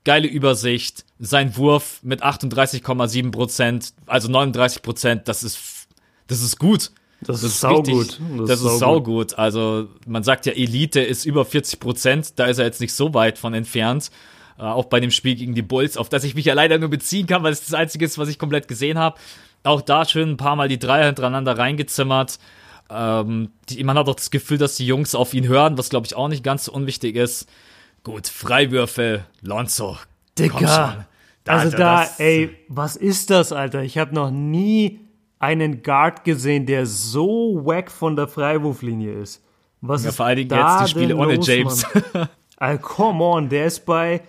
geile 0.03 0.27
Übersicht, 0.27 1.05
sein 1.17 1.57
Wurf 1.57 2.01
mit 2.03 2.23
38,7 2.23 3.31
Prozent, 3.31 3.93
also 4.05 4.29
39 4.29 4.83
Prozent, 4.83 5.27
das 5.27 5.43
ist, 5.43 5.87
das 6.27 6.41
ist 6.41 6.59
gut. 6.59 6.91
Das, 7.21 7.41
das 7.41 7.51
ist 7.51 7.59
saugut. 7.59 8.19
Das, 8.37 8.47
das 8.47 8.61
ist 8.61 8.79
saugut. 8.79 9.31
Sau 9.31 9.37
also 9.37 9.87
man 10.05 10.23
sagt 10.23 10.45
ja, 10.45 10.53
Elite 10.53 10.99
ist 10.99 11.25
über 11.25 11.45
40 11.45 11.79
Prozent, 11.79 12.39
da 12.39 12.45
ist 12.45 12.59
er 12.59 12.65
jetzt 12.65 12.81
nicht 12.81 12.93
so 12.93 13.13
weit 13.13 13.37
von 13.37 13.53
entfernt. 13.53 14.11
Äh, 14.57 14.63
auch 14.63 14.85
bei 14.85 14.99
dem 14.99 15.11
Spiel 15.11 15.35
gegen 15.35 15.55
die 15.55 15.61
Bulls, 15.61 15.97
auf 15.97 16.09
das 16.09 16.23
ich 16.23 16.35
mich 16.35 16.45
ja 16.45 16.53
leider 16.53 16.77
nur 16.77 16.89
beziehen 16.89 17.27
kann, 17.27 17.43
weil 17.43 17.53
es 17.53 17.63
das 17.63 17.73
Einzige 17.73 18.05
ist, 18.05 18.17
was 18.17 18.29
ich 18.29 18.37
komplett 18.39 18.67
gesehen 18.67 18.97
habe. 18.97 19.17
Auch 19.63 19.81
da 19.81 20.05
schön 20.05 20.29
ein 20.31 20.37
paar 20.37 20.55
Mal 20.55 20.67
die 20.67 20.79
Dreier 20.79 21.07
hintereinander 21.07 21.57
reingezimmert. 21.57 22.39
Ähm, 22.89 23.49
die, 23.69 23.83
man 23.83 23.97
hat 23.97 24.07
auch 24.07 24.15
das 24.15 24.31
Gefühl, 24.31 24.57
dass 24.57 24.75
die 24.75 24.85
Jungs 24.85 25.15
auf 25.15 25.33
ihn 25.33 25.47
hören, 25.47 25.77
was 25.77 25.89
glaube 25.89 26.05
ich 26.05 26.15
auch 26.15 26.27
nicht 26.29 26.43
ganz 26.43 26.65
so 26.65 26.71
unwichtig 26.71 27.15
ist 27.15 27.47
Gut, 28.07 28.29
Freiwürfe, 28.29 29.25
Lonzo. 29.41 29.97
Digga. 30.39 31.07
Also 31.45 31.65
Alter, 31.65 31.77
da, 31.77 32.09
ey, 32.19 32.57
was 32.69 32.95
ist 32.95 33.29
das, 33.29 33.51
Alter? 33.51 33.83
Ich 33.83 33.97
habe 33.97 34.15
noch 34.15 34.31
nie 34.31 35.06
einen 35.39 35.83
Guard 35.83 36.23
gesehen, 36.23 36.65
der 36.65 36.85
so 36.85 37.61
wack 37.63 37.91
von 37.91 38.15
der 38.15 38.27
Freiwurflinie 38.27 39.13
ist. 39.21 39.43
Was 39.81 40.03
Ja, 40.03 40.09
ist 40.09 40.15
vor 40.15 40.25
allen 40.25 40.37
Dingen 40.37 40.49
da 40.49 40.79
jetzt 40.79 40.87
die 40.87 40.99
Spiele 40.99 41.15
ohne 41.15 41.35
los, 41.35 41.47
James. 41.47 41.85
Alter, 42.57 42.81
come 42.81 43.23
on, 43.23 43.49
der 43.49 43.67
ist 43.67 43.85
bei, 43.85 44.21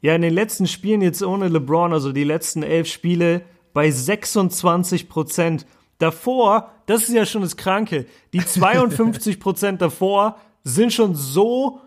ja, 0.00 0.14
in 0.14 0.22
den 0.22 0.34
letzten 0.34 0.66
Spielen 0.66 1.02
jetzt 1.02 1.22
ohne 1.22 1.48
LeBron, 1.48 1.92
also 1.92 2.12
die 2.12 2.24
letzten 2.24 2.62
elf 2.62 2.88
Spiele, 2.88 3.42
bei 3.72 3.90
26 3.90 5.08
Prozent. 5.08 5.66
Davor, 5.98 6.72
das 6.86 7.02
ist 7.04 7.14
ja 7.14 7.24
schon 7.24 7.42
das 7.42 7.56
Kranke, 7.56 8.06
die 8.32 8.38
52 8.44 9.40
Prozent 9.40 9.80
davor 9.80 10.36
sind 10.64 10.92
schon 10.92 11.14
so 11.14 11.80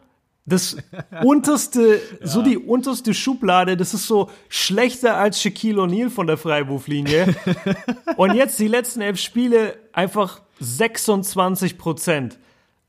das 0.49 0.77
unterste, 1.23 2.01
so 2.21 2.41
die 2.41 2.57
unterste 2.57 3.13
Schublade, 3.13 3.77
das 3.77 3.93
ist 3.93 4.07
so 4.07 4.29
schlechter 4.49 5.17
als 5.17 5.41
Shaquille 5.41 5.81
O'Neal 5.81 6.09
von 6.09 6.27
der 6.27 6.37
Freiwurflinie. 6.37 7.35
Und 8.17 8.33
jetzt 8.33 8.59
die 8.59 8.67
letzten 8.67 9.01
elf 9.01 9.19
Spiele 9.19 9.75
einfach 9.93 10.41
26 10.59 11.77
Prozent. 11.77 12.39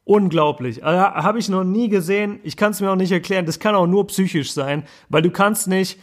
Unglaublich. 0.04 0.84
Also, 0.84 1.00
Habe 1.00 1.38
ich 1.38 1.48
noch 1.48 1.62
nie 1.62 1.88
gesehen. 1.88 2.40
Ich 2.42 2.56
kann 2.56 2.72
es 2.72 2.80
mir 2.80 2.90
auch 2.90 2.96
nicht 2.96 3.12
erklären. 3.12 3.46
Das 3.46 3.60
kann 3.60 3.74
auch 3.74 3.86
nur 3.86 4.06
psychisch 4.08 4.52
sein, 4.52 4.84
weil 5.08 5.22
du 5.22 5.30
kannst 5.30 5.68
nicht, 5.68 6.00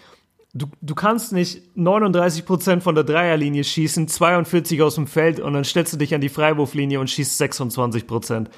du, 0.53 0.68
du 0.82 0.95
kannst 0.95 1.34
nicht 1.34 1.76
39 1.76 2.45
Prozent 2.45 2.84
von 2.84 2.95
der 2.95 3.03
Dreierlinie 3.03 3.64
schießen, 3.64 4.08
42 4.08 4.82
aus 4.82 4.95
dem 4.95 5.08
Feld 5.08 5.39
und 5.39 5.53
dann 5.53 5.66
stellst 5.66 5.93
du 5.93 5.97
dich 5.97 6.16
an 6.16 6.22
die 6.22 6.30
Freiwurflinie 6.30 6.99
und 6.99 7.10
schießt 7.10 7.38
26 7.38 8.08
Prozent. 8.08 8.49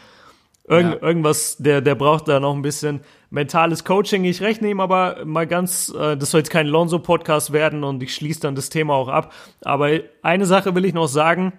Irgend, 0.70 1.01
Ja. 1.01 1.07
Irgendwas, 1.07 1.57
der, 1.57 1.82
der 1.82 1.95
braucht 1.95 2.28
da 2.28 2.39
noch 2.39 2.53
ein 2.53 2.61
bisschen 2.61 3.01
mentales 3.32 3.84
Coaching. 3.84 4.24
Ich 4.24 4.41
rechne 4.41 4.70
ihm 4.70 4.80
aber 4.80 5.26
mal 5.26 5.47
ganz, 5.47 5.89
äh, 5.97 6.15
das 6.15 6.30
soll 6.32 6.41
jetzt 6.41 6.51
kein 6.51 6.67
Lonzo-Podcast 6.67 7.51
werden 7.51 7.84
und 7.84 8.03
ich 8.03 8.13
schließe 8.13 8.41
dann 8.41 8.53
das 8.53 8.70
Thema 8.70 8.93
auch 8.93 9.07
ab. 9.07 9.34
Aber 9.61 9.89
eine 10.22 10.45
Sache 10.45 10.76
will 10.76 10.86
ich 10.86 10.93
noch 10.93 11.07
sagen. 11.07 11.53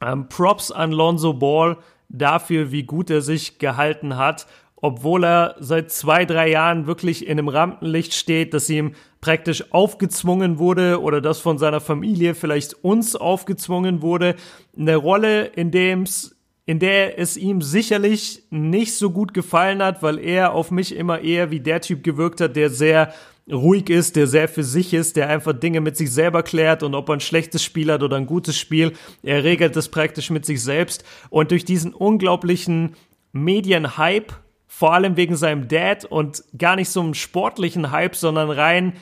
Ähm, 0.00 0.28
Props 0.28 0.72
an 0.72 0.92
Lonzo 0.92 1.34
Ball 1.34 1.76
dafür, 2.08 2.72
wie 2.72 2.84
gut 2.84 3.10
er 3.10 3.20
sich 3.20 3.58
gehalten 3.58 4.16
hat, 4.16 4.46
obwohl 4.76 5.24
er 5.24 5.56
seit 5.60 5.92
zwei, 5.92 6.24
drei 6.24 6.48
Jahren 6.50 6.86
wirklich 6.86 7.26
in 7.26 7.38
einem 7.38 7.48
Rampenlicht 7.48 8.14
steht, 8.14 8.54
dass 8.54 8.68
ihm 8.68 8.94
praktisch 9.20 9.72
aufgezwungen 9.72 10.58
wurde 10.58 11.00
oder 11.02 11.20
das 11.20 11.38
von 11.38 11.58
seiner 11.58 11.80
Familie 11.80 12.34
vielleicht 12.34 12.82
uns 12.82 13.14
aufgezwungen 13.14 14.00
wurde. 14.02 14.34
Eine 14.76 14.96
Rolle, 14.96 15.44
in 15.44 15.70
dem's 15.70 16.34
in 16.64 16.78
der 16.78 17.18
es 17.18 17.36
ihm 17.36 17.60
sicherlich 17.60 18.42
nicht 18.50 18.94
so 18.94 19.10
gut 19.10 19.34
gefallen 19.34 19.82
hat, 19.82 20.02
weil 20.02 20.18
er 20.18 20.52
auf 20.52 20.70
mich 20.70 20.94
immer 20.94 21.20
eher 21.20 21.50
wie 21.50 21.60
der 21.60 21.80
Typ 21.80 22.04
gewirkt 22.04 22.40
hat, 22.40 22.54
der 22.54 22.70
sehr 22.70 23.12
ruhig 23.50 23.90
ist, 23.90 24.14
der 24.14 24.28
sehr 24.28 24.48
für 24.48 24.62
sich 24.62 24.94
ist, 24.94 25.16
der 25.16 25.28
einfach 25.28 25.52
Dinge 25.52 25.80
mit 25.80 25.96
sich 25.96 26.12
selber 26.12 26.44
klärt 26.44 26.84
und 26.84 26.94
ob 26.94 27.08
er 27.08 27.14
ein 27.14 27.20
schlechtes 27.20 27.64
Spiel 27.64 27.90
hat 27.90 28.04
oder 28.04 28.16
ein 28.16 28.26
gutes 28.26 28.56
Spiel, 28.56 28.92
er 29.24 29.42
regelt 29.42 29.74
das 29.74 29.88
praktisch 29.88 30.30
mit 30.30 30.46
sich 30.46 30.62
selbst. 30.62 31.04
Und 31.28 31.50
durch 31.50 31.64
diesen 31.64 31.92
unglaublichen 31.92 32.94
Medienhype, 33.32 34.34
vor 34.68 34.94
allem 34.94 35.16
wegen 35.16 35.36
seinem 35.36 35.66
Dad 35.66 36.04
und 36.04 36.44
gar 36.56 36.76
nicht 36.76 36.90
so 36.90 37.00
einem 37.00 37.14
sportlichen 37.14 37.90
Hype, 37.90 38.14
sondern 38.14 38.50
rein 38.50 38.92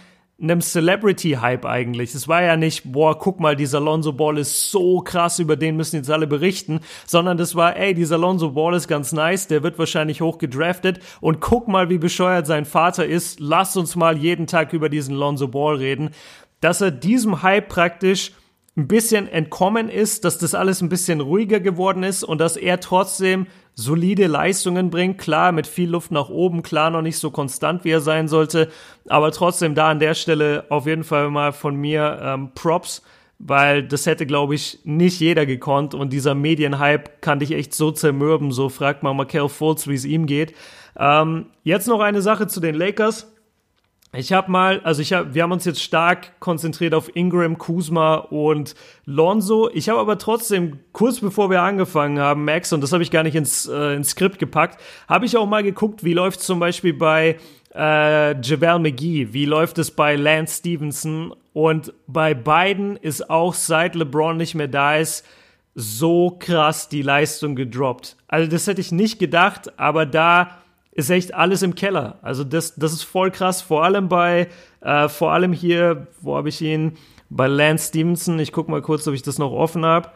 einem 0.43 0.61
Celebrity-Hype 0.61 1.66
eigentlich. 1.66 2.14
Es 2.14 2.26
war 2.26 2.43
ja 2.43 2.57
nicht, 2.57 2.93
boah, 2.93 3.18
guck 3.18 3.41
mal, 3.41 3.57
dieser 3.57 3.80
Lonzo 3.80 4.12
Ball 4.12 4.38
ist 4.38 4.70
so 4.70 5.01
krass, 5.01 5.38
über 5.38 5.57
den 5.57 5.76
müssen 5.76 5.97
jetzt 5.97 6.11
alle 6.11 6.26
berichten, 6.26 6.80
sondern 7.07 7.36
das 7.36 7.55
war, 7.55 7.76
ey, 7.76 7.95
dieser 7.95 8.18
Lonzo 8.18 8.51
Ball 8.51 8.74
ist 8.74 8.88
ganz 8.88 9.12
nice, 9.12 9.49
der 9.49 9.62
wird 9.62 9.78
wahrscheinlich 9.78 10.20
hoch 10.20 10.38
gedraftet 10.38 11.01
und 11.20 11.41
guck 11.41 11.68
mal, 11.68 11.91
wie 11.91 11.99
bescheuert 11.99 12.47
sein 12.47 12.64
Vater 12.64 13.07
ist. 13.07 13.41
Lass 13.41 13.76
uns 13.76 13.97
mal 13.97 14.16
jeden 14.16 14.47
Tag 14.47 14.72
über 14.72 14.88
diesen 14.88 15.14
Lonzo 15.14 15.49
Ball 15.49 15.76
reden. 15.76 16.11
Dass 16.61 16.80
er 16.80 16.91
diesem 16.91 17.43
Hype 17.43 17.68
praktisch 17.68 18.32
ein 18.81 18.89
bisschen 18.89 19.28
entkommen 19.28 19.89
ist, 19.89 20.24
dass 20.24 20.39
das 20.39 20.55
alles 20.55 20.81
ein 20.81 20.89
bisschen 20.89 21.20
ruhiger 21.20 21.61
geworden 21.61 22.03
ist 22.03 22.24
und 22.24 22.41
dass 22.41 22.57
er 22.57 22.81
trotzdem 22.81 23.47
solide 23.74 24.26
Leistungen 24.26 24.91
bringt. 24.91 25.18
Klar, 25.18 25.53
mit 25.53 25.66
viel 25.66 25.91
Luft 25.91 26.11
nach 26.11 26.31
oben, 26.31 26.62
klar 26.62 26.91
noch 26.91 27.03
nicht 27.03 27.18
so 27.18 27.31
konstant, 27.31 27.85
wie 27.85 27.91
er 27.91 28.01
sein 28.01 28.26
sollte, 28.26 28.70
aber 29.09 29.33
trotzdem 29.33 29.74
da 29.74 29.91
an 29.91 30.01
der 30.01 30.14
Stelle 30.14 30.64
auf 30.70 30.87
jeden 30.87 31.05
Fall 31.05 31.31
mal 31.31 31.53
von 31.53 31.76
mir 31.76 32.18
ähm, 32.22 32.51
Props, 32.55 33.03
weil 33.39 33.83
das 33.83 34.07
hätte, 34.07 34.26
glaube 34.26 34.55
ich, 34.55 34.81
nicht 34.85 35.20
jeder 35.20 35.47
gekonnt 35.47 35.95
und 35.95 36.12
dieser 36.12 36.35
Medienhype 36.35 37.11
kann 37.20 37.39
dich 37.39 37.53
echt 37.53 37.74
so 37.74 37.91
zermürben. 37.91 38.51
So 38.51 38.68
fragt 38.68 39.03
mal 39.03 39.14
Markel 39.14 39.49
Fultz, 39.49 39.89
wie 39.89 39.95
es 39.95 40.05
ihm 40.05 40.26
geht. 40.26 40.55
Ähm, 40.99 41.47
jetzt 41.64 41.87
noch 41.87 42.01
eine 42.01 42.22
Sache 42.22 42.49
zu 42.49 42.61
den 42.61 42.74
Lakers. 42.74 43.33
Ich 44.13 44.33
habe 44.33 44.51
mal, 44.51 44.81
also 44.81 45.03
ich 45.03 45.13
hab, 45.13 45.35
wir 45.35 45.45
haben 45.45 45.53
uns 45.53 45.65
jetzt 45.65 45.83
stark 45.83 46.41
konzentriert 46.41 46.95
auf 46.95 47.15
Ingram, 47.15 47.59
Kuzma 47.59 48.17
und 48.17 48.75
Lonzo. 49.05 49.71
Ich 49.73 49.89
habe 49.89 50.01
aber 50.01 50.19
trotzdem, 50.19 50.81
kurz 50.93 51.21
bevor 51.21 51.49
wir 51.49 51.63
angefangen 51.63 52.19
haben, 52.19 52.45
Max, 52.45 52.73
und 52.73 52.81
das 52.81 52.93
habe 52.93 53.05
ich 53.05 53.13
gar 53.13 53.23
nicht 53.23 53.37
ins, 53.37 53.69
äh, 53.69 53.95
ins 53.95 54.11
Skript 54.11 54.41
gepackt, 54.41 54.81
habe 55.09 55.27
ich 55.27 55.37
auch 55.37 55.47
mal 55.47 55.63
geguckt, 55.63 56.03
wie 56.03 56.13
läuft 56.13 56.41
zum 56.41 56.59
Beispiel 56.59 56.93
bei 56.93 57.37
äh, 57.73 58.41
Javel 58.41 58.81
McGee, 58.81 59.29
wie 59.33 59.45
läuft 59.45 59.79
es 59.79 59.93
bei 59.93 60.17
Lance 60.17 60.59
Stevenson 60.59 61.33
und 61.53 61.93
bei 62.09 62.35
beiden 62.35 62.97
ist 62.97 63.31
auch 63.31 63.55
seit 63.55 63.95
LeBron 63.95 64.37
nicht 64.37 64.57
mehr 64.57 64.67
da 64.67 64.97
ist, 64.97 65.25
so 65.77 66.37
krass 66.37 66.89
die 66.89 67.03
Leistung 67.03 67.55
gedroppt. 67.55 68.17
Also 68.27 68.51
das 68.51 68.67
hätte 68.67 68.81
ich 68.81 68.91
nicht 68.91 69.21
gedacht, 69.21 69.79
aber 69.79 70.05
da 70.05 70.60
ist 71.01 71.11
echt 71.11 71.35
alles 71.35 71.63
im 71.63 71.75
Keller. 71.75 72.19
Also 72.23 72.45
das, 72.45 72.75
das 72.77 72.93
ist 72.93 73.03
voll 73.03 73.31
krass. 73.31 73.61
Vor 73.63 73.85
allem 73.85 74.09
bei, 74.09 74.49
äh, 74.81 75.09
vor 75.09 75.33
allem 75.33 75.53
hier, 75.53 76.07
wo 76.21 76.37
habe 76.37 76.49
ich 76.49 76.61
ihn? 76.63 76.97
Bei 77.29 77.47
Lance 77.47 77.89
Stevenson. 77.89 78.39
Ich 78.39 78.53
gucke 78.53 78.71
mal 78.71 78.83
kurz, 78.83 79.07
ob 79.07 79.15
ich 79.15 79.23
das 79.23 79.39
noch 79.39 79.53
offen 79.53 79.85
habe. 79.85 80.11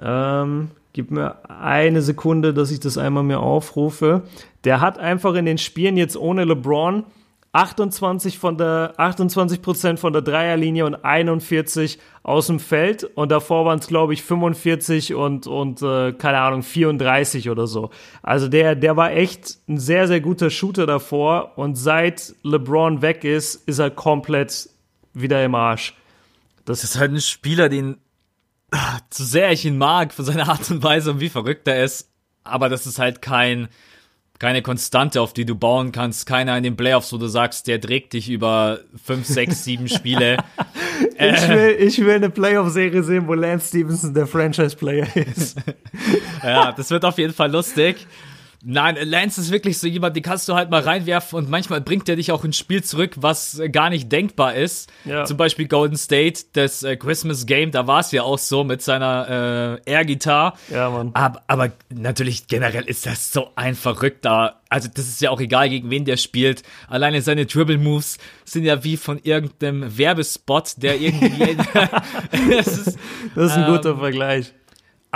Ähm, 0.00 0.70
gib 0.92 1.10
mir 1.10 1.36
eine 1.48 2.02
Sekunde, 2.02 2.54
dass 2.54 2.70
ich 2.70 2.80
das 2.80 2.98
einmal 2.98 3.22
mir 3.22 3.40
aufrufe. 3.40 4.22
Der 4.64 4.80
hat 4.80 4.98
einfach 4.98 5.34
in 5.34 5.44
den 5.44 5.58
Spielen 5.58 5.96
jetzt 5.96 6.16
ohne 6.16 6.44
LeBron 6.44 7.04
28 7.52 8.38
von 8.38 8.58
der 8.58 8.94
28 8.98 9.62
Prozent 9.62 9.98
von 9.98 10.12
der 10.12 10.22
Dreierlinie 10.22 10.84
und 10.84 10.94
41 10.94 11.98
aus 12.22 12.48
dem 12.48 12.60
Feld 12.60 13.04
und 13.04 13.30
davor 13.30 13.64
waren 13.64 13.78
es 13.78 13.86
glaube 13.86 14.12
ich 14.12 14.22
45 14.22 15.14
und 15.14 15.46
und 15.46 15.80
äh, 15.80 16.12
keine 16.12 16.38
Ahnung 16.38 16.62
34 16.62 17.48
oder 17.48 17.66
so. 17.66 17.90
Also 18.22 18.48
der 18.48 18.74
der 18.74 18.96
war 18.96 19.12
echt 19.12 19.58
ein 19.68 19.78
sehr 19.78 20.06
sehr 20.06 20.20
guter 20.20 20.50
Shooter 20.50 20.86
davor 20.86 21.56
und 21.56 21.76
seit 21.76 22.34
LeBron 22.42 23.00
weg 23.00 23.24
ist, 23.24 23.54
ist 23.68 23.78
er 23.78 23.90
komplett 23.90 24.68
wieder 25.14 25.42
im 25.44 25.54
Arsch. 25.54 25.94
Das 26.64 26.84
ist 26.84 26.98
halt 26.98 27.12
ein 27.12 27.20
Spieler, 27.20 27.68
den 27.68 27.96
ah, 28.70 28.98
so 29.10 29.24
sehr 29.24 29.52
ich 29.52 29.64
ihn 29.64 29.78
mag 29.78 30.12
für 30.12 30.24
seine 30.24 30.48
Art 30.48 30.70
und 30.70 30.82
Weise 30.82 31.12
und 31.12 31.20
wie 31.20 31.28
verrückt 31.28 31.66
er 31.68 31.84
ist, 31.84 32.10
aber 32.44 32.68
das 32.68 32.86
ist 32.86 32.98
halt 32.98 33.22
kein 33.22 33.68
keine 34.38 34.62
Konstante, 34.62 35.20
auf 35.20 35.32
die 35.32 35.44
du 35.44 35.54
bauen 35.54 35.92
kannst, 35.92 36.26
keiner 36.26 36.56
in 36.56 36.62
den 36.62 36.76
Playoffs, 36.76 37.12
wo 37.12 37.18
du 37.18 37.26
sagst, 37.26 37.66
der 37.66 37.80
trägt 37.80 38.12
dich 38.12 38.28
über 38.28 38.80
fünf, 39.02 39.26
sechs, 39.26 39.64
sieben 39.64 39.88
Spiele. 39.88 40.38
Ich 41.18 41.48
will, 41.48 41.76
ich 41.78 41.98
will 41.98 42.14
eine 42.14 42.30
Playoff-Serie 42.30 43.02
sehen, 43.02 43.26
wo 43.26 43.34
Lance 43.34 43.68
Stevenson 43.68 44.14
der 44.14 44.26
Franchise-Player 44.26 45.06
ist. 45.14 45.58
Ja, 46.42 46.72
das 46.72 46.90
wird 46.90 47.04
auf 47.04 47.18
jeden 47.18 47.34
Fall 47.34 47.50
lustig. 47.50 48.06
Nein, 48.64 48.96
Lance 49.02 49.40
ist 49.40 49.50
wirklich 49.52 49.78
so 49.78 49.86
jemand, 49.86 50.16
den 50.16 50.22
kannst 50.22 50.48
du 50.48 50.54
halt 50.54 50.70
mal 50.70 50.80
reinwerfen 50.80 51.38
und 51.38 51.48
manchmal 51.50 51.80
bringt 51.80 52.08
er 52.08 52.16
dich 52.16 52.32
auch 52.32 52.44
ins 52.44 52.56
Spiel 52.56 52.82
zurück, 52.82 53.12
was 53.16 53.58
äh, 53.58 53.68
gar 53.68 53.90
nicht 53.90 54.10
denkbar 54.10 54.54
ist. 54.54 54.90
Ja. 55.04 55.24
Zum 55.24 55.36
Beispiel 55.36 55.68
Golden 55.68 55.96
State, 55.96 56.44
das 56.52 56.82
äh, 56.82 56.96
Christmas 56.96 57.46
Game, 57.46 57.70
da 57.70 57.86
war 57.86 58.00
es 58.00 58.12
ja 58.12 58.22
auch 58.22 58.38
so 58.38 58.64
mit 58.64 58.82
seiner 58.82 59.80
äh, 59.86 59.90
Air-Gitarre. 59.90 60.54
Ja, 60.70 60.90
Mann. 60.90 61.10
Aber, 61.14 61.42
aber 61.46 61.72
natürlich 61.90 62.46
generell 62.46 62.84
ist 62.84 63.06
das 63.06 63.32
so 63.32 63.50
ein 63.56 63.74
verrückter. 63.74 64.60
Also 64.68 64.88
das 64.92 65.06
ist 65.06 65.20
ja 65.20 65.30
auch 65.30 65.40
egal, 65.40 65.68
gegen 65.68 65.90
wen 65.90 66.04
der 66.04 66.16
spielt. 66.16 66.62
Alleine 66.88 67.22
seine 67.22 67.46
Dribble-Moves 67.46 68.18
sind 68.44 68.64
ja 68.64 68.82
wie 68.82 68.96
von 68.96 69.20
irgendeinem 69.22 69.96
Werbespot, 69.96 70.74
der 70.78 71.00
irgendwie... 71.00 71.56
das 72.50 72.66
ist, 72.66 72.98
Das 73.34 73.50
ist 73.52 73.56
ein 73.56 73.64
Ähm, 73.68 73.72
guter 73.76 73.96
Vergleich. 73.96 74.52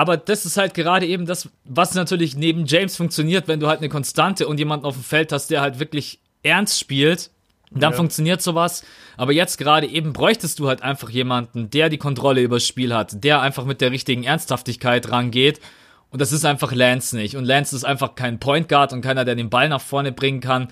Aber 0.01 0.17
das 0.17 0.47
ist 0.47 0.57
halt 0.57 0.73
gerade 0.73 1.07
eben 1.07 1.27
das, 1.27 1.51
was 1.65 1.95
natürlich 1.95 2.35
neben 2.35 2.65
James 2.65 2.97
funktioniert, 2.97 3.49
wenn 3.49 3.61
du 3.61 3.67
halt 3.67 3.81
eine 3.81 3.91
Konstante 3.91 4.49
und 4.49 4.59
jemanden 4.59 4.87
auf 4.87 4.95
dem 4.95 5.05
Feld 5.05 5.31
hast, 5.31 5.49
der 5.51 5.61
halt 5.61 5.79
wirklich 5.79 6.21
ernst 6.43 6.79
spielt. 6.81 7.31
Dann 7.71 7.93
Ja. 7.93 7.97
funktioniert 7.99 8.41
sowas. 8.41 8.83
Aber 9.19 9.33
jetzt 9.33 9.59
gerade 9.59 9.87
eben 9.87 10.15
bräuchtest 10.15 10.59
du 10.59 10.69
halt 10.69 10.81
einfach 10.83 11.11
jemanden, 11.11 11.69
der 11.69 11.91
die 11.91 11.99
Kontrolle 11.99 12.41
übers 12.41 12.67
Spiel 12.67 12.95
hat, 12.95 13.23
der 13.23 13.43
einfach 13.43 13.67
mit 13.67 13.83
der 13.83 13.91
richtigen 13.91 14.25
Ernsthaftigkeit 14.25 15.11
rangeht. 15.11 15.61
Und 16.09 16.21
das 16.23 16.33
ist 16.33 16.47
einfach 16.47 16.73
Lance 16.73 17.15
nicht. 17.15 17.37
Und 17.37 17.45
Lance 17.45 17.77
ist 17.77 17.85
einfach 17.85 18.15
kein 18.15 18.41
Point 18.41 18.71
Guard 18.71 18.95
und 18.95 19.03
keiner, 19.03 19.27
der 19.27 19.35
den 19.35 19.51
Ball 19.51 19.69
nach 19.69 19.83
vorne 19.83 20.13
bringen 20.13 20.41
kann. 20.41 20.69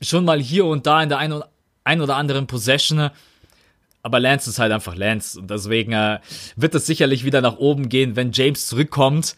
Schon 0.00 0.24
mal 0.24 0.40
hier 0.40 0.64
und 0.64 0.86
da 0.86 1.02
in 1.02 1.08
der 1.08 1.18
ein 1.18 1.32
oder, 1.32 1.48
ein 1.82 2.00
oder 2.00 2.14
anderen 2.16 2.46
Possession. 2.46 3.10
Aber 4.02 4.18
Lance 4.20 4.48
ist 4.48 4.58
halt 4.58 4.72
einfach 4.72 4.96
Lance. 4.96 5.38
Und 5.38 5.50
deswegen 5.50 5.92
äh, 5.92 6.18
wird 6.56 6.74
es 6.74 6.86
sicherlich 6.86 7.24
wieder 7.24 7.40
nach 7.40 7.58
oben 7.58 7.88
gehen, 7.88 8.16
wenn 8.16 8.32
James 8.32 8.66
zurückkommt. 8.66 9.36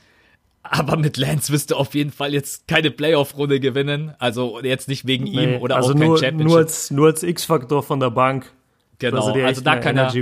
Aber 0.63 0.97
mit 0.97 1.17
Lance 1.17 1.53
wirst 1.53 1.73
du 1.73 1.77
auf 1.77 1.95
jeden 1.95 2.13
Fall 2.13 2.33
jetzt 2.33 2.69
keine 2.69 2.93
Playoff-Runde 2.93 3.59
gewinnen. 3.59 4.15
Also 4.21 4.61
jetzt 4.63 4.87
nicht 4.89 5.07
wegen 5.07 5.25
Nee, 5.25 5.57
ihm 5.57 5.61
oder 5.63 5.77
also 5.77 5.91
auch 5.93 5.99
kein 5.99 6.07
nur, 6.07 6.19
Championship. 6.19 6.47
nur 6.49 6.59
als, 6.59 6.91
nur 6.93 7.07
als 7.09 7.23
X-Faktor 7.25 7.83
von 7.83 7.99
der 7.99 8.11
Bank. 8.11 8.53
genau, 9.01 9.33
also 9.45 9.61
da 9.61 9.77
kann 9.77 9.97
er, 9.97 10.13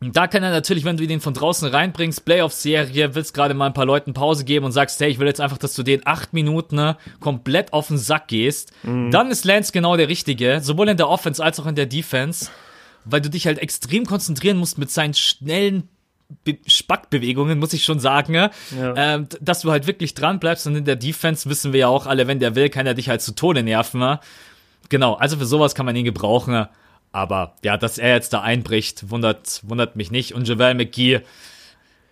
da 0.00 0.26
kann 0.26 0.42
er 0.42 0.50
natürlich, 0.50 0.84
wenn 0.86 0.96
du 0.96 1.06
den 1.06 1.20
von 1.20 1.34
draußen 1.34 1.68
reinbringst, 1.68 2.24
Playoff-Serie, 2.24 3.14
willst 3.14 3.34
gerade 3.34 3.52
mal 3.52 3.66
ein 3.66 3.74
paar 3.74 3.84
Leuten 3.84 4.14
Pause 4.14 4.46
geben 4.46 4.64
und 4.64 4.72
sagst, 4.72 4.98
hey, 5.00 5.10
ich 5.10 5.18
will 5.18 5.26
jetzt 5.26 5.42
einfach, 5.42 5.58
dass 5.58 5.74
du 5.74 5.82
den 5.82 6.06
acht 6.06 6.32
Minuten 6.32 6.76
ne, 6.76 6.96
komplett 7.20 7.74
auf 7.74 7.88
den 7.88 7.98
Sack 7.98 8.28
gehst, 8.28 8.72
Mhm. 8.82 9.10
dann 9.10 9.30
ist 9.30 9.44
Lance 9.44 9.72
genau 9.72 9.98
der 9.98 10.08
Richtige, 10.08 10.60
sowohl 10.62 10.88
in 10.88 10.96
der 10.96 11.10
Offense 11.10 11.44
als 11.44 11.60
auch 11.60 11.66
in 11.66 11.74
der 11.74 11.84
Defense, 11.84 12.48
weil 13.04 13.20
du 13.20 13.30
dich 13.30 13.46
halt 13.46 13.58
extrem 13.58 14.06
konzentrieren 14.06 14.56
musst 14.56 14.78
mit 14.78 14.90
seinen 14.90 15.14
schnellen 15.14 15.88
Be 16.44 16.58
Spackbewegungen, 16.64 17.58
muss 17.58 17.72
ich 17.72 17.82
schon 17.82 17.98
sagen? 17.98 18.34
Ja. 18.34 18.50
ähm, 18.96 19.26
dass 19.40 19.62
du 19.62 19.70
halt 19.72 19.88
wirklich 19.88 20.14
dran 20.14 20.38
bleibst 20.38 20.66
und 20.66 20.76
in 20.76 20.84
der 20.84 20.94
Defense 20.94 21.50
wissen 21.50 21.72
wir 21.72 21.80
ja 21.80 21.88
auch 21.88 22.06
alle, 22.06 22.28
wenn 22.28 22.38
der 22.38 22.54
will, 22.54 22.68
kann 22.68 22.86
er 22.86 22.94
dich 22.94 23.08
halt 23.08 23.20
zu 23.20 23.34
Tode 23.34 23.64
nerven. 23.64 23.98
Ne? 23.98 24.20
Genau, 24.88 25.14
also 25.14 25.36
für 25.36 25.46
sowas 25.46 25.74
kann 25.74 25.86
man 25.86 25.96
ihn 25.96 26.04
gebrauchen. 26.04 26.66
Aber 27.12 27.56
ja, 27.64 27.76
dass 27.76 27.98
er 27.98 28.14
jetzt 28.14 28.32
da 28.32 28.42
einbricht, 28.42 29.10
wundert, 29.10 29.60
wundert 29.64 29.96
mich 29.96 30.12
nicht. 30.12 30.34
Und 30.34 30.46
Javel 30.46 30.74
McGee 30.74 31.22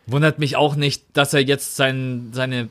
wundert 0.06 0.38
mich 0.38 0.56
auch 0.56 0.74
nicht, 0.74 1.04
dass 1.12 1.32
er 1.32 1.40
jetzt 1.40 1.76
sein, 1.76 2.30
seine 2.32 2.68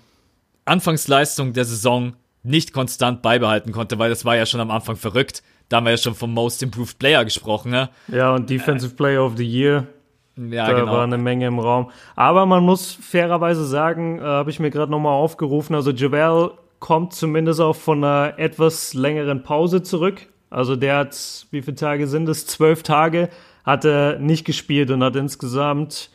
Anfangsleistung 0.65 1.53
der 1.53 1.65
Saison 1.65 2.13
nicht 2.43 2.73
konstant 2.73 3.21
beibehalten 3.21 3.71
konnte, 3.71 3.99
weil 3.99 4.09
das 4.09 4.25
war 4.25 4.35
ja 4.35 4.45
schon 4.45 4.59
am 4.59 4.71
Anfang 4.71 4.95
verrückt. 4.95 5.43
Da 5.69 5.77
haben 5.77 5.85
wir 5.85 5.91
ja 5.91 5.97
schon 5.97 6.15
vom 6.15 6.33
Most 6.33 6.63
Improved 6.63 6.97
Player 6.97 7.23
gesprochen. 7.25 7.71
Ne? 7.71 7.89
Ja, 8.07 8.33
und 8.33 8.49
Defensive 8.49 8.95
Player 8.95 9.23
of 9.25 9.33
the 9.37 9.45
Year, 9.45 9.87
Ja, 10.37 10.67
da 10.67 10.79
genau. 10.79 10.91
war 10.93 11.03
eine 11.03 11.17
Menge 11.17 11.47
im 11.47 11.59
Raum. 11.59 11.91
Aber 12.15 12.45
man 12.45 12.63
muss 12.63 12.93
fairerweise 12.93 13.65
sagen, 13.65 14.19
äh, 14.19 14.23
habe 14.23 14.49
ich 14.49 14.59
mir 14.59 14.69
gerade 14.69 14.91
nochmal 14.91 15.13
aufgerufen, 15.13 15.75
also 15.75 15.91
Javel 15.91 16.51
kommt 16.79 17.13
zumindest 17.13 17.59
auch 17.59 17.75
von 17.75 18.03
einer 18.03 18.37
etwas 18.37 18.93
längeren 18.93 19.43
Pause 19.43 19.81
zurück. 19.81 20.27
Also 20.49 20.75
der 20.75 20.97
hat, 20.97 21.47
wie 21.51 21.61
viele 21.61 21.75
Tage 21.75 22.07
sind 22.07 22.29
es? 22.29 22.45
Zwölf 22.45 22.83
Tage 22.83 23.29
hat 23.65 23.83
er 23.83 24.19
nicht 24.19 24.45
gespielt 24.45 24.91
und 24.91 25.03
hat 25.03 25.15
insgesamt 25.15 26.09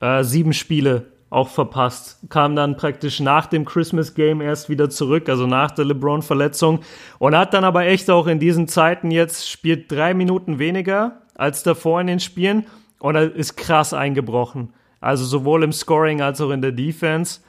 äh, 0.00 0.24
sieben 0.24 0.52
Spiele 0.52 1.06
auch 1.30 1.48
verpasst. 1.48 2.20
Kam 2.28 2.54
dann 2.56 2.76
praktisch 2.76 3.20
nach 3.20 3.46
dem 3.46 3.64
Christmas 3.64 4.14
Game 4.14 4.40
erst 4.40 4.68
wieder 4.68 4.88
zurück, 4.90 5.28
also 5.28 5.46
nach 5.46 5.70
der 5.72 5.84
LeBron-Verletzung. 5.86 6.80
Und 7.18 7.36
hat 7.36 7.54
dann 7.54 7.64
aber 7.64 7.86
echt 7.86 8.10
auch 8.10 8.26
in 8.26 8.38
diesen 8.38 8.68
Zeiten 8.68 9.10
jetzt, 9.10 9.48
spielt 9.50 9.90
drei 9.90 10.14
Minuten 10.14 10.58
weniger 10.58 11.22
als 11.34 11.62
davor 11.62 12.00
in 12.00 12.06
den 12.06 12.20
Spielen 12.20 12.66
und 12.98 13.16
er 13.16 13.34
ist 13.34 13.56
krass 13.56 13.92
eingebrochen. 13.92 14.72
Also 15.00 15.24
sowohl 15.24 15.62
im 15.62 15.72
Scoring 15.72 16.22
als 16.22 16.40
auch 16.40 16.50
in 16.50 16.62
der 16.62 16.72
Defense. 16.72 17.40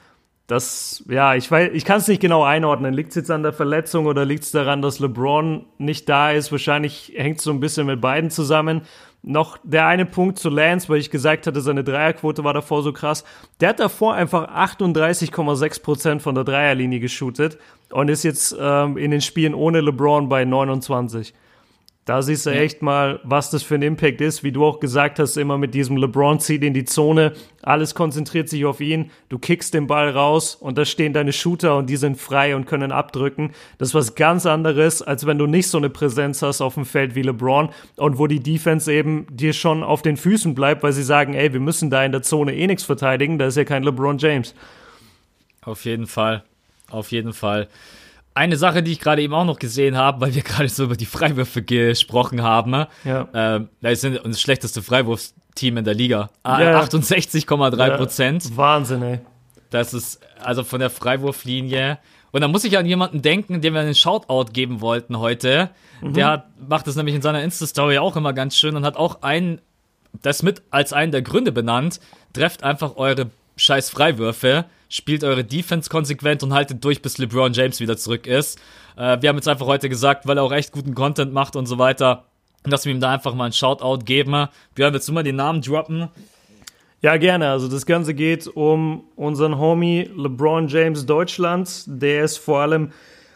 Das, 0.46 1.04
ja, 1.08 1.34
ich 1.34 1.50
weiß, 1.50 1.70
ich 1.74 1.84
kann 1.84 1.98
es 1.98 2.08
nicht 2.08 2.22
genau 2.22 2.42
einordnen. 2.42 2.94
Liegt 2.94 3.10
es 3.10 3.16
jetzt 3.16 3.30
an 3.30 3.42
der 3.42 3.52
Verletzung 3.52 4.06
oder 4.06 4.24
liegt 4.24 4.44
es 4.44 4.50
daran, 4.50 4.80
dass 4.80 4.98
LeBron 4.98 5.66
nicht 5.76 6.08
da 6.08 6.30
ist? 6.30 6.52
Wahrscheinlich 6.52 7.12
hängt 7.16 7.38
es 7.38 7.44
so 7.44 7.50
ein 7.50 7.60
bisschen 7.60 7.86
mit 7.86 8.00
beiden 8.00 8.30
zusammen. 8.30 8.82
Noch 9.30 9.58
der 9.62 9.86
eine 9.86 10.06
Punkt 10.06 10.38
zu 10.38 10.48
Lance, 10.48 10.88
weil 10.88 11.00
ich 11.00 11.10
gesagt 11.10 11.46
hatte, 11.46 11.60
seine 11.60 11.84
Dreierquote 11.84 12.44
war 12.44 12.54
davor 12.54 12.82
so 12.82 12.94
krass. 12.94 13.24
Der 13.60 13.68
hat 13.68 13.78
davor 13.78 14.14
einfach 14.14 14.48
38,6% 14.48 16.20
von 16.20 16.34
der 16.34 16.44
Dreierlinie 16.44 16.98
geshootet 16.98 17.58
und 17.90 18.08
ist 18.08 18.22
jetzt 18.22 18.56
ähm, 18.58 18.96
in 18.96 19.10
den 19.10 19.20
Spielen 19.20 19.52
ohne 19.52 19.82
LeBron 19.82 20.30
bei 20.30 20.46
29. 20.46 21.34
Da 22.08 22.22
siehst 22.22 22.46
du 22.46 22.50
echt 22.50 22.80
mal, 22.80 23.20
was 23.22 23.50
das 23.50 23.62
für 23.62 23.74
ein 23.74 23.82
Impact 23.82 24.22
ist, 24.22 24.42
wie 24.42 24.50
du 24.50 24.64
auch 24.64 24.80
gesagt 24.80 25.18
hast, 25.18 25.36
immer 25.36 25.58
mit 25.58 25.74
diesem 25.74 25.98
LeBron 25.98 26.40
zieht 26.40 26.62
in 26.62 26.72
die 26.72 26.86
Zone, 26.86 27.34
alles 27.60 27.94
konzentriert 27.94 28.48
sich 28.48 28.64
auf 28.64 28.80
ihn, 28.80 29.10
du 29.28 29.38
kickst 29.38 29.74
den 29.74 29.86
Ball 29.86 30.08
raus 30.08 30.54
und 30.54 30.78
da 30.78 30.86
stehen 30.86 31.12
deine 31.12 31.34
Shooter 31.34 31.76
und 31.76 31.90
die 31.90 31.98
sind 31.98 32.16
frei 32.16 32.56
und 32.56 32.64
können 32.64 32.92
abdrücken. 32.92 33.52
Das 33.76 33.88
ist 33.88 33.94
was 33.94 34.14
ganz 34.14 34.46
anderes, 34.46 35.02
als 35.02 35.26
wenn 35.26 35.36
du 35.36 35.46
nicht 35.46 35.68
so 35.68 35.76
eine 35.76 35.90
Präsenz 35.90 36.40
hast 36.40 36.62
auf 36.62 36.76
dem 36.76 36.86
Feld 36.86 37.14
wie 37.14 37.20
LeBron 37.20 37.68
und 37.96 38.18
wo 38.18 38.26
die 38.26 38.40
Defense 38.40 38.90
eben 38.90 39.26
dir 39.30 39.52
schon 39.52 39.82
auf 39.82 40.00
den 40.00 40.16
Füßen 40.16 40.54
bleibt, 40.54 40.82
weil 40.82 40.94
sie 40.94 41.02
sagen, 41.02 41.34
ey, 41.34 41.52
wir 41.52 41.60
müssen 41.60 41.90
da 41.90 42.02
in 42.02 42.12
der 42.12 42.22
Zone 42.22 42.56
eh 42.56 42.66
nichts 42.66 42.84
verteidigen, 42.84 43.38
da 43.38 43.48
ist 43.48 43.58
ja 43.58 43.64
kein 43.64 43.82
LeBron 43.82 44.16
James. 44.16 44.54
Auf 45.60 45.84
jeden 45.84 46.06
Fall. 46.06 46.42
Auf 46.90 47.12
jeden 47.12 47.34
Fall. 47.34 47.68
Eine 48.38 48.56
Sache, 48.56 48.84
die 48.84 48.92
ich 48.92 49.00
gerade 49.00 49.20
eben 49.20 49.34
auch 49.34 49.44
noch 49.44 49.58
gesehen 49.58 49.96
habe, 49.96 50.20
weil 50.20 50.34
wir 50.34 50.42
gerade 50.50 50.68
so 50.68 50.84
über 50.84 50.94
die 50.96 51.06
Freiwürfe 51.06 51.62
gesprochen 51.62 52.42
haben. 52.42 52.86
Ja. 53.04 53.26
Ähm, 53.34 53.68
da 53.80 53.94
sind 53.96 54.20
das 54.24 54.40
schlechteste 54.40 54.80
Freiwurfsteam 54.80 55.76
in 55.76 55.84
der 55.84 55.94
Liga. 55.94 56.30
Ah, 56.44 56.60
Ja, 56.60 56.70
ja. 56.70 56.80
68,3 56.80 57.96
Prozent. 57.96 58.56
Wahnsinn, 58.56 59.02
ey. 59.02 59.18
Das 59.70 59.92
ist 59.92 60.20
also 60.40 60.62
von 60.62 60.78
der 60.78 60.88
Freiwurflinie. 60.90 61.98
Und 62.30 62.42
da 62.42 62.48
muss 62.48 62.62
ich 62.62 62.78
an 62.78 62.86
jemanden 62.86 63.22
denken, 63.22 63.60
dem 63.60 63.74
wir 63.74 63.80
einen 63.80 63.94
Shoutout 63.96 64.52
geben 64.52 64.80
wollten 64.80 65.18
heute. 65.18 65.70
Der 66.00 66.26
hat, 66.28 66.46
macht 66.68 66.86
das 66.86 66.94
nämlich 66.94 67.16
in 67.16 67.22
seiner 67.22 67.42
Insta-Story 67.42 67.98
auch 67.98 68.14
immer 68.16 68.32
ganz 68.32 68.56
schön 68.56 68.76
und 68.76 68.84
hat 68.84 68.96
auch 68.96 69.22
einen, 69.22 69.60
das 70.22 70.44
mit 70.44 70.62
als 70.70 70.92
einen 70.92 71.10
der 71.10 71.22
Gründe 71.22 71.50
benannt. 71.50 71.98
Trefft 72.34 72.62
einfach 72.62 72.96
eure 72.96 73.30
scheiß 73.56 73.90
Freiwürfe, 73.90 74.64
spielt 74.88 75.24
eure 75.24 75.44
Defense 75.44 75.90
konsequent 75.90 76.42
und 76.42 76.54
haltet 76.54 76.84
durch, 76.84 77.02
bis 77.02 77.18
LeBron 77.18 77.52
James 77.52 77.80
wieder 77.80 77.96
zurück 77.96 78.26
ist. 78.26 78.58
Äh, 78.96 79.18
wir 79.20 79.28
haben 79.28 79.36
jetzt 79.36 79.48
einfach 79.48 79.66
heute 79.66 79.88
gesagt, 79.88 80.26
weil 80.26 80.38
er 80.38 80.42
auch 80.42 80.52
echt 80.52 80.72
guten 80.72 80.94
Content 80.94 81.32
macht 81.32 81.56
und 81.56 81.66
so 81.66 81.78
weiter, 81.78 82.24
dass 82.64 82.84
wir 82.84 82.92
ihm 82.92 83.00
da 83.00 83.12
einfach 83.12 83.34
mal 83.34 83.44
einen 83.44 83.52
Shoutout 83.52 84.04
geben. 84.04 84.48
Björn, 84.74 84.92
willst 84.92 85.08
du 85.08 85.12
mal 85.12 85.22
den 85.22 85.36
Namen 85.36 85.62
droppen? 85.62 86.08
Ja, 87.00 87.16
gerne. 87.16 87.50
Also 87.50 87.68
das 87.68 87.86
Ganze 87.86 88.12
geht 88.12 88.48
um 88.48 89.04
unseren 89.14 89.58
Homie 89.58 90.10
LeBron 90.16 90.66
James 90.66 91.06
Deutschland. 91.06 91.84
Der 91.86 92.24
ist 92.24 92.38
vor 92.38 92.60
allem 92.60 92.90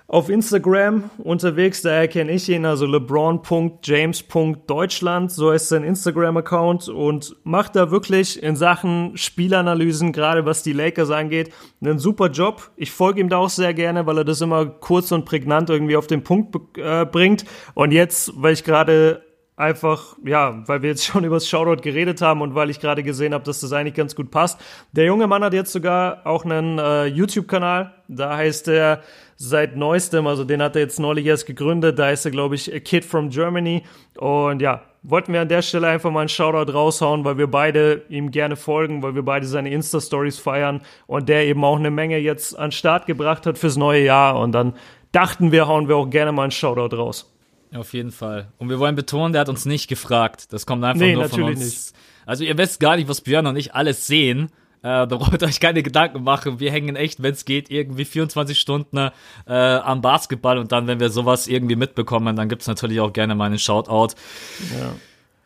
auf 0.07 0.28
Instagram 0.28 1.11
unterwegs, 1.18 1.82
daher 1.82 2.07
kenne 2.09 2.32
ich 2.32 2.48
ihn, 2.48 2.66
also 2.66 2.86
lebron.james.deutschland, 2.86 5.32
so 5.32 5.53
heißt 5.53 5.68
sein 5.68 5.84
Instagram-Account 5.84 6.88
und 6.88 7.36
macht 7.44 7.76
da 7.76 7.90
wirklich 7.90 8.42
in 8.42 8.57
Sachen 8.57 9.16
Spielanalysen, 9.16 10.12
gerade 10.12 10.44
was 10.44 10.62
die 10.62 10.72
Lakers 10.72 11.11
angeht, 11.11 11.53
einen 11.80 11.98
super 11.98 12.30
Job. 12.30 12.70
Ich 12.76 12.90
folge 12.90 13.20
ihm 13.20 13.28
da 13.28 13.38
auch 13.38 13.48
sehr 13.48 13.74
gerne, 13.74 14.07
weil 14.07 14.18
er 14.18 14.24
das 14.24 14.40
immer 14.40 14.66
kurz 14.66 15.12
und 15.12 15.24
prägnant 15.24 15.70
irgendwie 15.70 15.96
auf 15.96 16.07
den 16.07 16.22
Punkt 16.22 16.57
äh, 16.76 17.07
bringt. 17.07 17.44
Und 17.74 17.92
jetzt, 17.92 18.32
weil 18.36 18.53
ich 18.53 18.64
gerade 18.64 19.22
einfach, 19.57 20.16
ja, 20.24 20.62
weil 20.66 20.82
wir 20.82 20.90
jetzt 20.90 21.05
schon 21.07 21.24
über 21.24 21.36
das 21.36 21.48
Shoutout 21.48 21.82
geredet 21.82 22.20
haben 22.20 22.42
und 22.42 22.55
weil 22.55 22.70
ich 22.70 22.80
gerade 22.80 23.03
gesehen 23.03 23.34
habe, 23.34 23.44
dass 23.44 23.61
das 23.61 23.72
eigentlich 23.72 23.94
ganz 23.94 24.14
gut 24.14 24.30
passt. 24.30 24.61
Der 24.92 25.05
junge 25.05 25.26
Mann 25.26 25.44
hat 25.44 25.55
jetzt 25.55 25.72
sogar 25.72 26.26
auch 26.26 26.44
einen 26.44 26.78
äh, 26.78 27.07
YouTube-Kanal, 27.07 27.94
da 28.09 28.36
heißt 28.36 28.68
er 28.68 29.03
seit 29.43 29.76
neuestem, 29.76 30.26
also 30.28 30.45
den 30.45 30.62
hat 30.62 30.76
er 30.76 30.82
jetzt 30.82 31.01
neulich 31.01 31.26
erst 31.26 31.47
gegründet, 31.47 31.99
da 31.99 32.11
ist 32.11 32.24
er, 32.24 32.30
glaube 32.30 32.55
ich, 32.55 32.72
A 32.72 32.78
Kid 32.78 33.05
from 33.05 33.28
Germany 33.28 33.82
und 34.16 34.62
ja, 34.62 34.82
wollten 35.03 35.32
wir 35.32 35.40
an 35.40 35.49
der 35.49 35.62
Stelle 35.62 35.88
einfach 35.88 36.12
mal 36.12 36.20
einen 36.20 36.28
Shoutout 36.28 36.72
raushauen, 36.72 37.24
weil 37.24 37.38
wir 37.38 37.49
beide 37.49 38.03
ihm 38.09 38.30
gerne 38.30 38.55
folgen, 38.55 39.03
weil 39.03 39.16
wir 39.16 39.24
beide 39.24 39.47
seine 39.47 39.70
Insta-Stories 39.70 40.38
feiern 40.38 40.80
und 41.09 41.28
der 41.28 41.45
eben 41.47 41.64
auch 41.64 41.76
eine 41.76 41.90
Menge 41.90 42.18
jetzt 42.18 42.57
an 42.57 42.70
Start 42.70 43.07
gebracht 43.07 43.45
hat 43.45 43.59
fürs 43.59 43.76
neue 43.76 44.05
Jahr 44.05 44.38
und 44.38 44.53
dann 44.53 44.74
dachten 45.11 45.51
wir, 45.51 45.66
hauen 45.66 45.88
wir 45.88 45.97
auch 45.97 46.09
gerne 46.09 46.30
mal 46.30 46.45
einen 46.45 46.53
Shoutout 46.53 46.95
raus. 46.97 47.28
Auf 47.74 47.95
jeden 47.95 48.12
Fall. 48.12 48.47
Und 48.59 48.68
wir 48.68 48.78
wollen 48.78 48.95
betonen, 48.95 49.32
der 49.32 49.40
hat 49.40 49.49
uns 49.49 49.64
nicht 49.66 49.88
gefragt. 49.88 50.53
Das 50.53 50.66
kommt 50.66 50.84
einfach 50.84 51.01
Nee, 51.01 51.14
nur 51.14 51.28
von 51.28 51.43
uns. 51.43 51.95
Also 52.26 52.45
ihr 52.45 52.57
wisst 52.57 52.78
gar 52.78 52.95
nicht, 52.95 53.09
was 53.09 53.22
Björn 53.22 53.47
und 53.47 53.57
ich 53.57 53.74
alles 53.74 54.07
sehen. 54.07 54.51
Äh, 54.82 55.06
da 55.06 55.06
braucht 55.06 55.40
ihr 55.40 55.46
euch 55.46 55.60
keine 55.60 55.82
Gedanken 55.82 56.24
machen. 56.24 56.58
Wir 56.58 56.72
hängen 56.72 56.96
echt, 56.96 57.22
wenn 57.22 57.32
es 57.32 57.44
geht, 57.44 57.70
irgendwie 57.70 58.04
24 58.04 58.58
Stunden 58.58 59.10
äh, 59.46 59.52
am 59.52 60.00
Basketball 60.00 60.58
und 60.58 60.72
dann, 60.72 60.88
wenn 60.88 60.98
wir 60.98 61.10
sowas 61.10 61.46
irgendwie 61.46 61.76
mitbekommen, 61.76 62.34
dann 62.34 62.48
gibt's 62.48 62.66
natürlich 62.66 63.00
auch 63.00 63.12
gerne 63.12 63.34
mal 63.34 63.46
einen 63.46 63.58
Shoutout. 63.58 64.14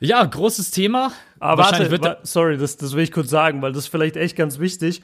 Ja, 0.01 0.25
großes 0.25 0.71
Thema. 0.71 1.13
Aber 1.39 1.65
warte, 1.65 1.91
wa 2.03 2.17
sorry, 2.23 2.57
das, 2.57 2.77
das 2.77 2.95
will 2.95 3.03
ich 3.03 3.13
kurz 3.13 3.31
sagen, 3.31 3.61
weil 3.61 3.73
das 3.73 3.85
ist 3.85 3.89
vielleicht 3.89 4.17
echt 4.17 4.37
ganz 4.37 4.59
wichtig. 4.59 5.03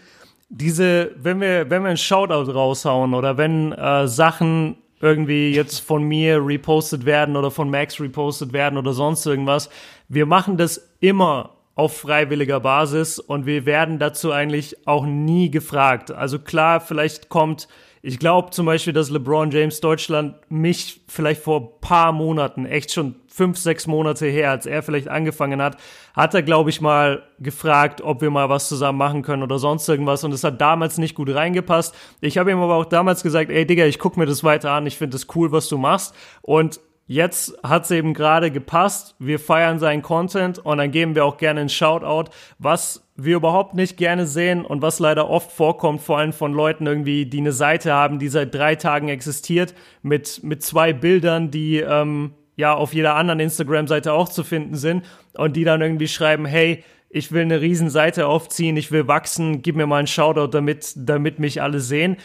Diese, 0.48 1.12
wenn 1.16 1.40
wir, 1.40 1.70
wenn 1.70 1.82
wir 1.82 1.88
einen 1.88 1.96
Shoutout 1.96 2.50
raushauen 2.50 3.14
oder 3.14 3.36
wenn 3.36 3.72
äh, 3.72 4.06
Sachen 4.06 4.76
irgendwie 5.00 5.54
jetzt 5.54 5.80
von 5.80 6.04
mir 6.04 6.44
repostet 6.44 7.04
werden 7.04 7.36
oder 7.36 7.50
von 7.50 7.68
Max 7.68 8.00
repostet 8.00 8.52
werden 8.52 8.78
oder 8.78 8.92
sonst 8.92 9.26
irgendwas, 9.26 9.68
wir 10.08 10.26
machen 10.26 10.56
das 10.56 10.90
immer 11.00 11.50
auf 11.74 11.96
freiwilliger 11.96 12.60
Basis 12.60 13.18
und 13.18 13.46
wir 13.46 13.64
werden 13.64 13.98
dazu 13.98 14.30
eigentlich 14.30 14.86
auch 14.86 15.06
nie 15.06 15.50
gefragt. 15.50 16.10
Also 16.10 16.38
klar, 16.38 16.80
vielleicht 16.80 17.30
kommt, 17.30 17.66
ich 18.02 18.18
glaube 18.18 18.50
zum 18.50 18.66
Beispiel, 18.66 18.92
dass 18.92 19.08
LeBron 19.08 19.50
James 19.50 19.80
Deutschland 19.80 20.34
mich 20.50 21.00
vielleicht 21.08 21.42
vor 21.42 21.80
paar 21.80 22.12
Monaten, 22.12 22.66
echt 22.66 22.92
schon 22.92 23.14
fünf, 23.26 23.56
sechs 23.56 23.86
Monate 23.86 24.26
her, 24.26 24.50
als 24.50 24.66
er 24.66 24.82
vielleicht 24.82 25.08
angefangen 25.08 25.62
hat, 25.62 25.78
hat 26.14 26.34
er, 26.34 26.42
glaube 26.42 26.68
ich, 26.68 26.82
mal 26.82 27.22
gefragt, 27.38 28.02
ob 28.02 28.20
wir 28.20 28.30
mal 28.30 28.50
was 28.50 28.68
zusammen 28.68 28.98
machen 28.98 29.22
können 29.22 29.42
oder 29.42 29.58
sonst 29.58 29.88
irgendwas. 29.88 30.24
Und 30.24 30.32
es 30.32 30.44
hat 30.44 30.60
damals 30.60 30.98
nicht 30.98 31.14
gut 31.14 31.34
reingepasst. 31.34 31.94
Ich 32.20 32.36
habe 32.36 32.50
ihm 32.50 32.58
aber 32.58 32.74
auch 32.74 32.84
damals 32.84 33.22
gesagt, 33.22 33.50
ey 33.50 33.66
Digga, 33.66 33.86
ich 33.86 33.98
guck 33.98 34.18
mir 34.18 34.26
das 34.26 34.44
weiter 34.44 34.72
an, 34.72 34.86
ich 34.86 34.98
finde 34.98 35.14
das 35.14 35.26
cool, 35.34 35.52
was 35.52 35.68
du 35.68 35.78
machst. 35.78 36.14
Und 36.42 36.80
jetzt 37.06 37.58
hat 37.62 37.84
es 37.84 37.90
eben 37.90 38.14
gerade 38.14 38.50
gepasst. 38.50 39.14
Wir 39.18 39.38
feiern 39.38 39.78
seinen 39.78 40.02
Content 40.02 40.58
und 40.58 40.78
dann 40.78 40.90
geben 40.90 41.14
wir 41.14 41.24
auch 41.24 41.36
gerne 41.36 41.60
einen 41.60 41.68
Shoutout, 41.68 42.30
was 42.58 43.06
wir 43.16 43.36
überhaupt 43.36 43.74
nicht 43.74 43.96
gerne 43.96 44.26
sehen 44.26 44.64
und 44.64 44.82
was 44.82 44.98
leider 44.98 45.28
oft 45.28 45.52
vorkommt, 45.52 46.00
vor 46.00 46.18
allem 46.18 46.32
von 46.32 46.52
Leuten 46.52 46.86
irgendwie, 46.86 47.26
die 47.26 47.38
eine 47.38 47.52
Seite 47.52 47.92
haben, 47.92 48.18
die 48.18 48.28
seit 48.28 48.54
drei 48.54 48.76
Tagen 48.76 49.08
existiert, 49.08 49.74
mit, 50.02 50.42
mit 50.42 50.62
zwei 50.62 50.92
Bildern, 50.92 51.50
die 51.50 51.78
ähm, 51.78 52.32
ja 52.56 52.74
auf 52.74 52.94
jeder 52.94 53.16
anderen 53.16 53.40
Instagram-Seite 53.40 54.12
auch 54.12 54.28
zu 54.28 54.44
finden 54.44 54.76
sind 54.76 55.04
und 55.34 55.56
die 55.56 55.64
dann 55.64 55.82
irgendwie 55.82 56.08
schreiben, 56.08 56.46
hey, 56.46 56.84
ich 57.10 57.30
will 57.30 57.42
eine 57.42 57.60
riesen 57.60 57.90
Seite 57.90 58.26
aufziehen, 58.26 58.76
ich 58.78 58.90
will 58.90 59.06
wachsen, 59.06 59.60
gib 59.60 59.76
mir 59.76 59.86
mal 59.86 59.98
einen 59.98 60.06
Shoutout, 60.06 60.48
damit, 60.48 60.92
damit 60.96 61.38
mich 61.38 61.60
alle 61.60 61.80
sehen. 61.80 62.16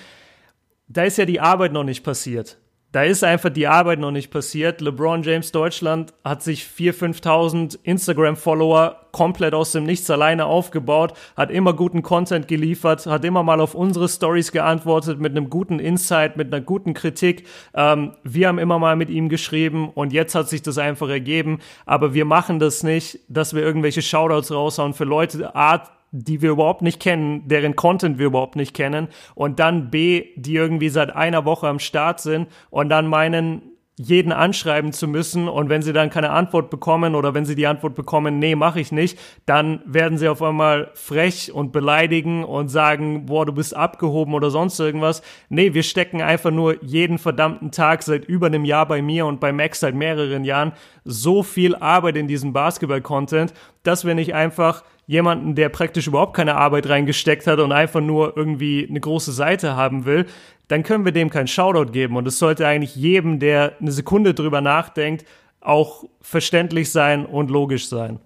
Da 0.88 1.04
ist 1.04 1.18
ja 1.18 1.26
die 1.26 1.42
Arbeit 1.42 1.74
noch 1.74 1.84
nicht 1.84 2.06
passiert 2.06 2.58
da 2.94 3.04
ist 3.04 3.24
einfach 3.24 3.50
die 3.50 3.68
Arbeit 3.68 4.00
noch 4.00 4.12
nicht 4.12 4.32
passiert. 4.32 4.80
LeBron 4.80 5.22
James 5.22 5.52
Deutschland 5.52 6.14
hat 6.24 6.42
sich 6.42 6.64
4.000, 6.64 7.22
5.000 7.22 7.80
Instagram-Follower 7.84 9.08
komplett 9.12 9.54
aus 9.54 9.72
dem 9.72 9.84
Nichts 9.84 10.10
alleine 10.10 10.46
aufgebaut, 10.46 11.14
hat 11.36 11.52
immer 11.52 11.74
guten 11.74 12.02
Content 12.02 12.48
geliefert, 12.48 13.06
hat 13.08 13.26
immer 13.26 13.44
mal 13.44 13.60
auf 13.60 13.76
unsere 13.76 14.08
Stories 14.08 14.52
geantwortet 14.52 15.20
mit 15.20 15.32
einem 15.32 15.50
guten 15.50 15.80
Insight, 15.80 16.38
mit 16.38 16.54
einer 16.54 16.64
guten 16.64 16.94
Kritik. 16.94 17.46
Ähm, 17.74 18.14
wir 18.24 18.48
haben 18.48 18.60
immer 18.60 18.80
mal 18.80 18.96
mit 18.96 19.10
ihm 19.10 19.28
geschrieben 19.28 19.90
und 19.90 20.14
jetzt 20.14 20.36
hat 20.36 20.48
sich 20.48 20.62
das 20.62 20.78
einfach 20.78 21.10
ergeben. 21.10 21.60
Aber 21.86 22.14
wir 22.14 22.26
machen 22.26 22.60
das 22.60 22.84
nicht, 22.84 23.20
dass 23.28 23.54
wir 23.54 23.64
irgendwelche 23.64 24.02
Shoutouts 24.02 24.52
raushauen 24.52 24.94
für 24.94 25.06
Leute, 25.06 25.56
Art, 25.56 25.92
die 26.12 26.42
wir 26.42 26.52
überhaupt 26.52 26.82
nicht 26.82 27.00
kennen, 27.00 27.48
deren 27.48 27.76
Content 27.76 28.18
wir 28.18 28.28
überhaupt 28.28 28.56
nicht 28.56 28.74
kennen 28.74 29.08
und 29.36 29.60
dann 29.60 29.90
B, 29.90 30.26
die 30.36 30.56
irgendwie 30.56 30.90
seit 30.90 31.16
einer 31.16 31.46
Woche 31.46 31.68
am 31.68 31.80
Start 31.80 32.20
sind 32.22 32.48
und 32.70 32.90
dann 32.90 33.08
meinen, 33.08 33.62
jeden 34.00 34.32
anschreiben 34.32 34.94
zu 34.94 35.08
müssen 35.08 35.48
und 35.48 35.70
wenn 35.70 35.82
sie 35.82 35.92
dann 35.92 36.12
keine 36.12 36.30
Antwort 36.30 36.70
bekommen 36.70 37.16
oder 37.16 37.34
wenn 37.34 37.46
sie 37.46 37.56
die 37.56 37.66
Antwort 37.66 37.96
bekommen, 37.96 38.38
nee, 38.38 38.54
mache 38.56 38.80
ich 38.80 38.92
nicht, 38.92 39.18
dann 39.48 39.82
werden 39.86 40.20
sie 40.20 40.28
auf 40.28 40.44
einmal 40.44 40.92
frech 40.94 41.52
und 41.52 41.72
beleidigen 41.72 42.44
und 42.44 42.68
sagen, 42.68 43.26
boah, 43.26 43.48
du 43.48 43.54
bist 43.54 43.76
abgehoben 43.76 44.36
oder 44.36 44.52
sonst 44.52 44.80
irgendwas. 44.80 45.24
Nee, 45.50 45.74
wir 45.74 45.82
stecken 45.82 46.22
einfach 46.22 46.52
nur 46.52 46.84
jeden 46.84 47.18
verdammten 47.18 47.72
Tag 47.72 48.04
seit 48.04 48.26
über 48.26 48.46
einem 48.46 48.66
Jahr 48.66 48.88
bei 48.88 49.02
mir 49.02 49.26
und 49.26 49.40
bei 49.40 49.52
Max 49.52 49.80
seit 49.80 49.96
mehreren 49.96 50.44
Jahren 50.44 50.74
so 51.04 51.42
viel 51.42 51.76
Arbeit 51.76 52.18
in 52.18 52.28
diesem 52.28 52.54
Basketball-Content, 52.54 53.52
dass 53.82 54.06
wir 54.06 54.14
nicht 54.14 54.36
einfach 54.36 54.84
jemanden, 55.08 55.56
der 55.56 55.70
praktisch 55.70 56.08
überhaupt 56.08 56.36
keine 56.36 56.56
Arbeit 56.56 56.88
reingesteckt 56.88 57.48
hat 57.48 57.60
und 57.60 57.72
einfach 57.72 58.02
nur 58.02 58.36
irgendwie 58.38 58.86
eine 58.88 59.00
große 59.00 59.32
Seite 59.32 59.76
haben 59.76 60.06
will, 60.06 60.26
dann 60.68 60.84
können 60.84 61.06
wir 61.06 61.14
dem 61.14 61.30
keinen 61.30 61.48
Shoutout 61.48 61.92
geben. 61.92 62.18
Und 62.18 62.28
es 62.28 62.38
sollte 62.38 62.68
eigentlich 62.68 62.96
jedem, 62.96 63.40
der 63.40 63.78
eine 63.80 63.92
Sekunde 63.92 64.34
drüber 64.34 64.60
nachdenkt, 64.60 65.26
auch 65.62 66.04
verständlich 66.22 66.92
sein 66.92 67.26
und 67.26 67.50
logisch 67.50 67.88
sein. 67.88 68.20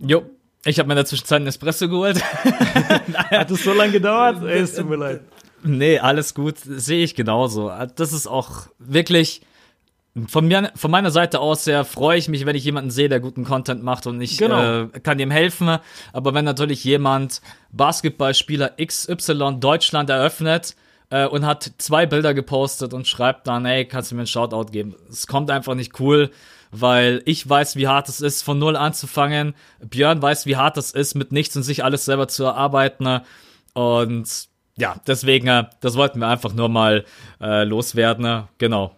Jo, 0.00 0.22
ich 0.64 0.78
habe 0.78 0.86
mir 0.86 0.94
in 0.94 0.96
der 0.96 1.06
Zwischenzeit 1.06 1.36
einen 1.36 1.46
Espresso 1.46 1.88
geholt. 1.88 2.22
Hat 3.30 3.50
es 3.50 3.62
so 3.62 3.72
lange 3.74 3.92
gedauert? 3.92 4.42
Ey, 4.42 4.60
es 4.60 4.74
tut 4.74 4.88
mir 4.88 4.96
leid. 4.96 5.20
Nee, 5.62 5.98
alles 5.98 6.34
gut. 6.34 6.56
Sehe 6.58 7.04
ich 7.04 7.14
genauso. 7.14 7.70
Das 7.96 8.12
ist 8.12 8.26
auch 8.26 8.68
wirklich 8.78 9.42
von, 10.26 10.48
mir, 10.48 10.72
von 10.74 10.90
meiner 10.90 11.10
Seite 11.10 11.40
aus 11.40 11.64
sehr 11.64 11.84
freue 11.84 12.18
ich 12.18 12.28
mich, 12.28 12.46
wenn 12.46 12.56
ich 12.56 12.64
jemanden 12.64 12.90
sehe, 12.90 13.08
der 13.08 13.20
guten 13.20 13.44
Content 13.44 13.82
macht 13.82 14.06
und 14.06 14.20
ich 14.20 14.38
genau. 14.38 14.84
äh, 14.84 15.00
kann 15.02 15.18
ihm 15.18 15.30
helfen. 15.30 15.78
Aber 16.12 16.34
wenn 16.34 16.44
natürlich 16.44 16.82
jemand 16.84 17.40
Basketballspieler 17.72 18.74
XY 18.84 19.56
Deutschland 19.60 20.10
eröffnet 20.10 20.76
äh, 21.10 21.26
und 21.26 21.46
hat 21.46 21.72
zwei 21.78 22.06
Bilder 22.06 22.34
gepostet 22.34 22.94
und 22.94 23.06
schreibt 23.06 23.46
dann, 23.46 23.66
ey, 23.66 23.84
kannst 23.84 24.10
du 24.10 24.14
mir 24.14 24.22
einen 24.22 24.26
Shoutout 24.26 24.72
geben? 24.72 24.96
Es 25.10 25.26
kommt 25.26 25.50
einfach 25.50 25.74
nicht 25.74 26.00
cool, 26.00 26.30
weil 26.70 27.22
ich 27.24 27.48
weiß, 27.48 27.76
wie 27.76 27.88
hart 27.88 28.08
es 28.08 28.20
ist, 28.20 28.42
von 28.42 28.58
null 28.58 28.76
anzufangen. 28.76 29.54
Björn 29.80 30.20
weiß, 30.20 30.46
wie 30.46 30.56
hart 30.56 30.76
es 30.76 30.90
ist, 30.90 31.14
mit 31.14 31.32
nichts 31.32 31.56
und 31.56 31.62
sich 31.62 31.84
alles 31.84 32.04
selber 32.04 32.28
zu 32.28 32.44
erarbeiten. 32.44 33.20
Und 33.74 34.48
ja, 34.76 34.96
deswegen, 35.06 35.48
äh, 35.48 35.64
das 35.80 35.96
wollten 35.96 36.20
wir 36.20 36.28
einfach 36.28 36.52
nur 36.52 36.68
mal 36.68 37.04
äh, 37.40 37.64
loswerden. 37.64 38.44
Genau. 38.58 38.97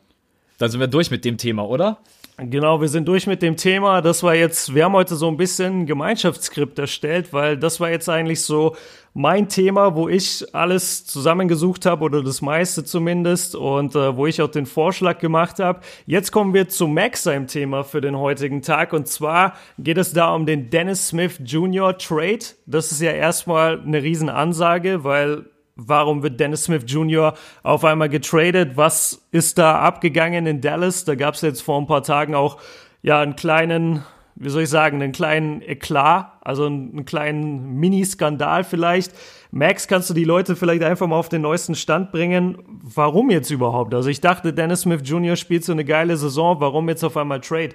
Dann 0.61 0.71
sind 0.71 0.79
wir 0.79 0.89
durch 0.89 1.11
mit 1.11 1.25
dem 1.25 1.39
Thema, 1.39 1.67
oder? 1.67 1.97
Genau, 2.37 2.83
wir 2.83 2.89
sind 2.89 3.09
durch 3.09 3.27
mit 3.27 3.41
dem 3.41 3.57
Thema. 3.57 4.03
Das 4.03 4.23
war 4.23 4.35
jetzt, 4.35 4.75
wir 4.75 4.85
haben 4.85 4.93
heute 4.93 5.17
so 5.17 5.27
ein 5.27 5.39
bisschen 5.39 5.87
Gemeinschaftsskript 5.87 6.79
erstellt, 6.79 7.33
weil 7.33 7.57
das 7.57 7.81
war 7.81 7.91
jetzt 7.91 8.11
eigentlich 8.11 8.43
so 8.43 8.77
mein 9.15 9.49
Thema, 9.49 9.97
wo 9.97 10.07
ich 10.07 10.45
alles 10.55 11.07
zusammengesucht 11.07 11.87
habe 11.87 12.05
oder 12.05 12.23
das 12.23 12.43
meiste 12.43 12.85
zumindest 12.85 13.57
und 13.57 13.95
äh, 13.95 14.15
wo 14.15 14.27
ich 14.27 14.43
auch 14.43 14.51
den 14.51 14.67
Vorschlag 14.67 15.19
gemacht 15.19 15.61
habe. 15.61 15.81
Jetzt 16.05 16.31
kommen 16.31 16.53
wir 16.53 16.69
zu 16.69 16.87
Max 16.87 17.23
seinem 17.23 17.47
Thema 17.47 17.83
für 17.83 18.03
den 18.03 18.19
heutigen 18.19 18.61
Tag 18.61 18.93
und 18.93 19.09
zwar 19.09 19.55
geht 19.79 19.97
es 19.97 20.13
da 20.13 20.35
um 20.35 20.45
den 20.45 20.69
Dennis 20.69 21.09
Smith 21.09 21.41
Jr. 21.43 21.97
Trade. 21.97 22.45
Das 22.67 22.93
ist 22.93 23.01
ja 23.01 23.13
erstmal 23.13 23.81
eine 23.81 24.03
Riesenansage, 24.03 25.05
weil 25.05 25.47
Warum 25.87 26.23
wird 26.23 26.39
Dennis 26.39 26.65
Smith 26.65 26.85
Jr. 26.87 27.35
auf 27.63 27.85
einmal 27.85 28.11
getradet? 28.11 28.73
Was 28.77 29.27
ist 29.31 29.57
da 29.57 29.81
abgegangen 29.81 30.47
in 30.47 30.61
Dallas? 30.61 31.05
Da 31.07 31.15
gab 31.15 31.35
es 31.35 31.41
jetzt 31.41 31.63
vor 31.63 31.81
ein 31.81 31.87
paar 31.87 32.03
Tagen 32.03 32.35
auch 32.35 32.59
ja 33.03 33.21
einen 33.21 33.35
kleinen, 33.35 34.05
wie 34.35 34.51
soll 34.51 34.63
ich 34.63 34.69
sagen, 34.69 35.03
einen 35.03 35.13
kleinen 35.13 35.63
Eklat, 35.63 36.33
also 36.43 36.67
einen 36.67 37.07
kleinen 37.07 37.77
Mini-Skandal 37.77 38.65
vielleicht. 38.65 39.13
Max, 39.53 39.89
kannst 39.89 40.11
du 40.11 40.15
die 40.15 40.25
Leute 40.25 40.55
vielleicht 40.55 40.83
einfach 40.83 41.07
mal 41.07 41.17
auf 41.17 41.31
den 41.31 41.43
neuesten 41.43 41.75
Stand 41.75 42.13
bringen? 42.13 42.59
Warum 42.83 43.31
jetzt 43.31 43.51
überhaupt? 43.51 43.95
Also 43.95 44.11
ich 44.11 44.21
dachte, 44.21 44.53
Dennis 44.53 44.83
Smith 44.83 45.01
Jr. 45.03 45.37
spielt 45.37 45.65
so 45.65 45.73
eine 45.73 45.87
geile 45.87 46.17
Saison. 46.19 46.61
Warum 46.61 46.91
jetzt 46.91 47.03
auf 47.05 47.17
einmal 47.17 47.41
Trade? 47.41 47.75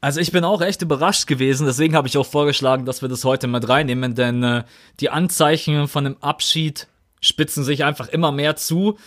Also 0.00 0.20
ich 0.20 0.32
bin 0.32 0.44
auch 0.44 0.60
echt 0.62 0.82
überrascht 0.82 1.28
gewesen, 1.28 1.64
deswegen 1.64 1.94
habe 1.94 2.08
ich 2.08 2.18
auch 2.18 2.26
vorgeschlagen, 2.26 2.84
dass 2.86 3.02
wir 3.02 3.08
das 3.08 3.24
heute 3.24 3.46
mit 3.46 3.68
reinnehmen, 3.68 4.16
denn 4.16 4.42
äh, 4.42 4.64
die 4.98 5.10
Anzeichen 5.10 5.86
von 5.86 6.06
einem 6.06 6.16
Abschied 6.20 6.88
spitzen 7.22 7.64
sich 7.64 7.84
einfach 7.84 8.08
immer 8.08 8.32
mehr 8.32 8.56
zu. 8.56 8.98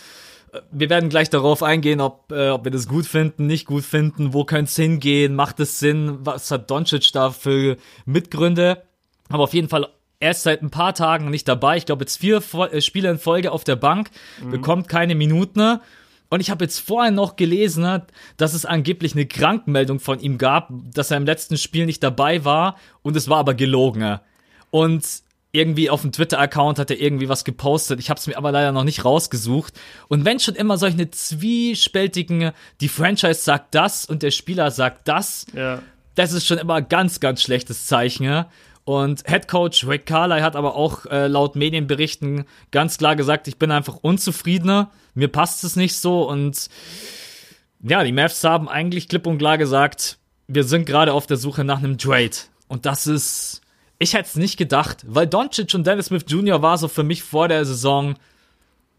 Wir 0.72 0.90
werden 0.90 1.10
gleich 1.10 1.30
darauf 1.30 1.62
eingehen, 1.62 2.00
ob, 2.00 2.32
äh, 2.32 2.48
ob 2.48 2.64
wir 2.64 2.72
das 2.72 2.88
gut 2.88 3.06
finden, 3.06 3.46
nicht 3.46 3.66
gut 3.66 3.84
finden, 3.84 4.32
wo 4.32 4.44
könnte 4.44 4.70
es 4.70 4.76
hingehen, 4.76 5.34
macht 5.34 5.60
es 5.60 5.78
Sinn, 5.78 6.18
was 6.20 6.50
hat 6.50 6.70
Doncic 6.70 7.12
da 7.12 7.30
für 7.30 7.76
Mitgründe. 8.06 8.82
Aber 9.28 9.44
auf 9.44 9.54
jeden 9.54 9.68
Fall 9.68 9.88
erst 10.18 10.44
seit 10.44 10.62
ein 10.62 10.70
paar 10.70 10.94
Tagen 10.94 11.30
nicht 11.30 11.46
dabei. 11.46 11.76
Ich 11.76 11.86
glaube 11.86 12.04
jetzt 12.04 12.16
vier 12.16 12.42
äh, 12.72 12.80
Spiele 12.80 13.10
in 13.10 13.18
Folge 13.18 13.52
auf 13.52 13.64
der 13.64 13.76
Bank, 13.76 14.10
mhm. 14.42 14.50
bekommt 14.50 14.88
keine 14.88 15.14
Minuten. 15.14 15.80
Und 16.28 16.40
ich 16.40 16.50
habe 16.50 16.64
jetzt 16.64 16.80
vorher 16.80 17.12
noch 17.12 17.36
gelesen, 17.36 18.02
dass 18.36 18.54
es 18.54 18.64
angeblich 18.64 19.14
eine 19.14 19.26
Krankmeldung 19.26 20.00
von 20.00 20.18
ihm 20.18 20.38
gab, 20.38 20.70
dass 20.92 21.10
er 21.10 21.18
im 21.18 21.26
letzten 21.26 21.56
Spiel 21.56 21.86
nicht 21.86 22.02
dabei 22.02 22.44
war 22.44 22.76
und 23.02 23.14
es 23.16 23.28
war 23.28 23.38
aber 23.38 23.54
gelogen. 23.54 24.18
Und 24.70 25.04
irgendwie 25.56 25.90
auf 25.90 26.02
dem 26.02 26.12
Twitter-Account 26.12 26.78
hat 26.78 26.90
er 26.90 27.00
irgendwie 27.00 27.28
was 27.28 27.44
gepostet. 27.44 27.98
Ich 27.98 28.10
habe 28.10 28.18
es 28.18 28.26
mir 28.26 28.36
aber 28.36 28.52
leider 28.52 28.72
noch 28.72 28.84
nicht 28.84 29.04
rausgesucht. 29.04 29.74
Und 30.08 30.24
wenn 30.24 30.38
schon 30.38 30.54
immer 30.54 30.78
solche 30.78 31.10
zwiespältigen, 31.10 32.52
die 32.80 32.88
Franchise 32.88 33.40
sagt 33.40 33.74
das 33.74 34.04
und 34.04 34.22
der 34.22 34.30
Spieler 34.30 34.70
sagt 34.70 35.08
das, 35.08 35.46
ja. 35.54 35.82
das 36.14 36.32
ist 36.32 36.46
schon 36.46 36.58
immer 36.58 36.82
ganz, 36.82 37.20
ganz 37.20 37.42
schlechtes 37.42 37.86
Zeichen. 37.86 38.44
Und 38.84 39.24
Head 39.28 39.48
Coach 39.48 39.86
Rick 39.86 40.06
Carly 40.06 40.40
hat 40.42 40.54
aber 40.54 40.76
auch 40.76 41.06
äh, 41.06 41.26
laut 41.26 41.56
Medienberichten 41.56 42.44
ganz 42.70 42.98
klar 42.98 43.16
gesagt, 43.16 43.48
ich 43.48 43.58
bin 43.58 43.72
einfach 43.72 43.96
unzufriedener, 43.96 44.90
mir 45.14 45.28
passt 45.28 45.64
es 45.64 45.74
nicht 45.74 45.96
so 45.96 46.28
und 46.28 46.68
ja, 47.82 48.04
die 48.04 48.12
Mavs 48.12 48.44
haben 48.44 48.68
eigentlich 48.68 49.08
klipp 49.08 49.26
und 49.26 49.38
klar 49.38 49.58
gesagt, 49.58 50.18
wir 50.46 50.64
sind 50.64 50.86
gerade 50.86 51.12
auf 51.12 51.26
der 51.26 51.36
Suche 51.36 51.64
nach 51.64 51.78
einem 51.78 51.98
Trade. 51.98 52.36
Und 52.68 52.86
das 52.86 53.06
ist 53.06 53.60
ich 53.98 54.14
hätte 54.14 54.28
es 54.28 54.36
nicht 54.36 54.56
gedacht, 54.56 55.04
weil 55.06 55.26
Doncic 55.26 55.74
und 55.74 55.86
Dennis 55.86 56.06
Smith 56.06 56.24
Jr. 56.26 56.62
war 56.62 56.78
so 56.78 56.88
für 56.88 57.02
mich 57.02 57.22
vor 57.22 57.48
der 57.48 57.64
Saison 57.64 58.14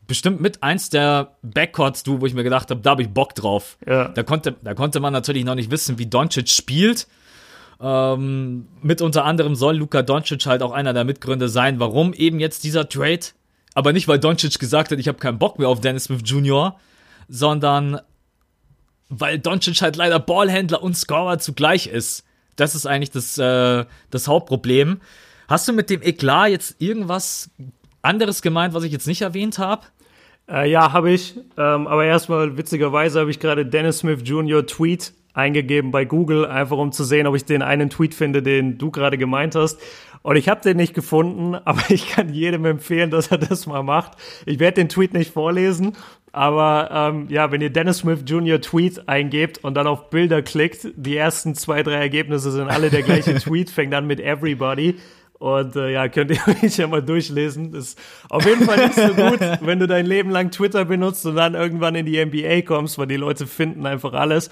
bestimmt 0.08 0.42
mit 0.42 0.64
eins 0.64 0.90
der 0.90 1.36
Backcourts, 1.44 2.04
du, 2.04 2.22
wo 2.22 2.26
ich 2.26 2.34
mir 2.34 2.44
gedacht 2.44 2.72
habe, 2.72 2.82
da 2.82 2.92
habe 2.92 3.02
ich 3.02 3.10
Bock 3.10 3.36
drauf. 3.36 3.78
Ja. 3.86 4.08
Da 4.08 4.24
konnte, 4.24 4.56
da 4.64 4.74
konnte 4.74 5.00
man 5.00 5.14
natürlich 5.14 5.44
noch 5.44 5.56
nicht 5.56 5.70
wissen, 5.70 6.00
wie 6.00 6.06
Doncic 6.06 6.50
spielt. 6.50 7.08
Ähm, 7.80 8.68
mit 8.82 9.02
unter 9.02 9.26
anderem 9.26 9.56
soll 9.56 9.78
Luka 9.78 10.02
Doncic 10.02 10.46
halt 10.46 10.64
auch 10.64 10.72
einer 10.72 10.94
der 10.94 11.04
Mitgründe 11.04 11.50
sein, 11.50 11.80
warum 11.80 12.14
eben 12.14 12.40
jetzt 12.40 12.64
dieser 12.64 12.90
Trade. 12.90 13.20
Aber 13.76 13.94
nicht, 13.94 14.08
weil 14.08 14.18
Doncic 14.18 14.58
gesagt 14.58 14.92
hat, 14.92 14.98
ich 14.98 15.08
habe 15.08 15.20
keinen 15.20 15.38
Bock 15.38 15.60
mehr 15.60 15.68
auf 15.70 15.82
Dennis 15.82 16.06
Smith 16.06 16.22
Jr., 16.24 16.80
sondern 17.28 18.00
weil 19.10 19.38
Doncic 19.38 19.82
halt 19.82 19.96
leider 19.96 20.20
Ballhändler 20.20 20.82
und 20.82 20.98
Scorer 20.98 21.38
zugleich 21.40 21.88
ist. 21.88 22.24
Das 22.58 22.76
ist 22.76 22.86
eigentlich 22.86 23.12
das, 23.12 23.38
äh, 23.38 23.86
das 24.12 24.28
Hauptproblem. 24.28 25.00
Hast 25.48 25.68
du 25.68 25.74
mit 25.74 25.90
dem 25.90 26.02
Eklat 26.02 26.50
jetzt 26.50 26.82
irgendwas 26.82 27.50
anderes 28.02 28.42
gemeint, 28.42 28.74
was 28.74 28.84
ich 28.84 28.92
jetzt 28.92 29.08
nicht 29.08 29.22
erwähnt 29.22 29.60
habe? 29.60 29.84
Äh, 30.50 30.70
ja, 30.70 30.92
habe 30.92 31.12
ich. 31.12 31.36
Ähm, 31.58 31.88
aber 31.88 32.06
erstmal, 32.06 32.58
witzigerweise 32.58 33.22
habe 33.22 33.32
ich 33.32 33.40
gerade 33.40 33.66
Dennis 33.66 34.00
Smith 34.00 34.22
Jr. 34.24 34.66
Tweet 34.66 35.14
eingegeben 35.34 35.92
bei 35.92 36.04
Google, 36.04 36.46
einfach 36.46 36.78
um 36.78 36.92
zu 36.92 37.04
sehen, 37.04 37.28
ob 37.28 37.36
ich 37.36 37.46
den 37.46 37.62
einen 37.62 37.90
Tweet 37.90 38.16
finde, 38.16 38.42
den 38.42 38.78
du 38.78 38.90
gerade 38.92 39.18
gemeint 39.18 39.56
hast. 39.56 39.80
Und 40.28 40.36
ich 40.36 40.50
habe 40.50 40.60
den 40.60 40.76
nicht 40.76 40.94
gefunden, 40.94 41.56
aber 41.64 41.84
ich 41.88 42.10
kann 42.10 42.34
jedem 42.34 42.66
empfehlen, 42.66 43.12
dass 43.12 43.28
er 43.28 43.38
das 43.38 43.66
mal 43.66 43.82
macht. 43.82 44.18
Ich 44.46 44.60
werde 44.60 44.76
den 44.76 44.90
Tweet 44.90 45.14
nicht 45.14 45.32
vorlesen, 45.32 45.96
aber 46.34 46.90
ähm, 46.92 47.28
ja, 47.30 47.50
wenn 47.50 47.62
ihr 47.62 47.70
Dennis 47.70 48.00
Smith 48.00 48.24
Jr. 48.26 48.60
Tweet 48.60 49.08
eingebt 49.08 49.64
und 49.64 49.76
dann 49.76 49.88
auf 49.88 50.10
Bilder 50.10 50.42
klickt, 50.42 50.90
die 50.98 51.16
ersten 51.16 51.56
zwei, 51.56 51.82
drei 51.82 51.94
Ergebnisse 51.94 52.52
sind 52.52 52.68
alle 52.68 52.90
der 52.90 53.04
gleiche 53.04 53.36
Tweet, 53.40 53.70
fängt 53.70 53.94
an 53.94 54.06
mit 54.06 54.20
Everybody. 54.20 54.96
Und 55.40 55.78
äh, 55.78 55.94
ja, 55.94 56.10
könnt 56.10 56.32
ihr 56.32 56.42
euch 56.62 56.76
ja 56.76 56.88
mal 56.88 57.02
durchlesen. 57.02 57.74
ist 57.74 57.98
auf 58.30 58.46
jeden 58.46 58.66
Fall 58.66 58.86
nicht 58.86 58.96
so 58.96 59.14
gut, 59.14 59.40
wenn 59.62 59.80
du 59.80 59.88
dein 59.88 60.06
Leben 60.06 60.30
lang 60.30 60.52
Twitter 60.52 60.84
benutzt 60.84 61.26
und 61.26 61.38
dann 61.38 61.56
irgendwann 61.56 61.96
in 61.96 62.06
die 62.06 62.26
NBA 62.26 62.64
kommst, 62.64 62.98
weil 62.98 63.08
die 63.08 63.16
Leute 63.16 63.48
finden 63.48 63.86
einfach 63.86 64.12
alles. 64.12 64.50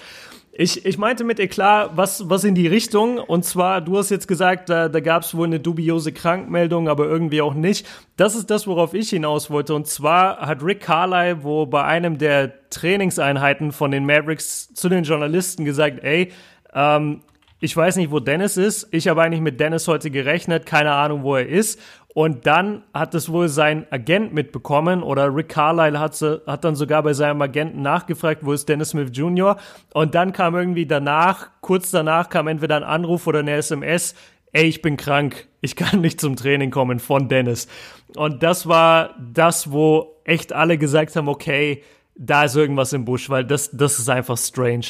Ich, 0.58 0.86
ich 0.86 0.96
meinte 0.96 1.22
mit 1.22 1.38
Eklat 1.38 1.90
was, 1.96 2.30
was 2.30 2.42
in 2.44 2.54
die 2.54 2.66
Richtung. 2.66 3.18
Und 3.18 3.44
zwar, 3.44 3.82
du 3.82 3.98
hast 3.98 4.08
jetzt 4.08 4.26
gesagt, 4.26 4.70
da, 4.70 4.88
da 4.88 5.00
gab 5.00 5.22
es 5.22 5.36
wohl 5.36 5.46
eine 5.46 5.60
dubiose 5.60 6.12
Krankmeldung, 6.12 6.88
aber 6.88 7.04
irgendwie 7.04 7.42
auch 7.42 7.52
nicht. 7.52 7.86
Das 8.16 8.34
ist 8.34 8.50
das, 8.50 8.66
worauf 8.66 8.94
ich 8.94 9.10
hinaus 9.10 9.50
wollte. 9.50 9.74
Und 9.74 9.86
zwar 9.86 10.38
hat 10.40 10.62
Rick 10.62 10.80
Carlyle, 10.80 11.44
wo 11.44 11.66
bei 11.66 11.84
einem 11.84 12.16
der 12.16 12.70
Trainingseinheiten 12.70 13.70
von 13.70 13.90
den 13.90 14.06
Mavericks 14.06 14.72
zu 14.72 14.88
den 14.88 15.04
Journalisten 15.04 15.66
gesagt, 15.66 16.02
ey, 16.02 16.32
ähm, 16.72 17.20
ich 17.60 17.76
weiß 17.76 17.96
nicht, 17.96 18.10
wo 18.10 18.20
Dennis 18.20 18.56
ist. 18.56 18.88
Ich 18.92 19.08
habe 19.08 19.22
eigentlich 19.22 19.42
mit 19.42 19.60
Dennis 19.60 19.86
heute 19.88 20.10
gerechnet, 20.10 20.64
keine 20.64 20.92
Ahnung, 20.92 21.22
wo 21.22 21.36
er 21.36 21.46
ist. 21.46 21.78
Und 22.16 22.46
dann 22.46 22.82
hat 22.94 23.14
es 23.14 23.30
wohl 23.30 23.50
sein 23.50 23.86
Agent 23.90 24.32
mitbekommen 24.32 25.02
oder 25.02 25.36
Rick 25.36 25.50
Carlyle 25.50 26.00
hat, 26.00 26.18
hat 26.46 26.64
dann 26.64 26.74
sogar 26.74 27.02
bei 27.02 27.12
seinem 27.12 27.42
Agenten 27.42 27.82
nachgefragt, 27.82 28.40
wo 28.42 28.54
ist 28.54 28.70
Dennis 28.70 28.88
Smith 28.88 29.10
Jr. 29.12 29.58
Und 29.92 30.14
dann 30.14 30.32
kam 30.32 30.54
irgendwie 30.54 30.86
danach, 30.86 31.48
kurz 31.60 31.90
danach 31.90 32.30
kam 32.30 32.48
entweder 32.48 32.76
ein 32.76 32.84
Anruf 32.84 33.26
oder 33.26 33.40
eine 33.40 33.52
SMS, 33.52 34.14
ey, 34.52 34.64
ich 34.64 34.80
bin 34.80 34.96
krank, 34.96 35.46
ich 35.60 35.76
kann 35.76 36.00
nicht 36.00 36.18
zum 36.18 36.36
Training 36.36 36.70
kommen 36.70 37.00
von 37.00 37.28
Dennis. 37.28 37.68
Und 38.14 38.42
das 38.42 38.66
war 38.66 39.14
das, 39.18 39.70
wo 39.70 40.16
echt 40.24 40.54
alle 40.54 40.78
gesagt 40.78 41.16
haben, 41.16 41.28
okay, 41.28 41.82
da 42.14 42.44
ist 42.44 42.56
irgendwas 42.56 42.94
im 42.94 43.04
Busch, 43.04 43.28
weil 43.28 43.44
das, 43.44 43.72
das 43.72 43.98
ist 43.98 44.08
einfach 44.08 44.38
strange. 44.38 44.86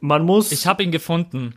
Man 0.00 0.24
muss. 0.24 0.50
Ich 0.52 0.66
habe 0.66 0.82
ihn 0.82 0.90
gefunden. 0.90 1.54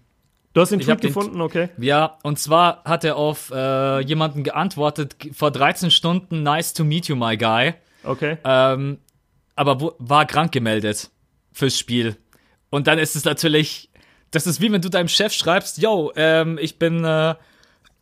Du 0.56 0.62
hast 0.62 0.70
den 0.70 0.80
Tweet 0.80 1.02
gefunden, 1.02 1.42
okay. 1.42 1.68
Ja, 1.78 2.18
und 2.24 2.40
zwar 2.40 2.82
hat 2.86 3.04
er 3.04 3.18
auf 3.18 3.52
äh, 3.54 4.00
jemanden 4.00 4.42
geantwortet 4.42 5.18
vor 5.34 5.52
13 5.52 5.92
Stunden, 5.92 6.44
nice 6.44 6.74
to 6.74 6.86
meet 6.86 7.10
you, 7.10 7.18
my 7.18 7.36
guy. 7.36 7.74
Okay. 8.06 8.38
Ähm, 8.46 9.00
aber 9.58 9.82
wo, 9.82 9.96
war 10.00 10.26
krank 10.26 10.54
gemeldet 10.54 11.12
fürs 11.52 11.78
Spiel. 11.78 12.16
Und 12.70 12.88
dann 12.88 13.00
ist 13.00 13.18
es 13.18 13.26
natürlich, 13.26 13.90
das 14.32 14.48
ist 14.48 14.62
wie 14.62 14.72
wenn 14.72 14.82
du 14.82 14.90
deinem 14.90 15.10
Chef 15.10 15.34
schreibst, 15.34 15.78
yo, 15.78 16.14
ähm, 16.16 16.58
ich 16.62 16.80
bin 16.80 17.04
äh, 17.04 17.36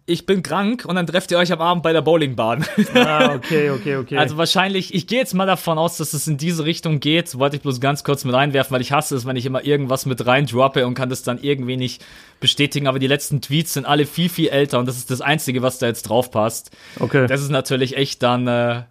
ich 0.05 0.25
bin 0.25 0.43
krank 0.43 0.83
und 0.85 0.95
dann 0.95 1.07
trefft 1.07 1.31
ihr 1.31 1.37
euch 1.37 1.51
am 1.53 1.61
Abend 1.61 1.81
bei 1.81 1.93
der 1.93 2.01
Bowlingbahn. 2.01 2.65
Ah, 2.93 3.35
okay, 3.35 3.69
okay, 3.69 3.95
okay. 3.95 4.17
Also 4.23 4.37
wahrscheinlich, 4.37 4.93
ich 4.93 5.07
gehe 5.07 5.19
jetzt 5.19 5.33
mal 5.33 5.45
davon 5.45 5.77
aus, 5.77 5.97
dass 5.97 6.13
es 6.13 6.27
in 6.27 6.37
diese 6.37 6.65
Richtung 6.65 6.99
geht. 6.99 7.37
Wollte 7.39 7.55
ich 7.55 7.61
bloß 7.61 7.79
ganz 7.79 8.03
kurz 8.03 8.25
mit 8.25 8.35
reinwerfen, 8.35 8.73
weil 8.73 8.81
ich 8.81 8.91
hasse 8.91 9.15
es, 9.15 9.25
wenn 9.25 9.37
ich 9.37 9.45
immer 9.45 9.63
irgendwas 9.63 10.05
mit 10.05 10.25
rein 10.25 10.45
droppe 10.45 10.85
und 10.85 10.93
kann 10.93 11.09
das 11.09 11.23
dann 11.23 11.39
irgendwie 11.41 11.77
nicht 11.77 12.03
bestätigen. 12.41 12.87
Aber 12.87 12.99
die 12.99 13.07
letzten 13.07 13.41
Tweets 13.41 13.73
sind 13.73 13.85
alle 13.85 14.05
viel, 14.05 14.27
viel 14.27 14.49
älter 14.49 14.79
und 14.79 14.87
das 14.87 14.97
ist 14.97 15.09
das 15.09 15.21
Einzige, 15.21 15.61
was 15.61 15.79
da 15.79 15.87
jetzt 15.87 16.03
drauf 16.03 16.31
passt. 16.31 16.71
Okay. 16.99 17.25
Das 17.27 17.41
ist 17.41 17.49
natürlich 17.49 17.95
echt 17.95 18.21
dann 18.23 18.47
äh, 18.47 18.83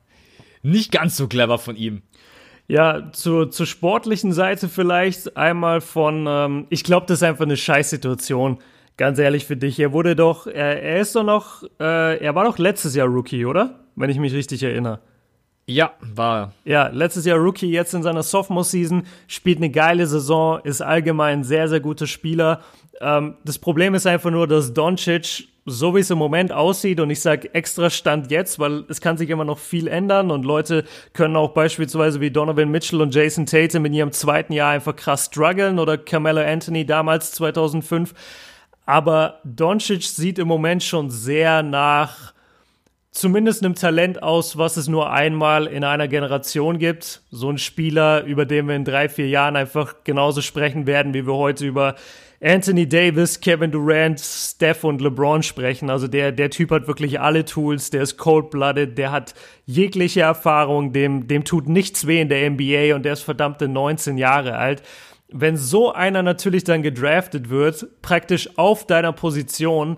nicht 0.62 0.92
ganz 0.92 1.18
so 1.18 1.28
clever 1.28 1.58
von 1.58 1.76
ihm. 1.76 2.02
Ja, 2.68 3.12
zur, 3.12 3.50
zur 3.50 3.66
sportlichen 3.66 4.32
Seite 4.32 4.70
vielleicht 4.70 5.36
einmal 5.36 5.82
von, 5.82 6.26
ähm, 6.26 6.66
ich 6.70 6.84
glaube, 6.84 7.04
das 7.06 7.18
ist 7.18 7.22
einfach 7.22 7.44
eine 7.44 7.58
Scheißsituation 7.58 8.60
ganz 8.96 9.18
ehrlich 9.18 9.46
für 9.46 9.56
dich, 9.56 9.78
er 9.80 9.92
wurde 9.92 10.16
doch, 10.16 10.46
er, 10.46 10.82
er 10.82 11.00
ist 11.00 11.14
doch 11.14 11.24
noch, 11.24 11.62
äh, 11.80 12.18
er 12.18 12.34
war 12.34 12.44
doch 12.44 12.58
letztes 12.58 12.94
Jahr 12.94 13.08
Rookie, 13.08 13.44
oder? 13.44 13.80
Wenn 13.96 14.10
ich 14.10 14.18
mich 14.18 14.32
richtig 14.32 14.62
erinnere. 14.62 15.00
Ja, 15.66 15.92
war 16.00 16.38
er. 16.38 16.52
Ja, 16.64 16.88
letztes 16.88 17.24
Jahr 17.24 17.38
Rookie, 17.38 17.70
jetzt 17.70 17.94
in 17.94 18.02
seiner 18.02 18.22
Sophomore-Season, 18.22 19.04
spielt 19.28 19.58
eine 19.58 19.70
geile 19.70 20.06
Saison, 20.06 20.60
ist 20.64 20.80
allgemein 20.80 21.40
ein 21.40 21.44
sehr, 21.44 21.68
sehr 21.68 21.80
guter 21.80 22.06
Spieler. 22.06 22.60
Ähm, 23.00 23.36
das 23.44 23.58
Problem 23.58 23.94
ist 23.94 24.06
einfach 24.06 24.30
nur, 24.30 24.48
dass 24.48 24.74
Doncic, 24.74 25.48
so 25.64 25.94
wie 25.94 26.00
es 26.00 26.10
im 26.10 26.18
Moment 26.18 26.50
aussieht, 26.50 26.98
und 26.98 27.10
ich 27.10 27.20
sage 27.20 27.54
extra 27.54 27.90
Stand 27.90 28.32
jetzt, 28.32 28.58
weil 28.58 28.84
es 28.88 29.00
kann 29.00 29.16
sich 29.16 29.30
immer 29.30 29.44
noch 29.44 29.58
viel 29.58 29.86
ändern 29.86 30.32
und 30.32 30.44
Leute 30.44 30.84
können 31.12 31.36
auch 31.36 31.50
beispielsweise 31.50 32.20
wie 32.20 32.32
Donovan 32.32 32.70
Mitchell 32.70 33.00
und 33.00 33.14
Jason 33.14 33.46
Tatum 33.46 33.84
in 33.84 33.94
ihrem 33.94 34.10
zweiten 34.10 34.52
Jahr 34.52 34.72
einfach 34.72 34.96
krass 34.96 35.26
strugglen 35.26 35.78
oder 35.78 35.96
Carmelo 35.96 36.40
Anthony 36.40 36.84
damals 36.84 37.30
2005 37.32 38.14
aber 38.86 39.40
Doncic 39.44 40.02
sieht 40.02 40.38
im 40.38 40.48
Moment 40.48 40.82
schon 40.82 41.10
sehr 41.10 41.62
nach 41.62 42.32
zumindest 43.12 43.62
einem 43.62 43.74
Talent 43.74 44.22
aus, 44.22 44.56
was 44.56 44.76
es 44.76 44.88
nur 44.88 45.10
einmal 45.10 45.66
in 45.66 45.84
einer 45.84 46.08
Generation 46.08 46.78
gibt. 46.78 47.22
So 47.30 47.50
ein 47.50 47.58
Spieler, 47.58 48.24
über 48.24 48.46
den 48.46 48.66
wir 48.66 48.74
in 48.74 48.84
drei, 48.84 49.08
vier 49.08 49.28
Jahren 49.28 49.54
einfach 49.54 49.96
genauso 50.02 50.40
sprechen 50.40 50.86
werden, 50.86 51.14
wie 51.14 51.26
wir 51.26 51.34
heute 51.34 51.66
über 51.66 51.94
Anthony 52.42 52.88
Davis, 52.88 53.38
Kevin 53.38 53.70
Durant, 53.70 54.18
Steph 54.18 54.82
und 54.82 55.00
LeBron 55.00 55.44
sprechen. 55.44 55.90
Also 55.90 56.08
der, 56.08 56.32
der 56.32 56.50
Typ 56.50 56.72
hat 56.72 56.88
wirklich 56.88 57.20
alle 57.20 57.44
Tools, 57.44 57.90
der 57.90 58.02
ist 58.02 58.16
cold-blooded, 58.16 58.98
der 58.98 59.12
hat 59.12 59.34
jegliche 59.64 60.22
Erfahrung, 60.22 60.92
dem, 60.92 61.28
dem 61.28 61.44
tut 61.44 61.68
nichts 61.68 62.06
weh 62.08 62.20
in 62.20 62.28
der 62.28 62.50
NBA 62.50 62.96
und 62.96 63.04
der 63.04 63.12
ist 63.12 63.22
verdammte 63.22 63.68
19 63.68 64.18
Jahre 64.18 64.56
alt 64.56 64.82
wenn 65.32 65.56
so 65.56 65.92
einer 65.92 66.22
natürlich 66.22 66.64
dann 66.64 66.82
gedraftet 66.82 67.50
wird, 67.50 67.86
praktisch 68.02 68.58
auf 68.58 68.86
deiner 68.86 69.12
Position, 69.12 69.96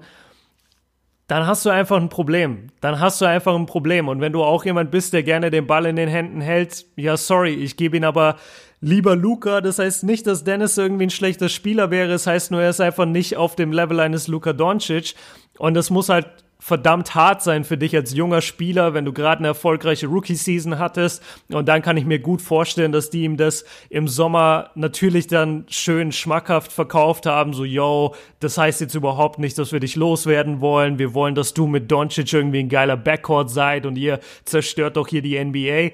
dann 1.27 1.47
hast 1.47 1.65
du 1.65 1.71
einfach 1.71 1.97
ein 1.97 2.11
Problem. 2.11 2.69
Dann 2.81 3.01
hast 3.01 3.21
du 3.21 3.25
einfach 3.25 3.55
ein 3.55 3.67
Problem. 3.67 4.09
Und 4.09 4.21
wenn 4.21 4.33
du 4.33 4.43
auch 4.43 4.65
jemand 4.65 4.91
bist, 4.91 5.13
der 5.13 5.23
gerne 5.23 5.51
den 5.51 5.67
Ball 5.67 5.87
in 5.87 5.97
den 5.97 6.09
Händen 6.09 6.41
hält, 6.41 6.85
ja, 6.97 7.17
sorry, 7.17 7.55
ich 7.55 7.77
gebe 7.77 7.97
ihn 7.97 8.05
aber 8.05 8.37
lieber 8.81 9.17
Luca. 9.17 9.63
Das 9.63 9.79
heißt 9.79 10.05
nicht, 10.05 10.27
dass 10.27 10.45
Dennis 10.45 10.77
irgendwie 10.77 11.07
ein 11.07 11.11
schlechter 11.11 11.49
Spieler 11.49 11.91
wäre. 11.91 12.13
Es 12.13 12.25
das 12.25 12.33
heißt 12.33 12.51
nur, 12.51 12.61
er 12.61 12.71
ist 12.71 12.81
einfach 12.81 13.07
nicht 13.07 13.37
auf 13.37 13.57
dem 13.57 13.73
Level 13.73 14.01
eines 14.01 14.29
Luca 14.29 14.53
Doncic. 14.53 15.15
Und 15.59 15.75
das 15.75 15.89
muss 15.89 16.11
halt 16.11 16.27
verdammt 16.65 17.15
hart 17.15 17.43
sein 17.43 17.63
für 17.63 17.77
dich 17.77 17.95
als 17.95 18.15
junger 18.15 18.41
Spieler, 18.41 18.95
wenn 18.95 19.05
du 19.05 19.13
gerade 19.13 19.41
eine 19.41 19.49
erfolgreiche 19.49 20.07
Rookie-Season 20.07 20.79
hattest. 20.79 21.23
Und 21.53 21.69
dann 21.69 21.83
kann 21.83 21.99
ich 21.99 22.07
mir 22.07 22.19
gut 22.21 22.41
vorstellen, 22.41 22.91
dass 22.91 23.11
die 23.11 23.25
ihm 23.25 23.37
das 23.37 23.67
im 23.91 24.09
Sommer 24.09 24.71
natürlich 24.75 25.27
dann 25.27 25.67
schön 25.69 26.11
schmackhaft 26.11 26.73
verkauft 26.73 27.27
haben. 27.27 27.53
So, 27.53 27.67
yo, 27.67 28.15
das 28.41 28.57
heißt 28.57 28.81
jetzt 28.81 28.95
überhaupt 28.95 29.39
nicht, 29.39 29.59
dass 29.59 29.73
wir 29.73 29.81
dich 29.81 29.95
loswerden 29.95 30.63
wollen. 30.63 30.99
Wir 30.99 31.13
wollen, 31.13 31.35
dass 31.35 31.53
du 31.53 31.67
mit 31.67 31.91
Doncic 31.91 32.33
irgendwie 32.33 32.61
ein 32.61 32.71
geiler 32.71 32.97
Backcourt 32.97 33.51
seid 33.51 33.85
und 33.85 33.97
ihr 33.97 34.19
zerstört 34.47 34.97
doch 34.97 35.09
hier 35.09 35.21
die 35.21 35.39
NBA. 35.39 35.91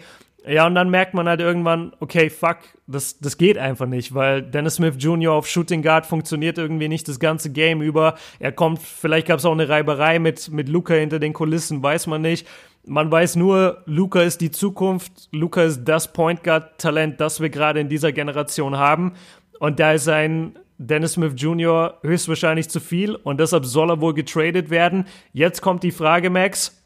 Ja, 0.46 0.66
und 0.66 0.74
dann 0.74 0.88
merkt 0.88 1.12
man 1.12 1.28
halt 1.28 1.40
irgendwann, 1.40 1.92
okay, 2.00 2.30
fuck, 2.30 2.58
das, 2.86 3.18
das 3.18 3.36
geht 3.36 3.58
einfach 3.58 3.86
nicht, 3.86 4.14
weil 4.14 4.42
Dennis 4.42 4.76
Smith 4.76 4.94
Jr. 4.98 5.34
auf 5.34 5.46
Shooting 5.46 5.82
Guard 5.82 6.06
funktioniert 6.06 6.56
irgendwie 6.56 6.88
nicht 6.88 7.08
das 7.08 7.20
ganze 7.20 7.50
Game 7.50 7.82
über. 7.82 8.16
Er 8.38 8.52
kommt, 8.52 8.80
vielleicht 8.80 9.26
gab 9.26 9.38
es 9.38 9.44
auch 9.44 9.52
eine 9.52 9.68
Reiberei 9.68 10.18
mit, 10.18 10.50
mit 10.50 10.68
Luca 10.68 10.94
hinter 10.94 11.18
den 11.18 11.34
Kulissen, 11.34 11.82
weiß 11.82 12.06
man 12.06 12.22
nicht. 12.22 12.46
Man 12.86 13.10
weiß 13.10 13.36
nur, 13.36 13.82
Luca 13.84 14.22
ist 14.22 14.40
die 14.40 14.50
Zukunft. 14.50 15.28
Luca 15.32 15.62
ist 15.62 15.84
das 15.84 16.12
Point 16.12 16.42
Guard 16.42 16.78
Talent, 16.78 17.20
das 17.20 17.40
wir 17.40 17.50
gerade 17.50 17.80
in 17.80 17.90
dieser 17.90 18.12
Generation 18.12 18.78
haben. 18.78 19.12
Und 19.58 19.78
da 19.78 19.92
ist 19.92 20.08
ein 20.08 20.58
Dennis 20.78 21.12
Smith 21.12 21.34
Jr. 21.36 21.98
höchstwahrscheinlich 22.02 22.70
zu 22.70 22.80
viel 22.80 23.14
und 23.14 23.38
deshalb 23.38 23.66
soll 23.66 23.90
er 23.90 24.00
wohl 24.00 24.14
getradet 24.14 24.70
werden. 24.70 25.04
Jetzt 25.34 25.60
kommt 25.60 25.82
die 25.82 25.90
Frage, 25.90 26.30
Max 26.30 26.79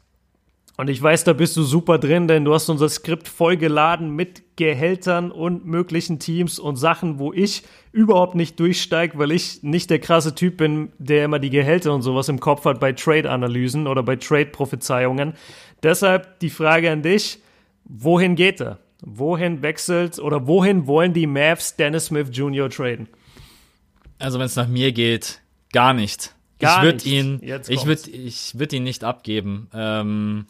und 0.77 0.89
ich 0.89 1.01
weiß, 1.01 1.23
da 1.23 1.31
bist 1.31 1.55
du 1.55 1.63
super 1.63 1.97
drin, 1.97 2.27
denn 2.27 2.43
du 2.43 2.53
hast 2.53 2.67
unser 2.67 2.89
Skript 2.89 3.29
vollgeladen 3.29 4.09
mit 4.09 4.57
Gehältern 4.57 5.31
und 5.31 5.65
möglichen 5.65 6.19
Teams 6.19 6.59
und 6.59 6.75
Sachen, 6.75 7.17
wo 7.17 7.31
ich 7.31 7.63
überhaupt 7.93 8.35
nicht 8.35 8.59
durchsteige, 8.59 9.17
weil 9.17 9.31
ich 9.31 9.63
nicht 9.63 9.89
der 9.89 9.99
krasse 9.99 10.35
Typ 10.35 10.57
bin, 10.57 10.91
der 10.97 11.25
immer 11.25 11.39
die 11.39 11.49
Gehälter 11.49 11.93
und 11.93 12.01
sowas 12.01 12.27
im 12.27 12.41
Kopf 12.41 12.65
hat 12.65 12.81
bei 12.81 12.91
Trade-Analysen 12.91 13.87
oder 13.87 14.03
bei 14.03 14.17
Trade-Prophezeiungen. 14.17 15.33
Deshalb 15.81 16.39
die 16.39 16.49
Frage 16.49 16.91
an 16.91 17.01
dich, 17.01 17.39
wohin 17.85 18.35
geht 18.35 18.59
er? 18.59 18.79
Wohin 19.01 19.61
wechselt 19.61 20.19
oder 20.19 20.45
wohin 20.45 20.87
wollen 20.87 21.13
die 21.13 21.27
Mavs 21.27 21.77
Dennis 21.77 22.07
Smith 22.07 22.29
Jr. 22.31 22.69
traden? 22.69 23.07
Also 24.19 24.39
wenn 24.39 24.45
es 24.45 24.55
nach 24.57 24.67
mir 24.67 24.91
geht, 24.91 25.41
gar 25.71 25.93
nicht. 25.93 26.33
Gar 26.59 26.79
ich 26.79 26.83
würde 26.83 27.09
ihn, 27.09 27.39
ich 27.67 27.85
würde, 27.85 28.09
ich 28.09 28.57
würde 28.57 28.75
ihn 28.77 28.83
nicht 28.83 29.03
abgeben. 29.03 29.69
Ähm, 29.73 30.47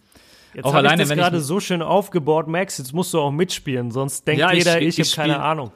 Jetzt 0.56 0.74
habe 0.74 0.88
ich 0.88 0.94
das 0.94 1.10
gerade 1.10 1.42
so 1.42 1.60
schön 1.60 1.82
aufgebaut, 1.82 2.48
Max, 2.48 2.78
jetzt 2.78 2.94
musst 2.94 3.14
du 3.14 3.20
auch 3.20 3.32
mitspielen, 3.32 3.92
sonst 3.92 4.26
denkt 4.26 4.40
ja, 4.40 4.54
jeder, 4.54 4.82
ich, 4.82 4.98
ich, 4.98 5.00
ich 5.12 5.18
habe 5.18 5.30
keine 5.30 5.44
Ahnung. 5.44 5.72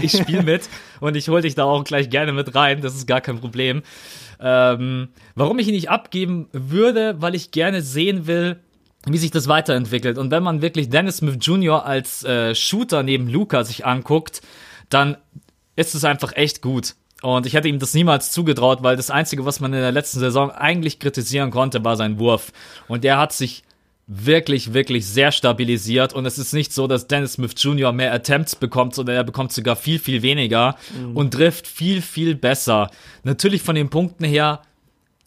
ich 0.00 0.12
spiele 0.12 0.42
mit 0.42 0.68
und 1.00 1.16
ich 1.16 1.28
hole 1.28 1.42
dich 1.42 1.54
da 1.54 1.64
auch 1.64 1.84
gleich 1.84 2.08
gerne 2.08 2.32
mit 2.32 2.54
rein, 2.54 2.80
das 2.80 2.94
ist 2.94 3.06
gar 3.06 3.20
kein 3.20 3.38
Problem. 3.40 3.82
Ähm, 4.40 5.08
warum 5.34 5.58
ich 5.58 5.68
ihn 5.68 5.74
nicht 5.74 5.90
abgeben 5.90 6.48
würde, 6.52 7.20
weil 7.20 7.34
ich 7.34 7.50
gerne 7.50 7.82
sehen 7.82 8.26
will, 8.26 8.56
wie 9.06 9.18
sich 9.18 9.30
das 9.30 9.48
weiterentwickelt. 9.48 10.18
Und 10.18 10.30
wenn 10.30 10.42
man 10.42 10.62
wirklich 10.62 10.88
Dennis 10.88 11.18
Smith 11.18 11.36
Jr. 11.40 11.84
als 11.84 12.24
äh, 12.24 12.54
Shooter 12.54 13.02
neben 13.02 13.28
Luca 13.28 13.64
sich 13.64 13.84
anguckt, 13.84 14.40
dann 14.88 15.16
ist 15.76 15.94
es 15.94 16.04
einfach 16.04 16.34
echt 16.34 16.62
gut. 16.62 16.94
Und 17.22 17.44
ich 17.44 17.52
hätte 17.52 17.68
ihm 17.68 17.78
das 17.78 17.92
niemals 17.92 18.32
zugetraut, 18.32 18.82
weil 18.82 18.96
das 18.96 19.10
Einzige, 19.10 19.44
was 19.44 19.60
man 19.60 19.74
in 19.74 19.80
der 19.80 19.92
letzten 19.92 20.20
Saison 20.20 20.50
eigentlich 20.50 20.98
kritisieren 20.98 21.50
konnte, 21.50 21.84
war 21.84 21.96
sein 21.96 22.18
Wurf. 22.18 22.52
Und 22.88 23.04
der 23.04 23.18
hat 23.18 23.32
sich 23.32 23.62
wirklich, 24.12 24.72
wirklich 24.72 25.06
sehr 25.06 25.30
stabilisiert. 25.30 26.12
Und 26.12 26.26
es 26.26 26.36
ist 26.36 26.52
nicht 26.52 26.72
so, 26.72 26.88
dass 26.88 27.06
Dennis 27.06 27.34
Smith 27.34 27.54
Jr. 27.56 27.92
mehr 27.92 28.12
Attempts 28.12 28.56
bekommt, 28.56 28.96
sondern 28.96 29.14
er 29.14 29.22
bekommt 29.22 29.52
sogar 29.52 29.76
viel, 29.76 30.00
viel 30.00 30.22
weniger 30.22 30.74
mhm. 30.98 31.16
und 31.16 31.30
trifft 31.30 31.68
viel, 31.68 32.02
viel 32.02 32.34
besser. 32.34 32.90
Natürlich 33.22 33.62
von 33.62 33.76
den 33.76 33.88
Punkten 33.88 34.24
her 34.24 34.62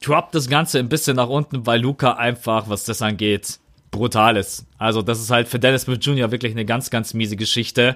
droppt 0.02 0.36
das 0.36 0.50
Ganze 0.50 0.80
ein 0.80 0.90
bisschen 0.90 1.16
nach 1.16 1.30
unten, 1.30 1.66
weil 1.66 1.80
Luca 1.80 2.16
einfach, 2.16 2.68
was 2.68 2.84
das 2.84 3.02
angeht, 3.02 3.58
brutal 3.90 4.36
ist. 4.36 4.66
Also 4.78 5.02
das 5.02 5.22
ist 5.22 5.30
halt 5.30 5.48
für 5.48 5.60
Dennis 5.60 5.84
Smith 5.84 6.00
Jr. 6.02 6.32
wirklich 6.32 6.52
eine 6.52 6.66
ganz, 6.66 6.90
ganz 6.90 7.14
miese 7.14 7.38
Geschichte. 7.38 7.96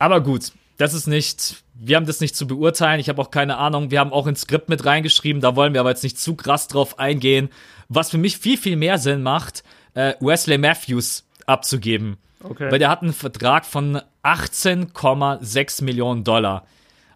Aber 0.00 0.22
gut, 0.22 0.50
das 0.76 0.92
ist 0.92 1.06
nicht, 1.06 1.62
wir 1.78 1.94
haben 1.94 2.06
das 2.06 2.20
nicht 2.20 2.34
zu 2.34 2.48
beurteilen. 2.48 2.98
Ich 2.98 3.08
habe 3.08 3.22
auch 3.22 3.30
keine 3.30 3.58
Ahnung. 3.58 3.92
Wir 3.92 4.00
haben 4.00 4.12
auch 4.12 4.26
ins 4.26 4.40
Skript 4.40 4.68
mit 4.68 4.84
reingeschrieben. 4.84 5.40
Da 5.40 5.54
wollen 5.54 5.72
wir 5.72 5.80
aber 5.80 5.90
jetzt 5.90 6.02
nicht 6.02 6.18
zu 6.18 6.34
krass 6.34 6.66
drauf 6.66 6.98
eingehen. 6.98 7.48
Was 7.88 8.10
für 8.10 8.18
mich 8.18 8.38
viel, 8.38 8.56
viel 8.56 8.76
mehr 8.76 8.98
Sinn 8.98 9.22
macht, 9.22 9.62
äh, 9.94 10.14
Wesley 10.20 10.58
Matthews 10.58 11.24
abzugeben. 11.46 12.16
Okay. 12.42 12.70
Weil 12.70 12.78
der 12.78 12.88
hat 12.88 13.02
einen 13.02 13.12
Vertrag 13.12 13.66
von 13.66 14.00
18,6 14.24 15.84
Millionen 15.84 16.24
Dollar. 16.24 16.66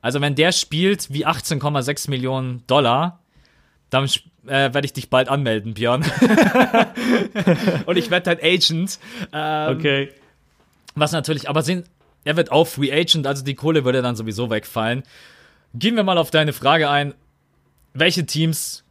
Also 0.02 0.20
wenn 0.20 0.34
der 0.34 0.52
spielt 0.52 1.12
wie 1.12 1.26
18,6 1.26 2.10
Millionen 2.10 2.66
Dollar, 2.66 3.20
dann 3.88 4.04
äh, 4.46 4.74
werde 4.74 4.84
ich 4.84 4.92
dich 4.92 5.08
bald 5.08 5.28
anmelden, 5.28 5.74
Björn. 5.74 6.04
Und 7.86 7.96
ich 7.96 8.10
werde 8.10 8.34
dein 8.34 8.38
Agent. 8.42 8.98
Ähm, 9.32 9.76
okay. 9.76 10.12
Was 10.94 11.12
natürlich, 11.12 11.48
aber 11.48 11.62
sind, 11.62 11.86
er 12.24 12.36
wird 12.36 12.52
auch 12.52 12.66
Free 12.66 12.92
Agent, 12.92 13.26
also 13.26 13.42
die 13.44 13.54
Kohle 13.54 13.84
würde 13.84 14.02
dann 14.02 14.16
sowieso 14.16 14.50
wegfallen. 14.50 15.04
Gehen 15.74 15.96
wir 15.96 16.04
mal 16.04 16.18
auf 16.18 16.30
deine 16.30 16.52
Frage 16.52 16.88
ein. 16.90 17.14
Welche 17.94 18.26
Teams 18.26 18.83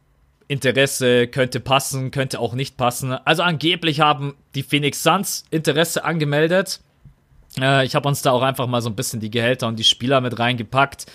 Interesse 0.48 1.26
könnte 1.26 1.60
passen, 1.60 2.10
könnte 2.10 2.40
auch 2.40 2.54
nicht 2.54 2.76
passen. 2.76 3.12
Also 3.12 3.42
angeblich 3.42 4.00
haben 4.00 4.34
die 4.54 4.62
Phoenix 4.62 5.02
Suns 5.02 5.44
Interesse 5.50 6.04
angemeldet. 6.04 6.80
Äh, 7.60 7.86
ich 7.86 7.94
habe 7.94 8.08
uns 8.08 8.22
da 8.22 8.32
auch 8.32 8.42
einfach 8.42 8.66
mal 8.66 8.80
so 8.80 8.90
ein 8.90 8.96
bisschen 8.96 9.20
die 9.20 9.30
Gehälter 9.30 9.66
und 9.66 9.78
die 9.78 9.84
Spieler 9.84 10.20
mit 10.20 10.38
reingepackt. 10.38 11.06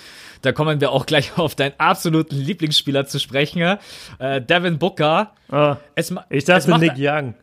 Da 0.42 0.52
kommen 0.52 0.80
wir 0.82 0.92
auch 0.92 1.06
gleich 1.06 1.32
auf 1.38 1.56
deinen 1.56 1.74
absoluten 1.78 2.36
Lieblingsspieler 2.36 3.06
zu 3.06 3.20
sprechen. 3.20 3.78
Äh, 4.20 4.42
Devin 4.42 4.80
Booker. 4.80 5.34
Oh, 5.52 5.76
es, 5.96 6.14
ich 6.30 6.46
dachte 6.46 6.78
Nick 6.78 6.94
Young. 6.98 7.36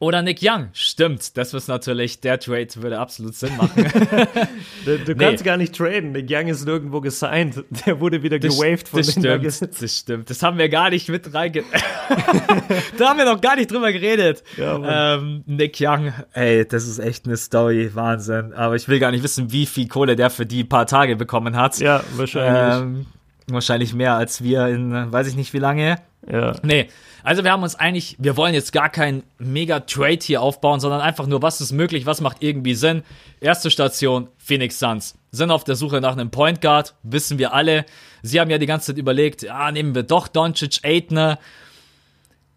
Oder 0.00 0.22
Nick 0.22 0.38
Young, 0.40 0.68
stimmt. 0.74 1.36
Das 1.36 1.52
ist 1.54 1.66
natürlich, 1.66 2.20
der 2.20 2.38
Trade 2.38 2.68
würde 2.76 3.00
absolut 3.00 3.34
Sinn 3.34 3.56
machen. 3.56 3.84
du, 4.84 4.96
du 4.96 5.14
nee. 5.14 5.24
kannst 5.24 5.42
gar 5.42 5.56
nicht 5.56 5.74
traden. 5.74 6.12
Nick 6.12 6.30
Young 6.30 6.46
ist 6.46 6.64
nirgendwo 6.64 7.00
gesigned. 7.00 7.64
Der 7.84 7.98
wurde 7.98 8.22
wieder 8.22 8.38
das, 8.38 8.56
gewaved 8.56 8.86
von 8.86 8.98
das 9.00 9.14
den 9.14 9.22
stimmt, 9.22 9.42
Nuggets. 9.42 9.58
Das 9.58 9.98
stimmt. 9.98 10.30
Das 10.30 10.40
haben 10.44 10.56
wir 10.56 10.68
gar 10.68 10.90
nicht 10.90 11.08
mit 11.08 11.34
reinge... 11.34 11.64
da 12.98 13.08
haben 13.08 13.18
wir 13.18 13.24
noch 13.24 13.40
gar 13.40 13.56
nicht 13.56 13.72
drüber 13.72 13.90
geredet. 13.90 14.44
Ja, 14.56 15.16
ähm, 15.16 15.42
Nick 15.46 15.78
Young, 15.80 16.12
ey, 16.32 16.64
das 16.64 16.86
ist 16.86 17.00
echt 17.00 17.26
eine 17.26 17.36
Story. 17.36 17.90
Wahnsinn. 17.92 18.52
Aber 18.52 18.76
ich 18.76 18.86
will 18.86 19.00
gar 19.00 19.10
nicht 19.10 19.24
wissen, 19.24 19.50
wie 19.50 19.66
viel 19.66 19.88
Kohle 19.88 20.14
der 20.14 20.30
für 20.30 20.46
die 20.46 20.62
paar 20.62 20.86
Tage 20.86 21.16
bekommen 21.16 21.56
hat. 21.56 21.80
Ja, 21.80 22.04
wahrscheinlich. 22.14 22.82
Ähm, 22.82 23.06
wahrscheinlich 23.52 23.94
mehr 23.94 24.14
als 24.14 24.42
wir 24.42 24.66
in, 24.68 25.12
weiß 25.12 25.26
ich 25.28 25.36
nicht 25.36 25.52
wie 25.52 25.58
lange. 25.58 25.96
Ja. 26.30 26.54
Nee, 26.62 26.88
also 27.22 27.44
wir 27.44 27.52
haben 27.52 27.62
uns 27.62 27.74
eigentlich, 27.74 28.16
wir 28.18 28.36
wollen 28.36 28.54
jetzt 28.54 28.72
gar 28.72 28.88
keinen 28.88 29.22
Mega-Trade 29.38 30.18
hier 30.22 30.42
aufbauen, 30.42 30.80
sondern 30.80 31.00
einfach 31.00 31.26
nur, 31.26 31.42
was 31.42 31.60
ist 31.60 31.72
möglich, 31.72 32.06
was 32.06 32.20
macht 32.20 32.42
irgendwie 32.42 32.74
Sinn. 32.74 33.02
Erste 33.40 33.70
Station, 33.70 34.28
Phoenix 34.38 34.78
Suns. 34.78 35.18
Sind 35.30 35.50
auf 35.50 35.64
der 35.64 35.76
Suche 35.76 36.00
nach 36.00 36.12
einem 36.12 36.30
Point 36.30 36.60
Guard, 36.60 36.94
wissen 37.02 37.38
wir 37.38 37.52
alle. 37.52 37.84
Sie 38.22 38.40
haben 38.40 38.50
ja 38.50 38.58
die 38.58 38.66
ganze 38.66 38.88
Zeit 38.88 38.98
überlegt, 38.98 39.42
ja, 39.42 39.70
nehmen 39.70 39.94
wir 39.94 40.02
doch 40.02 40.28
Doncic, 40.28 40.80
Aitner. 40.84 41.38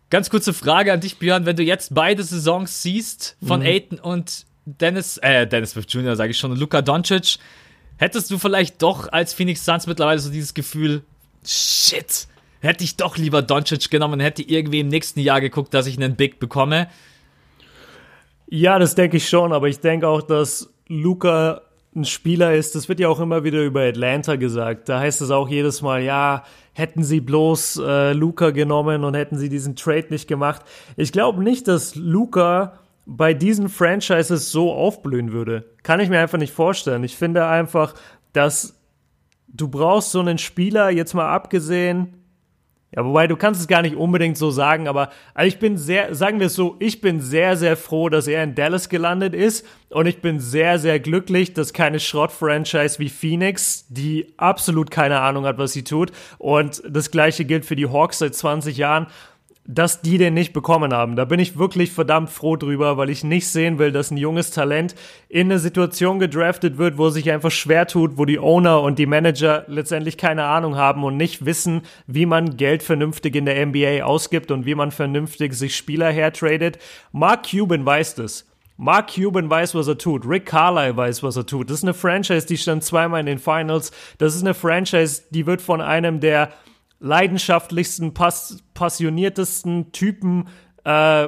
Ganz 0.10 0.30
kurze 0.30 0.54
Frage 0.54 0.92
an 0.92 1.00
dich, 1.00 1.18
Björn, 1.18 1.46
wenn 1.46 1.56
du 1.56 1.64
jetzt 1.64 1.94
beide 1.94 2.24
Saisons 2.24 2.82
siehst 2.82 3.38
von 3.46 3.62
mhm. 3.62 3.66
Aiton 3.66 4.00
und 4.00 4.46
Dennis, 4.66 5.18
äh, 5.18 5.48
Dennis 5.48 5.72
Swift 5.72 5.94
Jr., 5.94 6.16
sage 6.16 6.32
ich 6.32 6.38
schon, 6.38 6.52
und 6.52 6.60
Luka 6.60 6.82
Doncic, 6.82 7.38
hättest 8.02 8.32
du 8.32 8.40
vielleicht 8.40 8.82
doch 8.82 9.12
als 9.12 9.34
Phoenix 9.34 9.64
Suns 9.64 9.86
mittlerweile 9.86 10.20
so 10.20 10.32
dieses 10.32 10.56
Gefühl, 10.56 11.04
shit, 11.46 12.28
hätte 12.60 12.84
ich 12.84 12.98
doch 12.98 13.16
lieber 13.16 13.44
Doncic 13.44 13.92
genommen 13.92 14.16
und 14.16 14.20
hätte 14.22 14.42
irgendwie 14.42 14.80
im 14.80 14.88
nächsten 14.88 15.20
Jahr 15.20 15.40
geguckt, 15.40 15.72
dass 15.76 15.86
ich 15.86 15.98
einen 15.98 16.16
Big 16.16 16.40
bekomme. 16.40 16.88
Ja, 18.48 18.80
das 18.80 18.96
denke 18.96 19.18
ich 19.18 19.30
schon, 19.30 19.54
aber 19.54 19.70
ich 19.70 19.80
denke 19.82 20.08
auch, 20.08 20.24
dass 20.24 20.74
Luca 20.88 21.62
ein 21.96 22.06
Spieler 22.06 22.56
ist, 22.56 22.74
das 22.74 22.90
wird 22.90 23.00
ja 23.00 23.08
auch 23.08 23.20
immer 23.20 23.44
wieder 23.44 23.62
über 23.62 23.82
Atlanta 23.82 24.36
gesagt. 24.36 24.90
Da 24.90 25.00
heißt 25.00 25.22
es 25.22 25.30
auch 25.30 25.48
jedes 25.48 25.84
Mal, 25.84 26.02
ja, 26.02 26.44
hätten 26.74 27.04
sie 27.04 27.22
bloß 27.22 27.82
äh, 27.86 28.14
Luca 28.14 28.50
genommen 28.50 29.04
und 29.04 29.14
hätten 29.14 29.38
sie 29.38 29.50
diesen 29.50 29.76
Trade 29.76 30.08
nicht 30.10 30.28
gemacht. 30.28 30.64
Ich 30.98 31.12
glaube 31.12 31.44
nicht, 31.44 31.68
dass 31.68 31.94
Luca 31.96 32.80
bei 33.06 33.34
diesen 33.34 33.70
Franchises 33.70 34.52
so 34.52 34.72
aufblühen 34.74 35.32
würde. 35.32 35.66
Kann 35.84 36.00
ich 36.00 36.10
mir 36.10 36.20
einfach 36.20 36.38
nicht 36.38 36.54
vorstellen. 36.54 37.04
Ich 37.04 37.16
finde 37.16 37.46
einfach, 37.48 37.94
dass 38.34 38.80
du 39.48 39.68
brauchst 39.68 40.12
so 40.12 40.20
einen 40.20 40.38
Spieler, 40.38 40.90
jetzt 40.90 41.14
mal 41.14 41.30
abgesehen 41.30 42.22
ja, 42.94 43.06
wobei 43.06 43.28
du 43.28 43.38
kannst 43.38 43.62
es 43.62 43.68
gar 43.70 43.82
nicht 43.82 43.96
unbedingt 43.96 44.38
so 44.38 44.52
sagen, 44.52 44.90
aber 44.90 45.12
also 45.34 45.48
ich 45.48 45.60
bin 45.60 45.78
sehr, 45.78 46.14
sagen 46.14 46.40
wir 46.40 46.48
es 46.48 46.56
so, 46.56 46.76
ich 46.80 47.00
bin 47.00 47.22
sehr, 47.22 47.56
sehr 47.56 47.78
froh, 47.78 48.10
dass 48.10 48.28
er 48.28 48.44
in 48.44 48.54
Dallas 48.54 48.90
gelandet 48.90 49.34
ist 49.34 49.66
und 49.90 50.08
ich 50.08 50.22
bin 50.22 50.42
sehr, 50.42 50.78
sehr 50.78 51.00
glücklich, 51.00 51.54
dass 51.54 51.72
keine 51.72 52.02
Schrott-Franchise 52.02 53.00
wie 53.00 53.08
Phoenix, 53.08 53.86
die 53.88 54.34
absolut 54.36 54.92
keine 54.92 55.22
Ahnung 55.22 55.46
hat, 55.46 55.58
was 55.58 55.72
sie 55.72 55.86
tut 55.86 56.12
und 56.38 56.84
das 56.86 57.12
gleiche 57.12 57.46
gilt 57.46 57.66
für 57.66 57.78
die 57.78 57.88
Hawks 57.88 58.20
seit 58.20 58.36
20 58.36 58.76
Jahren, 58.76 59.08
dass 59.66 60.02
die 60.02 60.18
den 60.18 60.34
nicht 60.34 60.54
bekommen 60.54 60.94
haben. 60.94 61.16
Da 61.16 61.26
bin 61.26 61.40
ich 61.40 61.58
wirklich 61.58 61.92
verdammt 61.92 62.30
froh 62.30 62.56
drüber, 62.56 62.98
weil 62.98 63.10
ich 63.10 63.24
nicht 63.24 63.48
sehen 63.48 63.78
will, 63.78 63.92
dass 63.92 64.10
ein 64.10 64.18
junges 64.18 64.52
Talent 64.52 64.96
in 65.30 65.48
eine 65.48 65.60
Situation 65.60 66.20
gedraftet 66.20 66.78
wird, 66.78 66.98
wo 66.98 67.10
sich 67.10 67.32
einfach 67.32 67.52
schwer 67.52 67.86
tut, 67.86 68.18
wo 68.18 68.26
die 68.26 68.40
Owner 68.40 68.82
und 68.82 68.98
die 68.98 69.06
Manager 69.06 69.64
letztendlich 69.68 70.18
keine 70.18 70.46
Ahnung 70.46 70.76
haben 70.76 71.04
und 71.04 71.16
nicht 71.16 71.46
wissen, 71.46 71.84
wie 72.08 72.26
man 72.26 72.58
Geld 72.58 72.82
vernünftig 72.82 73.36
in 73.36 73.46
der 73.46 73.66
NBA 73.66 74.04
ausgibt 74.04 74.50
und 74.50 74.66
wie 74.66 74.76
man 74.76 74.92
vernünftig 74.92 75.54
sich 75.54 75.76
Spieler 75.76 76.12
hertradet. 76.12 76.80
Mark 77.12 77.48
Cuban 77.50 77.86
weiß 77.86 78.16
das. 78.16 78.48
Mark 78.78 79.14
Cuban 79.14 79.48
weiß, 79.48 79.76
was 79.76 79.88
er 79.88 80.00
tut. 80.00 80.28
Rick 80.28 80.48
Carlisle 80.48 80.98
weiß, 80.98 81.22
was 81.22 81.36
er 81.36 81.46
tut. 81.46 81.70
Das 81.70 81.78
ist 81.78 81.84
eine 81.84 81.94
Franchise, 81.94 82.48
die 82.48 82.58
stand 82.58 82.84
zweimal 82.84 83.20
in 83.20 83.28
den 83.28 83.38
Finals. 83.38 83.92
Das 84.18 84.34
ist 84.34 84.42
eine 84.42 84.56
Franchise, 84.56 85.22
die 85.30 85.46
wird 85.46 85.62
von 85.62 85.82
einem 85.82 86.20
der 86.20 86.50
leidenschaftlichsten, 87.02 88.14
pass 88.14 88.64
passioniertesten 88.74 89.92
Typen, 89.92 90.48
äh, 90.86 91.28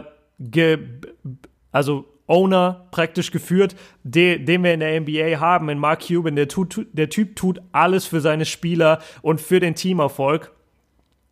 also 1.71 2.05
Owner 2.28 2.88
praktisch 2.91 3.32
geführt, 3.32 3.76
de 4.03 4.39
den 4.39 4.63
wir 4.63 4.74
in 4.74 4.80
der 4.80 5.01
NBA 5.01 5.39
haben, 5.39 5.67
in 5.69 5.78
Mark 5.78 6.07
Cuban. 6.07 6.36
Der, 6.36 6.47
tut, 6.47 6.88
der 6.93 7.09
Typ 7.09 7.36
tut 7.36 7.61
alles 7.71 8.05
für 8.05 8.21
seine 8.21 8.45
Spieler 8.45 8.99
und 9.21 9.41
für 9.41 9.59
den 9.59 9.76
Teamerfolg. 9.76 10.51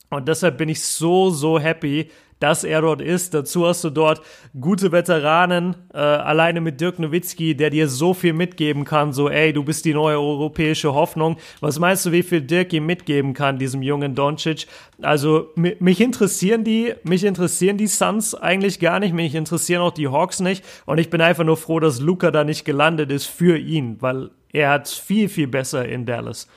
Und 0.09 0.27
deshalb 0.27 0.57
bin 0.57 0.67
ich 0.67 0.83
so, 0.83 1.29
so 1.29 1.57
happy, 1.57 2.09
dass 2.41 2.63
er 2.63 2.81
dort 2.81 3.01
ist. 3.01 3.33
Dazu 3.33 3.65
hast 3.67 3.83
du 3.83 3.89
dort 3.89 4.21
gute 4.59 4.91
Veteranen, 4.91 5.75
äh, 5.93 5.97
alleine 5.97 6.59
mit 6.59 6.81
Dirk 6.81 6.99
Nowitzki, 6.99 7.55
der 7.55 7.69
dir 7.69 7.87
so 7.87 8.13
viel 8.13 8.33
mitgeben 8.33 8.83
kann, 8.83 9.13
so 9.13 9.29
ey, 9.29 9.53
du 9.53 9.63
bist 9.63 9.85
die 9.85 9.93
neue 9.93 10.19
europäische 10.19 10.93
Hoffnung. 10.93 11.37
Was 11.59 11.79
meinst 11.79 12.05
du, 12.05 12.11
wie 12.11 12.23
viel 12.23 12.41
Dirk 12.41 12.73
ihm 12.73 12.85
mitgeben 12.85 13.33
kann, 13.33 13.59
diesem 13.59 13.81
jungen 13.81 14.15
Doncic? 14.15 14.65
Also 15.01 15.49
mich 15.55 16.01
interessieren 16.01 16.63
die, 16.63 16.93
mich 17.03 17.23
interessieren 17.23 17.77
die 17.77 17.87
Suns 17.87 18.33
eigentlich 18.33 18.79
gar 18.79 18.99
nicht, 18.99 19.13
mich 19.13 19.35
interessieren 19.35 19.81
auch 19.81 19.91
die 19.91 20.07
Hawks 20.07 20.39
nicht 20.39 20.65
und 20.85 20.97
ich 20.97 21.09
bin 21.09 21.21
einfach 21.21 21.43
nur 21.43 21.57
froh, 21.57 21.79
dass 21.79 22.01
Luca 22.01 22.31
da 22.31 22.43
nicht 22.43 22.65
gelandet 22.65 23.11
ist 23.11 23.27
für 23.27 23.57
ihn, 23.57 23.97
weil 24.01 24.31
er 24.51 24.69
hat 24.69 24.89
viel, 24.89 25.29
viel 25.29 25.47
besser 25.47 25.87
in 25.87 26.05
Dallas. 26.05 26.47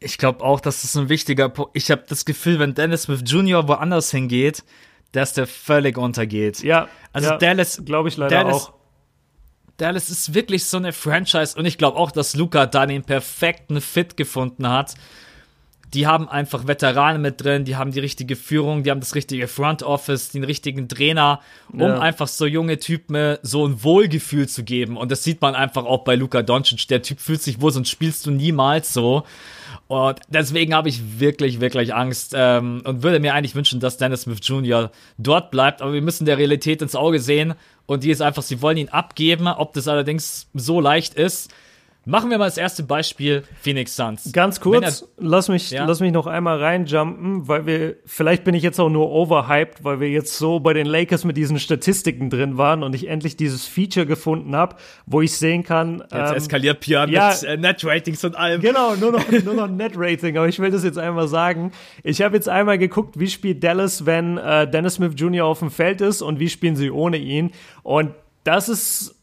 Ich 0.00 0.18
glaube 0.18 0.44
auch, 0.44 0.60
dass 0.60 0.82
das 0.82 0.96
ein 0.96 1.08
wichtiger 1.08 1.48
Punkt. 1.48 1.70
Ich 1.74 1.90
habe 1.90 2.04
das 2.08 2.24
Gefühl, 2.24 2.58
wenn 2.58 2.74
Dennis 2.74 3.02
Smith 3.04 3.22
Jr. 3.24 3.68
woanders 3.68 4.10
hingeht, 4.10 4.64
dass 5.12 5.32
der 5.32 5.46
völlig 5.46 5.96
untergeht. 5.96 6.62
Ja, 6.62 6.88
also 7.12 7.30
ja, 7.30 7.38
Dallas, 7.38 7.82
glaube 7.84 8.08
ich 8.08 8.16
leider 8.16 8.44
Dallas, 8.44 8.66
auch. 8.66 8.72
Dallas 9.76 10.10
ist 10.10 10.34
wirklich 10.34 10.64
so 10.66 10.76
eine 10.76 10.92
Franchise 10.92 11.58
und 11.58 11.66
ich 11.66 11.78
glaube 11.78 11.98
auch, 11.98 12.10
dass 12.10 12.34
Luca 12.36 12.66
da 12.66 12.86
den 12.86 13.02
perfekten 13.02 13.80
Fit 13.80 14.16
gefunden 14.16 14.68
hat. 14.68 14.94
Die 15.92 16.08
haben 16.08 16.28
einfach 16.28 16.66
Veteranen 16.66 17.22
mit 17.22 17.40
drin, 17.42 17.64
die 17.64 17.76
haben 17.76 17.92
die 17.92 18.00
richtige 18.00 18.34
Führung, 18.34 18.82
die 18.82 18.90
haben 18.90 18.98
das 18.98 19.14
richtige 19.14 19.46
Front 19.46 19.84
Office, 19.84 20.30
den 20.30 20.42
richtigen 20.42 20.88
Trainer, 20.88 21.40
um 21.72 21.80
ja. 21.80 22.00
einfach 22.00 22.26
so 22.26 22.46
junge 22.46 22.80
Typen 22.80 23.38
so 23.42 23.64
ein 23.64 23.84
Wohlgefühl 23.84 24.48
zu 24.48 24.64
geben. 24.64 24.96
Und 24.96 25.12
das 25.12 25.22
sieht 25.22 25.40
man 25.40 25.54
einfach 25.54 25.84
auch 25.84 26.02
bei 26.02 26.16
Luca 26.16 26.42
Doncic. 26.42 26.88
Der 26.88 27.02
Typ 27.02 27.20
fühlt 27.20 27.42
sich 27.42 27.60
wohl, 27.60 27.70
sonst 27.70 27.90
spielst 27.90 28.26
du 28.26 28.32
niemals 28.32 28.92
so. 28.92 29.24
Und 29.86 30.20
deswegen 30.28 30.74
habe 30.74 30.88
ich 30.88 31.20
wirklich, 31.20 31.60
wirklich 31.60 31.94
Angst 31.94 32.32
ähm, 32.34 32.82
und 32.84 33.02
würde 33.02 33.20
mir 33.20 33.34
eigentlich 33.34 33.54
wünschen, 33.54 33.80
dass 33.80 33.98
Dennis 33.98 34.22
Smith 34.22 34.38
Jr. 34.42 34.90
dort 35.18 35.50
bleibt. 35.50 35.82
Aber 35.82 35.92
wir 35.92 36.02
müssen 36.02 36.24
der 36.24 36.38
Realität 36.38 36.80
ins 36.80 36.94
Auge 36.96 37.20
sehen. 37.20 37.54
Und 37.86 38.02
die 38.02 38.10
ist 38.10 38.22
einfach, 38.22 38.42
sie 38.42 38.62
wollen 38.62 38.78
ihn 38.78 38.88
abgeben. 38.88 39.46
Ob 39.46 39.74
das 39.74 39.88
allerdings 39.88 40.48
so 40.54 40.80
leicht 40.80 41.14
ist, 41.14 41.52
Machen 42.06 42.30
wir 42.30 42.36
mal 42.36 42.44
das 42.44 42.58
erste 42.58 42.82
Beispiel 42.82 43.44
Phoenix 43.62 43.96
Suns. 43.96 44.30
Ganz 44.32 44.60
kurz, 44.60 45.08
lass 45.16 45.48
mich, 45.48 45.70
ja? 45.70 45.86
lass 45.86 46.00
mich 46.00 46.12
noch 46.12 46.26
einmal 46.26 46.62
reinjumpen, 46.62 47.48
weil 47.48 47.64
wir, 47.64 47.96
vielleicht 48.04 48.44
bin 48.44 48.54
ich 48.54 48.62
jetzt 48.62 48.78
auch 48.78 48.90
nur 48.90 49.10
overhyped, 49.10 49.84
weil 49.84 50.00
wir 50.00 50.10
jetzt 50.10 50.36
so 50.36 50.60
bei 50.60 50.74
den 50.74 50.86
Lakers 50.86 51.24
mit 51.24 51.36
diesen 51.38 51.58
Statistiken 51.58 52.28
drin 52.28 52.58
waren 52.58 52.82
und 52.82 52.94
ich 52.94 53.08
endlich 53.08 53.36
dieses 53.36 53.66
Feature 53.66 54.04
gefunden 54.04 54.54
habe, 54.54 54.76
wo 55.06 55.22
ich 55.22 55.34
sehen 55.36 55.64
kann. 55.64 56.00
Jetzt 56.00 56.12
ähm, 56.12 56.36
eskaliert 56.36 56.80
Pierre 56.80 57.10
ja, 57.10 57.30
mit 57.30 57.42
äh, 57.42 57.56
Net-Ratings 57.56 58.22
und 58.24 58.36
allem. 58.36 58.60
Genau, 58.60 58.94
nur 58.96 59.12
noch, 59.12 59.30
nur 59.44 59.54
noch 59.54 59.68
Net-Rating, 59.68 60.36
aber 60.36 60.48
ich 60.48 60.58
will 60.58 60.70
das 60.70 60.84
jetzt 60.84 60.98
einmal 60.98 61.26
sagen. 61.28 61.72
Ich 62.02 62.20
habe 62.20 62.36
jetzt 62.36 62.50
einmal 62.50 62.76
geguckt, 62.76 63.18
wie 63.18 63.28
spielt 63.28 63.64
Dallas, 63.64 64.04
wenn 64.04 64.36
äh, 64.36 64.68
Dennis 64.70 64.94
Smith 64.94 65.14
Jr. 65.16 65.46
auf 65.46 65.60
dem 65.60 65.70
Feld 65.70 66.02
ist 66.02 66.20
und 66.20 66.38
wie 66.38 66.50
spielen 66.50 66.76
sie 66.76 66.90
ohne 66.90 67.16
ihn. 67.16 67.52
Und 67.82 68.10
das 68.44 68.68
ist 68.68 69.14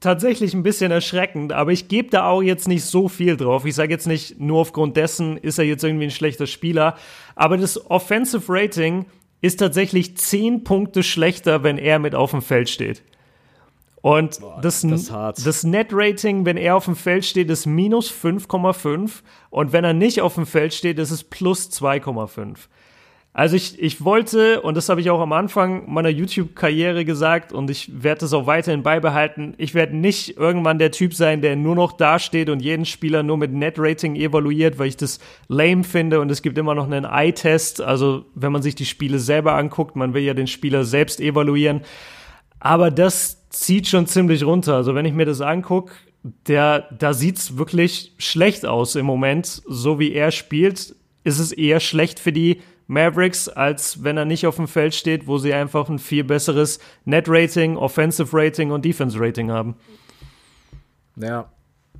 tatsächlich 0.00 0.54
ein 0.54 0.62
bisschen 0.62 0.90
erschreckend, 0.90 1.52
aber 1.52 1.72
ich 1.72 1.88
gebe 1.88 2.10
da 2.10 2.26
auch 2.28 2.42
jetzt 2.42 2.66
nicht 2.66 2.84
so 2.84 3.08
viel 3.08 3.36
drauf. 3.36 3.66
Ich 3.66 3.74
sage 3.74 3.92
jetzt 3.92 4.06
nicht, 4.06 4.40
nur 4.40 4.60
aufgrund 4.60 4.96
dessen 4.96 5.36
ist 5.36 5.58
er 5.58 5.64
jetzt 5.64 5.84
irgendwie 5.84 6.04
ein 6.04 6.10
schlechter 6.10 6.46
Spieler, 6.46 6.96
aber 7.36 7.56
das 7.56 7.90
Offensive 7.90 8.44
Rating 8.48 9.06
ist 9.42 9.58
tatsächlich 9.60 10.16
10 10.16 10.64
Punkte 10.64 11.02
schlechter, 11.02 11.62
wenn 11.62 11.78
er 11.78 11.98
mit 11.98 12.14
auf 12.14 12.30
dem 12.30 12.42
Feld 12.42 12.68
steht. 12.68 13.02
Und 14.02 14.40
Boah, 14.40 14.60
das, 14.62 14.80
das, 14.80 15.12
das 15.44 15.64
Net-Rating, 15.64 16.46
wenn 16.46 16.56
er 16.56 16.76
auf 16.76 16.86
dem 16.86 16.96
Feld 16.96 17.24
steht, 17.26 17.50
ist 17.50 17.66
minus 17.66 18.10
5,5 18.10 19.10
und 19.50 19.72
wenn 19.72 19.84
er 19.84 19.92
nicht 19.92 20.22
auf 20.22 20.36
dem 20.36 20.46
Feld 20.46 20.72
steht, 20.72 20.98
ist 20.98 21.10
es 21.10 21.22
plus 21.22 21.68
2,5. 21.70 22.56
Also 23.32 23.54
ich, 23.54 23.80
ich 23.80 24.04
wollte, 24.04 24.60
und 24.60 24.76
das 24.76 24.88
habe 24.88 25.00
ich 25.00 25.08
auch 25.08 25.20
am 25.20 25.32
Anfang 25.32 25.88
meiner 25.88 26.08
YouTube-Karriere 26.08 27.04
gesagt, 27.04 27.52
und 27.52 27.70
ich 27.70 28.02
werde 28.02 28.22
das 28.22 28.32
auch 28.32 28.46
weiterhin 28.46 28.82
beibehalten, 28.82 29.54
ich 29.56 29.72
werde 29.72 29.96
nicht 29.96 30.36
irgendwann 30.36 30.80
der 30.80 30.90
Typ 30.90 31.14
sein, 31.14 31.40
der 31.40 31.54
nur 31.54 31.76
noch 31.76 31.92
dasteht 31.92 32.50
und 32.50 32.60
jeden 32.60 32.84
Spieler 32.84 33.22
nur 33.22 33.36
mit 33.36 33.52
Net-Rating 33.52 34.16
evaluiert, 34.16 34.80
weil 34.80 34.88
ich 34.88 34.96
das 34.96 35.20
lame 35.46 35.84
finde 35.84 36.20
und 36.20 36.28
es 36.30 36.42
gibt 36.42 36.58
immer 36.58 36.74
noch 36.74 36.86
einen 36.86 37.04
Eye-Test, 37.04 37.80
also 37.80 38.24
wenn 38.34 38.50
man 38.50 38.62
sich 38.62 38.74
die 38.74 38.84
Spiele 38.84 39.20
selber 39.20 39.54
anguckt, 39.54 39.94
man 39.94 40.12
will 40.12 40.22
ja 40.22 40.34
den 40.34 40.48
Spieler 40.48 40.82
selbst 40.82 41.20
evaluieren, 41.20 41.82
aber 42.58 42.90
das 42.90 43.48
zieht 43.50 43.86
schon 43.86 44.06
ziemlich 44.06 44.44
runter. 44.44 44.74
Also 44.74 44.94
wenn 44.94 45.06
ich 45.06 45.14
mir 45.14 45.24
das 45.24 45.40
angucke, 45.40 45.92
der, 46.48 46.88
da 46.98 47.14
sieht's 47.14 47.56
wirklich 47.56 48.12
schlecht 48.18 48.66
aus 48.66 48.96
im 48.96 49.06
Moment, 49.06 49.62
so 49.66 49.98
wie 49.98 50.12
er 50.12 50.32
spielt, 50.32 50.96
ist 51.22 51.38
es 51.38 51.52
eher 51.52 51.80
schlecht 51.80 52.18
für 52.18 52.32
die 52.32 52.60
Mavericks, 52.90 53.48
als 53.48 54.02
wenn 54.02 54.16
er 54.16 54.24
nicht 54.24 54.48
auf 54.48 54.56
dem 54.56 54.66
Feld 54.66 54.96
steht, 54.96 55.28
wo 55.28 55.38
sie 55.38 55.54
einfach 55.54 55.88
ein 55.88 56.00
viel 56.00 56.24
besseres 56.24 56.80
Net-Rating, 57.04 57.76
Offensive-Rating 57.76 58.72
und 58.72 58.84
Defense-Rating 58.84 59.52
haben. 59.52 59.76
Ja. 61.14 61.48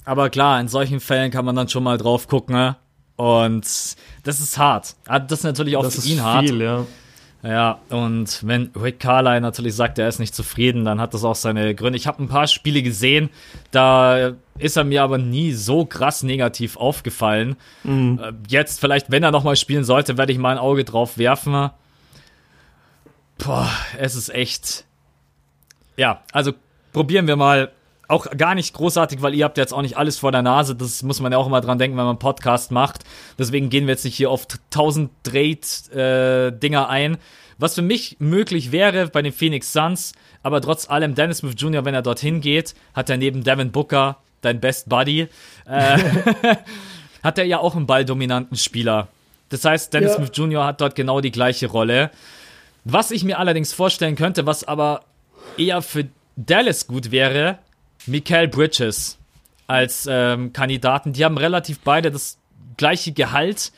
Aber 0.05 0.31
klar, 0.31 0.61
in 0.61 0.67
solchen 0.67 0.99
Fällen 0.99 1.31
kann 1.31 1.45
man 1.45 1.55
dann 1.55 1.69
schon 1.69 1.85
mal 1.85 1.97
drauf 1.97 2.27
gucken. 2.27 2.57
Ne? 2.57 2.77
Und 3.15 3.65
das 4.25 4.41
ist 4.41 4.59
hart. 4.59 4.97
Ah, 5.07 5.21
das 5.21 5.39
ist 5.39 5.45
natürlich 5.45 5.77
auch 5.77 5.85
das 5.85 6.01
für 6.01 6.09
ihn 6.09 6.25
hart. 6.25 6.49
Viel, 6.49 6.61
ja. 6.61 6.85
Ja, 7.43 7.81
und 7.89 8.47
wenn 8.47 8.71
Rick 8.81 9.01
Carly 9.01 9.41
natürlich 9.41 9.75
sagt, 9.75 9.99
er 9.99 10.09
ist 10.09 10.19
nicht 10.19 10.35
zufrieden, 10.35 10.85
dann 10.85 11.01
hat 11.01 11.15
das 11.15 11.25
auch 11.25 11.35
seine 11.35 11.75
Gründe. 11.75 11.97
Ich 11.97 12.07
habe 12.07 12.23
ein 12.23 12.29
paar 12.29 12.47
Spiele 12.47 12.83
gesehen, 12.83 13.31
da 13.71 14.33
ist 14.59 14.77
er 14.77 14.85
mir 14.85 15.03
aber 15.03 15.17
nie 15.17 15.53
so 15.53 15.87
krass 15.87 16.23
negativ 16.23 16.77
aufgefallen. 16.77 17.57
Mhm. 17.83 18.21
Äh, 18.23 18.33
jetzt 18.49 18.79
vielleicht, 18.79 19.11
wenn 19.11 19.23
er 19.23 19.31
nochmal 19.31 19.57
spielen 19.57 19.85
sollte, 19.85 20.19
werde 20.19 20.33
ich 20.33 20.39
mal 20.39 20.53
ein 20.53 20.59
Auge 20.59 20.85
drauf 20.85 21.17
werfen. 21.17 21.71
Boah, 23.39 23.71
es 23.99 24.17
ist 24.17 24.29
echt. 24.29 24.85
Ja, 25.97 26.23
also 26.33 26.53
probieren 26.93 27.27
wir 27.27 27.37
mal 27.37 27.73
auch 28.11 28.27
gar 28.37 28.55
nicht 28.55 28.75
großartig, 28.75 29.23
weil 29.23 29.35
ihr 29.35 29.45
habt 29.45 29.57
jetzt 29.57 29.73
auch 29.73 29.83
nicht 29.83 29.97
alles 29.97 30.19
vor 30.19 30.33
der 30.33 30.43
Nase. 30.43 30.75
Das 30.75 31.03
muss 31.03 31.21
man 31.21 31.33
ja 31.33 31.39
auch 31.39 31.47
immer 31.47 31.61
dran 31.61 31.79
denken, 31.79 31.97
wenn 31.97 32.05
man 32.05 32.17
einen 32.17 32.19
Podcast 32.19 32.71
macht. 32.71 33.05
Deswegen 33.39 33.71
gehen 33.71 33.87
wir 33.87 33.93
jetzt 33.93 34.05
nicht 34.05 34.17
hier 34.17 34.31
auf 34.31 34.47
1000 34.73 35.11
Trade-Dinger 35.23 36.83
äh, 36.83 36.91
ein. 36.91 37.19
Was 37.59 37.75
für 37.75 37.83
mich 37.83 38.17
möglich 38.19 38.73
wäre 38.73 39.09
bei 39.09 39.23
den 39.23 39.33
Phoenix 39.33 39.73
Suns, 39.73 40.13
aber 40.43 40.63
trotz 40.63 40.89
allem 40.89 41.15
Dennis 41.15 41.39
Smith 41.39 41.55
Jr., 41.59 41.85
wenn 41.85 41.95
er 41.95 42.03
dorthin 42.03 42.41
geht, 42.41 42.75
hat 42.95 43.11
er 43.11 43.19
neben 43.19 43.45
Devin 43.45 43.71
Booker, 43.71 44.17
dein 44.41 44.61
Best 44.61 44.89
Buddy, 44.89 45.29
äh, 45.67 45.99
hat 47.23 47.39
er 47.39 47.45
ja 47.45 47.59
auch 47.59 47.77
einen 47.77 47.87
balldominanten 47.87 48.57
Spieler. 48.57 49.09
Das 49.51 49.65
heißt, 49.65 49.93
Dennis 49.93 50.13
ja. 50.13 50.17
Smith 50.17 50.31
Jr. 50.33 50.65
hat 50.65 50.81
dort 50.81 50.95
genau 50.95 51.21
die 51.21 51.31
gleiche 51.31 51.67
Rolle. 51.67 52.11
Was 52.85 53.11
ich 53.11 53.25
mir 53.25 53.39
allerdings 53.39 53.75
vorstellen 53.75 54.17
könnte, 54.17 54.47
was 54.47 54.65
aber 54.65 55.03
eher 55.59 55.83
für 55.83 56.09
Dallas 56.37 56.87
gut 56.87 57.11
wäre, 57.11 57.59
Mikael 58.07 58.49
Bridges 58.49 59.19
als 59.67 60.09
ähm, 60.11 60.53
Kandidaten. 60.53 61.13
Die 61.13 61.25
haben 61.25 61.39
relativ 61.39 61.81
beide 61.81 62.11
das 62.11 62.39
gleiche 62.77 63.13
Gehalt. 63.13 63.73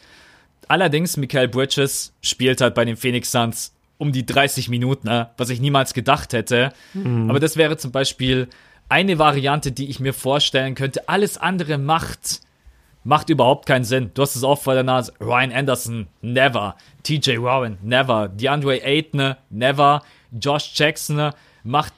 Allerdings, 0.68 1.16
Mikael 1.16 1.48
Bridges 1.48 2.14
spielt 2.22 2.60
halt 2.60 2.74
bei 2.74 2.84
den 2.84 2.96
Phoenix 2.96 3.30
Suns 3.30 3.74
um 3.98 4.10
die 4.10 4.26
30 4.26 4.68
Minuten, 4.68 5.06
ne? 5.06 5.30
was 5.36 5.50
ich 5.50 5.60
niemals 5.60 5.94
gedacht 5.94 6.32
hätte. 6.32 6.72
Mhm. 6.94 7.30
Aber 7.30 7.40
das 7.40 7.56
wäre 7.56 7.76
zum 7.76 7.92
Beispiel 7.92 8.48
eine 8.88 9.18
Variante, 9.18 9.70
die 9.70 9.88
ich 9.88 10.00
mir 10.00 10.12
vorstellen 10.12 10.74
könnte. 10.74 11.08
Alles 11.08 11.38
andere 11.38 11.78
macht, 11.78 12.40
macht 13.04 13.30
überhaupt 13.30 13.66
keinen 13.66 13.84
Sinn. 13.84 14.10
Du 14.14 14.22
hast 14.22 14.34
es 14.34 14.44
auch 14.44 14.60
vor 14.60 14.74
der 14.74 14.82
Nase. 14.82 15.12
Ryan 15.20 15.52
Anderson, 15.52 16.08
never. 16.20 16.76
TJ 17.02 17.40
Warren, 17.40 17.78
never. 17.82 18.28
DeAndre 18.28 18.82
Ayton, 18.82 19.34
never. 19.50 20.02
Josh 20.32 20.72
Jackson 20.74 21.30
macht 21.62 21.92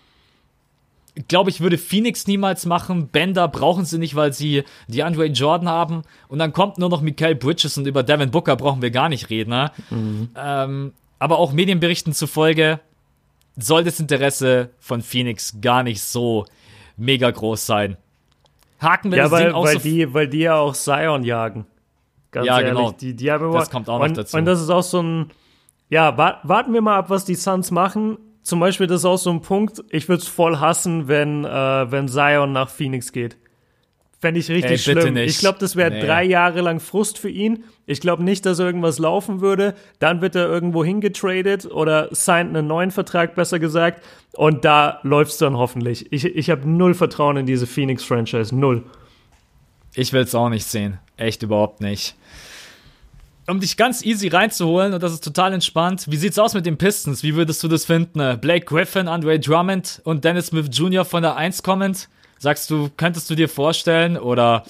glaube 1.29 1.51
ich, 1.51 1.61
würde 1.61 1.79
Phoenix 1.79 2.27
niemals 2.27 2.67
machen. 2.67 3.09
Bender 3.09 3.47
brauchen 3.49 3.85
sie 3.85 3.99
nicht, 3.99 4.17
weil 4.17 4.33
sie 4.33 4.65
die 4.89 5.03
Andre 5.03 5.27
Jordan 5.27 5.69
haben. 5.69 6.03
Und 6.29 6.39
dann 6.39 6.53
kommt 6.53 6.79
nur 6.79 6.89
noch 6.89 7.01
Mikael 7.01 7.35
Bridges 7.35 7.79
und 7.79 7.87
über 7.87 8.03
Devin 8.03 8.31
Booker 8.31 8.57
brauchen 8.57 8.83
wir 8.83 8.91
gar 8.91 9.09
nicht 9.09 9.31
reden. 9.31 9.51
Ne? 9.51 9.71
Mhm. 9.91 10.29
Ähm, 10.37 10.93
aber 11.19 11.39
auch 11.39 11.53
Medienberichten 11.53 12.13
zufolge 12.13 12.81
soll 13.57 13.85
das 13.85 14.01
Interesse 14.01 14.71
von 14.81 15.03
Phoenix 15.03 15.61
gar 15.61 15.85
nicht 15.85 16.03
so 16.03 16.47
mega 16.97 17.31
groß 17.31 17.65
sein. 17.65 17.97
Haken 18.81 19.13
wir 19.13 19.19
ja, 19.19 19.25
das 19.25 19.33
weil, 19.33 19.45
Ding 19.47 19.55
auch 19.55 19.65
weil 19.65 19.75
so 19.75 19.89
die, 19.89 20.13
weil 20.13 20.29
die 20.29 20.41
ja 20.41 20.57
auch 20.57 20.75
Zion 20.75 21.23
jagen. 21.23 21.67
Ganz 22.33 22.49
ja, 22.49 22.61
ehrlich, 22.61 22.75
genau. 22.75 22.93
Die, 22.93 23.15
die 23.15 23.31
haben 23.31 23.45
immer, 23.45 23.61
das 23.61 23.71
kommt 23.71 23.89
auch 23.89 24.01
und, 24.01 24.09
noch 24.09 24.17
dazu. 24.17 24.37
Und 24.37 24.45
das 24.45 24.61
ist 24.61 24.71
auch 24.71 24.83
so 24.83 25.01
ein, 25.01 25.31
ja, 25.89 26.19
warten 26.19 26.73
wir 26.73 26.83
mal 26.83 26.99
ab, 26.99 27.11
was 27.11 27.25
die 27.25 27.37
Suns 27.37 27.71
machen 27.71 28.19
zum 28.45 28.61
Beispiel, 28.61 28.87
das 28.87 29.01
ist 29.01 29.05
auch 29.07 29.17
so 29.17 29.31
ein 29.31 29.41
Punkt, 29.41 29.83
ich 29.89 30.09
würde 30.09 30.23
es 30.23 30.29
voll 30.29 30.59
hassen, 30.59 31.09
wenn, 31.09 31.47
äh, 31.47 31.91
wenn 31.91 32.09
Zion 32.09 32.53
nach 32.53 32.69
Phoenix 32.69 33.11
geht. 33.11 33.39
Fände 34.21 34.39
ich 34.39 34.51
richtig 34.51 34.71
Ey, 34.71 34.79
schlimm. 34.79 35.15
Nicht. 35.15 35.31
Ich 35.31 35.39
glaube, 35.39 35.59
das 35.59 35.77
wäre 35.77 35.91
nee. 35.91 36.01
drei 36.01 36.25
Jahre 36.25 36.61
lang 36.61 36.79
Frust 36.79 37.19
für 37.19 37.31
ihn. 37.31 37.65
Ich 37.87 38.01
glaube 38.01 38.23
nicht, 38.23 38.45
dass 38.45 38.59
irgendwas 38.59 38.99
laufen 38.99 39.41
würde. 39.41 39.75
Dann 39.99 40.21
wird 40.21 40.35
er 40.35 40.47
irgendwo 40.47 40.85
hingetradet 40.85 41.67
oder 41.67 42.09
signed 42.15 42.55
einen 42.55 42.67
neuen 42.67 42.91
Vertrag, 42.91 43.35
besser 43.35 43.59
gesagt. 43.59 44.05
Und 44.33 44.65
da 44.67 45.01
läuft 45.03 45.33
es 45.33 45.39
dann 45.39 45.57
hoffentlich. 45.57 46.13
Ich, 46.13 46.25
ich 46.25 46.51
habe 46.51 46.69
null 46.69 46.93
Vertrauen 46.95 47.39
in 47.39 47.47
diese 47.47 47.67
Phoenix-Franchise. 47.67 48.55
Null. 48.55 48.85
Ich 49.95 50.13
will 50.13 50.23
es 50.23 50.35
auch 50.35 50.51
nicht 50.51 50.67
sehen. 50.67 50.99
Echt 51.17 51.43
überhaupt 51.43 51.81
nicht 51.81 52.15
um 53.47 53.61
dich 53.61 53.77
ganz 53.77 54.05
easy 54.05 54.29
reinzuholen 54.29 54.95
und 54.95 55.03
das 55.03 55.13
ist 55.13 55.25
total 55.25 55.53
entspannt. 55.53 56.07
Wie 56.09 56.17
sieht's 56.17 56.39
aus 56.39 56.55
mit 56.55 56.67
den 56.67 56.79
Pistons? 56.79 57.23
Wie 57.23 57.35
würdest 57.35 57.63
du 57.63 57.69
das 57.69 57.85
finden? 57.85 58.39
Blake 58.41 58.65
Griffin, 58.65 59.09
Andre 59.09 59.39
Drummond 59.39 60.01
und 60.05 60.25
Dennis 60.25 60.47
Smith 60.49 60.69
Jr. 60.71 61.05
von 61.05 61.23
der 61.23 61.37
1 61.37 61.63
kommend? 61.63 62.09
Sagst 62.39 62.71
du, 62.71 62.91
könntest 62.97 63.29
du 63.31 63.35
dir 63.35 63.49
vorstellen 63.49 64.17
oder 64.17 64.65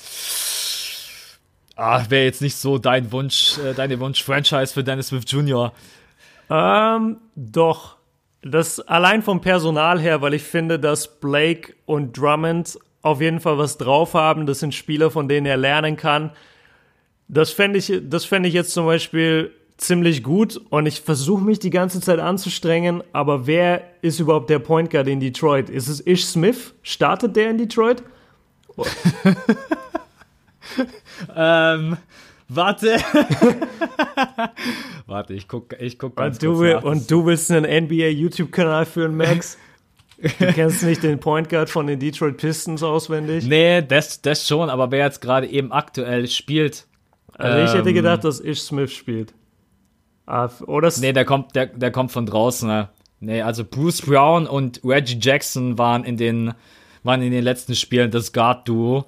ah, 1.76 2.02
wäre 2.08 2.24
jetzt 2.24 2.42
nicht 2.42 2.56
so 2.56 2.78
dein 2.78 3.12
Wunsch, 3.12 3.58
äh, 3.58 3.74
deine 3.74 3.98
Wunsch-Franchise 4.00 4.72
für 4.74 4.84
Dennis 4.84 5.08
Smith 5.08 5.24
Jr.? 5.26 5.72
Ähm, 6.50 7.18
doch. 7.34 7.96
Das 8.42 8.78
allein 8.80 9.22
vom 9.22 9.40
Personal 9.40 9.98
her, 9.98 10.20
weil 10.20 10.34
ich 10.34 10.42
finde, 10.42 10.78
dass 10.78 11.18
Blake 11.18 11.74
und 11.86 12.16
Drummond 12.16 12.78
auf 13.00 13.20
jeden 13.20 13.40
Fall 13.40 13.56
was 13.56 13.78
drauf 13.78 14.14
haben. 14.14 14.46
Das 14.46 14.60
sind 14.60 14.74
Spieler, 14.74 15.10
von 15.10 15.28
denen 15.28 15.46
er 15.46 15.56
lernen 15.56 15.96
kann. 15.96 16.30
Das 17.28 17.50
fände 17.50 17.78
ich, 17.78 17.92
das 18.04 18.24
fände 18.24 18.48
ich 18.48 18.54
jetzt 18.54 18.72
zum 18.72 18.86
Beispiel 18.86 19.52
ziemlich 19.76 20.22
gut 20.22 20.60
und 20.70 20.86
ich 20.86 21.00
versuche 21.00 21.42
mich 21.42 21.58
die 21.58 21.70
ganze 21.70 22.00
Zeit 22.00 22.18
anzustrengen, 22.18 23.02
aber 23.12 23.46
wer 23.46 23.82
ist 24.02 24.20
überhaupt 24.20 24.50
der 24.50 24.58
Point 24.58 24.90
Guard 24.90 25.08
in 25.08 25.20
Detroit? 25.20 25.68
Ist 25.68 25.88
es 25.88 26.06
Ish 26.06 26.26
Smith? 26.26 26.74
Startet 26.82 27.36
der 27.36 27.50
in 27.50 27.58
Detroit? 27.58 28.02
ähm, 31.36 31.96
warte. 32.48 32.96
warte, 35.06 35.34
ich 35.34 35.48
guck, 35.48 35.74
ich 35.80 35.98
guck 35.98 36.16
ganz 36.16 36.36
und 36.36 36.42
du, 36.42 36.58
will, 36.60 36.76
und 36.76 37.10
du 37.10 37.26
willst 37.26 37.50
einen 37.50 37.84
NBA 37.84 38.08
YouTube-Kanal 38.08 38.86
führen, 38.86 39.16
Max? 39.16 39.58
Du 40.38 40.52
kennst 40.52 40.84
nicht 40.84 41.02
den 41.02 41.18
Point 41.18 41.50
Guard 41.50 41.68
von 41.68 41.88
den 41.88 41.98
Detroit 41.98 42.36
Pistons 42.38 42.82
auswendig? 42.82 43.44
Nee, 43.46 43.82
das, 43.82 44.22
das 44.22 44.46
schon, 44.46 44.70
aber 44.70 44.90
wer 44.90 45.04
jetzt 45.04 45.20
gerade 45.20 45.46
eben 45.46 45.72
aktuell 45.72 46.28
spielt, 46.28 46.86
also 47.38 47.58
ich 47.58 47.74
hätte 47.78 47.88
ähm, 47.90 47.94
gedacht, 47.94 48.24
dass 48.24 48.40
Ish 48.40 48.62
Smith 48.62 48.92
spielt. 48.92 49.34
Ah, 50.26 50.48
oder 50.66 50.90
nee, 51.00 51.12
der 51.12 51.24
kommt, 51.24 51.54
der, 51.54 51.66
der 51.66 51.90
kommt 51.90 52.12
von 52.12 52.26
draußen. 52.26 52.66
Ne? 52.68 52.88
Nee, 53.20 53.42
also 53.42 53.64
Bruce 53.64 54.02
Brown 54.02 54.46
und 54.46 54.80
Reggie 54.84 55.18
Jackson 55.20 55.76
waren 55.78 56.04
in 56.04 56.16
den, 56.16 56.54
waren 57.02 57.22
in 57.22 57.30
den 57.30 57.44
letzten 57.44 57.74
Spielen 57.74 58.10
das 58.10 58.32
Guard-Duo. 58.32 59.04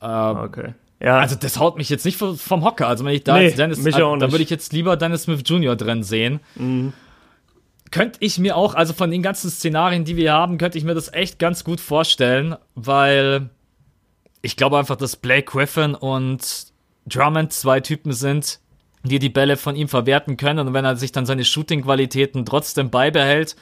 Okay. 0.00 0.74
Ja, 1.00 1.18
Also 1.18 1.36
das 1.36 1.58
haut 1.58 1.76
mich 1.76 1.88
jetzt 1.90 2.04
nicht 2.04 2.16
vom, 2.16 2.64
Hocker. 2.64 2.88
Also 2.88 3.04
wenn 3.04 3.14
ich 3.14 3.24
da 3.24 3.36
Nee, 3.36 3.46
jetzt 3.46 3.58
Dennis, 3.58 3.82
mich 3.82 3.96
auch 3.96 4.12
da 4.12 4.16
nicht. 4.16 4.26
Mhm. 4.28 4.32
würde 4.32 4.44
ich 4.44 4.50
jetzt 4.50 4.72
lieber 4.72 4.96
Dennis 4.96 5.24
Smith 5.24 5.42
Jr. 5.44 5.76
drin 5.76 6.02
sehen. 6.02 6.40
Könnte 7.90 8.18
ich 8.20 8.38
mir 8.38 8.56
auch, 8.56 8.74
also 8.74 8.92
von 8.92 9.10
den 9.10 9.22
ganzen 9.22 9.50
Szenarien, 9.50 10.04
die 10.04 10.16
wir 10.16 10.32
haben, 10.32 10.58
könnte 10.58 10.78
ich 10.78 10.84
mir 10.84 10.94
das 10.94 11.12
echt 11.12 11.38
ganz 11.38 11.64
gut 11.64 11.80
vorstellen, 11.80 12.56
weil 12.74 13.50
ich 14.42 14.56
glaube 14.56 14.78
einfach, 14.78 14.96
dass 14.96 15.16
Blake 15.16 15.44
Griffin 15.50 15.94
und 15.94 16.72
Drummond 17.06 17.52
zwei 17.52 17.80
Typen 17.80 18.12
sind, 18.12 18.60
die 19.04 19.18
die 19.18 19.28
Bälle 19.28 19.56
von 19.56 19.76
ihm 19.76 19.88
verwerten 19.88 20.36
können 20.36 20.66
und 20.66 20.74
wenn 20.74 20.84
er 20.84 20.96
sich 20.96 21.12
dann 21.12 21.26
seine 21.26 21.44
Shooting-Qualitäten 21.44 22.44
trotzdem 22.44 22.90
beibehält, 22.90 23.56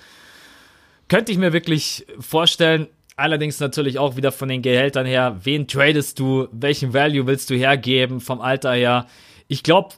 könnte 1.08 1.32
ich 1.32 1.38
mir 1.38 1.52
wirklich 1.52 2.06
vorstellen, 2.18 2.88
allerdings 3.16 3.60
natürlich 3.60 3.98
auch 3.98 4.16
wieder 4.16 4.32
von 4.32 4.48
den 4.48 4.62
Gehältern 4.62 5.06
her, 5.06 5.38
wen 5.44 5.68
tradest 5.68 6.18
du, 6.18 6.48
welchen 6.52 6.94
Value 6.94 7.26
willst 7.26 7.50
du 7.50 7.54
hergeben 7.54 8.20
vom 8.20 8.40
Alter 8.40 8.72
her. 8.72 9.06
Ich 9.48 9.62
glaube, 9.62 9.90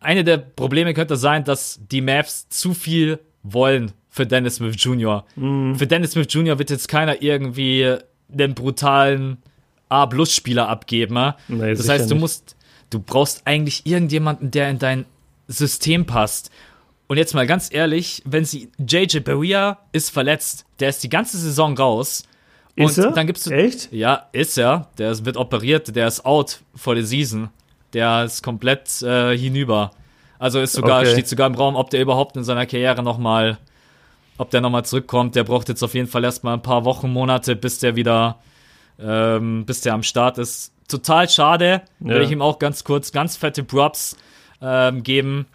eine 0.00 0.24
der 0.24 0.38
Probleme 0.38 0.94
könnte 0.94 1.16
sein, 1.16 1.44
dass 1.44 1.80
die 1.90 2.00
Mavs 2.00 2.48
zu 2.48 2.74
viel 2.74 3.20
wollen 3.42 3.92
für 4.10 4.26
Dennis 4.26 4.56
Smith 4.56 4.76
Jr. 4.78 5.24
Für 5.76 5.86
Dennis 5.86 6.12
Smith 6.12 6.26
Jr. 6.28 6.58
wird 6.58 6.70
jetzt 6.70 6.88
keiner 6.88 7.22
irgendwie 7.22 7.96
den 8.28 8.54
brutalen 8.54 9.38
A-Plus-Spieler 9.88 10.68
abgeben. 10.68 11.34
Nee, 11.48 11.74
das 11.74 11.88
heißt, 11.88 12.10
du 12.10 12.14
nicht. 12.14 12.20
musst, 12.20 12.56
du 12.92 13.00
brauchst 13.00 13.42
eigentlich 13.46 13.86
irgendjemanden, 13.86 14.50
der 14.50 14.70
in 14.70 14.78
dein 14.78 15.04
System 15.48 16.06
passt. 16.06 16.50
Und 17.08 17.16
jetzt 17.18 17.34
mal 17.34 17.46
ganz 17.46 17.68
ehrlich, 17.72 18.22
wenn 18.24 18.44
sie 18.44 18.70
JJ 18.78 19.20
Barea 19.20 19.78
ist 19.92 20.10
verletzt, 20.10 20.64
der 20.80 20.88
ist 20.88 21.02
die 21.02 21.08
ganze 21.08 21.36
Saison 21.38 21.76
raus. 21.76 22.24
Ist 22.74 22.98
und 22.98 23.04
er? 23.04 23.10
dann 23.12 23.26
gibst 23.26 23.46
du 23.46 23.50
Echt? 23.50 23.92
ja, 23.92 24.28
ist 24.32 24.56
er. 24.56 24.88
Der 24.96 25.10
ist, 25.10 25.24
wird 25.26 25.36
operiert, 25.36 25.94
der 25.94 26.06
ist 26.08 26.24
out 26.24 26.60
for 26.74 26.96
the 26.96 27.02
season. 27.02 27.50
Der 27.92 28.24
ist 28.24 28.42
komplett 28.42 29.02
äh, 29.02 29.36
hinüber. 29.36 29.90
Also 30.38 30.58
ist 30.60 30.72
sogar, 30.72 31.00
Okay. 31.00 31.12
steht 31.12 31.28
sogar 31.28 31.46
im 31.46 31.54
Raum, 31.54 31.76
ob 31.76 31.90
der 31.90 32.00
überhaupt 32.00 32.36
in 32.36 32.44
seiner 32.44 32.64
Karriere 32.64 33.02
nochmal, 33.02 33.58
ob 34.38 34.50
der 34.50 34.62
nochmal 34.62 34.84
zurückkommt. 34.86 35.34
Der 35.36 35.44
braucht 35.44 35.68
jetzt 35.68 35.82
auf 35.82 35.92
jeden 35.94 36.08
Fall 36.08 36.24
erstmal 36.24 36.54
ein 36.54 36.62
paar 36.62 36.84
Wochen, 36.86 37.10
Monate, 37.12 37.54
bis 37.56 37.78
der 37.78 37.94
wieder, 37.94 38.38
ähm, 38.98 39.66
bis 39.66 39.82
der 39.82 39.92
am 39.92 40.02
Start 40.02 40.38
ist. 40.38 40.72
Total 40.92 41.28
schade. 41.28 41.82
Ja. 42.00 42.08
Will 42.14 42.22
ich 42.22 42.30
ihm 42.30 42.42
auch 42.42 42.58
ganz 42.60 42.84
kurz 42.84 43.10
ganz 43.12 43.36
fette 43.36 43.64
Props 43.64 44.16
ähm, 44.60 45.02
geben. 45.02 45.46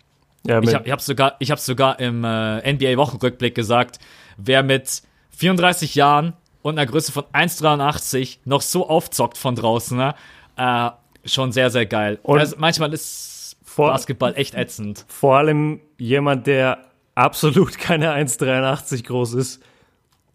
ja, 0.45 0.59
Ich 0.61 0.73
habe 0.73 0.85
ich 0.85 0.91
hab 0.91 0.99
sogar, 1.01 1.35
ich 1.39 1.51
hab 1.51 1.59
sogar 1.59 1.99
im 1.99 2.23
äh, 2.25 2.73
NBA-Wochenrückblick 2.73 3.55
gesagt, 3.55 3.99
wer 4.37 4.63
mit 4.63 5.01
34 5.31 5.95
Jahren 5.95 6.33
und 6.61 6.77
einer 6.77 6.85
Größe 6.89 7.11
von 7.11 7.23
1,83 7.33 8.39
noch 8.45 8.61
so 8.61 8.89
aufzockt 8.89 9.37
von 9.37 9.55
draußen, 9.55 9.97
ne? 9.97 10.15
äh, 10.57 10.89
schon 11.25 11.51
sehr, 11.51 11.69
sehr 11.69 11.85
geil. 11.85 12.19
Und- 12.23 12.39
also 12.39 12.55
manchmal 12.57 12.93
ist 12.93 13.55
Vor- 13.63 13.91
Basketball 13.91 14.33
echt 14.35 14.55
ätzend. 14.55 15.05
vor 15.07 15.37
allem 15.37 15.81
jemand, 15.97 16.47
der 16.47 16.79
absolut 17.15 17.77
keine 17.77 18.11
1,83 18.13 19.03
groß 19.05 19.33
ist. 19.35 19.61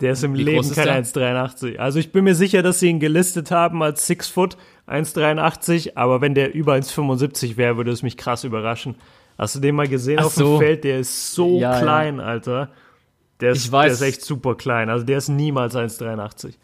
Der 0.03 0.13
ist 0.13 0.25
im 0.25 0.35
Wie 0.35 0.43
Leben 0.43 0.61
ist 0.61 0.77
der? 0.77 1.03
1,83. 1.03 1.77
Also 1.79 1.99
ich 1.99 2.13
bin 2.13 2.25
mir 2.25 2.35
sicher, 2.35 2.63
dass 2.63 2.81
sie 2.81 2.89
ihn 2.89 2.99
gelistet 3.01 3.51
haben 3.51 3.83
als 3.83 4.07
6 4.09 4.29
Foot, 4.29 4.57
1,83, 4.89 5.93
aber 5.97 6.21
wenn 6.21 6.35
der 6.35 6.55
über 6.55 6.75
1,75 6.75 7.57
wäre, 7.57 7.77
würde 7.77 7.93
es 7.93 8.03
mich 8.03 8.17
krass 8.17 8.43
überraschen. 8.45 8.97
Hast 9.39 9.55
du 9.55 9.61
den 9.61 9.75
mal 9.77 9.89
gesehen 9.89 10.19
Ach 10.21 10.27
auf 10.27 10.35
so. 10.35 10.59
dem 10.59 10.67
Feld? 10.67 10.85
Der 10.85 10.99
ist 10.99 11.33
so 11.35 11.59
Ja, 11.59 11.75
ja. 11.77 11.81
klein, 11.81 12.21
Alter. 12.21 12.69
Der 13.41 13.53
ist, 13.53 13.65
Ich 13.67 13.73
weiß. 13.73 13.99
der 13.99 14.09
ist 14.09 14.15
echt 14.15 14.25
super 14.25 14.57
klein. 14.57 14.91
Also 14.91 15.05
der 15.07 15.19
ist 15.19 15.29
niemals 15.29 15.75
1,83. 15.77 16.55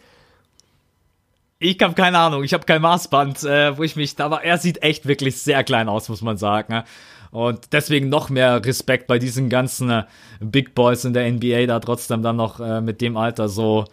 Ich 1.61 1.80
habe 1.82 1.95
keine 1.95 2.18
Ahnung, 2.18 2.45
ich 2.45 2.55
habe 2.55 2.64
kein 2.66 2.80
Maßband, 2.82 3.43
äh, 3.45 3.76
wo 3.76 3.82
ich 3.82 3.97
mich, 3.97 4.18
aber 4.20 4.45
er 4.45 4.59
sieht 4.59 4.82
echt 4.82 5.07
wirklich 5.07 5.39
sehr 5.43 5.64
klein 5.64 5.89
aus, 5.89 6.09
muss 6.09 6.22
man 6.22 6.36
sagen. 6.36 6.72
Ne? 6.72 6.84
Und 7.30 7.72
deswegen 7.72 8.08
noch 8.08 8.30
mehr 8.30 8.64
Respekt 8.64 9.06
bei 9.06 9.18
diesen 9.18 9.48
ganzen 9.48 9.90
äh, 9.90 10.04
Big 10.40 10.74
Boys 10.74 11.04
in 11.04 11.12
der 11.12 11.30
NBA, 11.30 11.66
da 11.66 11.80
trotzdem 11.80 12.22
dann 12.22 12.36
noch 12.36 12.60
äh, 12.60 12.80
mit 12.80 13.00
dem 13.00 13.16
Alter 13.16 13.48
so, 13.48 13.84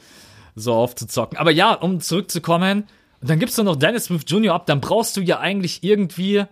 so 0.55 0.73
aufzuzocken. 0.73 1.37
Aber 1.37 1.51
ja, 1.51 1.73
um 1.73 1.99
zurückzukommen, 1.99 2.85
dann 3.21 3.39
gibst 3.39 3.57
du 3.57 3.63
noch 3.63 3.75
Dennis 3.75 4.05
Smith 4.05 4.23
Jr. 4.27 4.53
ab, 4.53 4.65
dann 4.65 4.81
brauchst 4.81 5.17
du 5.17 5.21
ja 5.21 5.39
eigentlich 5.39 5.83
irgendwie 5.83 6.45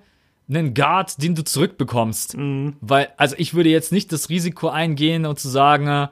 einen 0.49 0.73
Guard, 0.73 1.21
den 1.21 1.35
du 1.35 1.43
zurückbekommst. 1.43 2.35
Weil, 2.81 3.09
also 3.17 3.35
ich 3.37 3.53
würde 3.53 3.69
jetzt 3.69 3.91
nicht 3.91 4.11
das 4.11 4.29
Risiko 4.29 4.69
eingehen 4.69 5.25
und 5.25 5.39
zu 5.39 5.49
sagen, 5.49 6.09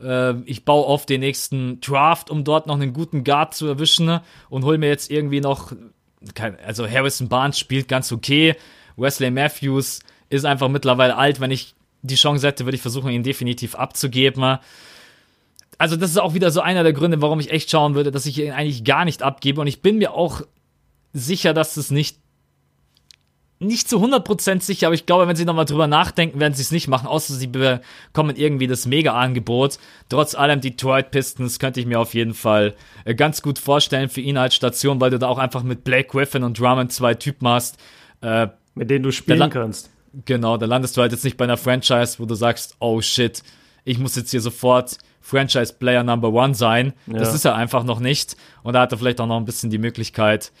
äh, 0.00 0.34
ich 0.44 0.64
baue 0.64 0.86
auf 0.86 1.06
den 1.06 1.20
nächsten 1.20 1.80
Draft, 1.80 2.30
um 2.30 2.44
dort 2.44 2.66
noch 2.66 2.74
einen 2.74 2.92
guten 2.92 3.24
Guard 3.24 3.54
zu 3.54 3.66
erwischen 3.66 4.20
und 4.48 4.64
hol 4.64 4.78
mir 4.78 4.88
jetzt 4.88 5.10
irgendwie 5.10 5.40
noch, 5.40 5.72
kein, 6.34 6.58
also 6.60 6.88
Harrison 6.88 7.28
Barnes 7.28 7.58
spielt 7.58 7.88
ganz 7.88 8.12
okay, 8.12 8.54
Wesley 8.96 9.30
Matthews 9.30 10.00
ist 10.30 10.44
einfach 10.44 10.68
mittlerweile 10.68 11.16
alt, 11.16 11.40
wenn 11.40 11.50
ich 11.50 11.74
die 12.02 12.16
Chance 12.16 12.46
hätte, 12.46 12.64
würde 12.66 12.76
ich 12.76 12.82
versuchen, 12.82 13.10
ihn 13.10 13.22
definitiv 13.22 13.74
abzugeben. 13.74 14.58
Also 15.78 15.96
das 15.96 16.10
ist 16.10 16.18
auch 16.18 16.34
wieder 16.34 16.50
so 16.50 16.60
einer 16.60 16.82
der 16.82 16.92
Gründe, 16.92 17.22
warum 17.22 17.40
ich 17.40 17.50
echt 17.50 17.70
schauen 17.70 17.94
würde, 17.94 18.10
dass 18.10 18.26
ich 18.26 18.38
ihn 18.38 18.52
eigentlich 18.52 18.84
gar 18.84 19.04
nicht 19.04 19.22
abgebe 19.22 19.60
und 19.60 19.66
ich 19.66 19.82
bin 19.82 19.98
mir 19.98 20.12
auch 20.12 20.42
sicher, 21.12 21.54
dass 21.54 21.76
es 21.76 21.90
nicht 21.90 22.18
nicht 23.60 23.88
zu 23.88 24.02
100% 24.04 24.60
sicher, 24.62 24.88
aber 24.88 24.94
ich 24.94 25.06
glaube, 25.06 25.28
wenn 25.28 25.36
sie 25.36 25.44
nochmal 25.44 25.64
drüber 25.64 25.86
nachdenken, 25.86 26.40
werden 26.40 26.54
sie 26.54 26.62
es 26.62 26.72
nicht 26.72 26.88
machen, 26.88 27.06
außer 27.06 27.34
sie 27.34 27.46
bekommen 27.46 28.36
irgendwie 28.36 28.66
das 28.66 28.84
Mega-Angebot. 28.84 29.78
Trotz 30.08 30.34
allem 30.34 30.60
Detroit 30.60 31.10
Pistons 31.10 31.58
könnte 31.58 31.80
ich 31.80 31.86
mir 31.86 32.00
auf 32.00 32.14
jeden 32.14 32.34
Fall 32.34 32.74
äh, 33.04 33.14
ganz 33.14 33.42
gut 33.42 33.58
vorstellen 33.58 34.08
für 34.08 34.20
ihn 34.20 34.36
als 34.36 34.54
Station, 34.54 35.00
weil 35.00 35.10
du 35.10 35.18
da 35.18 35.28
auch 35.28 35.38
einfach 35.38 35.62
mit 35.62 35.84
Blake 35.84 36.08
Griffin 36.08 36.42
und 36.42 36.58
Drummond 36.58 36.92
zwei 36.92 37.14
Typen 37.14 37.48
hast. 37.48 37.78
Äh, 38.20 38.48
Mit 38.74 38.90
denen 38.90 39.02
du 39.04 39.12
spielen 39.12 39.50
kannst. 39.50 39.90
genau, 40.26 40.56
da 40.56 40.66
landest 40.66 40.96
du 40.96 41.00
halt 41.00 41.12
jetzt 41.12 41.24
nicht 41.24 41.36
bei 41.36 41.44
einer 41.44 41.56
Franchise, 41.56 42.18
wo 42.18 42.26
du 42.26 42.34
sagst, 42.34 42.76
oh 42.80 43.00
shit, 43.00 43.42
ich 43.84 43.98
muss 43.98 44.16
jetzt 44.16 44.30
hier 44.30 44.40
sofort 44.40 44.98
Franchise-Player 45.20 46.02
Number 46.04 46.32
One 46.32 46.54
sein. 46.54 46.92
Das 47.06 47.28
Ja. 47.28 47.34
ist 47.34 47.44
er 47.44 47.54
einfach 47.56 47.84
noch 47.84 48.00
nicht. 48.00 48.36
Und 48.62 48.74
da 48.74 48.82
hat 48.82 48.92
er 48.92 48.98
vielleicht 48.98 49.20
auch 49.20 49.26
noch 49.26 49.36
ein 49.38 49.44
bisschen 49.44 49.70
die 49.70 49.78
Möglichkeit, 49.78 50.52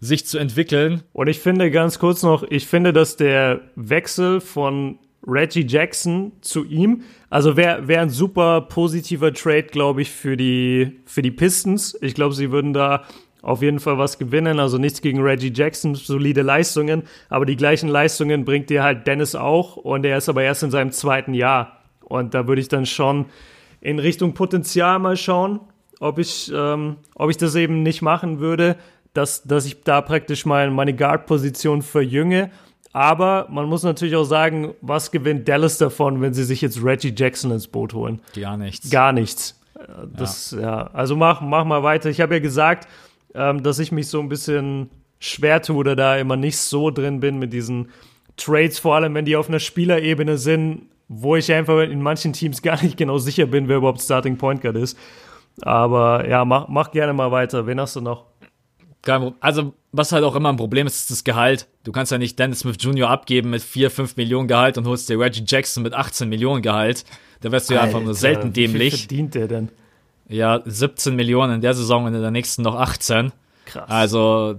sich 0.00 0.26
zu 0.26 0.38
entwickeln. 0.38 1.02
Und 1.12 1.28
ich 1.28 1.38
finde 1.40 1.70
ganz 1.70 1.98
kurz 1.98 2.22
noch, 2.22 2.42
ich 2.42 2.66
finde, 2.66 2.92
dass 2.92 3.16
der 3.16 3.60
Wechsel 3.76 4.40
von 4.40 4.98
Reggie 5.26 5.66
Jackson 5.66 6.32
zu 6.40 6.64
ihm, 6.64 7.02
also 7.30 7.56
wäre 7.56 7.88
wär 7.88 8.02
ein 8.02 8.10
super 8.10 8.60
positiver 8.60 9.32
Trade, 9.32 9.64
glaube 9.64 10.02
ich, 10.02 10.10
für 10.10 10.36
die, 10.36 11.00
für 11.04 11.22
die 11.22 11.30
Pistons. 11.32 11.96
Ich 12.00 12.14
glaube, 12.14 12.34
sie 12.34 12.52
würden 12.52 12.72
da 12.72 13.04
auf 13.46 13.62
jeden 13.62 13.78
Fall 13.78 13.96
was 13.96 14.18
gewinnen. 14.18 14.58
Also 14.58 14.76
nichts 14.76 15.00
gegen 15.00 15.22
Reggie 15.22 15.52
Jackson, 15.54 15.94
solide 15.94 16.42
Leistungen, 16.42 17.04
aber 17.28 17.46
die 17.46 17.54
gleichen 17.54 17.88
Leistungen 17.88 18.44
bringt 18.44 18.70
dir 18.70 18.82
halt 18.82 19.06
Dennis 19.06 19.36
auch 19.36 19.76
und 19.76 20.04
er 20.04 20.18
ist 20.18 20.28
aber 20.28 20.42
erst 20.42 20.64
in 20.64 20.72
seinem 20.72 20.90
zweiten 20.90 21.32
Jahr. 21.32 21.78
Und 22.00 22.34
da 22.34 22.48
würde 22.48 22.60
ich 22.60 22.66
dann 22.66 22.86
schon 22.86 23.26
in 23.80 24.00
Richtung 24.00 24.34
Potenzial 24.34 24.98
mal 24.98 25.16
schauen, 25.16 25.60
ob 26.00 26.18
ich, 26.18 26.50
ähm, 26.52 26.96
ob 27.14 27.30
ich 27.30 27.36
das 27.36 27.54
eben 27.54 27.84
nicht 27.84 28.02
machen 28.02 28.40
würde, 28.40 28.74
dass, 29.14 29.44
dass 29.44 29.64
ich 29.64 29.84
da 29.84 30.00
praktisch 30.00 30.44
mein, 30.44 30.72
meine 30.72 30.94
Guard-Position 30.94 31.82
verjünge. 31.82 32.50
Aber 32.92 33.46
man 33.48 33.66
muss 33.66 33.84
natürlich 33.84 34.16
auch 34.16 34.24
sagen, 34.24 34.74
was 34.80 35.12
gewinnt 35.12 35.46
Dallas 35.46 35.78
davon, 35.78 36.20
wenn 36.20 36.34
sie 36.34 36.42
sich 36.42 36.62
jetzt 36.62 36.82
Reggie 36.82 37.14
Jackson 37.16 37.52
ins 37.52 37.68
Boot 37.68 37.94
holen? 37.94 38.20
Gar 38.34 38.56
nichts. 38.56 38.90
Gar 38.90 39.12
nichts. 39.12 39.60
Äh, 39.78 39.82
Das, 40.16 40.50
ja. 40.50 40.90
also 40.92 41.14
mach, 41.14 41.40
mach 41.42 41.64
mal 41.64 41.84
weiter. 41.84 42.10
Ich 42.10 42.20
habe 42.20 42.34
ja 42.34 42.40
gesagt, 42.40 42.88
ähm, 43.36 43.62
dass 43.62 43.78
ich 43.78 43.92
mich 43.92 44.08
so 44.08 44.20
ein 44.20 44.28
bisschen 44.28 44.90
schwer 45.18 45.62
tue 45.62 45.76
oder 45.76 45.96
da 45.96 46.16
immer 46.16 46.36
nicht 46.36 46.58
so 46.58 46.90
drin 46.90 47.20
bin 47.20 47.38
mit 47.38 47.52
diesen 47.52 47.88
Trades, 48.36 48.78
vor 48.78 48.96
allem 48.96 49.14
wenn 49.14 49.24
die 49.24 49.36
auf 49.36 49.48
einer 49.48 49.60
Spielerebene 49.60 50.38
sind, 50.38 50.82
wo 51.08 51.36
ich 51.36 51.52
einfach 51.52 51.80
in 51.80 52.02
manchen 52.02 52.32
Teams 52.32 52.62
gar 52.62 52.82
nicht 52.82 52.96
genau 52.96 53.18
sicher 53.18 53.46
bin, 53.46 53.68
wer 53.68 53.78
überhaupt 53.78 54.00
Starting 54.00 54.36
Point 54.36 54.60
Guard 54.60 54.76
ist. 54.76 54.98
Aber 55.62 56.28
ja, 56.28 56.44
mach, 56.44 56.68
mach 56.68 56.90
gerne 56.90 57.12
mal 57.14 57.30
weiter. 57.30 57.66
Wen 57.66 57.80
hast 57.80 57.96
du 57.96 58.00
noch? 58.00 58.26
Also, 59.40 59.72
was 59.92 60.10
halt 60.10 60.24
auch 60.24 60.34
immer 60.34 60.48
ein 60.48 60.56
Problem 60.56 60.86
ist, 60.86 60.96
ist 60.96 61.10
das 61.10 61.24
Gehalt. 61.24 61.68
Du 61.84 61.92
kannst 61.92 62.10
ja 62.10 62.18
nicht 62.18 62.38
Dennis 62.38 62.60
Smith 62.60 62.76
Jr. 62.80 63.08
abgeben 63.08 63.50
mit 63.50 63.62
4, 63.62 63.90
5 63.90 64.16
Millionen 64.16 64.48
Gehalt 64.48 64.76
und 64.78 64.86
holst 64.86 65.08
dir 65.08 65.18
Reggie 65.18 65.44
Jackson 65.46 65.84
mit 65.84 65.94
18 65.94 66.28
Millionen 66.28 66.60
Gehalt. 66.60 67.04
Da 67.40 67.52
wärst 67.52 67.70
du 67.70 67.74
ja 67.74 67.82
einfach 67.82 68.02
nur 68.02 68.14
selten 68.14 68.48
Wie 68.48 68.66
dämlich. 68.66 68.98
verdient 68.98 69.34
der 69.36 69.46
denn? 69.46 69.68
Ja, 70.28 70.60
17 70.64 71.14
Millionen 71.14 71.54
in 71.54 71.60
der 71.60 71.74
Saison 71.74 72.04
und 72.04 72.14
in 72.14 72.20
der 72.20 72.30
nächsten 72.30 72.62
noch 72.62 72.74
18. 72.74 73.32
Krass. 73.64 73.88
Also, 73.88 74.56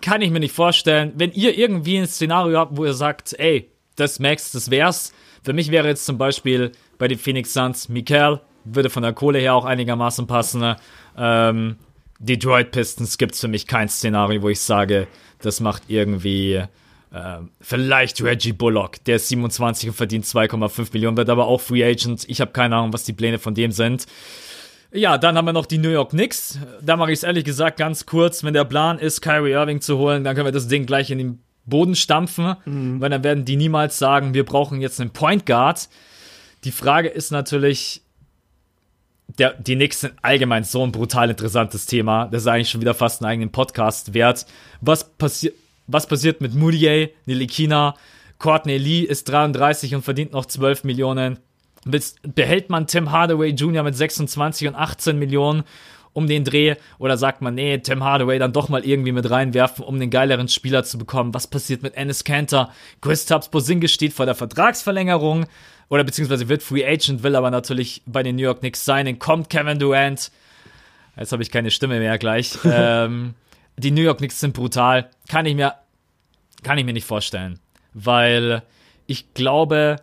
kann 0.00 0.22
ich 0.22 0.30
mir 0.30 0.40
nicht 0.40 0.54
vorstellen. 0.54 1.12
Wenn 1.16 1.32
ihr 1.32 1.56
irgendwie 1.56 1.98
ein 1.98 2.06
Szenario 2.06 2.58
habt, 2.58 2.76
wo 2.76 2.84
ihr 2.84 2.94
sagt, 2.94 3.34
ey, 3.38 3.70
das 3.96 4.18
Max, 4.18 4.52
das 4.52 4.70
wär's. 4.70 5.12
Für 5.42 5.52
mich 5.52 5.70
wäre 5.70 5.88
jetzt 5.88 6.06
zum 6.06 6.18
Beispiel 6.18 6.72
bei 6.98 7.08
den 7.08 7.18
Phoenix 7.18 7.52
Suns 7.52 7.88
Mikael, 7.88 8.40
würde 8.64 8.90
von 8.90 9.02
der 9.02 9.12
Kohle 9.12 9.38
her 9.38 9.54
auch 9.54 9.64
einigermaßen 9.64 10.26
passen. 10.26 10.60
ne? 10.60 10.76
Ähm, 11.16 11.76
Detroit 12.18 12.70
Pistons 12.70 13.18
gibt's 13.18 13.40
für 13.40 13.48
mich 13.48 13.66
kein 13.66 13.88
Szenario, 13.88 14.42
wo 14.42 14.48
ich 14.50 14.60
sage, 14.60 15.06
das 15.40 15.60
macht 15.60 15.84
irgendwie 15.88 16.62
ähm, 17.12 17.50
vielleicht 17.60 18.22
Reggie 18.22 18.52
Bullock, 18.52 19.02
der 19.04 19.16
ist 19.16 19.28
27 19.28 19.88
und 19.88 19.94
verdient 19.94 20.24
2,5 20.24 20.92
Millionen, 20.92 21.16
wird 21.16 21.28
aber 21.28 21.46
auch 21.46 21.60
Free 21.60 21.84
Agent. 21.84 22.24
Ich 22.28 22.40
habe 22.40 22.52
keine 22.52 22.76
Ahnung, 22.76 22.92
was 22.92 23.04
die 23.04 23.12
Pläne 23.12 23.38
von 23.38 23.54
dem 23.54 23.72
sind. 23.72 24.06
Ja, 24.92 25.18
dann 25.18 25.36
haben 25.36 25.44
wir 25.44 25.52
noch 25.52 25.66
die 25.66 25.78
New 25.78 25.90
York 25.90 26.10
Knicks. 26.10 26.58
Da 26.82 26.96
mache 26.96 27.12
ich 27.12 27.18
es 27.18 27.22
ehrlich 27.22 27.44
gesagt 27.44 27.76
ganz 27.78 28.06
kurz. 28.06 28.42
Wenn 28.42 28.54
der 28.54 28.64
Plan 28.64 28.98
ist, 28.98 29.20
Kyrie 29.20 29.52
Irving 29.52 29.80
zu 29.80 29.98
holen, 29.98 30.24
dann 30.24 30.34
können 30.34 30.46
wir 30.46 30.52
das 30.52 30.68
Ding 30.68 30.86
gleich 30.86 31.10
in 31.10 31.18
den 31.18 31.42
Boden 31.64 31.94
stampfen, 31.94 32.56
mhm. 32.64 33.00
weil 33.00 33.10
dann 33.10 33.22
werden 33.22 33.44
die 33.44 33.56
niemals 33.56 33.98
sagen, 33.98 34.34
wir 34.34 34.44
brauchen 34.44 34.80
jetzt 34.80 35.00
einen 35.00 35.10
Point 35.10 35.46
Guard. 35.46 35.88
Die 36.64 36.72
Frage 36.72 37.08
ist 37.08 37.30
natürlich, 37.30 38.02
der, 39.38 39.54
die 39.54 39.76
Knicks 39.76 40.00
sind 40.00 40.14
allgemein 40.22 40.64
so 40.64 40.84
ein 40.84 40.92
brutal 40.92 41.30
interessantes 41.30 41.86
Thema. 41.86 42.26
Das 42.26 42.42
ist 42.42 42.48
eigentlich 42.48 42.70
schon 42.70 42.80
wieder 42.80 42.94
fast 42.94 43.22
einen 43.22 43.30
eigenen 43.30 43.52
Podcast 43.52 44.12
wert. 44.14 44.46
Was 44.80 45.08
passiert, 45.08 45.54
was 45.92 46.06
passiert 46.06 46.40
mit 46.40 46.54
Moutier, 46.54 47.10
Nilikina? 47.26 47.94
Courtney 48.38 48.78
Lee 48.78 49.02
ist 49.02 49.28
33 49.28 49.94
und 49.94 50.02
verdient 50.02 50.32
noch 50.32 50.46
12 50.46 50.84
Millionen. 50.84 51.38
Behält 52.22 52.70
man 52.70 52.86
Tim 52.86 53.10
Hardaway 53.10 53.50
Jr. 53.50 53.82
mit 53.82 53.96
26 53.96 54.68
und 54.68 54.74
18 54.74 55.18
Millionen 55.18 55.64
um 56.12 56.26
den 56.26 56.44
Dreh 56.44 56.74
oder 56.98 57.16
sagt 57.16 57.40
man, 57.42 57.54
nee, 57.54 57.78
Tim 57.78 58.02
Hardaway 58.02 58.38
dann 58.38 58.52
doch 58.52 58.68
mal 58.68 58.84
irgendwie 58.84 59.12
mit 59.12 59.30
reinwerfen, 59.30 59.84
um 59.84 60.00
den 60.00 60.10
geileren 60.10 60.48
Spieler 60.48 60.84
zu 60.84 60.98
bekommen? 60.98 61.34
Was 61.34 61.46
passiert 61.46 61.82
mit 61.82 61.94
Ennis 61.94 62.24
Cantor? 62.24 62.72
Kristaps 63.00 63.48
Porzingis 63.48 63.92
steht 63.92 64.12
vor 64.12 64.26
der 64.26 64.34
Vertragsverlängerung 64.34 65.46
oder 65.88 66.04
beziehungsweise 66.04 66.48
wird 66.48 66.62
Free 66.62 66.84
Agent, 66.84 67.22
will 67.22 67.36
aber 67.36 67.50
natürlich 67.50 68.02
bei 68.06 68.22
den 68.22 68.36
New 68.36 68.42
York 68.42 68.60
Knicks 68.60 68.84
sein. 68.84 69.18
Kommt 69.18 69.50
Kevin 69.50 69.78
Durant. 69.78 70.30
Jetzt 71.16 71.32
habe 71.32 71.42
ich 71.42 71.50
keine 71.50 71.70
Stimme 71.70 71.98
mehr 71.98 72.18
gleich. 72.18 72.58
ähm, 72.64 73.34
die 73.76 73.90
New 73.90 74.02
York 74.02 74.18
Knicks 74.18 74.40
sind 74.40 74.54
brutal. 74.54 75.10
Kann 75.28 75.46
ich 75.46 75.54
mir, 75.54 75.74
kann 76.62 76.78
ich 76.78 76.84
mir 76.84 76.92
nicht 76.92 77.06
vorstellen. 77.06 77.58
Weil 77.94 78.62
ich 79.06 79.34
glaube, 79.34 79.96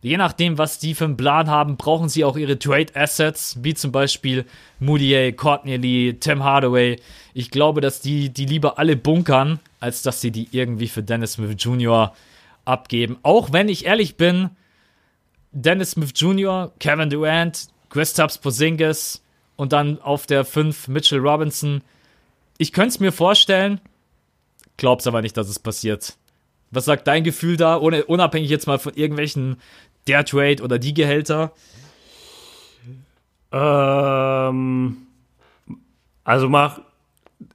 je 0.00 0.16
nachdem, 0.16 0.58
was 0.58 0.78
die 0.78 0.94
für 0.94 1.04
einen 1.04 1.16
Plan 1.16 1.48
haben, 1.48 1.76
brauchen 1.76 2.08
sie 2.08 2.24
auch 2.24 2.36
ihre 2.36 2.58
Trade 2.58 2.94
Assets, 2.94 3.58
wie 3.62 3.74
zum 3.74 3.92
Beispiel 3.92 4.44
Moutier, 4.78 5.34
Courtney 5.34 5.76
Lee, 5.76 6.12
Tim 6.14 6.44
Hardaway. 6.44 7.00
Ich 7.32 7.50
glaube, 7.50 7.80
dass 7.80 8.00
die, 8.00 8.30
die 8.30 8.46
lieber 8.46 8.78
alle 8.78 8.96
bunkern, 8.96 9.60
als 9.80 10.02
dass 10.02 10.20
sie 10.20 10.30
die 10.30 10.48
irgendwie 10.52 10.88
für 10.88 11.02
Dennis 11.02 11.32
Smith 11.32 11.56
Jr. 11.58 12.14
abgeben. 12.64 13.18
Auch 13.22 13.52
wenn 13.52 13.68
ich 13.68 13.86
ehrlich 13.86 14.16
bin, 14.16 14.50
Dennis 15.52 15.92
Smith 15.92 16.12
Jr., 16.14 16.72
Kevin 16.80 17.10
Durant, 17.10 17.68
Kristaps 17.88 18.38
Porzingis 18.38 19.22
und 19.56 19.72
dann 19.72 20.00
auf 20.02 20.26
der 20.26 20.44
5 20.44 20.88
Mitchell 20.88 21.20
Robinson. 21.20 21.82
Ich 22.58 22.72
könnte 22.72 22.88
es 22.88 23.00
mir 23.00 23.12
vorstellen, 23.12 23.80
glaub's 24.76 25.06
aber 25.06 25.22
nicht, 25.22 25.36
dass 25.36 25.48
es 25.48 25.58
passiert. 25.58 26.16
Was 26.70 26.86
sagt 26.86 27.06
dein 27.06 27.24
Gefühl 27.24 27.56
da, 27.56 27.78
ohne, 27.78 28.04
unabhängig 28.04 28.50
jetzt 28.50 28.66
mal 28.66 28.78
von 28.78 28.94
irgendwelchen 28.94 29.56
der 30.06 30.24
Trade 30.24 30.62
oder 30.62 30.78
die 30.78 30.94
Gehälter? 30.94 31.52
Ähm, 33.52 34.96
also 36.24 36.48
mach, 36.48 36.80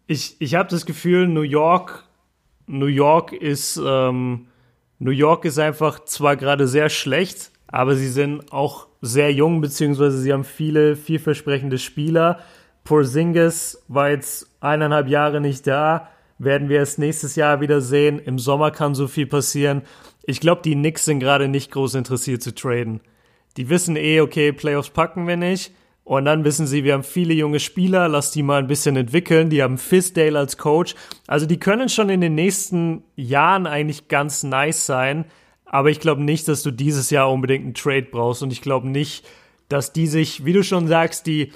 ich, 0.08 0.38
ich 0.40 0.56
habe 0.56 0.70
das 0.70 0.86
Gefühl, 0.86 1.28
New 1.28 1.42
York, 1.42 2.06
New 2.68 2.86
York 2.86 3.34
ist, 3.34 3.80
ähm, 3.84 4.48
New 5.00 5.12
York 5.12 5.46
ist 5.46 5.60
einfach 5.60 6.06
zwar 6.06 6.36
gerade 6.38 6.68
sehr 6.68 6.90
schlecht, 6.90 7.52
aber 7.68 7.96
sie 7.96 8.10
sind 8.10 8.52
auch 8.52 8.88
sehr 9.02 9.32
jung, 9.34 9.62
beziehungsweise 9.62 10.20
sie 10.20 10.34
haben 10.34 10.44
viele 10.44 10.96
vielversprechende 10.96 11.78
Spieler. 11.78 12.40
Porzingis 12.84 13.84
war 13.88 14.10
jetzt 14.10 14.48
eineinhalb 14.62 15.08
Jahre 15.08 15.42
nicht 15.42 15.68
da, 15.68 16.10
werden 16.40 16.70
wir 16.70 16.82
es 16.82 16.98
nächstes 16.98 17.36
Jahr 17.36 17.62
wieder 17.62 17.82
sehen. 17.82 18.18
Im 18.18 18.40
Sommer 18.40 18.72
kann 18.72 18.96
so 18.96 19.08
viel 19.08 19.28
passieren. 19.28 19.84
Ich 20.24 20.40
glaube, 20.40 20.62
die 20.64 20.74
Knicks 20.74 21.06
sind 21.06 21.20
gerade 21.20 21.48
nicht 21.48 21.72
groß 21.72 21.96
interessiert 21.96 22.42
zu 22.42 22.56
traden. 22.56 23.02
Die 23.58 23.70
wissen 23.70 23.96
eh, 23.96 24.22
okay, 24.22 24.52
Playoffs 24.54 24.90
packen 24.90 25.28
wir 25.28 25.38
nicht. 25.38 25.74
Und 26.06 26.26
dann 26.26 26.44
wissen 26.44 26.66
sie, 26.66 26.84
wir 26.84 26.94
haben 26.94 27.04
viele 27.04 27.36
junge 27.36 27.60
Spieler, 27.60 28.08
lass 28.08 28.32
die 28.32 28.42
mal 28.42 28.60
ein 28.60 28.68
bisschen 28.68 28.96
entwickeln. 28.96 29.52
Die 29.52 29.62
haben 29.62 29.78
Fisdale 29.78 30.40
als 30.40 30.58
Coach. 30.58 30.96
Also 31.28 31.46
die 31.46 31.60
können 31.60 31.88
schon 31.88 32.10
in 32.10 32.22
den 32.22 32.34
nächsten 32.34 33.04
Jahren 33.16 33.68
eigentlich 33.68 34.08
ganz 34.08 34.42
nice 34.42 34.88
sein. 34.88 35.26
Aber 35.66 35.92
ich 35.92 36.00
glaube 36.00 36.24
nicht, 36.24 36.48
dass 36.48 36.64
du 36.64 36.72
dieses 36.72 37.12
Jahr 37.12 37.32
unbedingt 37.32 37.66
einen 37.66 37.74
Trade 37.76 38.08
brauchst. 38.10 38.42
Und 38.42 38.52
ich 38.52 38.62
glaube 38.62 38.90
nicht, 38.90 39.24
dass 39.68 39.94
die 39.94 40.08
sich, 40.08 40.46
wie 40.46 40.54
du 40.54 40.64
schon 40.64 40.88
sagst, 40.88 41.28
die 41.28 41.52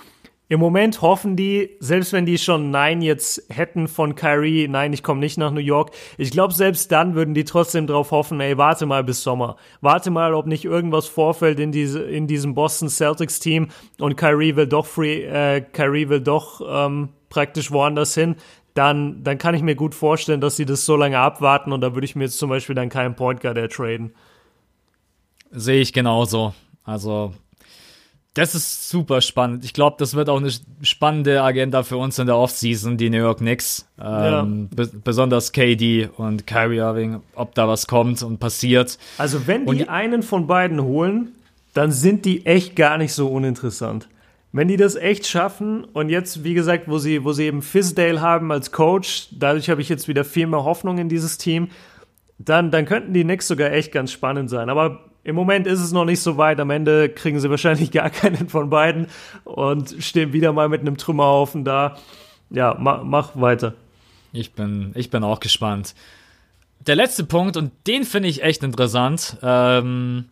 im 0.53 0.59
Moment 0.59 1.01
hoffen 1.01 1.35
die, 1.35 1.71
selbst 1.79 2.13
wenn 2.13 2.27
die 2.27 2.37
schon 2.37 2.69
Nein 2.69 3.01
jetzt 3.01 3.43
hätten 3.49 3.87
von 3.87 4.13
Kyrie, 4.13 4.67
nein, 4.67 4.93
ich 4.93 5.01
komme 5.01 5.19
nicht 5.19 5.35
nach 5.39 5.49
New 5.49 5.59
York. 5.59 5.89
Ich 6.19 6.29
glaube, 6.29 6.53
selbst 6.53 6.91
dann 6.91 7.15
würden 7.15 7.33
die 7.33 7.43
trotzdem 7.43 7.87
drauf 7.87 8.11
hoffen, 8.11 8.39
ey, 8.39 8.55
warte 8.55 8.85
mal 8.85 9.03
bis 9.03 9.23
Sommer. 9.23 9.55
Warte 9.81 10.11
mal, 10.11 10.35
ob 10.35 10.45
nicht 10.45 10.63
irgendwas 10.63 11.07
vorfällt 11.07 11.59
in, 11.59 11.71
diese, 11.71 12.03
in 12.03 12.27
diesem 12.27 12.53
Boston 12.53 12.87
Celtics 12.87 13.39
Team 13.39 13.69
und 13.99 14.15
Kyrie 14.15 14.55
will 14.55 14.67
doch 14.67 14.85
free, 14.85 15.23
äh, 15.23 15.61
Kyrie 15.61 16.09
will 16.09 16.21
doch 16.21 16.61
ähm, 16.63 17.09
praktisch 17.29 17.71
woanders 17.71 18.13
hin 18.13 18.35
dann, 18.75 19.23
dann 19.23 19.39
kann 19.39 19.55
ich 19.55 19.63
mir 19.63 19.75
gut 19.75 19.95
vorstellen, 19.95 20.39
dass 20.39 20.55
sie 20.55 20.65
das 20.65 20.85
so 20.85 20.95
lange 20.95 21.17
abwarten 21.17 21.71
und 21.71 21.81
da 21.81 21.95
würde 21.95 22.05
ich 22.05 22.15
mir 22.15 22.25
jetzt 22.25 22.37
zum 22.37 22.49
Beispiel 22.49 22.75
dann 22.75 22.89
keinen 22.89 23.15
Point 23.15 23.41
Guard 23.41 23.71
traden. 23.71 24.13
Sehe 25.49 25.81
ich 25.81 25.93
genauso. 25.93 26.53
Also, 26.83 27.33
das 28.33 28.55
ist 28.55 28.89
super 28.89 29.21
spannend. 29.21 29.63
Ich 29.63 29.73
glaube, 29.73 29.97
das 29.99 30.15
wird 30.15 30.27
auch 30.27 30.39
eine 30.39 30.49
spannende 30.81 31.43
Agenda 31.43 31.83
für 31.83 31.97
uns 31.97 32.17
in 32.17 32.25
der 32.25 32.35
Offseason, 32.35 32.97
die 32.97 33.11
New 33.11 33.19
York 33.19 33.37
Knicks. 33.37 33.87
Ähm, 34.01 34.69
ja. 34.75 34.85
besonders 35.03 35.51
KD 35.51 36.09
und 36.17 36.47
Kyrie 36.47 36.77
Irving, 36.77 37.21
ob 37.35 37.53
da 37.53 37.67
was 37.67 37.85
kommt 37.85 38.23
und 38.23 38.39
passiert. 38.39 38.97
Also, 39.19 39.45
wenn 39.45 39.67
die, 39.67 39.77
die 39.77 39.89
einen 39.89 40.23
von 40.23 40.47
beiden 40.47 40.81
holen, 40.81 41.33
dann 41.75 41.91
sind 41.91 42.25
die 42.25 42.45
echt 42.45 42.75
gar 42.75 42.97
nicht 42.97 43.13
so 43.13 43.27
uninteressant. 43.27 44.07
Wenn 44.51 44.67
die 44.67 44.77
das 44.77 44.95
echt 44.95 45.27
schaffen 45.27 45.83
und 45.83 46.09
jetzt, 46.09 46.43
wie 46.43 46.53
gesagt, 46.53 46.87
wo 46.87 46.97
sie, 46.97 47.23
wo 47.23 47.33
sie 47.33 47.45
eben 47.45 47.61
Fisdale 47.61 48.21
haben 48.21 48.51
als 48.51 48.71
Coach, 48.71 49.27
dadurch 49.31 49.69
habe 49.69 49.81
ich 49.81 49.89
jetzt 49.89 50.07
wieder 50.07 50.23
viel 50.23 50.47
mehr 50.47 50.63
Hoffnung 50.63 50.97
in 50.97 51.09
dieses 51.09 51.37
Team, 51.37 51.69
dann, 52.37 52.71
dann 52.71 52.85
könnten 52.85 53.13
die 53.13 53.23
Knicks 53.23 53.47
sogar 53.47 53.71
echt 53.71 53.91
ganz 53.91 54.11
spannend 54.11 54.49
sein. 54.49 54.69
Aber 54.69 55.12
im 55.23 55.35
Moment 55.35 55.67
ist 55.67 55.79
es 55.79 55.91
noch 55.91 56.05
nicht 56.05 56.19
so 56.19 56.37
weit. 56.37 56.59
Am 56.59 56.69
Ende 56.69 57.09
kriegen 57.09 57.39
sie 57.39 57.49
wahrscheinlich 57.49 57.91
gar 57.91 58.09
keinen 58.09 58.49
von 58.49 58.69
beiden 58.69 59.07
und 59.43 59.95
stehen 59.99 60.33
wieder 60.33 60.53
mal 60.53 60.69
mit 60.69 60.81
einem 60.81 60.97
Trümmerhaufen 60.97 61.63
da. 61.63 61.97
Ja, 62.49 62.75
mach, 62.79 63.03
mach 63.03 63.31
weiter. 63.35 63.73
Ich 64.31 64.53
bin, 64.53 64.91
ich 64.95 65.09
bin 65.09 65.23
auch 65.23 65.39
gespannt. 65.39 65.95
Der 66.85 66.95
letzte 66.95 67.23
Punkt, 67.23 67.55
und 67.55 67.71
den 67.87 68.03
finde 68.03 68.27
ich 68.27 68.43
echt 68.43 68.63
interessant. 68.63 69.37
Ähm, 69.41 70.25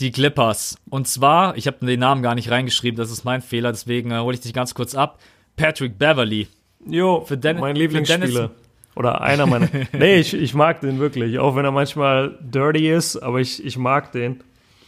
die 0.00 0.10
Clippers. 0.10 0.76
Und 0.90 1.06
zwar, 1.08 1.56
ich 1.56 1.66
habe 1.66 1.84
den 1.84 2.00
Namen 2.00 2.22
gar 2.22 2.34
nicht 2.34 2.50
reingeschrieben, 2.50 2.98
das 2.98 3.10
ist 3.10 3.24
mein 3.24 3.40
Fehler, 3.40 3.72
deswegen 3.72 4.10
äh, 4.10 4.18
hole 4.18 4.34
ich 4.34 4.40
dich 4.40 4.52
ganz 4.52 4.74
kurz 4.74 4.94
ab. 4.94 5.18
Patrick 5.56 5.98
Beverly. 5.98 6.48
Jo, 6.86 7.22
für 7.22 7.38
Den 7.38 7.58
mein 7.58 7.76
Lieblingsspieler. 7.76 8.50
Oder 8.96 9.20
einer 9.20 9.46
meiner. 9.46 9.68
nee, 9.92 10.16
ich, 10.16 10.34
ich 10.34 10.54
mag 10.54 10.80
den 10.80 10.98
wirklich. 10.98 11.38
Auch 11.38 11.54
wenn 11.54 11.64
er 11.64 11.70
manchmal 11.70 12.36
dirty 12.40 12.90
ist, 12.90 13.16
aber 13.16 13.40
ich, 13.40 13.64
ich 13.64 13.76
mag 13.76 14.10
den. 14.12 14.42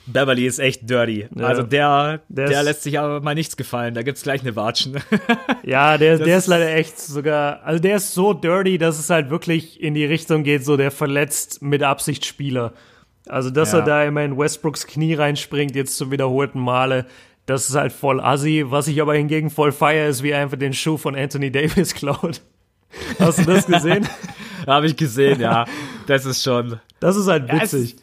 Beverly 0.07 0.47
ist 0.47 0.59
echt 0.59 0.89
dirty. 0.89 1.29
Ja. 1.37 1.47
Also 1.47 1.63
der, 1.63 2.23
der, 2.29 2.49
der 2.49 2.63
lässt 2.63 2.83
sich 2.83 2.99
aber 2.99 3.21
mal 3.21 3.35
nichts 3.35 3.59
gefallen. 3.59 3.93
Da 3.93 4.03
gibt's 4.03 4.23
gleich 4.23 4.41
eine 4.41 4.57
Watschen. 4.57 4.97
ja, 5.63 5.99
der, 5.99 6.19
der 6.19 6.39
ist 6.39 6.47
leider 6.47 6.75
echt 6.75 6.99
sogar, 6.99 7.63
also 7.63 7.79
der 7.79 7.97
ist 7.97 8.15
so 8.15 8.33
dirty, 8.33 8.79
dass 8.79 8.99
es 8.99 9.11
halt 9.11 9.29
wirklich 9.29 9.83
in 9.83 9.93
die 9.93 10.07
Richtung 10.07 10.45
geht, 10.45 10.65
so 10.65 10.79
der 10.79 10.91
verletzt 10.91 11.61
mit 11.61 11.83
Absicht 11.83 12.25
Spieler. 12.25 12.73
Also, 13.29 13.51
dass 13.51 13.73
ja. 13.73 13.81
er 13.81 13.85
da 13.85 14.05
immer 14.05 14.25
in 14.25 14.39
Westbrooks 14.39 14.87
Knie 14.87 15.13
reinspringt, 15.13 15.77
jetzt 15.77 15.99
zum 15.99 16.11
wiederholten 16.11 16.61
Male, 16.61 17.05
das 17.45 17.69
ist 17.69 17.75
halt 17.75 17.93
voll 17.93 18.21
assi. 18.21 18.65
Was 18.69 18.89
ich 18.89 19.03
aber 19.03 19.15
hingegen 19.15 19.51
voll 19.51 19.73
feier, 19.73 20.09
ist, 20.09 20.23
wie 20.23 20.31
er 20.31 20.41
einfach 20.41 20.59
den 20.59 20.73
Schuh 20.73 20.97
von 20.97 21.15
Anthony 21.15 21.51
Davis 21.51 21.95
klaut. 21.95 22.41
Hast 23.19 23.39
du 23.41 23.45
das 23.45 23.67
gesehen? 23.67 24.07
Habe 24.67 24.87
ich 24.87 24.97
gesehen, 24.97 25.41
ja. 25.41 25.65
Das 26.07 26.25
ist 26.25 26.43
schon. 26.43 26.81
Das 27.01 27.17
ist 27.17 27.27
halt 27.27 27.51
witzig. 27.53 27.93
Ja, 27.93 27.97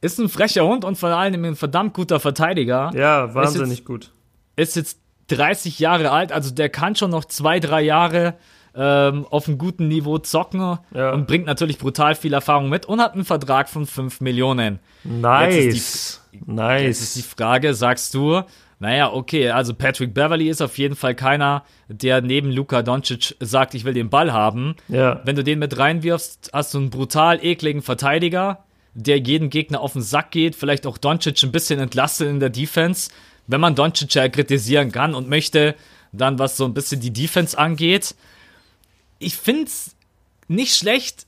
ist, 0.00 0.12
ist, 0.12 0.18
ein 0.18 0.28
frecher 0.28 0.66
Hund 0.66 0.84
und 0.84 0.96
vor 0.96 1.10
allem 1.10 1.44
ein 1.44 1.56
verdammt 1.56 1.94
guter 1.94 2.20
Verteidiger. 2.20 2.90
Ja, 2.94 3.34
wahnsinnig 3.34 3.70
ist 3.70 3.78
jetzt, 3.78 3.84
gut. 3.86 4.10
Ist 4.56 4.76
jetzt 4.76 4.98
30 5.28 5.78
Jahre 5.78 6.10
alt, 6.10 6.32
also 6.32 6.52
der 6.52 6.68
kann 6.68 6.96
schon 6.96 7.10
noch 7.10 7.24
zwei, 7.24 7.60
drei 7.60 7.82
Jahre 7.82 8.34
ähm, 8.74 9.26
auf 9.30 9.48
einem 9.48 9.58
guten 9.58 9.88
Niveau 9.88 10.18
zocken 10.18 10.78
ja. 10.94 11.12
und 11.12 11.26
bringt 11.26 11.46
natürlich 11.46 11.78
brutal 11.78 12.14
viel 12.14 12.32
Erfahrung 12.32 12.68
mit 12.68 12.86
und 12.86 13.00
hat 13.00 13.14
einen 13.14 13.24
Vertrag 13.24 13.68
von 13.68 13.86
5 13.86 14.20
Millionen. 14.20 14.78
Nice. 15.04 16.20
Die, 16.32 16.40
nice. 16.46 16.82
Jetzt 16.82 17.02
ist 17.02 17.16
die 17.16 17.22
Frage, 17.22 17.74
sagst 17.74 18.14
du, 18.14 18.42
naja, 18.80 19.12
okay, 19.12 19.50
also 19.50 19.74
Patrick 19.74 20.14
Beverly 20.14 20.48
ist 20.48 20.62
auf 20.62 20.78
jeden 20.78 20.96
Fall 20.96 21.14
keiner, 21.14 21.64
der 21.88 22.22
neben 22.22 22.50
Luka 22.50 22.82
Doncic 22.82 23.36
sagt, 23.38 23.74
ich 23.74 23.84
will 23.84 23.92
den 23.92 24.08
Ball 24.08 24.32
haben. 24.32 24.74
Ja. 24.88 25.20
Wenn 25.24 25.36
du 25.36 25.44
den 25.44 25.58
mit 25.58 25.76
reinwirfst, 25.76 26.50
hast 26.54 26.72
du 26.72 26.78
einen 26.78 26.88
brutal 26.88 27.44
ekligen 27.44 27.82
Verteidiger, 27.82 28.64
der 28.94 29.18
jeden 29.18 29.50
Gegner 29.50 29.82
auf 29.82 29.92
den 29.92 30.02
Sack 30.02 30.30
geht, 30.30 30.56
vielleicht 30.56 30.86
auch 30.86 30.96
Doncic 30.96 31.42
ein 31.42 31.52
bisschen 31.52 31.78
entlastet 31.78 32.28
in 32.28 32.40
der 32.40 32.48
Defense. 32.48 33.10
Wenn 33.46 33.60
man 33.60 33.74
Doncic 33.74 34.14
ja 34.14 34.26
kritisieren 34.30 34.90
kann 34.92 35.14
und 35.14 35.28
möchte, 35.28 35.74
dann 36.12 36.38
was 36.38 36.56
so 36.56 36.64
ein 36.64 36.72
bisschen 36.72 37.02
die 37.02 37.12
Defense 37.12 37.58
angeht, 37.58 38.14
ich 39.18 39.36
find's 39.36 39.94
nicht 40.48 40.74
schlecht, 40.74 41.26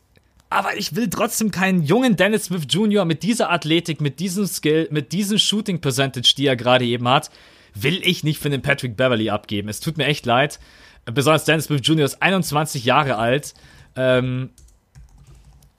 aber 0.53 0.77
ich 0.77 0.95
will 0.95 1.09
trotzdem 1.11 1.51
keinen 1.51 1.83
jungen 1.83 2.16
Dennis 2.16 2.45
Smith 2.45 2.66
Jr. 2.69 3.05
mit 3.05 3.23
dieser 3.23 3.51
Athletik, 3.51 4.01
mit 4.01 4.20
diesem 4.20 4.47
Skill, 4.47 4.89
mit 4.91 5.12
diesem 5.12 5.39
Shooting 5.39 5.81
Percentage, 5.81 6.35
die 6.37 6.47
er 6.47 6.57
gerade 6.57 6.85
eben 6.85 7.09
hat, 7.09 7.31
will 7.74 8.01
ich 8.03 8.24
nicht 8.24 8.41
für 8.41 8.51
den 8.51 8.62
Patrick 8.62 8.97
Beverly 8.97 9.31
abgeben. 9.31 9.69
Es 9.69 9.81
tut 9.81 9.97
mir 9.97 10.07
echt 10.07 10.27
leid. 10.27 10.59
Besonders 11.05 11.45
Dennis 11.45 11.65
Smith 11.65 11.81
Jr. 11.83 12.05
ist 12.05 12.23
21 12.23 12.85
Jahre 12.85 13.16
alt. 13.16 13.55
Ähm, 13.97 14.51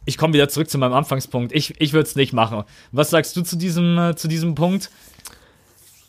ich 0.05 0.17
komme 0.17 0.33
wieder 0.33 0.49
zurück 0.49 0.69
zu 0.69 0.77
meinem 0.77 0.93
Anfangspunkt. 0.93 1.53
Ich, 1.53 1.79
ich 1.79 1.93
würde 1.93 2.07
es 2.07 2.15
nicht 2.15 2.33
machen. 2.33 2.63
Was 2.91 3.09
sagst 3.09 3.37
du 3.37 3.41
zu 3.41 3.55
diesem, 3.55 3.97
äh, 3.97 4.15
zu 4.15 4.27
diesem 4.27 4.55
Punkt? 4.55 4.89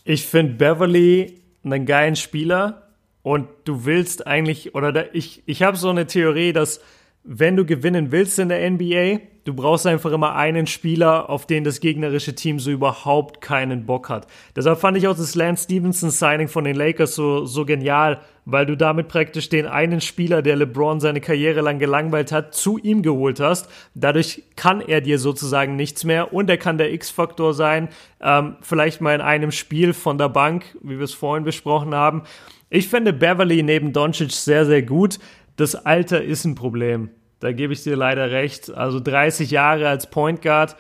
Ich 0.05 0.27
finde 0.27 0.55
Beverly 0.55 1.41
einen 1.65 1.87
geilen 1.87 2.17
Spieler 2.17 2.89
und 3.23 3.49
du 3.65 3.85
willst 3.85 4.27
eigentlich, 4.27 4.75
oder 4.75 4.93
da, 4.93 5.05
ich, 5.13 5.43
ich 5.47 5.63
habe 5.63 5.77
so 5.77 5.89
eine 5.89 6.07
Theorie, 6.07 6.53
dass 6.53 6.81
wenn 7.25 7.57
du 7.57 7.65
gewinnen 7.65 8.13
willst 8.13 8.39
in 8.39 8.51
der 8.51 8.71
NBA, 8.71 9.21
du 9.45 9.55
brauchst 9.55 9.87
einfach 9.87 10.13
immer 10.13 10.35
einen 10.37 10.67
Spieler, 10.67 11.31
auf 11.31 11.47
den 11.47 11.65
das 11.65 11.81
gegnerische 11.81 12.35
Team 12.35 12.61
so 12.61 12.71
überhaupt 12.71 13.41
keinen 13.41 13.87
Bock 13.87 14.11
hat. 14.11 14.27
Deshalb 14.55 14.79
fand 14.79 14.99
ich 14.99 15.09
auch 15.09 15.17
das 15.17 15.35
Lance 15.35 15.65
Stevenson 15.65 16.11
Signing 16.11 16.49
von 16.49 16.65
den 16.65 16.77
Lakers 16.77 17.15
so, 17.15 17.47
so 17.47 17.65
genial, 17.65 18.21
weil 18.45 18.67
du 18.67 18.77
damit 18.77 19.09
praktisch 19.09 19.49
den 19.49 19.67
einen 19.67 20.03
Spieler, 20.03 20.43
der 20.43 20.57
LeBron 20.57 21.01
seine 21.01 21.23
Karriere 21.23 21.63
lang 21.63 21.79
gelangweilt 21.79 22.31
hat, 22.31 22.55
zu 22.55 22.77
ihm 22.77 23.01
geholt 23.01 23.41
hast. 23.41 23.71
Dadurch 23.95 24.43
kann 24.55 24.83
er 24.83 25.01
dir 25.01 25.19
sozusagen 25.19 25.77
nichts 25.77 26.05
mehr 26.05 26.35
und 26.35 26.51
er 26.51 26.59
kann 26.59 26.77
der 26.77 26.93
X-Faktor 26.93 27.55
sein, 27.55 27.89
ähm, 28.21 28.57
vielleicht 28.61 29.01
mal 29.01 29.15
in 29.15 29.23
einem 29.23 29.51
Spiel 29.51 29.95
von 29.95 30.19
der 30.19 30.29
Bank, 30.29 30.77
wie 30.83 30.99
wir 30.99 31.05
es 31.05 31.15
vorhin 31.15 31.45
besprochen 31.45 31.95
haben. 31.95 32.25
Ich 32.69 32.89
finde 32.89 33.13
Beverly 33.13 33.63
neben 33.63 33.93
Doncic 33.93 34.33
sehr, 34.33 34.67
sehr 34.67 34.83
gut 34.83 35.19
das 35.57 35.75
Alter 35.75 36.23
ist 36.23 36.45
ein 36.45 36.55
Problem. 36.55 37.11
Da 37.41 37.53
gebe 37.53 37.73
ich 37.73 37.83
dir 37.83 37.97
leider 37.97 38.31
recht. 38.31 38.71
Also 38.71 39.01
30 39.01 39.51
Jahre 39.51 39.89
als 39.89 40.11
Point 40.11 40.43
Guard, 40.43 40.77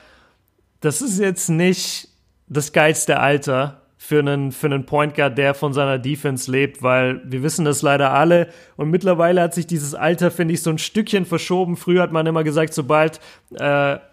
das 0.80 1.02
ist 1.02 1.18
jetzt 1.18 1.48
nicht 1.48 2.08
das 2.46 2.72
geilste 2.72 3.20
Alter 3.20 3.82
für 4.06 4.18
einen, 4.18 4.52
für 4.52 4.66
einen 4.66 4.84
Point 4.84 5.14
Guard, 5.14 5.38
der 5.38 5.54
von 5.54 5.72
seiner 5.72 5.98
Defense 5.98 6.50
lebt, 6.50 6.82
weil 6.82 7.22
wir 7.24 7.42
wissen 7.42 7.64
das 7.64 7.80
leider 7.80 8.12
alle. 8.12 8.48
Und 8.76 8.90
mittlerweile 8.90 9.40
hat 9.40 9.54
sich 9.54 9.66
dieses 9.66 9.94
Alter, 9.94 10.30
finde 10.30 10.52
ich, 10.52 10.60
so 10.60 10.68
ein 10.68 10.76
Stückchen 10.76 11.24
verschoben. 11.24 11.78
Früher 11.78 12.02
hat 12.02 12.12
man 12.12 12.26
immer 12.26 12.44
gesagt, 12.44 12.74
sobald, 12.74 13.18
äh, 13.58 13.64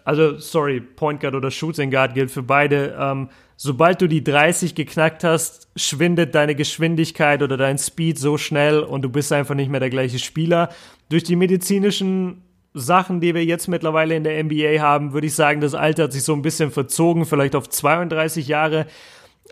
also 0.04 0.38
sorry, 0.38 0.80
Point 0.80 1.20
Guard 1.20 1.34
oder 1.34 1.50
Shooting 1.50 1.90
Guard 1.90 2.14
gilt 2.14 2.30
für 2.30 2.42
beide, 2.42 2.96
ähm, 2.98 3.28
sobald 3.58 4.00
du 4.00 4.06
die 4.06 4.24
30 4.24 4.74
geknackt 4.74 5.24
hast, 5.24 5.68
schwindet 5.76 6.34
deine 6.34 6.54
Geschwindigkeit 6.54 7.42
oder 7.42 7.58
dein 7.58 7.76
Speed 7.76 8.18
so 8.18 8.38
schnell 8.38 8.78
und 8.78 9.02
du 9.02 9.10
bist 9.10 9.30
einfach 9.30 9.54
nicht 9.54 9.70
mehr 9.70 9.80
der 9.80 9.90
gleiche 9.90 10.18
Spieler. 10.18 10.70
Durch 11.10 11.22
die 11.22 11.36
medizinischen 11.36 12.40
Sachen, 12.72 13.20
die 13.20 13.34
wir 13.34 13.44
jetzt 13.44 13.68
mittlerweile 13.68 14.14
in 14.14 14.24
der 14.24 14.42
NBA 14.42 14.80
haben, 14.80 15.12
würde 15.12 15.26
ich 15.26 15.34
sagen, 15.34 15.60
das 15.60 15.74
Alter 15.74 16.04
hat 16.04 16.14
sich 16.14 16.22
so 16.24 16.32
ein 16.32 16.40
bisschen 16.40 16.70
verzogen, 16.70 17.26
vielleicht 17.26 17.54
auf 17.54 17.68
32 17.68 18.48
Jahre. 18.48 18.86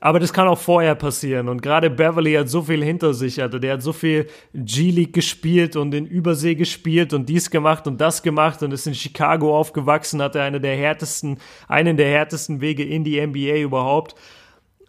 Aber 0.01 0.19
das 0.19 0.33
kann 0.33 0.49
auch 0.49 0.59
vorher 0.59 0.95
passieren. 0.95 1.49
Und 1.49 1.63
gerade 1.63 1.91
Beverly 1.91 2.35
hat 2.35 2.49
so 2.49 2.63
viel 2.63 2.83
hinter 2.83 3.13
sich. 3.13 3.43
Also 3.43 3.59
der 3.59 3.75
hat 3.75 3.83
so 3.83 3.93
viel 3.93 4.29
G-League 4.55 5.13
gespielt 5.13 5.77
und 5.77 5.95
in 5.95 6.07
Übersee 6.07 6.55
gespielt 6.55 7.13
und 7.13 7.29
dies 7.29 7.51
gemacht 7.51 7.87
und 7.87 8.01
das 8.01 8.23
gemacht 8.23 8.63
und 8.63 8.73
ist 8.73 8.87
in 8.87 8.95
Chicago 8.95 9.59
aufgewachsen, 9.59 10.23
hatte 10.23 10.41
eine 10.41 10.61
der 10.61 10.77
härtesten, 10.77 11.39
einen 11.69 11.97
der 11.97 12.09
härtesten 12.09 12.61
Wege 12.61 12.83
in 12.85 13.05
die 13.05 13.21
NBA 13.25 13.57
überhaupt. 13.57 14.15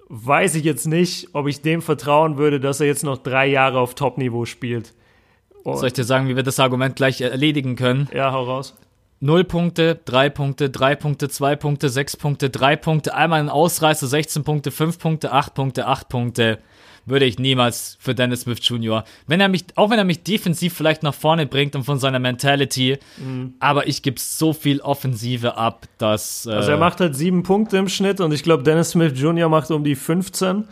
Weiß 0.07 0.55
ich 0.55 0.63
jetzt 0.63 0.87
nicht, 0.87 1.29
ob 1.33 1.47
ich 1.47 1.61
dem 1.61 1.81
vertrauen 1.81 2.37
würde, 2.37 2.59
dass 2.59 2.79
er 2.79 2.87
jetzt 2.87 3.03
noch 3.03 3.17
drei 3.17 3.47
Jahre 3.47 3.79
auf 3.79 3.95
Top-Niveau 3.95 4.45
spielt. 4.45 4.93
Und 5.63 5.77
Soll 5.77 5.87
ich 5.87 5.93
dir 5.93 6.03
sagen, 6.03 6.27
wie 6.27 6.35
wir 6.35 6.43
das 6.43 6.59
Argument 6.59 6.95
gleich 6.95 7.21
erledigen 7.21 7.75
können? 7.75 8.07
Ja, 8.13 8.31
hau 8.31 8.43
raus. 8.43 8.75
0 9.21 9.43
Punkte, 9.43 9.99
3 10.03 10.29
Punkte, 10.29 10.69
3 10.69 10.95
Punkte, 10.95 11.29
2 11.29 11.55
Punkte, 11.55 11.89
6 11.89 12.17
Punkte, 12.17 12.49
3 12.49 12.75
Punkte, 12.75 13.13
einmal 13.13 13.39
ein 13.39 13.49
Ausreißer, 13.49 14.07
16 14.07 14.43
Punkte, 14.43 14.71
5 14.71 14.97
Punkte, 14.97 15.31
8 15.31 15.53
Punkte, 15.53 15.87
8 15.87 16.09
Punkte. 16.09 16.59
Würde 17.05 17.25
ich 17.25 17.39
niemals 17.39 17.97
für 17.99 18.13
Dennis 18.13 18.41
Smith 18.41 18.59
Jr. 18.61 19.03
Wenn 19.25 19.41
er 19.41 19.47
mich, 19.47 19.65
auch 19.75 19.89
wenn 19.89 19.97
er 19.97 20.05
mich 20.05 20.23
defensiv 20.23 20.73
vielleicht 20.73 21.01
nach 21.01 21.15
vorne 21.15 21.47
bringt 21.47 21.75
und 21.75 21.83
von 21.83 21.99
seiner 21.99 22.19
Mentality, 22.19 22.99
mhm. 23.17 23.55
aber 23.59 23.87
ich 23.87 24.03
gebe 24.03 24.19
so 24.19 24.53
viel 24.53 24.81
Offensive 24.81 25.57
ab, 25.57 25.87
dass. 25.97 26.45
Äh 26.45 26.53
also 26.53 26.71
er 26.71 26.77
macht 26.77 26.99
halt 26.99 27.15
7 27.15 27.41
Punkte 27.43 27.77
im 27.77 27.89
Schnitt 27.89 28.21
und 28.21 28.31
ich 28.31 28.43
glaube, 28.43 28.63
Dennis 28.63 28.91
Smith 28.91 29.13
Jr. 29.15 29.49
macht 29.49 29.71
um 29.71 29.83
die 29.83 29.95
15. 29.95 30.67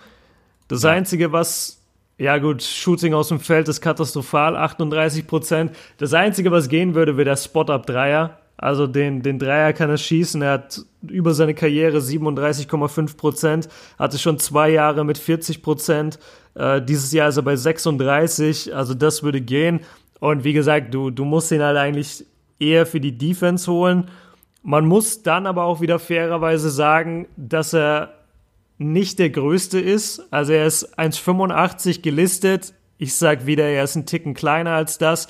Das 0.68 0.84
ja. 0.84 0.92
Einzige, 0.92 1.32
was 1.32 1.79
ja 2.20 2.38
gut, 2.38 2.62
Shooting 2.62 3.14
aus 3.14 3.30
dem 3.30 3.40
Feld 3.40 3.70
ist 3.70 3.80
katastrophal, 3.80 4.58
38 4.58 5.26
Prozent. 5.26 5.72
Das 5.98 6.14
Einzige, 6.14 6.52
was 6.52 6.68
gehen 6.68 6.94
würde, 6.94 7.16
wäre 7.16 7.26
der 7.26 7.38
Spot-Up-Dreier. 7.38 8.38
Also 8.58 8.88
den, 8.88 9.22
den 9.22 9.40
Dreier 9.40 9.72
kann 9.72 9.90
er 9.90 9.98
schießen. 9.98 10.42
Er 10.42 10.52
hat 10.52 10.82
über 11.02 11.34
seine 11.34 11.54
Karriere 11.54 12.00
37,5 12.00 13.16
Prozent, 13.16 13.70
hatte 13.98 14.18
schon 14.18 14.38
zwei 14.38 14.70
Jahre 14.70 15.06
mit 15.06 15.18
40 15.18 15.64
Prozent. 15.64 16.20
Äh, 16.56 16.82
dieses 16.82 17.14
Jahr 17.14 17.30
ist 17.30 17.38
er 17.38 17.44
bei 17.44 17.56
36, 17.56 18.76
also 18.76 18.94
das 18.94 19.24
würde 19.24 19.40
gehen. 19.40 19.80
Und 20.20 20.44
wie 20.44 20.52
gesagt, 20.52 20.94
du, 20.94 21.12
du 21.12 21.24
musst 21.24 21.54
ihn 21.54 21.62
halt 21.62 21.78
eigentlich 21.78 22.26
eher 22.60 22.86
für 22.86 23.00
die 23.00 23.18
Defense 23.18 23.72
holen. 23.72 24.10
Man 24.62 24.86
muss 24.86 25.24
dann 25.24 25.48
aber 25.48 25.64
auch 25.64 25.80
wieder 25.80 26.00
fairerweise 26.00 26.70
sagen, 26.70 27.30
dass 27.38 27.74
er 27.74 28.19
nicht 28.80 29.20
der 29.20 29.30
größte 29.30 29.80
ist. 29.80 30.22
Also 30.32 30.54
er 30.54 30.66
ist 30.66 30.98
1,85 30.98 32.02
gelistet. 32.02 32.74
Ich 32.98 33.16
sag 33.16 33.46
wieder, 33.46 33.66
er 33.66 33.84
ist 33.84 33.96
ein 33.96 34.08
Ticken 34.08 34.34
kleiner 34.34 34.72
als 34.72 34.98
das 34.98 35.28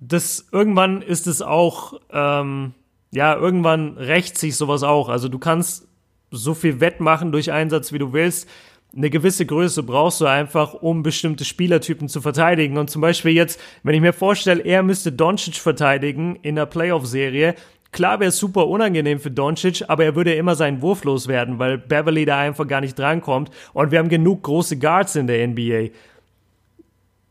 das 0.00 0.46
irgendwann 0.50 1.02
ist 1.02 1.26
es 1.26 1.42
auch, 1.42 2.00
ähm, 2.10 2.72
ja, 3.12 3.36
irgendwann 3.36 3.98
rächt 3.98 4.38
sich 4.38 4.56
sowas 4.56 4.82
auch. 4.82 5.08
Also 5.08 5.28
du 5.28 5.38
kannst 5.38 5.86
so 6.30 6.54
viel 6.54 6.80
wettmachen 6.80 7.32
durch 7.32 7.52
Einsatz, 7.52 7.92
wie 7.92 7.98
du 7.98 8.12
willst. 8.12 8.48
Eine 8.96 9.10
gewisse 9.10 9.46
Größe 9.46 9.82
brauchst 9.82 10.20
du 10.20 10.26
einfach, 10.26 10.74
um 10.74 11.02
bestimmte 11.02 11.44
Spielertypen 11.44 12.08
zu 12.08 12.20
verteidigen. 12.20 12.78
Und 12.78 12.90
zum 12.90 13.02
Beispiel 13.02 13.32
jetzt, 13.32 13.60
wenn 13.82 13.94
ich 13.94 14.00
mir 14.00 14.12
vorstelle, 14.12 14.62
er 14.62 14.82
müsste 14.82 15.12
Doncic 15.12 15.56
verteidigen 15.56 16.36
in 16.42 16.56
der 16.56 16.66
Playoff-Serie, 16.66 17.54
Klar 17.92 18.20
wäre 18.20 18.28
es 18.28 18.38
super 18.38 18.68
unangenehm 18.68 19.18
für 19.18 19.30
Doncic, 19.30 19.84
aber 19.88 20.04
er 20.04 20.14
würde 20.14 20.34
immer 20.34 20.54
seinen 20.54 20.80
Wurf 20.80 21.04
loswerden, 21.04 21.58
weil 21.58 21.78
Beverly 21.78 22.24
da 22.24 22.38
einfach 22.38 22.66
gar 22.66 22.80
nicht 22.80 22.98
drankommt. 22.98 23.50
Und 23.72 23.90
wir 23.90 23.98
haben 23.98 24.08
genug 24.08 24.44
große 24.44 24.78
Guards 24.78 25.16
in 25.16 25.26
der 25.26 25.46
NBA. 25.46 25.88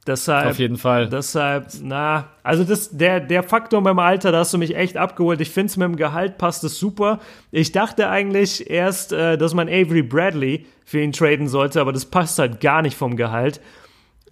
Deshalb, 0.10 0.50
Auf 0.50 0.60
jeden 0.60 0.78
Fall. 0.78 1.08
Deshalb, 1.08 1.68
na, 1.84 2.30
also 2.42 2.64
das, 2.64 2.90
der, 2.98 3.20
der 3.20 3.44
Faktor 3.44 3.84
beim 3.84 4.00
Alter, 4.00 4.32
da 4.32 4.40
hast 4.40 4.54
du 4.54 4.58
mich 4.58 4.76
echt 4.76 4.98
abgeholt. 4.98 5.40
Ich 5.40 5.52
finde 5.52 5.68
es 5.68 5.78
mit 5.78 5.86
dem 5.86 5.98
Gehalt 5.98 6.38
passt 6.38 6.64
es 6.64 6.80
super. 6.80 7.20
Ich 7.52 7.72
dachte 7.72 8.10
eigentlich 8.10 8.70
erst, 8.70 9.14
äh, 9.14 9.38
dass 9.38 9.54
man 9.54 9.68
Avery 9.68 10.02
Bradley 10.02 10.66
für 10.84 11.00
ihn 11.02 11.12
traden 11.12 11.48
sollte, 11.48 11.80
aber 11.80 11.94
das 11.94 12.06
passt 12.06 12.40
halt 12.40 12.60
gar 12.60 12.82
nicht 12.82 12.98
vom 12.98 13.18
Gehalt. 13.18 13.62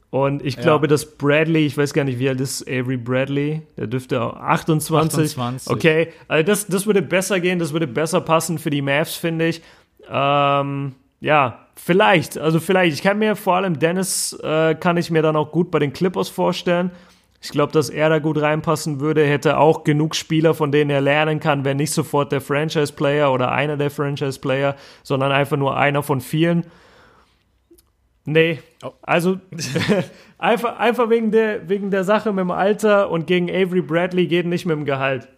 Und 0.10 0.44
ich 0.46 0.56
ja. 0.56 0.62
glaube, 0.62 0.88
dass 0.88 1.18
Bradley, 1.18 1.66
ich 1.66 1.78
weiß 1.78 1.94
gar 1.94 2.06
nicht, 2.06 2.18
wie 2.18 2.30
alt 2.30 2.40
ist 2.40 2.68
Avery 2.68 2.96
Bradley, 2.96 3.62
der 3.76 3.88
dürfte 3.88 4.22
auch 4.22 4.36
28. 4.38 5.38
28. 5.38 5.72
Okay, 5.72 6.14
also 6.28 6.46
das, 6.46 6.68
das 6.68 6.86
würde 6.86 7.02
besser 7.02 7.40
gehen, 7.42 7.60
das 7.60 7.74
würde 7.74 7.88
besser 7.88 8.22
passen 8.22 8.58
für 8.58 8.70
die 8.70 8.82
Mavs, 8.82 9.16
finde 9.16 9.50
ich. 9.50 9.62
Ähm, 10.10 10.94
ja, 11.20 11.68
vielleicht. 11.76 12.38
Also 12.38 12.60
vielleicht. 12.60 12.94
Ich 12.94 13.04
kann 13.04 13.20
mir 13.20 13.36
vor 13.36 13.56
allem 13.56 13.80
Dennis, 13.80 14.34
äh, 14.42 14.76
kann 14.76 14.96
ich 14.96 15.12
mir 15.12 15.22
dann 15.22 15.36
auch 15.36 15.52
gut 15.52 15.72
bei 15.72 15.80
den 15.80 15.92
Clippers 15.92 16.30
vorstellen. 16.30 16.92
Ich 17.42 17.50
glaube, 17.50 17.72
dass 17.72 17.90
er 17.90 18.10
da 18.10 18.20
gut 18.20 18.42
reinpassen 18.42 19.00
würde. 19.00 19.26
Hätte 19.26 19.58
auch 19.58 19.84
genug 19.84 20.16
Spieler, 20.16 20.54
von 20.54 20.72
denen 20.72 20.90
er 20.90 21.02
lernen 21.02 21.40
kann, 21.40 21.66
wenn 21.66 21.78
nicht 21.78 21.92
sofort 21.92 22.32
der 22.32 22.42
Franchise-Player 22.42 23.32
oder 23.32 23.52
einer 23.52 23.78
der 23.78 23.92
Franchise-Player, 23.92 24.76
sondern 25.04 25.32
einfach 25.32 25.58
nur 25.58 25.78
einer 25.78 26.02
von 26.02 26.22
vielen. 26.22 26.66
Nee, 28.30 28.60
oh. 28.84 28.92
also 29.04 29.40
einfach, 30.38 30.78
einfach 30.78 31.10
wegen, 31.10 31.32
der, 31.32 31.70
wegen 31.70 31.92
der 31.92 32.04
Sache 32.04 32.34
mit 32.34 32.42
dem 32.42 32.52
Alter 32.52 33.10
und 33.10 33.26
gegen 33.26 33.50
Avery 33.50 33.82
Bradley 33.82 34.28
geht 34.28 34.46
nicht 34.46 34.66
mit 34.66 34.76
dem 34.76 34.84
Gehalt. 34.84 35.30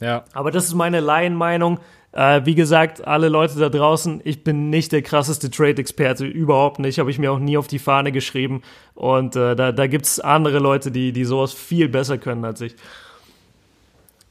Ja. 0.00 0.24
Aber 0.32 0.52
das 0.52 0.66
ist 0.66 0.74
meine 0.74 1.00
Laienmeinung. 1.00 1.80
Äh, 2.12 2.42
wie 2.44 2.54
gesagt, 2.54 3.04
alle 3.04 3.28
Leute 3.28 3.58
da 3.58 3.68
draußen, 3.68 4.20
ich 4.22 4.44
bin 4.44 4.70
nicht 4.70 4.92
der 4.92 5.02
krasseste 5.02 5.50
Trade-Experte, 5.50 6.26
überhaupt 6.26 6.78
nicht, 6.78 7.00
habe 7.00 7.10
ich 7.10 7.18
mir 7.18 7.32
auch 7.32 7.40
nie 7.40 7.56
auf 7.56 7.66
die 7.66 7.80
Fahne 7.80 8.12
geschrieben. 8.12 8.62
Und 8.94 9.34
äh, 9.34 9.56
da, 9.56 9.72
da 9.72 9.86
gibt 9.88 10.06
es 10.06 10.20
andere 10.20 10.60
Leute, 10.60 10.92
die, 10.92 11.10
die 11.10 11.24
sowas 11.24 11.52
viel 11.52 11.88
besser 11.88 12.18
können 12.18 12.44
als 12.44 12.60
ich. 12.60 12.76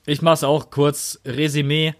Ich 0.05 0.21
mache 0.21 0.35
es 0.35 0.43
auch 0.45 0.71
kurz. 0.71 1.19
Resümee. 1.25 1.93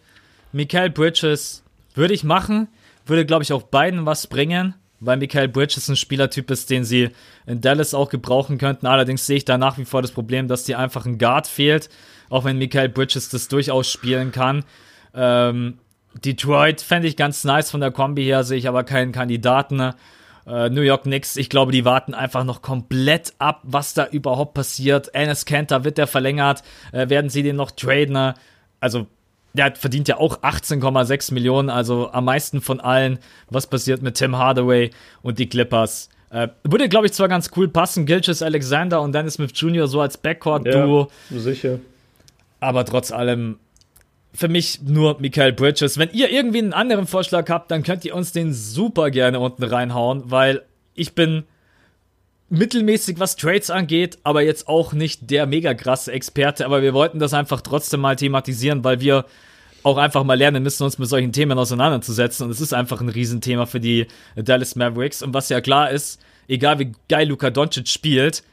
Michael 0.54 0.90
Bridges 0.90 1.66
würde 1.96 2.14
ich 2.14 2.24
machen, 2.24 2.70
würde, 3.06 3.26
glaube 3.26 3.44
ich, 3.44 3.52
auch 3.52 3.64
beiden 3.64 4.06
was 4.06 4.28
bringen, 4.28 4.74
weil 5.00 5.18
Michael 5.18 5.48
Bridges 5.48 5.88
ein 5.88 5.96
Spielertyp 5.96 6.50
ist, 6.52 6.70
den 6.70 6.84
sie 6.84 7.10
in 7.46 7.62
Dallas 7.62 7.94
auch 7.94 8.10
gebrauchen 8.10 8.58
könnten. 8.58 8.88
Allerdings 8.88 9.26
sehe 9.26 9.38
ich 9.38 9.46
da 9.46 9.58
nach 9.58 9.78
wie 9.78 9.86
vor 9.86 10.02
das 10.02 10.12
Problem, 10.12 10.48
dass 10.48 10.66
dir 10.66 10.80
einfach 10.80 11.06
ein 11.06 11.18
Guard 11.18 11.48
fehlt, 11.48 11.90
auch 12.30 12.46
wenn 12.46 12.58
Michael 12.58 12.90
Bridges 12.90 13.30
das 13.30 13.48
durchaus 13.48 13.90
spielen 13.90 14.32
kann. 14.32 14.64
Ähm, 15.14 15.80
Detroit 16.14 16.82
fände 16.82 17.08
ich 17.08 17.16
ganz 17.16 17.44
nice 17.44 17.72
von 17.72 17.82
der 17.82 17.92
Kombi 17.92 18.24
her, 18.24 18.44
sehe 18.44 18.58
ich 18.58 18.68
aber 18.68 18.84
keinen 18.84 19.12
Kandidaten. 19.12 19.94
Äh, 20.46 20.70
New 20.70 20.82
York 20.82 21.04
Knicks, 21.04 21.36
ich 21.36 21.50
glaube, 21.50 21.72
die 21.72 21.86
warten 21.86 22.14
einfach 22.14 22.44
noch 22.44 22.62
komplett 22.62 23.34
ab, 23.38 23.62
was 23.64 23.94
da 23.94 24.08
überhaupt 24.08 24.54
passiert. 24.54 25.14
Enes 25.14 25.46
Kanter 25.46 25.84
wird 25.84 25.98
der 25.98 26.08
verlängert, 26.08 26.64
äh, 26.92 27.10
werden 27.10 27.30
sie 27.30 27.44
den 27.44 27.56
noch 27.56 27.72
traden? 27.72 28.34
Also 28.80 29.08
der 29.54 29.76
verdient 29.76 30.08
ja 30.08 30.18
auch 30.18 30.42
18,6 30.42 31.34
Millionen, 31.34 31.70
also 31.70 32.12
am 32.12 32.26
meisten 32.26 32.62
von 32.62 32.80
allen. 32.80 33.20
Was 33.50 33.68
passiert 33.68 34.02
mit 34.02 34.16
Tim 34.16 34.38
Hardaway 34.38 34.92
und 35.22 35.40
die 35.40 35.50
Clippers? 35.50 36.10
Äh, 36.30 36.50
würde, 36.64 36.90
glaube 36.90 37.08
ich, 37.08 37.14
zwar 37.14 37.28
ganz 37.28 37.50
cool 37.56 37.68
passen, 37.68 38.06
Gilches 38.06 38.42
Alexander 38.42 39.02
und 39.02 39.14
Dennis 39.14 39.36
Smith 39.36 39.52
Jr. 39.56 39.88
so 39.88 40.02
als 40.02 40.18
Backcourt-Duo. 40.18 41.10
Ja, 41.30 41.40
sicher. 41.40 41.80
Aber 42.60 42.86
trotz 42.86 43.12
allem 43.12 43.58
für 44.34 44.48
mich 44.48 44.82
nur 44.84 45.20
Michael 45.20 45.54
Bridges. 45.54 45.98
Wenn 45.98 46.12
ihr 46.12 46.30
irgendwie 46.30 46.60
einen 46.60 46.74
anderen 46.74 47.08
Vorschlag 47.08 47.50
habt, 47.50 47.72
dann 47.72 47.82
könnt 47.82 48.06
ihr 48.06 48.16
uns 48.16 48.32
den 48.32 48.54
super 48.54 49.10
gerne 49.10 49.40
unten 49.40 49.64
reinhauen, 49.64 50.24
weil 50.26 50.62
ich 50.94 51.16
bin 51.16 51.46
mittelmäßig, 52.50 53.20
was 53.20 53.36
Trades 53.36 53.70
angeht, 53.70 54.18
aber 54.24 54.42
jetzt 54.42 54.68
auch 54.68 54.94
nicht 54.94 55.30
der 55.30 55.46
mega 55.46 55.74
krasse 55.74 56.12
Experte. 56.12 56.66
Aber 56.66 56.82
wir 56.82 56.94
wollten 56.94 57.20
das 57.20 57.34
einfach 57.34 57.62
trotzdem 57.62 58.02
mal 58.02 58.16
thematisieren, 58.16 58.84
weil 58.84 59.00
wir 59.00 59.26
auch 59.84 59.98
einfach 59.98 60.24
mal 60.24 60.38
lernen 60.38 60.64
müssen, 60.64 60.84
uns 60.84 60.98
mit 60.98 61.08
solchen 61.08 61.32
Themen 61.32 61.58
auseinanderzusetzen. 61.58 62.46
Und 62.46 62.52
es 62.52 62.62
ist 62.62 62.74
einfach 62.74 63.02
ein 63.02 63.10
Riesenthema 63.10 63.66
für 63.66 63.80
die 63.80 64.08
Dallas 64.36 64.76
Mavericks. 64.76 65.22
Und 65.22 65.34
was 65.34 65.50
ja 65.50 65.62
klar 65.62 65.92
ist, 65.92 66.20
egal 66.48 66.80
wie 66.80 66.92
geil 67.08 67.28
Luka 67.28 67.50
Doncic 67.50 67.88
spielt, 67.88 68.44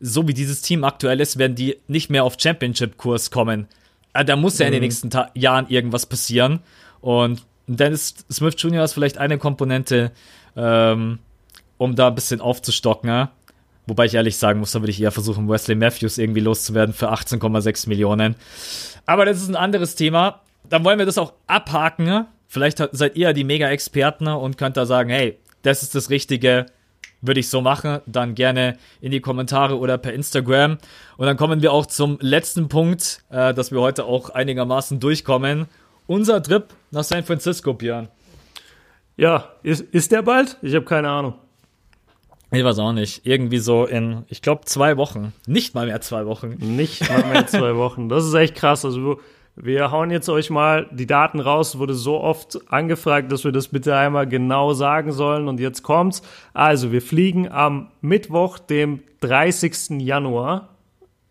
so 0.00 0.28
wie 0.28 0.34
dieses 0.34 0.60
Team 0.60 0.84
aktuell 0.84 1.20
ist, 1.20 1.38
werden 1.38 1.54
die 1.54 1.78
nicht 1.88 2.10
mehr 2.10 2.24
auf 2.24 2.36
Championship-Kurs 2.38 3.30
kommen. 3.30 3.68
Ah, 4.12 4.24
da 4.24 4.36
muss 4.36 4.58
ja 4.58 4.66
in 4.66 4.72
den 4.72 4.80
mhm. 4.80 4.84
nächsten 4.84 5.10
Ta 5.10 5.30
Jahren 5.34 5.68
irgendwas 5.68 6.06
passieren. 6.06 6.60
Und 7.00 7.42
Dennis 7.66 8.14
Smith 8.30 8.54
Jr. 8.58 8.84
ist 8.84 8.92
vielleicht 8.92 9.18
eine 9.18 9.38
Komponente, 9.38 10.12
ähm, 10.56 11.18
um 11.78 11.96
da 11.96 12.08
ein 12.08 12.14
bisschen 12.14 12.40
aufzustocken. 12.40 13.08
Ja? 13.08 13.32
Wobei 13.86 14.06
ich 14.06 14.14
ehrlich 14.14 14.36
sagen 14.36 14.60
muss, 14.60 14.72
da 14.72 14.80
würde 14.80 14.90
ich 14.90 15.00
eher 15.00 15.10
versuchen, 15.10 15.48
Wesley 15.48 15.74
Matthews 15.74 16.18
irgendwie 16.18 16.40
loszuwerden 16.40 16.94
für 16.94 17.12
18,6 17.12 17.88
Millionen. 17.88 18.34
Aber 19.06 19.26
das 19.26 19.42
ist 19.42 19.48
ein 19.48 19.56
anderes 19.56 19.94
Thema. 19.94 20.40
Dann 20.68 20.84
wollen 20.84 20.98
wir 20.98 21.06
das 21.06 21.18
auch 21.18 21.34
abhaken. 21.46 22.26
Vielleicht 22.48 22.82
seid 22.92 23.16
ihr 23.16 23.32
die 23.32 23.44
Mega-Experten 23.44 24.28
und 24.28 24.56
könnt 24.56 24.76
da 24.76 24.86
sagen, 24.86 25.10
hey, 25.10 25.38
das 25.62 25.82
ist 25.82 25.94
das 25.94 26.08
Richtige, 26.08 26.66
würde 27.20 27.40
ich 27.40 27.48
so 27.48 27.60
machen. 27.60 28.00
Dann 28.06 28.34
gerne 28.34 28.78
in 29.00 29.10
die 29.10 29.20
Kommentare 29.20 29.78
oder 29.78 29.98
per 29.98 30.14
Instagram. 30.14 30.78
Und 31.16 31.26
dann 31.26 31.36
kommen 31.36 31.60
wir 31.60 31.72
auch 31.72 31.86
zum 31.86 32.18
letzten 32.20 32.68
Punkt, 32.68 33.22
äh, 33.30 33.52
dass 33.52 33.70
wir 33.70 33.80
heute 33.80 34.04
auch 34.04 34.30
einigermaßen 34.30 35.00
durchkommen. 35.00 35.66
Unser 36.06 36.42
Trip 36.42 36.68
nach 36.90 37.04
San 37.04 37.24
Francisco, 37.24 37.74
Björn. 37.74 38.08
Ja, 39.16 39.50
ist, 39.62 39.80
ist 39.80 40.12
der 40.12 40.22
bald? 40.22 40.58
Ich 40.62 40.74
habe 40.74 40.84
keine 40.84 41.08
Ahnung. 41.08 41.34
Ich 42.54 42.64
weiß 42.64 42.78
auch 42.78 42.92
nicht. 42.92 43.26
Irgendwie 43.26 43.58
so 43.58 43.84
in, 43.84 44.24
ich 44.28 44.42
glaube, 44.42 44.64
zwei 44.64 44.96
Wochen. 44.96 45.32
Nicht 45.46 45.74
mal 45.74 45.86
mehr 45.86 46.00
zwei 46.00 46.26
Wochen. 46.26 46.56
Nicht 46.58 47.08
mal 47.08 47.24
mehr 47.24 47.46
zwei 47.48 47.76
Wochen. 47.76 48.08
Das 48.08 48.24
ist 48.24 48.34
echt 48.34 48.54
krass. 48.54 48.84
Also, 48.84 49.20
wir 49.56 49.90
hauen 49.90 50.10
jetzt 50.10 50.28
euch 50.28 50.50
mal 50.50 50.88
die 50.92 51.06
Daten 51.06 51.40
raus. 51.40 51.78
Wurde 51.78 51.94
so 51.94 52.20
oft 52.20 52.58
angefragt, 52.70 53.30
dass 53.32 53.44
wir 53.44 53.52
das 53.52 53.68
bitte 53.68 53.96
einmal 53.96 54.26
genau 54.28 54.72
sagen 54.72 55.12
sollen. 55.12 55.48
Und 55.48 55.60
jetzt 55.60 55.82
kommt's. 55.82 56.22
Also, 56.52 56.92
wir 56.92 57.02
fliegen 57.02 57.50
am 57.50 57.90
Mittwoch, 58.00 58.58
dem 58.58 59.02
30. 59.20 60.00
Januar, 60.00 60.68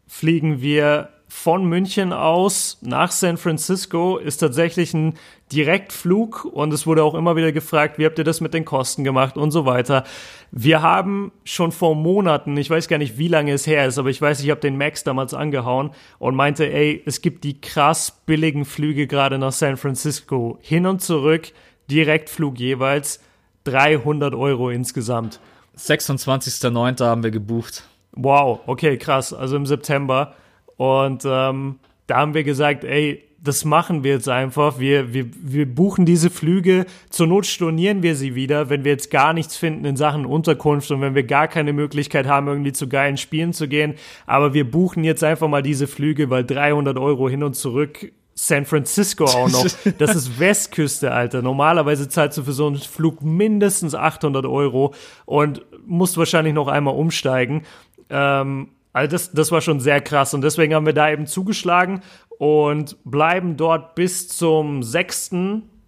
fliegen 0.07 0.61
wir 0.61 1.09
von 1.33 1.65
München 1.65 2.13
aus 2.13 2.77
nach 2.81 3.11
San 3.11 3.37
Francisco 3.37 4.17
ist 4.17 4.37
tatsächlich 4.37 4.93
ein 4.93 5.15
Direktflug 5.51 6.45
und 6.45 6.73
es 6.73 6.87
wurde 6.87 7.03
auch 7.03 7.13
immer 7.13 7.35
wieder 7.35 7.51
gefragt, 7.51 7.99
wie 7.99 8.05
habt 8.05 8.17
ihr 8.17 8.23
das 8.23 8.41
mit 8.41 8.53
den 8.53 8.65
Kosten 8.65 9.03
gemacht 9.03 9.37
und 9.37 9.51
so 9.51 9.65
weiter. 9.65 10.03
Wir 10.51 10.81
haben 10.81 11.31
schon 11.43 11.71
vor 11.71 11.95
Monaten, 11.95 12.57
ich 12.57 12.69
weiß 12.69 12.87
gar 12.87 12.97
nicht, 12.97 13.17
wie 13.17 13.27
lange 13.27 13.51
es 13.51 13.67
her 13.67 13.85
ist, 13.85 13.97
aber 13.97 14.09
ich 14.09 14.21
weiß, 14.21 14.41
ich 14.41 14.49
habe 14.49 14.61
den 14.61 14.77
Max 14.77 15.03
damals 15.03 15.33
angehauen 15.33 15.91
und 16.17 16.35
meinte, 16.35 16.71
ey, 16.71 17.03
es 17.05 17.21
gibt 17.21 17.43
die 17.43 17.61
krass 17.61 18.23
billigen 18.25 18.65
Flüge 18.65 19.05
gerade 19.05 19.37
nach 19.37 19.51
San 19.51 19.77
Francisco. 19.77 20.57
Hin 20.61 20.87
und 20.87 21.01
zurück, 21.01 21.51
Direktflug 21.89 22.57
jeweils, 22.57 23.19
300 23.65 24.33
Euro 24.33 24.69
insgesamt. 24.69 25.39
26.09. 25.77 27.05
haben 27.05 27.23
wir 27.23 27.31
gebucht. 27.31 27.87
Wow, 28.13 28.61
okay, 28.67 28.97
krass, 28.97 29.33
also 29.33 29.55
im 29.55 29.65
September. 29.65 30.33
Und 30.77 31.23
ähm, 31.25 31.79
da 32.07 32.17
haben 32.17 32.33
wir 32.33 32.43
gesagt, 32.43 32.83
ey, 32.83 33.23
das 33.43 33.65
machen 33.65 34.05
wir 34.05 34.13
jetzt 34.13 34.29
einfach. 34.29 34.79
Wir, 34.79 35.13
wir, 35.13 35.25
wir 35.35 35.65
buchen 35.65 36.05
diese 36.05 36.29
Flüge. 36.29 36.85
Zur 37.09 37.27
Not 37.27 37.45
stornieren 37.45 38.01
wir 38.01 38.15
sie 38.15 38.35
wieder, 38.35 38.69
wenn 38.69 38.85
wir 38.85 38.93
jetzt 38.93 39.11
gar 39.11 39.33
nichts 39.33 39.57
finden 39.57 39.83
in 39.83 39.97
Sachen 39.97 40.25
Unterkunft 40.25 40.89
und 40.91 41.01
wenn 41.01 41.13
wir 41.13 41.23
gar 41.23 41.49
keine 41.49 41.73
Möglichkeit 41.73 42.25
haben, 42.25 42.47
irgendwie 42.47 42.71
zu 42.71 42.87
geilen 42.87 43.17
Spielen 43.17 43.51
zu 43.51 43.67
gehen. 43.67 43.95
Aber 44.25 44.53
wir 44.53 44.69
buchen 44.69 45.03
jetzt 45.03 45.25
einfach 45.25 45.49
mal 45.49 45.61
diese 45.61 45.87
Flüge, 45.87 46.29
weil 46.29 46.45
300 46.45 46.97
Euro 46.97 47.27
hin 47.27 47.43
und 47.43 47.55
zurück 47.55 48.13
San 48.33 48.65
Francisco 48.65 49.25
auch 49.25 49.49
noch. 49.49 49.65
Das 49.97 50.15
ist 50.15 50.39
Westküste, 50.39 51.11
Alter. 51.11 51.41
Normalerweise 51.41 52.07
zahlst 52.07 52.37
du 52.37 52.43
für 52.43 52.53
so 52.53 52.67
einen 52.67 52.77
Flug 52.77 53.21
mindestens 53.21 53.93
800 53.93 54.45
Euro 54.45 54.93
und 55.25 55.61
musst 55.85 56.17
wahrscheinlich 56.17 56.53
noch 56.53 56.69
einmal 56.69 56.95
umsteigen. 56.95 57.63
Ähm, 58.09 58.69
also 58.93 59.11
das, 59.11 59.31
das 59.31 59.51
war 59.51 59.59
schon 59.61 59.79
sehr 59.79 60.01
krass 60.01 60.35
und 60.35 60.41
deswegen 60.41 60.75
haben 60.75 60.85
wir 60.85 60.93
da 60.93 61.09
eben 61.09 61.25
zugeschlagen 61.25 62.01
und 62.39 62.97
bleiben 63.05 63.57
dort 63.57 63.95
bis 63.95 64.27
zum 64.27 64.83
6. 64.83 65.31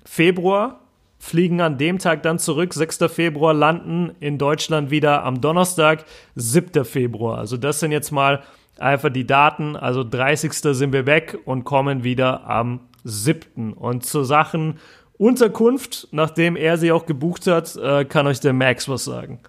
Februar, 0.06 0.82
fliegen 1.18 1.62
an 1.62 1.78
dem 1.78 2.00
Tag 2.00 2.24
dann 2.24 2.40
zurück, 2.40 2.74
6. 2.74 3.00
Februar, 3.08 3.54
landen 3.54 4.12
in 4.20 4.38
Deutschland 4.38 4.92
wieder 4.92 5.24
am 5.24 5.42
Donnerstag, 5.42 6.06
7. 6.36 6.86
Februar. 6.86 7.40
Also 7.40 7.58
das 7.58 7.80
sind 7.80 7.92
jetzt 7.92 8.12
mal 8.12 8.44
einfach 8.78 9.10
die 9.10 9.26
Daten. 9.26 9.76
Also 9.76 10.04
30. 10.04 10.54
sind 10.54 10.94
wir 10.94 11.06
weg 11.06 11.38
und 11.46 11.64
kommen 11.64 12.04
wieder 12.04 12.48
am 12.48 12.82
7. 13.04 13.74
Und 13.74 14.06
zu 14.06 14.24
Sachen 14.24 14.80
Unterkunft, 15.18 16.10
nachdem 16.12 16.56
er 16.56 16.78
sie 16.78 16.92
auch 16.92 17.06
gebucht 17.06 17.48
hat, 17.48 17.76
äh, 17.78 18.04
kann 18.06 18.28
euch 18.28 18.42
der 18.42 18.54
Max 18.54 18.90
was 18.90 19.06
sagen. 19.06 19.40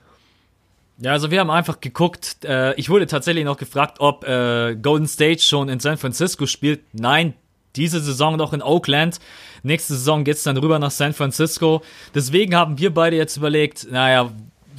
Ja, 0.99 1.13
also 1.13 1.31
wir 1.31 1.41
haben 1.41 1.51
einfach 1.51 1.81
geguckt. 1.81 2.45
Äh, 2.45 2.75
ich 2.75 2.89
wurde 2.89 3.07
tatsächlich 3.07 3.45
noch 3.45 3.59
gefragt, 3.59 3.99
ob 4.01 4.27
äh, 4.27 4.77
Golden 4.81 5.07
State 5.07 5.41
schon 5.43 5.69
in 5.69 5.79
San 5.79 5.99
Francisco 5.99 6.47
spielt. 6.47 6.81
Nein, 6.93 7.35
diese 7.77 8.01
Saison 8.01 8.37
noch 8.37 8.55
in 8.55 8.63
Oakland. 8.63 9.21
Nächste 9.63 9.95
Saison 9.95 10.25
geht's 10.25 10.43
dann 10.43 10.57
rüber 10.57 10.79
nach 10.79 10.91
San 10.91 11.13
Francisco. 11.13 11.83
Deswegen 12.15 12.57
haben 12.57 12.79
wir 12.79 12.95
beide 12.95 13.17
jetzt 13.17 13.37
überlegt, 13.37 13.87
naja, 13.91 14.33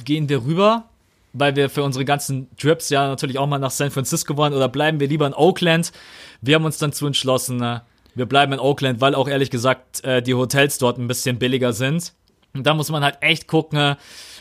gehen 0.04 0.28
wir 0.28 0.44
rüber, 0.44 0.88
weil 1.34 1.54
wir 1.54 1.70
für 1.70 1.84
unsere 1.84 2.04
ganzen 2.04 2.48
Trips 2.56 2.90
ja 2.90 3.06
natürlich 3.06 3.38
auch 3.38 3.46
mal 3.46 3.58
nach 3.58 3.70
San 3.70 3.90
Francisco 3.92 4.36
wollen, 4.36 4.54
oder 4.54 4.68
bleiben 4.68 4.98
wir 4.98 5.06
lieber 5.06 5.26
in 5.26 5.34
Oakland? 5.34 5.92
Wir 6.40 6.56
haben 6.56 6.64
uns 6.64 6.78
dann 6.78 6.92
zu 6.92 7.06
entschlossen, 7.06 7.62
äh, 7.62 7.80
wir 8.16 8.26
bleiben 8.26 8.52
in 8.52 8.58
Oakland, 8.58 9.00
weil 9.00 9.14
auch 9.14 9.28
ehrlich 9.28 9.50
gesagt 9.50 10.02
äh, 10.04 10.20
die 10.20 10.34
Hotels 10.34 10.78
dort 10.78 10.98
ein 10.98 11.06
bisschen 11.06 11.38
billiger 11.38 11.72
sind. 11.72 12.12
Und 12.54 12.66
da 12.66 12.74
muss 12.74 12.90
man 12.90 13.04
halt 13.04 13.18
echt 13.20 13.46
gucken, 13.46 13.96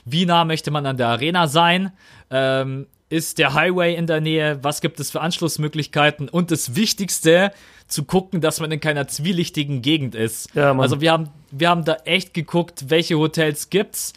wie 0.05 0.25
nah 0.25 0.45
möchte 0.45 0.71
man 0.71 0.85
an 0.85 0.97
der 0.97 1.07
Arena 1.07 1.47
sein? 1.47 1.91
Ähm, 2.29 2.87
ist 3.09 3.37
der 3.37 3.53
Highway 3.53 3.95
in 3.95 4.07
der 4.07 4.21
Nähe? 4.21 4.59
Was 4.63 4.81
gibt 4.81 4.99
es 4.99 5.11
für 5.11 5.21
Anschlussmöglichkeiten? 5.21 6.29
Und 6.29 6.51
das 6.51 6.75
Wichtigste, 6.75 7.51
zu 7.87 8.03
gucken, 8.03 8.41
dass 8.41 8.59
man 8.59 8.71
in 8.71 8.79
keiner 8.79 9.07
zwielichtigen 9.07 9.81
Gegend 9.81 10.13
ist. 10.13 10.53
Ja, 10.53 10.77
also 10.77 11.01
wir 11.01 11.11
haben, 11.11 11.29
wir 11.51 11.69
haben 11.69 11.85
da 11.85 11.95
echt 12.05 12.33
geguckt, 12.33 12.85
welche 12.89 13.17
Hotels 13.17 13.69
gibt's. 13.69 14.13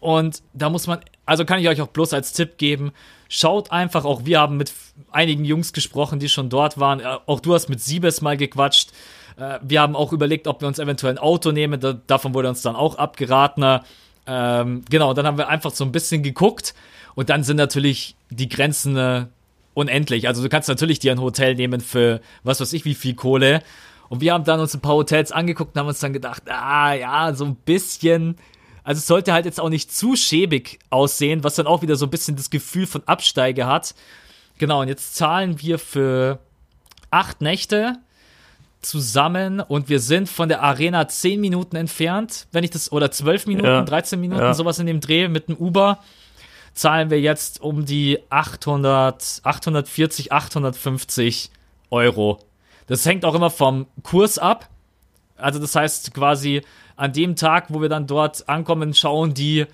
Und 0.00 0.42
da 0.52 0.68
muss 0.68 0.86
man, 0.88 1.00
also 1.24 1.44
kann 1.44 1.60
ich 1.60 1.68
euch 1.68 1.80
auch 1.80 1.88
bloß 1.88 2.12
als 2.12 2.32
Tipp 2.32 2.58
geben, 2.58 2.92
schaut 3.28 3.70
einfach, 3.70 4.04
auch 4.04 4.24
wir 4.24 4.40
haben 4.40 4.56
mit 4.56 4.72
einigen 5.12 5.44
Jungs 5.44 5.72
gesprochen, 5.72 6.18
die 6.18 6.28
schon 6.28 6.50
dort 6.50 6.78
waren. 6.80 6.98
Äh, 7.00 7.18
auch 7.26 7.38
du 7.38 7.54
hast 7.54 7.68
mit 7.68 7.80
Siebes 7.80 8.20
mal 8.20 8.36
gequatscht. 8.36 8.90
Äh, 9.36 9.58
wir 9.62 9.80
haben 9.80 9.96
auch 9.96 10.12
überlegt, 10.12 10.46
ob 10.46 10.60
wir 10.60 10.68
uns 10.68 10.78
eventuell 10.78 11.14
ein 11.14 11.18
Auto 11.18 11.52
nehmen. 11.52 11.80
davon 12.06 12.34
wurde 12.34 12.48
uns 12.48 12.62
dann 12.62 12.76
auch 12.76 12.96
abgeraten. 12.96 13.80
Ähm, 14.26 14.84
genau, 14.88 15.14
dann 15.14 15.26
haben 15.26 15.38
wir 15.38 15.48
einfach 15.48 15.72
so 15.72 15.84
ein 15.84 15.92
bisschen 15.92 16.22
geguckt 16.22 16.74
und 17.14 17.28
dann 17.28 17.42
sind 17.42 17.56
natürlich 17.56 18.16
die 18.30 18.48
Grenzen 18.48 18.96
äh, 18.96 19.26
unendlich. 19.74 20.28
Also 20.28 20.42
du 20.42 20.48
kannst 20.48 20.68
natürlich 20.68 20.98
dir 20.98 21.12
ein 21.12 21.20
Hotel 21.20 21.54
nehmen 21.54 21.80
für 21.80 22.20
was 22.44 22.60
weiß 22.60 22.72
ich 22.72 22.84
wie 22.84 22.94
viel 22.94 23.14
Kohle. 23.14 23.62
Und 24.08 24.20
wir 24.20 24.34
haben 24.34 24.44
dann 24.44 24.60
uns 24.60 24.74
ein 24.74 24.80
paar 24.80 24.94
Hotels 24.94 25.32
angeguckt 25.32 25.74
und 25.74 25.80
haben 25.80 25.88
uns 25.88 26.00
dann 26.00 26.12
gedacht, 26.12 26.42
ah 26.46 26.92
ja, 26.92 27.34
so 27.34 27.46
ein 27.46 27.56
bisschen. 27.56 28.36
Also 28.84 28.98
es 28.98 29.06
sollte 29.06 29.32
halt 29.32 29.46
jetzt 29.46 29.58
auch 29.60 29.70
nicht 29.70 29.92
zu 29.92 30.16
schäbig 30.16 30.80
aussehen, 30.90 31.44
was 31.44 31.54
dann 31.54 31.66
auch 31.66 31.82
wieder 31.82 31.96
so 31.96 32.06
ein 32.06 32.10
bisschen 32.10 32.36
das 32.36 32.50
Gefühl 32.50 32.86
von 32.86 33.02
Absteige 33.06 33.66
hat. 33.66 33.94
Genau, 34.58 34.82
und 34.82 34.88
jetzt 34.88 35.16
zahlen 35.16 35.60
wir 35.62 35.78
für 35.78 36.40
acht 37.10 37.40
Nächte 37.40 37.98
zusammen 38.82 39.60
und 39.60 39.88
wir 39.88 40.00
sind 40.00 40.28
von 40.28 40.48
der 40.48 40.62
Arena 40.62 41.08
10 41.08 41.40
Minuten 41.40 41.76
entfernt, 41.76 42.46
wenn 42.52 42.64
ich 42.64 42.70
das, 42.70 42.92
oder 42.92 43.10
12 43.10 43.46
Minuten, 43.46 43.66
ja. 43.66 43.82
13 43.82 44.20
Minuten, 44.20 44.42
ja. 44.42 44.54
sowas 44.54 44.78
in 44.78 44.86
dem 44.86 45.00
Dreh 45.00 45.28
mit 45.28 45.48
dem 45.48 45.56
Uber, 45.56 46.00
zahlen 46.74 47.10
wir 47.10 47.20
jetzt 47.20 47.60
um 47.60 47.84
die 47.84 48.18
800, 48.30 49.40
840, 49.42 50.32
850 50.32 51.50
Euro. 51.90 52.38
Das 52.86 53.06
hängt 53.06 53.24
auch 53.24 53.34
immer 53.34 53.50
vom 53.50 53.86
Kurs 54.02 54.38
ab. 54.38 54.68
Also 55.36 55.58
das 55.58 55.74
heißt 55.74 56.14
quasi 56.14 56.62
an 56.96 57.12
dem 57.12 57.36
Tag, 57.36 57.66
wo 57.68 57.80
wir 57.80 57.88
dann 57.88 58.06
dort 58.06 58.48
ankommen, 58.48 58.94
schauen 58.94 59.34
die 59.34 59.66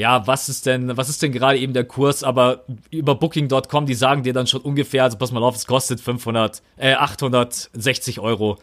ja, 0.00 0.26
was 0.26 0.48
ist 0.48 0.66
denn, 0.66 0.96
was 0.96 1.08
ist 1.08 1.22
denn 1.22 1.30
gerade 1.30 1.58
eben 1.58 1.74
der 1.74 1.84
Kurs? 1.84 2.24
Aber 2.24 2.64
über 2.90 3.14
Booking.com, 3.14 3.84
die 3.86 3.94
sagen 3.94 4.22
dir 4.22 4.32
dann 4.32 4.46
schon 4.46 4.62
ungefähr, 4.62 5.04
also 5.04 5.18
pass 5.18 5.30
mal 5.30 5.42
auf, 5.42 5.54
es 5.54 5.66
kostet 5.66 6.00
500, 6.00 6.62
äh, 6.78 6.94
860 6.94 8.18
Euro. 8.18 8.58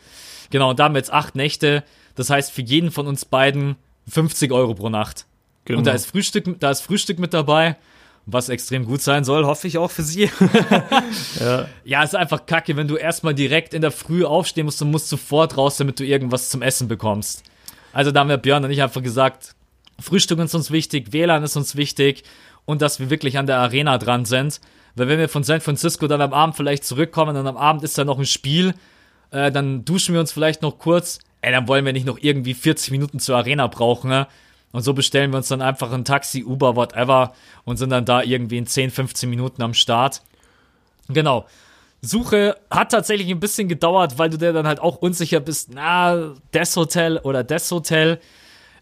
Genau, 0.50 0.72
und 0.72 0.80
damit 0.80 1.12
acht 1.12 1.36
Nächte. 1.36 1.84
Das 2.16 2.32
heißt, 2.32 2.52
für 2.52 2.64
jeden 2.64 2.90
von 2.90 3.06
uns 3.06 3.24
beiden 3.26 3.76
50 4.10 4.52
Euro 4.52 4.74
pro 4.74 4.90
Nacht. 4.90 5.26
Genau. 5.66 5.80
Und 5.80 5.86
da 5.88 5.92
ist 5.92 6.08
Frühstück, 6.08 6.60
da 6.60 6.72
ist 6.72 6.82
Frühstück 6.82 7.20
mit 7.20 7.34
dabei, 7.34 7.76
was 8.26 8.50
extrem 8.50 8.86
gut 8.86 9.02
sein 9.02 9.24
soll, 9.24 9.46
hoffe 9.46 9.68
ich 9.68 9.78
auch 9.78 9.92
für 9.92 10.04
Sie. 10.04 10.30
Ja. 11.40 11.68
ja, 11.86 12.04
ist 12.04 12.16
einfach 12.16 12.48
kacke, 12.48 12.76
wenn 12.78 12.88
du 12.88 12.96
erstmal 12.96 13.36
direkt 13.36 13.76
in 13.76 13.82
der 13.82 13.92
Früh 13.92 14.26
aufstehen 14.26 14.66
musst 14.66 14.82
und 14.82 14.90
musst 14.90 15.08
sofort 15.08 15.56
raus, 15.56 15.78
damit 15.78 16.00
du 16.00 16.04
irgendwas 16.04 16.50
zum 16.50 16.64
Essen 16.64 16.88
bekommst. 16.88 17.44
Also 17.94 18.12
da 18.12 18.22
haben 18.22 18.30
wir 18.30 18.38
Björn 18.38 18.66
und 18.66 18.72
ich 18.72 18.82
einfach 18.82 19.04
gesagt, 19.04 19.56
Frühstück 20.00 20.40
ist 20.40 20.56
uns 20.56 20.72
wichtig, 20.72 21.12
WLAN 21.12 21.44
ist 21.44 21.56
uns 21.56 21.76
wichtig 21.76 22.24
und 22.66 22.82
dass 22.82 23.00
wir 23.00 23.10
wirklich 23.10 23.38
an 23.38 23.48
der 23.48 23.58
Arena 23.58 23.98
dran 23.98 24.26
sind. 24.26 24.60
Weil 24.96 25.08
wenn 25.08 25.20
wir 25.20 25.30
von 25.30 25.44
San 25.44 25.62
Francisco 25.62 26.08
dann 26.08 26.22
am 26.22 26.34
Abend 26.34 26.56
vielleicht 26.56 26.84
zurückkommen 26.84 27.36
und 27.38 27.48
am 27.48 27.58
Abend 27.58 27.84
ist 27.84 27.98
da 27.98 28.04
noch 28.04 28.18
ein 28.18 28.26
Spiel, 28.26 28.74
äh, 29.32 29.52
dann 29.52 29.86
duschen 29.86 30.14
wir 30.14 30.20
uns 30.20 30.32
vielleicht 30.32 30.62
noch 30.62 30.80
kurz, 30.80 31.20
ey, 31.42 31.52
dann 31.52 31.68
wollen 31.68 31.86
wir 31.86 31.94
nicht 31.94 32.06
noch 32.06 32.18
irgendwie 32.20 32.54
40 32.54 32.92
Minuten 32.92 33.20
zur 33.20 33.38
Arena 33.38 33.68
brauchen, 33.68 34.10
ne? 34.10 34.28
Und 34.72 34.82
so 34.82 34.94
bestellen 34.94 35.32
wir 35.32 35.38
uns 35.38 35.48
dann 35.48 35.62
einfach 35.62 35.92
ein 35.92 36.04
Taxi, 36.04 36.44
Uber, 36.44 36.76
whatever 36.76 37.34
und 37.64 37.78
sind 37.78 37.90
dann 37.90 38.06
da 38.06 38.22
irgendwie 38.22 38.58
in 38.58 38.68
10, 38.68 38.92
15 38.92 39.30
Minuten 39.30 39.62
am 39.62 39.74
Start. 39.74 40.22
Genau. 41.08 41.46
Suche 42.02 42.58
hat 42.70 42.92
tatsächlich 42.92 43.30
ein 43.30 43.40
bisschen 43.40 43.70
gedauert, 43.70 44.20
weil 44.20 44.30
du 44.30 44.38
dir 44.38 44.54
dann 44.54 44.68
halt 44.68 44.80
auch 44.80 44.98
unsicher 44.98 45.40
bist, 45.40 45.70
na, 45.74 46.34
das 46.52 46.76
Hotel 46.76 47.18
oder 47.18 47.44
das 47.44 47.72
Hotel. 47.72 48.20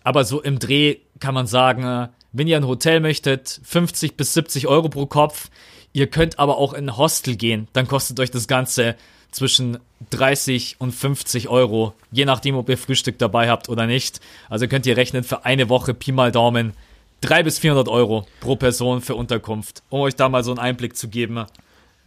Aber 0.03 0.25
so 0.25 0.41
im 0.41 0.59
Dreh 0.59 0.97
kann 1.19 1.33
man 1.33 1.47
sagen, 1.47 1.83
äh, 1.83 2.07
wenn 2.31 2.47
ihr 2.47 2.57
ein 2.57 2.67
Hotel 2.67 2.99
möchtet, 2.99 3.61
50 3.63 4.17
bis 4.17 4.33
70 4.33 4.67
Euro 4.67 4.89
pro 4.89 5.05
Kopf. 5.05 5.49
Ihr 5.93 6.07
könnt 6.07 6.39
aber 6.39 6.57
auch 6.57 6.73
in 6.73 6.89
ein 6.89 6.97
Hostel 6.97 7.37
gehen. 7.37 7.69
Dann 7.71 7.87
kostet 7.87 8.19
euch 8.19 8.31
das 8.31 8.47
Ganze 8.47 8.95
zwischen 9.31 9.77
30 10.09 10.75
und 10.79 10.91
50 10.91 11.47
Euro. 11.49 11.93
Je 12.11 12.25
nachdem, 12.25 12.55
ob 12.55 12.69
ihr 12.69 12.77
Frühstück 12.77 13.17
dabei 13.17 13.49
habt 13.49 13.69
oder 13.69 13.85
nicht. 13.87 14.19
Also 14.49 14.67
könnt 14.67 14.85
ihr 14.85 14.97
rechnen 14.97 15.23
für 15.23 15.45
eine 15.45 15.69
Woche 15.69 15.93
Pi 15.93 16.11
mal 16.11 16.31
Daumen 16.31 16.73
300 17.21 17.45
bis 17.45 17.59
400 17.59 17.87
Euro 17.87 18.27
pro 18.39 18.55
Person 18.55 19.01
für 19.01 19.15
Unterkunft. 19.15 19.83
Um 19.89 20.01
euch 20.01 20.15
da 20.15 20.29
mal 20.29 20.43
so 20.43 20.51
einen 20.51 20.59
Einblick 20.59 20.95
zu 20.97 21.07
geben. 21.07 21.45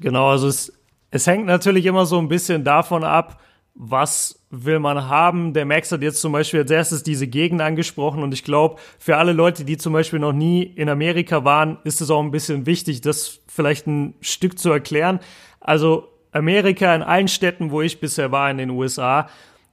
Genau, 0.00 0.28
also 0.28 0.48
es, 0.48 0.72
es 1.10 1.26
hängt 1.26 1.46
natürlich 1.46 1.86
immer 1.86 2.06
so 2.06 2.18
ein 2.18 2.28
bisschen 2.28 2.64
davon 2.64 3.04
ab, 3.04 3.40
was 3.80 4.44
will 4.50 4.80
man 4.80 5.08
haben. 5.08 5.52
Der 5.52 5.64
Max 5.64 5.92
hat 5.92 6.02
jetzt 6.02 6.20
zum 6.20 6.32
Beispiel 6.32 6.60
als 6.60 6.70
erstes 6.70 7.04
diese 7.04 7.28
Gegend 7.28 7.62
angesprochen 7.62 8.24
und 8.24 8.34
ich 8.34 8.42
glaube, 8.42 8.80
für 8.98 9.16
alle 9.16 9.32
Leute, 9.32 9.64
die 9.64 9.76
zum 9.76 9.92
Beispiel 9.92 10.18
noch 10.18 10.32
nie 10.32 10.64
in 10.64 10.88
Amerika 10.88 11.44
waren, 11.44 11.78
ist 11.84 12.00
es 12.00 12.10
auch 12.10 12.20
ein 12.20 12.32
bisschen 12.32 12.66
wichtig, 12.66 13.02
das 13.02 13.40
vielleicht 13.46 13.86
ein 13.86 14.14
Stück 14.20 14.58
zu 14.58 14.70
erklären. 14.70 15.20
Also 15.60 16.08
Amerika 16.32 16.92
in 16.92 17.02
allen 17.02 17.28
Städten, 17.28 17.70
wo 17.70 17.80
ich 17.80 18.00
bisher 18.00 18.32
war 18.32 18.50
in 18.50 18.58
den 18.58 18.70
USA, 18.70 19.28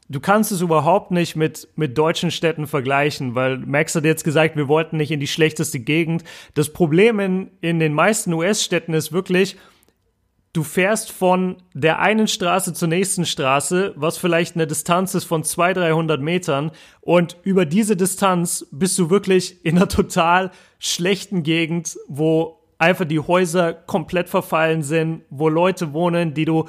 du 0.07 0.19
kannst 0.19 0.51
es 0.51 0.61
überhaupt 0.61 1.09
nicht 1.09 1.35
mit, 1.35 1.67
mit 1.75 1.97
deutschen 1.97 2.29
Städten 2.29 2.67
vergleichen, 2.67 3.33
weil 3.33 3.57
Max 3.57 3.95
hat 3.95 4.05
jetzt 4.05 4.23
gesagt, 4.23 4.55
wir 4.55 4.67
wollten 4.67 4.97
nicht 4.97 5.11
in 5.11 5.19
die 5.19 5.25
schlechteste 5.25 5.79
Gegend. 5.79 6.23
Das 6.53 6.71
Problem 6.71 7.19
in, 7.19 7.49
in 7.61 7.79
den 7.79 7.93
meisten 7.93 8.31
US-Städten 8.33 8.93
ist 8.93 9.11
wirklich, 9.11 9.57
du 10.55 10.63
fährst 10.63 11.11
von 11.11 11.57
der 11.73 11.99
einen 11.99 12.27
Straße 12.27 12.73
zur 12.73 12.87
nächsten 12.87 13.25
Straße, 13.25 13.93
was 13.97 14.17
vielleicht 14.17 14.55
eine 14.55 14.67
Distanz 14.67 15.13
ist 15.13 15.25
von 15.25 15.43
200, 15.43 15.83
300 15.83 16.21
Metern. 16.21 16.71
Und 17.01 17.37
über 17.43 17.65
diese 17.65 17.97
Distanz 17.97 18.65
bist 18.71 18.97
du 18.97 19.09
wirklich 19.09 19.65
in 19.65 19.77
einer 19.77 19.89
total 19.89 20.51
schlechten 20.79 21.43
Gegend, 21.43 21.97
wo 22.07 22.61
einfach 22.77 23.05
die 23.05 23.19
Häuser 23.19 23.73
komplett 23.73 24.29
verfallen 24.29 24.81
sind, 24.81 25.23
wo 25.29 25.49
Leute 25.49 25.93
wohnen, 25.93 26.33
die 26.33 26.45
du 26.45 26.65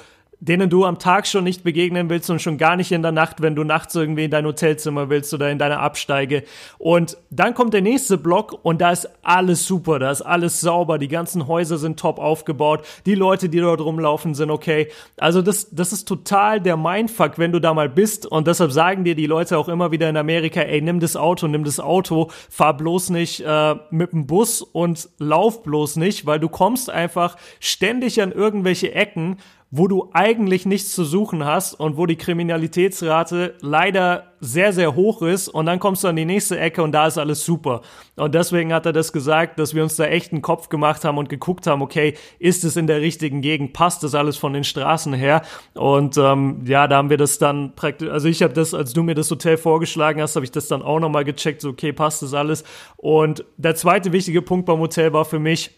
denen 0.48 0.70
du 0.70 0.84
am 0.84 0.98
Tag 0.98 1.26
schon 1.26 1.44
nicht 1.44 1.64
begegnen 1.64 2.08
willst 2.08 2.30
und 2.30 2.40
schon 2.40 2.58
gar 2.58 2.76
nicht 2.76 2.92
in 2.92 3.02
der 3.02 3.12
Nacht, 3.12 3.42
wenn 3.42 3.54
du 3.54 3.64
nachts 3.64 3.94
irgendwie 3.94 4.24
in 4.24 4.30
dein 4.30 4.46
Hotelzimmer 4.46 5.10
willst 5.10 5.34
oder 5.34 5.50
in 5.50 5.58
deine 5.58 5.80
Absteige. 5.80 6.44
Und 6.78 7.16
dann 7.30 7.54
kommt 7.54 7.74
der 7.74 7.82
nächste 7.82 8.16
Block 8.18 8.58
und 8.62 8.80
da 8.80 8.92
ist 8.92 9.08
alles 9.22 9.66
super, 9.66 9.98
da 9.98 10.10
ist 10.10 10.22
alles 10.22 10.60
sauber, 10.60 10.98
die 10.98 11.08
ganzen 11.08 11.46
Häuser 11.46 11.78
sind 11.78 11.98
top 11.98 12.18
aufgebaut, 12.18 12.84
die 13.06 13.14
Leute, 13.14 13.48
die 13.48 13.58
dort 13.58 13.80
rumlaufen, 13.80 14.34
sind 14.34 14.50
okay. 14.50 14.88
Also 15.16 15.42
das, 15.42 15.70
das 15.70 15.92
ist 15.92 16.06
total 16.06 16.60
der 16.60 16.76
Mindfuck, 16.76 17.38
wenn 17.38 17.52
du 17.52 17.60
da 17.60 17.74
mal 17.74 17.88
bist 17.88 18.26
und 18.26 18.46
deshalb 18.46 18.72
sagen 18.72 19.04
dir 19.04 19.14
die 19.14 19.26
Leute 19.26 19.58
auch 19.58 19.68
immer 19.68 19.90
wieder 19.90 20.08
in 20.08 20.16
Amerika, 20.16 20.60
ey, 20.60 20.80
nimm 20.80 21.00
das 21.00 21.16
Auto, 21.16 21.48
nimm 21.48 21.64
das 21.64 21.80
Auto, 21.80 22.30
fahr 22.48 22.76
bloß 22.76 23.10
nicht 23.10 23.40
äh, 23.40 23.74
mit 23.90 24.12
dem 24.12 24.26
Bus 24.26 24.62
und 24.62 25.08
lauf 25.18 25.62
bloß 25.62 25.96
nicht, 25.96 26.26
weil 26.26 26.38
du 26.38 26.48
kommst 26.48 26.90
einfach 26.90 27.36
ständig 27.60 28.22
an 28.22 28.32
irgendwelche 28.32 28.94
Ecken, 28.94 29.38
wo 29.70 29.88
du 29.88 30.10
eigentlich 30.12 30.64
nichts 30.64 30.94
zu 30.94 31.04
suchen 31.04 31.44
hast 31.44 31.74
und 31.74 31.96
wo 31.96 32.06
die 32.06 32.16
Kriminalitätsrate 32.16 33.54
leider 33.60 34.32
sehr, 34.38 34.72
sehr 34.72 34.94
hoch 34.94 35.22
ist 35.22 35.48
und 35.48 35.66
dann 35.66 35.80
kommst 35.80 36.04
du 36.04 36.08
an 36.08 36.14
die 36.14 36.24
nächste 36.24 36.58
Ecke 36.58 36.82
und 36.82 36.92
da 36.92 37.06
ist 37.06 37.18
alles 37.18 37.44
super. 37.44 37.80
Und 38.14 38.34
deswegen 38.34 38.72
hat 38.72 38.86
er 38.86 38.92
das 38.92 39.12
gesagt, 39.12 39.58
dass 39.58 39.74
wir 39.74 39.82
uns 39.82 39.96
da 39.96 40.04
echt 40.04 40.32
einen 40.32 40.42
Kopf 40.42 40.68
gemacht 40.68 41.04
haben 41.04 41.18
und 41.18 41.28
geguckt 41.28 41.66
haben, 41.66 41.82
okay, 41.82 42.14
ist 42.38 42.62
es 42.62 42.76
in 42.76 42.86
der 42.86 43.00
richtigen 43.00 43.40
Gegend, 43.40 43.72
passt 43.72 44.02
das 44.02 44.14
alles 44.14 44.36
von 44.36 44.52
den 44.52 44.62
Straßen 44.62 45.14
her? 45.14 45.42
Und 45.74 46.16
ähm, 46.16 46.62
ja, 46.64 46.86
da 46.86 46.98
haben 46.98 47.10
wir 47.10 47.16
das 47.16 47.38
dann 47.38 47.74
praktisch, 47.74 48.08
also 48.08 48.28
ich 48.28 48.42
habe 48.42 48.54
das, 48.54 48.72
als 48.72 48.92
du 48.92 49.02
mir 49.02 49.14
das 49.14 49.30
Hotel 49.30 49.56
vorgeschlagen 49.56 50.22
hast, 50.22 50.36
habe 50.36 50.44
ich 50.44 50.52
das 50.52 50.68
dann 50.68 50.82
auch 50.82 51.00
nochmal 51.00 51.24
gecheckt, 51.24 51.60
so 51.60 51.70
okay, 51.70 51.92
passt 51.92 52.22
das 52.22 52.34
alles? 52.34 52.62
Und 52.96 53.44
der 53.56 53.74
zweite 53.74 54.12
wichtige 54.12 54.42
Punkt 54.42 54.66
beim 54.66 54.78
Hotel 54.78 55.12
war 55.12 55.24
für 55.24 55.38
mich, 55.40 55.76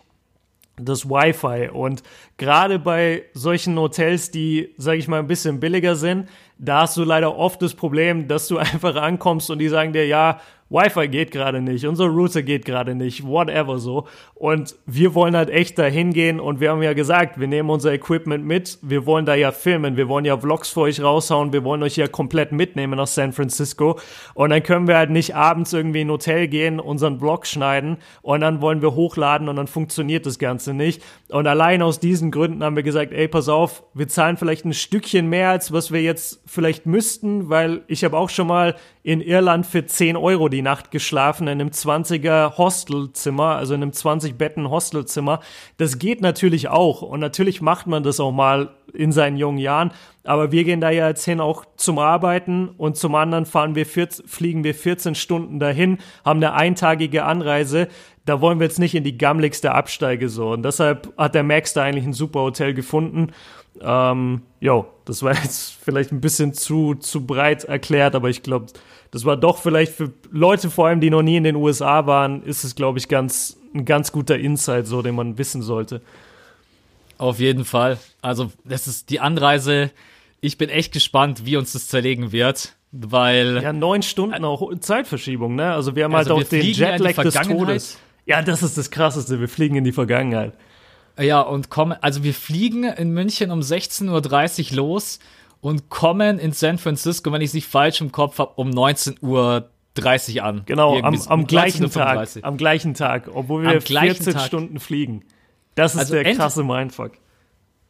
das 0.81 1.09
Wi-Fi. 1.09 1.71
Und 1.71 2.03
gerade 2.37 2.79
bei 2.79 3.25
solchen 3.35 3.79
Hotels, 3.79 4.31
die, 4.31 4.75
sage 4.77 4.99
ich 4.99 5.09
mal, 5.09 5.19
ein 5.19 5.27
bisschen 5.27 5.61
billiger 5.61 5.97
sind, 5.97 6.29
da 6.59 6.83
hast 6.83 6.97
du 6.97 7.05
leider 7.05 7.37
oft 7.37 7.63
das 7.63 7.75
Problem, 7.75 8.29
dass 8.29 8.49
du 8.49 8.59
einfach 8.59 8.97
ankommst 8.97 9.51
und 9.51 9.59
die 9.59 9.69
sagen 9.69 9.93
dir, 9.93 10.07
ja, 10.07 10.41
Wi-Fi 10.71 11.09
geht 11.09 11.31
gerade 11.31 11.63
nicht, 11.63 11.87
unser 11.87 12.07
Router 12.07 12.43
geht 12.43 12.65
gerade 12.65 12.95
nicht, 12.95 13.27
whatever 13.27 13.79
so. 13.79 14.07
Und 14.35 14.77
wir 14.85 15.15
wollen 15.15 15.35
halt 15.35 15.49
echt 15.49 15.79
da 15.79 15.85
hingehen 15.85 16.41
und 16.41 16.61
wir 16.61 16.71
haben 16.71 16.83
ja 16.83 16.93
gesagt, 16.93 17.41
wir 17.41 17.49
nehmen 17.49 17.71
unser 17.71 17.93
Equipment 17.93 18.45
mit, 18.45 18.79
wir 18.83 19.07
wollen 19.07 19.25
da 19.25 19.35
ja 19.35 19.51
filmen, 19.51 19.97
wir 19.97 20.09
wollen 20.09 20.27
ja 20.27 20.37
Vlogs 20.37 20.69
für 20.71 20.81
euch 20.81 21.03
raushauen, 21.03 21.53
wir 21.53 21.65
wollen 21.65 21.83
euch 21.83 21.97
ja 21.97 22.07
komplett 22.07 22.53
mitnehmen 22.53 22.99
nach 22.99 23.07
San 23.07 23.33
Francisco 23.33 23.99
und 24.35 24.51
dann 24.51 24.63
können 24.63 24.87
wir 24.89 24.97
halt 24.97 25.11
nicht 25.11 25.35
abends 25.35 25.73
irgendwie 25.73 26.03
in 26.03 26.09
ein 26.09 26.13
Hotel 26.13 26.49
gehen, 26.49 26.81
unseren 26.81 27.19
Vlog 27.19 27.47
schneiden 27.47 27.97
und 28.21 28.41
dann 28.43 28.61
wollen 28.61 28.83
wir 28.83 28.95
hochladen 28.95 29.49
und 29.49 29.57
dann 29.57 29.69
funktioniert 29.69 30.27
das 30.27 30.39
Ganze 30.39 30.75
nicht. 30.75 31.03
Und 31.31 31.47
allein 31.47 31.81
aus 31.83 31.99
diesen 31.99 32.31
Gründen 32.31 32.63
haben 32.63 32.77
wir 32.77 32.83
gesagt, 32.83 33.13
ey, 33.13 33.27
pass 33.29 33.49
auf, 33.49 33.85
wir 33.95 34.09
zahlen 34.09 34.37
vielleicht 34.37 34.65
ein 34.65 34.75
Stückchen 34.75 35.29
mehr, 35.29 35.51
als 35.51 35.73
was 35.73 35.93
wir 35.93 36.03
jetzt 36.03 36.43
vielleicht 36.47 36.87
müssten, 36.87 37.49
weil 37.49 37.83
ich 37.87 38.05
habe 38.05 38.17
auch 38.17 38.31
schon 38.31 38.47
mal 38.47 38.77
in 39.09 39.23
Irland 39.23 39.65
für 39.65 39.87
10 39.87 40.19
Euro 40.19 40.51
die 40.51 40.61
Nacht 40.61 40.91
geschlafen 40.91 41.45
in 41.45 41.63
einem 41.63 41.71
20er 41.71 42.59
Hostelzimmer, 42.59 43.57
also 43.57 43.73
in 43.73 43.81
einem 43.81 43.95
20 43.95 44.37
Betten 44.37 44.69
Hostelzimmer. 44.69 45.41
Das 45.79 45.99
geht 45.99 46.21
natürlich 46.21 46.69
auch 46.69 47.01
und 47.01 47.19
natürlich 47.19 47.63
macht 47.63 47.87
man 47.87 48.03
das 48.03 48.21
auch 48.21 48.33
mal 48.33 48.75
in 48.93 49.11
seinen 49.11 49.39
jungen 49.39 49.57
Jahren, 49.57 49.93
aber 50.25 50.53
wir 50.53 50.63
gehen 50.63 50.83
da 50.83 50.91
ja 50.91 51.09
jetzt 51.09 51.25
hin 51.25 51.41
auch 51.41 51.65
zum 51.79 51.99
Arbeiten 51.99 52.69
und 52.69 52.99
zum 52.99 53.15
anderen 53.15 53.47
fahren 53.47 53.75
wir 53.75 53.87
14, 53.87 54.29
fliegen 54.29 54.63
wir 54.63 54.75
14 54.75 55.15
Stunden 55.15 55.59
dahin, 55.59 55.97
haben 56.23 56.43
eine 56.43 56.53
eintagige 56.53 57.25
Anreise. 57.25 57.89
Da 58.27 58.43
wollen 58.43 58.61
wir 58.61 58.67
jetzt 58.67 58.79
nicht 58.79 58.95
in 58.95 59.05
die 59.05 59.17
gammligste 59.17 59.73
Absteige 59.73 60.29
so 60.29 60.51
und 60.51 60.67
deshalb 60.67 61.15
hat 61.17 61.35
der 61.35 61.45
Max 61.45 61.73
da 61.73 61.83
eigentlich 61.83 62.05
ein 62.05 62.13
super 62.13 62.41
Hotel 62.41 62.75
gefunden 62.75 63.33
ähm, 63.81 64.43
jo, 64.61 64.87
das 65.05 65.23
war 65.23 65.35
jetzt 65.35 65.75
vielleicht 65.75 66.13
ein 66.13 66.21
bisschen 66.21 66.53
zu, 66.53 66.95
zu 66.95 67.27
breit 67.27 67.65
erklärt, 67.65 68.15
aber 68.15 68.29
ich 68.29 68.43
glaube, 68.43 68.67
das 69.11 69.25
war 69.25 69.37
doch 69.37 69.59
vielleicht 69.59 69.93
für 69.93 70.13
Leute 70.31 70.71
vor 70.71 70.89
allem, 70.89 71.01
die 71.01 71.11
noch 71.11 71.23
nie 71.23 71.37
in 71.37 71.45
den 71.45 71.57
USA 71.57 72.07
waren, 72.07 72.43
ist 72.43 72.65
es, 72.65 72.75
glaube 72.75 72.99
ich, 72.99 73.09
ganz, 73.09 73.59
ein 73.75 73.85
ganz 73.85 74.13
guter 74.13 74.39
Insight, 74.39 74.87
so, 74.87 75.03
den 75.03 75.15
man 75.15 75.39
wissen 75.39 75.63
sollte. 75.63 76.03
Auf 77.17 77.41
jeden 77.41 77.65
Fall. 77.65 77.99
Also, 78.23 78.53
das 78.65 78.87
ist 78.87 79.11
die 79.11 79.21
Anreise. 79.21 79.91
Ich 80.41 80.57
bin 80.57 80.69
echt 80.69 80.93
gespannt, 80.93 81.45
wie 81.45 81.57
uns 81.57 81.73
das 81.73 81.89
zerlegen 81.89 82.33
wird, 82.33 82.75
weil. 82.93 83.61
Ja, 83.63 83.73
neun 83.73 84.03
Stunden 84.03 84.45
auch 84.45 84.71
Zeitverschiebung, 84.79 85.57
ne? 85.57 85.73
Also, 85.73 85.97
wir 85.97 86.05
haben 86.05 86.15
Also 86.15 86.37
halt 86.37 86.47
auch 86.47 86.49
den 86.49 86.63
Jetlag 86.63 87.23
des. 87.23 87.35
Todes. 87.35 87.99
Ja, 88.27 88.43
das 88.43 88.63
ist 88.63 88.77
das 88.77 88.91
Krasseste. 88.91 89.41
Wir 89.41 89.49
fliegen 89.49 89.77
in 89.77 89.85
die 89.85 89.93
Vergangenheit. 89.93 90.53
Ja, 91.19 91.41
und 91.41 91.71
kommen, 91.71 91.97
also 92.01 92.23
wir 92.23 92.35
fliegen 92.35 92.85
in 92.85 93.11
München 93.11 93.51
um 93.51 93.61
16.30 93.61 94.71
Uhr 94.71 94.77
los 94.77 95.19
und 95.61 95.89
kommen 95.89 96.39
in 96.39 96.53
San 96.53 96.79
Francisco, 96.79 97.33
wenn 97.33 97.41
ich 97.41 97.49
es 97.49 97.55
nicht 97.55 97.67
falsch 97.67 98.01
im 98.01 98.13
Kopf 98.13 98.39
habe, 98.39 98.53
um 98.57 98.71
19.30 98.71 99.23
Uhr 100.37 100.45
an. 100.45 100.63
Genau, 100.67 101.01
am, 101.01 101.17
so, 101.17 101.31
am 101.31 101.47
gleichen 101.47 101.91
Tag. 101.91 102.19
19:35. 102.19 102.43
Am 102.45 102.57
gleichen 102.57 102.95
Tag, 102.95 103.29
obwohl 103.33 103.63
wir 103.63 103.71
Am 103.71 103.79
gleichen 103.81 104.17
14 104.17 104.33
Tag. 104.35 104.43
Stunden 104.47 104.81
fliegen. 104.81 105.25
Das 105.75 105.95
ist 105.95 106.01
Also 106.01 106.15
der 106.15 106.35
krasse 106.35 106.63
Mindfuck. 106.65 107.13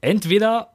Entweder 0.01 0.73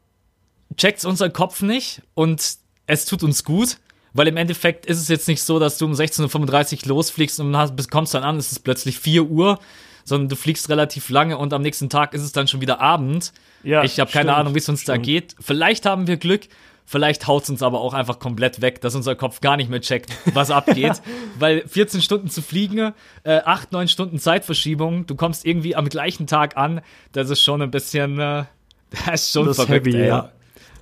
checkt's 0.77 1.05
unser 1.05 1.29
Kopf 1.29 1.61
nicht 1.61 2.01
und 2.13 2.57
es 2.87 3.05
tut 3.05 3.23
uns 3.23 3.43
gut, 3.43 3.77
Weil 4.13 4.27
im 4.27 4.37
Endeffekt 4.37 4.85
ist 4.85 4.99
es 4.99 5.07
jetzt 5.07 5.27
nicht 5.27 5.41
so, 5.41 5.57
dass 5.59 5.79
du 5.79 5.85
um 5.85 5.93
16.35 5.93 6.83
Uhr 6.83 6.89
losfliegst 6.89 7.39
und 7.39 7.57
hast, 7.57 7.89
kommst 7.89 8.13
dann 8.13 8.23
an, 8.23 8.37
es 8.37 8.51
ist 8.51 8.59
plötzlich 8.59 8.99
4 8.99 9.23
Uhr, 9.23 9.59
sondern 10.03 10.29
du 10.29 10.35
fliegst 10.35 10.69
relativ 10.69 11.09
lange 11.09 11.37
und 11.37 11.51
am 11.53 11.63
nächsten 11.63 11.89
Tag 11.89 12.13
ist 12.13 12.21
es 12.21 12.31
dann 12.31 12.47
schon 12.47 12.61
wieder 12.61 12.79
Abend. 12.79 13.33
Ja, 13.63 13.83
ich 13.83 13.99
habe 13.99 14.11
keine 14.11 14.35
Ahnung, 14.35 14.53
wie 14.53 14.59
es 14.59 14.69
uns 14.69 14.83
da 14.83 14.93
stimmt. 14.93 15.05
geht. 15.05 15.35
Vielleicht 15.39 15.85
haben 15.87 16.05
wir 16.07 16.17
Glück, 16.17 16.41
vielleicht 16.85 17.27
haut 17.27 17.43
es 17.43 17.49
uns 17.49 17.63
aber 17.63 17.81
auch 17.81 17.93
einfach 17.93 18.19
komplett 18.19 18.61
weg, 18.61 18.81
dass 18.81 18.95
unser 18.95 19.15
Kopf 19.15 19.41
gar 19.41 19.57
nicht 19.57 19.69
mehr 19.69 19.81
checkt, 19.81 20.11
was 20.33 20.51
abgeht. 20.51 21.01
Weil 21.39 21.67
14 21.67 22.01
Stunden 22.01 22.29
zu 22.29 22.41
fliegen, 22.41 22.93
äh, 23.23 23.41
8, 23.43 23.71
9 23.71 23.87
Stunden 23.87 24.19
Zeitverschiebung, 24.19 25.05
du 25.05 25.15
kommst 25.15 25.45
irgendwie 25.45 25.75
am 25.75 25.89
gleichen 25.89 26.27
Tag 26.27 26.57
an, 26.57 26.81
das 27.11 27.29
ist 27.29 27.41
schon 27.41 27.61
ein 27.61 27.71
bisschen, 27.71 28.19
äh, 28.19 28.43
das 29.05 29.23
ist 29.23 29.31
schon 29.31 29.45
Das 29.45 29.57
verrückt, 29.57 29.87
heavy, 29.87 30.05
ja. 30.05 30.31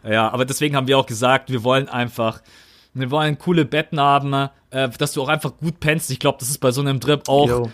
Ja, 0.08 0.30
aber 0.30 0.46
deswegen 0.46 0.76
haben 0.76 0.88
wir 0.88 0.98
auch 0.98 1.06
gesagt, 1.06 1.52
wir 1.52 1.64
wollen 1.64 1.88
einfach, 1.88 2.42
wir 2.94 3.10
wollen 3.12 3.38
coole 3.40 3.64
Betten 3.66 4.00
haben, 4.00 4.34
äh, 4.72 4.90
dass 4.98 5.14
du 5.14 5.22
auch 5.22 5.30
einfach 5.30 5.54
gut 5.58 5.80
pennst. 5.80 6.12
Ich 6.12 6.20
glaube, 6.20 6.38
das 6.40 6.50
ist 6.50 6.58
bei 6.60 6.72
so 6.72 6.82
einem 6.82 7.00
Trip 7.00 7.28
auch 7.30 7.70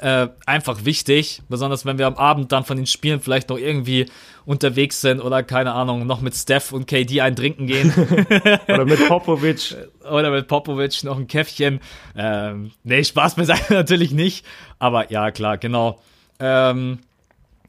äh, 0.00 0.28
einfach 0.46 0.84
wichtig, 0.84 1.42
besonders 1.48 1.86
wenn 1.86 1.98
wir 1.98 2.06
am 2.06 2.16
Abend 2.16 2.52
dann 2.52 2.64
von 2.64 2.76
den 2.76 2.86
Spielen 2.86 3.20
vielleicht 3.20 3.48
noch 3.48 3.58
irgendwie 3.58 4.06
unterwegs 4.44 5.00
sind 5.00 5.20
oder 5.20 5.42
keine 5.42 5.72
Ahnung, 5.72 6.06
noch 6.06 6.20
mit 6.20 6.34
Steph 6.34 6.72
und 6.72 6.86
KD 6.86 7.20
ein 7.20 7.36
Trinken 7.36 7.66
gehen 7.66 7.92
Oder 8.68 8.84
mit 8.86 9.06
Popovic. 9.08 9.76
oder 10.10 10.30
mit 10.30 10.48
Popovic 10.48 11.02
noch 11.04 11.18
ein 11.18 11.26
Käffchen. 11.28 11.80
Ähm, 12.16 12.70
nee, 12.84 13.04
Spaß 13.04 13.34
beiseite 13.36 13.72
natürlich 13.74 14.10
nicht, 14.12 14.44
aber 14.78 15.10
ja, 15.10 15.30
klar, 15.30 15.58
genau. 15.58 16.00
Ähm, 16.40 16.98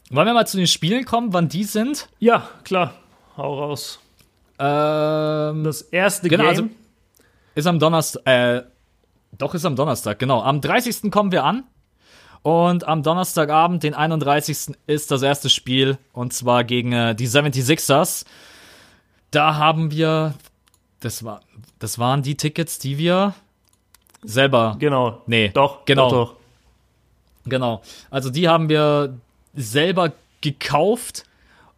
wollen 0.09 0.27
wir 0.27 0.33
mal 0.33 0.47
zu 0.47 0.57
den 0.57 0.67
Spielen 0.67 1.05
kommen, 1.05 1.33
wann 1.33 1.49
die 1.49 1.63
sind? 1.65 2.07
Ja, 2.19 2.49
klar. 2.63 2.93
Hau 3.37 3.59
raus. 3.59 3.99
Ähm, 4.57 5.63
Das 5.63 5.81
erste 5.81 6.27
Genau, 6.29 6.43
Game. 6.43 6.49
also- 6.49 6.63
Ist 7.55 7.67
am 7.67 7.79
Donnerstag, 7.79 8.21
äh, 8.25 8.63
doch 9.37 9.53
ist 9.53 9.65
am 9.65 9.75
Donnerstag, 9.75 10.19
genau. 10.19 10.41
Am 10.41 10.61
30. 10.61 11.11
kommen 11.11 11.31
wir 11.31 11.43
an. 11.43 11.63
Und 12.41 12.87
am 12.87 13.03
Donnerstagabend, 13.03 13.83
den 13.83 13.93
31. 13.93 14.75
ist 14.87 15.11
das 15.11 15.21
erste 15.21 15.49
Spiel. 15.49 15.97
Und 16.13 16.33
zwar 16.33 16.63
gegen 16.63 16.93
äh, 16.93 17.13
die 17.13 17.27
76ers. 17.27 18.25
Da 19.31 19.55
haben 19.55 19.91
wir, 19.91 20.33
das 21.01 21.23
war, 21.23 21.41
das 21.79 21.99
waren 21.99 22.23
die 22.23 22.35
Tickets, 22.35 22.79
die 22.79 22.97
wir 22.97 23.33
selber, 24.23 24.75
genau. 24.79 25.21
nee, 25.27 25.49
Doch, 25.49 25.85
genau, 25.85 26.09
Doch, 26.09 26.29
doch. 26.31 26.35
genau. 27.45 27.81
Also 28.09 28.29
die 28.29 28.49
haben 28.49 28.69
wir 28.69 29.17
selber 29.53 30.13
gekauft, 30.41 31.25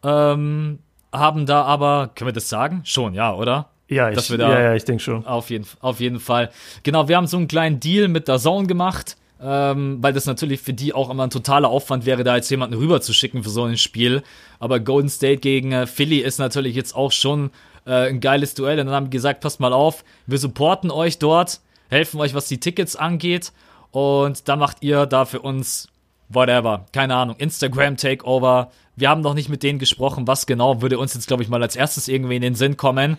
ähm, 0.03 0.80
haben 1.11 1.45
da 1.45 1.64
aber, 1.64 2.11
können 2.15 2.30
wir 2.30 2.34
das 2.34 2.49
sagen? 2.49 2.81
Schon, 2.85 3.14
ja, 3.14 3.34
oder? 3.34 3.70
Ja, 3.91 4.09
ich, 4.09 4.27
da- 4.27 4.35
ja, 4.38 4.61
ja, 4.61 4.73
ich 4.76 4.85
denke 4.85 5.03
schon. 5.03 5.26
Auf 5.26 5.49
jeden, 5.49 5.65
auf 5.81 5.99
jeden 5.99 6.19
Fall. 6.19 6.49
Genau, 6.84 7.07
wir 7.07 7.18
haben 7.18 7.27
so 7.27 7.38
einen 7.38 7.47
kleinen 7.47 7.80
Deal 7.80 8.07
mit 8.07 8.27
der 8.27 8.39
Zone 8.39 8.65
gemacht, 8.68 9.18
ähm, 9.43 9.97
weil 10.01 10.13
das 10.13 10.26
natürlich 10.26 10.61
für 10.61 10.73
die 10.73 10.93
auch 10.93 11.09
immer 11.09 11.23
ein 11.23 11.30
totaler 11.30 11.69
Aufwand 11.69 12.05
wäre, 12.05 12.23
da 12.23 12.35
jetzt 12.38 12.49
jemanden 12.49 12.76
rüber 12.77 13.01
zu 13.01 13.13
schicken 13.13 13.43
für 13.43 13.49
so 13.49 13.63
ein 13.63 13.77
Spiel. 13.77 14.23
Aber 14.59 14.80
Golden 14.80 15.09
State 15.09 15.38
gegen 15.41 15.72
äh, 15.72 15.88
Philly 15.88 16.19
ist 16.19 16.38
natürlich 16.39 16.76
jetzt 16.76 16.95
auch 16.95 17.11
schon 17.11 17.51
äh, 17.85 18.07
ein 18.09 18.19
geiles 18.22 18.53
Duell. 18.53 18.80
Und 18.80 18.85
dann 18.85 18.95
haben 18.95 19.05
wir 19.07 19.11
gesagt, 19.11 19.41
passt 19.41 19.59
mal 19.59 19.73
auf, 19.73 20.03
wir 20.26 20.38
supporten 20.38 20.89
euch 20.91 21.19
dort, 21.19 21.59
helfen 21.89 22.19
euch, 22.22 22.34
was 22.34 22.47
die 22.47 22.59
Tickets 22.59 22.95
angeht. 22.95 23.51
Und 23.91 24.47
da 24.47 24.55
macht 24.55 24.77
ihr 24.81 25.05
da 25.05 25.26
für 25.26 25.41
uns 25.41 25.89
whatever, 26.30 26.85
keine 26.93 27.15
Ahnung, 27.15 27.35
Instagram 27.39 27.97
Takeover. 27.97 28.72
Wir 28.95 29.09
haben 29.09 29.19
noch 29.22 29.34
nicht 29.34 29.49
mit 29.49 29.63
denen 29.63 29.80
gesprochen, 29.80 30.27
was 30.27 30.45
genau, 30.45 30.81
würde 30.81 30.97
uns 30.99 31.13
jetzt, 31.13 31.27
glaube 31.27 31.43
ich, 31.43 31.49
mal 31.49 31.61
als 31.61 31.76
erstes 31.76 32.07
irgendwie 32.07 32.35
in 32.38 32.41
den 32.41 32.55
Sinn 32.55 32.77
kommen. 32.77 33.18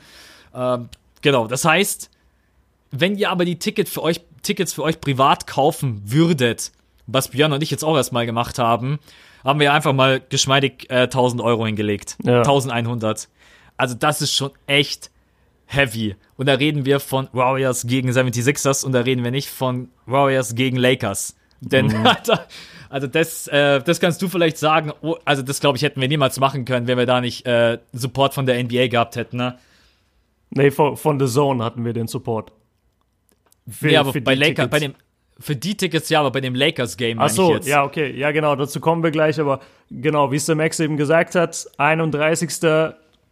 Ähm, 0.55 0.89
genau, 1.21 1.47
das 1.47 1.65
heißt, 1.65 2.11
wenn 2.91 3.17
ihr 3.17 3.31
aber 3.31 3.45
die 3.45 3.59
Ticket 3.59 3.89
für 3.89 4.03
euch, 4.03 4.21
Tickets 4.43 4.73
für 4.73 4.83
euch 4.83 5.01
privat 5.01 5.47
kaufen 5.47 6.03
würdet, 6.05 6.73
was 7.07 7.29
Björn 7.29 7.53
und 7.53 7.63
ich 7.63 7.71
jetzt 7.71 7.85
auch 7.85 7.97
erstmal 7.97 8.27
gemacht 8.27 8.59
haben, 8.59 8.99
haben 9.45 9.61
wir 9.61 9.73
einfach 9.73 9.93
mal 9.93 10.21
geschmeidig 10.29 10.87
äh, 10.91 11.03
1000 11.03 11.43
Euro 11.43 11.67
hingelegt. 11.67 12.17
Ja. 12.23 12.39
1100. 12.39 13.29
Also 13.77 13.95
das 13.95 14.23
ist 14.23 14.33
schon 14.33 14.51
echt 14.67 15.11
heavy. 15.67 16.17
Und 16.37 16.47
da 16.47 16.55
reden 16.55 16.85
wir 16.85 17.01
von 17.01 17.29
Warriors 17.33 17.87
gegen 17.87 18.11
76ers 18.11 18.85
und 18.85 18.93
da 18.93 19.01
reden 19.01 19.25
wir 19.25 19.31
nicht 19.31 19.49
von 19.49 19.89
Warriors 20.07 20.55
gegen 20.55 20.77
Lakers. 20.77 21.35
Denn, 21.61 21.95
Alter, 22.07 22.47
also 22.91 23.07
das, 23.07 23.49
äh, 23.49 23.81
das 23.83 24.01
kannst 24.01 24.21
du 24.23 24.29
vielleicht 24.29 24.59
sagen, 24.59 24.93
oh, 25.01 25.17
also 25.25 25.43
das 25.43 25.61
glaube 25.61 25.79
ich 25.79 25.83
hätten 25.83 26.01
wir 26.01 26.09
niemals 26.09 26.39
machen 26.39 26.65
können, 26.65 26.87
wenn 26.87 26.99
wir 26.99 27.07
da 27.07 27.21
nicht 27.21 27.47
äh, 27.47 27.79
Support 27.93 28.35
von 28.35 28.47
der 28.47 28.63
NBA 28.63 28.89
gehabt 28.89 29.17
hätten, 29.17 29.39
ne? 29.39 29.59
Nee, 30.55 30.71
von, 30.71 30.97
von 30.97 31.19
The 31.19 31.27
Zone 31.27 31.65
hatten 31.65 31.85
wir 31.85 31.93
den 31.93 32.07
Support. 32.07 32.53
Für, 33.69 33.87
nee, 33.87 33.97
aber 33.97 34.13
für 34.13 34.21
bei 34.21 34.35
die 34.35 34.41
Lakers, 34.41 34.57
Tickets. 34.57 34.71
bei 34.71 34.79
dem, 34.81 34.95
für 35.39 35.57
die 35.57 35.77
Tickets 35.77 36.09
ja, 36.09 36.21
aber 36.21 36.31
bei 36.31 36.41
dem 36.41 36.55
Lakers-Game 36.55 37.19
Ach 37.19 37.31
so, 37.31 37.55
jetzt. 37.55 37.67
ja, 37.67 37.85
okay. 37.85 38.15
Ja, 38.17 38.33
genau, 38.33 38.55
dazu 38.55 38.81
kommen 38.81 39.03
wir 39.03 39.11
gleich. 39.11 39.41
Aber 39.41 39.61
genau, 39.91 40.31
wie 40.31 40.37
es 40.37 40.47
der 40.47 40.57
Max 40.57 40.79
eben 40.79 40.97
gesagt 40.97 41.35
hat, 41.35 41.67
31. 41.79 42.49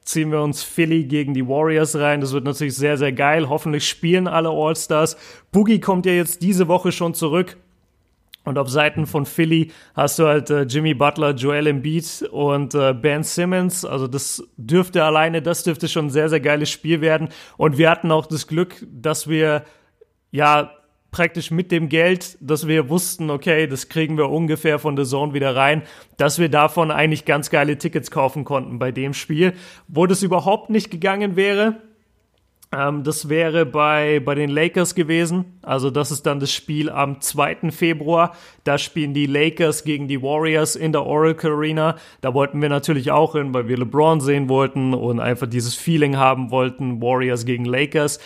ziehen 0.02 0.32
wir 0.32 0.40
uns 0.40 0.62
Philly 0.62 1.04
gegen 1.04 1.34
die 1.34 1.46
Warriors 1.46 1.96
rein. 1.96 2.20
Das 2.20 2.32
wird 2.32 2.44
natürlich 2.44 2.76
sehr, 2.76 2.96
sehr 2.96 3.12
geil. 3.12 3.48
Hoffentlich 3.48 3.86
spielen 3.86 4.26
alle 4.26 4.48
All-Stars. 4.48 5.16
Boogie 5.52 5.80
kommt 5.80 6.06
ja 6.06 6.12
jetzt 6.12 6.42
diese 6.42 6.68
Woche 6.68 6.90
schon 6.90 7.12
zurück. 7.12 7.58
Und 8.44 8.56
auf 8.56 8.70
Seiten 8.70 9.06
von 9.06 9.26
Philly 9.26 9.70
hast 9.94 10.18
du 10.18 10.26
halt 10.26 10.48
äh, 10.48 10.62
Jimmy 10.62 10.94
Butler, 10.94 11.34
Joel 11.34 11.66
Embiid 11.66 12.22
und 12.32 12.74
äh, 12.74 12.94
Ben 12.94 13.22
Simmons. 13.22 13.84
Also 13.84 14.06
das 14.06 14.42
dürfte 14.56 15.04
alleine, 15.04 15.42
das 15.42 15.62
dürfte 15.62 15.88
schon 15.88 16.06
ein 16.06 16.10
sehr, 16.10 16.30
sehr 16.30 16.40
geiles 16.40 16.70
Spiel 16.70 17.02
werden. 17.02 17.28
Und 17.58 17.76
wir 17.76 17.90
hatten 17.90 18.10
auch 18.10 18.26
das 18.26 18.46
Glück, 18.46 18.86
dass 18.90 19.28
wir 19.28 19.64
ja 20.30 20.72
praktisch 21.10 21.50
mit 21.50 21.70
dem 21.70 21.88
Geld, 21.88 22.38
dass 22.40 22.66
wir 22.66 22.88
wussten, 22.88 23.30
okay, 23.30 23.66
das 23.66 23.88
kriegen 23.88 24.16
wir 24.16 24.30
ungefähr 24.30 24.78
von 24.78 24.96
der 24.96 25.04
Zone 25.04 25.34
wieder 25.34 25.54
rein, 25.54 25.82
dass 26.16 26.38
wir 26.38 26.48
davon 26.48 26.90
eigentlich 26.90 27.24
ganz 27.24 27.50
geile 27.50 27.78
Tickets 27.78 28.10
kaufen 28.10 28.44
konnten 28.44 28.78
bei 28.78 28.92
dem 28.92 29.12
Spiel. 29.12 29.54
Wo 29.88 30.06
das 30.06 30.22
überhaupt 30.22 30.70
nicht 30.70 30.90
gegangen 30.90 31.36
wäre, 31.36 31.82
ähm, 32.72 33.02
das 33.02 33.28
wäre 33.28 33.66
bei, 33.66 34.20
bei 34.20 34.36
den 34.36 34.48
Lakers 34.48 34.94
gewesen. 34.94 35.58
Also 35.62 35.90
das 35.90 36.12
ist 36.12 36.24
dann 36.26 36.38
das 36.38 36.52
Spiel 36.52 36.88
am 36.88 37.20
2. 37.20 37.70
Februar. 37.72 38.36
Da 38.62 38.78
spielen 38.78 39.12
die 39.12 39.26
Lakers 39.26 39.82
gegen 39.82 40.06
die 40.06 40.22
Warriors 40.22 40.76
in 40.76 40.92
der 40.92 41.04
Oracle 41.04 41.50
Arena. 41.50 41.96
Da 42.20 42.32
wollten 42.32 42.62
wir 42.62 42.68
natürlich 42.68 43.10
auch 43.10 43.32
hin, 43.32 43.52
weil 43.52 43.66
wir 43.66 43.76
LeBron 43.76 44.20
sehen 44.20 44.48
wollten 44.48 44.94
und 44.94 45.18
einfach 45.18 45.48
dieses 45.48 45.74
Feeling 45.74 46.16
haben 46.16 46.52
wollten, 46.52 47.02
Warriors 47.02 47.44
gegen 47.44 47.64
Lakers. 47.64 48.20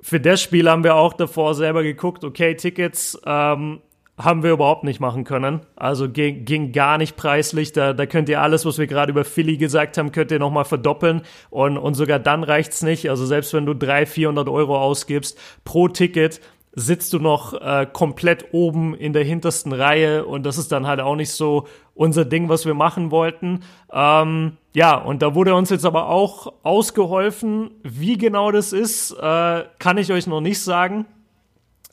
Für 0.00 0.20
das 0.20 0.40
Spiel 0.40 0.70
haben 0.70 0.84
wir 0.84 0.94
auch 0.94 1.12
davor 1.12 1.54
selber 1.54 1.82
geguckt, 1.82 2.24
okay, 2.24 2.54
Tickets 2.54 3.20
ähm, 3.26 3.80
haben 4.18 4.42
wir 4.42 4.52
überhaupt 4.52 4.84
nicht 4.84 5.00
machen 5.00 5.24
können. 5.24 5.60
Also 5.74 6.08
ging, 6.08 6.44
ging 6.44 6.72
gar 6.72 6.98
nicht 6.98 7.16
preislich. 7.16 7.72
Da, 7.72 7.92
da 7.92 8.06
könnt 8.06 8.28
ihr 8.28 8.42
alles, 8.42 8.66
was 8.66 8.78
wir 8.78 8.86
gerade 8.86 9.10
über 9.10 9.24
Philly 9.24 9.56
gesagt 9.56 9.96
haben, 9.96 10.12
könnt 10.12 10.30
ihr 10.30 10.38
nochmal 10.38 10.64
verdoppeln. 10.64 11.22
Und, 11.50 11.78
und 11.78 11.94
sogar 11.94 12.18
dann 12.18 12.44
reicht's 12.44 12.82
nicht. 12.82 13.08
Also 13.08 13.24
selbst 13.24 13.54
wenn 13.54 13.66
du 13.66 13.74
300, 13.74 14.08
400 14.08 14.48
Euro 14.48 14.78
ausgibst 14.78 15.38
pro 15.64 15.88
Ticket, 15.88 16.40
sitzt 16.74 17.12
du 17.12 17.18
noch 17.18 17.54
äh, 17.54 17.86
komplett 17.90 18.52
oben 18.52 18.94
in 18.94 19.12
der 19.12 19.24
hintersten 19.24 19.72
Reihe. 19.72 20.24
Und 20.24 20.44
das 20.44 20.58
ist 20.58 20.72
dann 20.72 20.86
halt 20.86 21.00
auch 21.00 21.16
nicht 21.16 21.32
so 21.32 21.66
unser 21.94 22.24
Ding, 22.24 22.48
was 22.48 22.66
wir 22.66 22.74
machen 22.74 23.10
wollten. 23.10 23.60
Ähm, 23.92 24.56
ja, 24.74 24.96
und 24.96 25.22
da 25.22 25.34
wurde 25.34 25.54
uns 25.54 25.70
jetzt 25.70 25.84
aber 25.84 26.08
auch 26.08 26.52
ausgeholfen. 26.62 27.70
Wie 27.82 28.16
genau 28.16 28.50
das 28.50 28.72
ist, 28.72 29.12
äh, 29.12 29.64
kann 29.78 29.98
ich 29.98 30.12
euch 30.12 30.26
noch 30.26 30.40
nicht 30.40 30.62
sagen. 30.62 31.06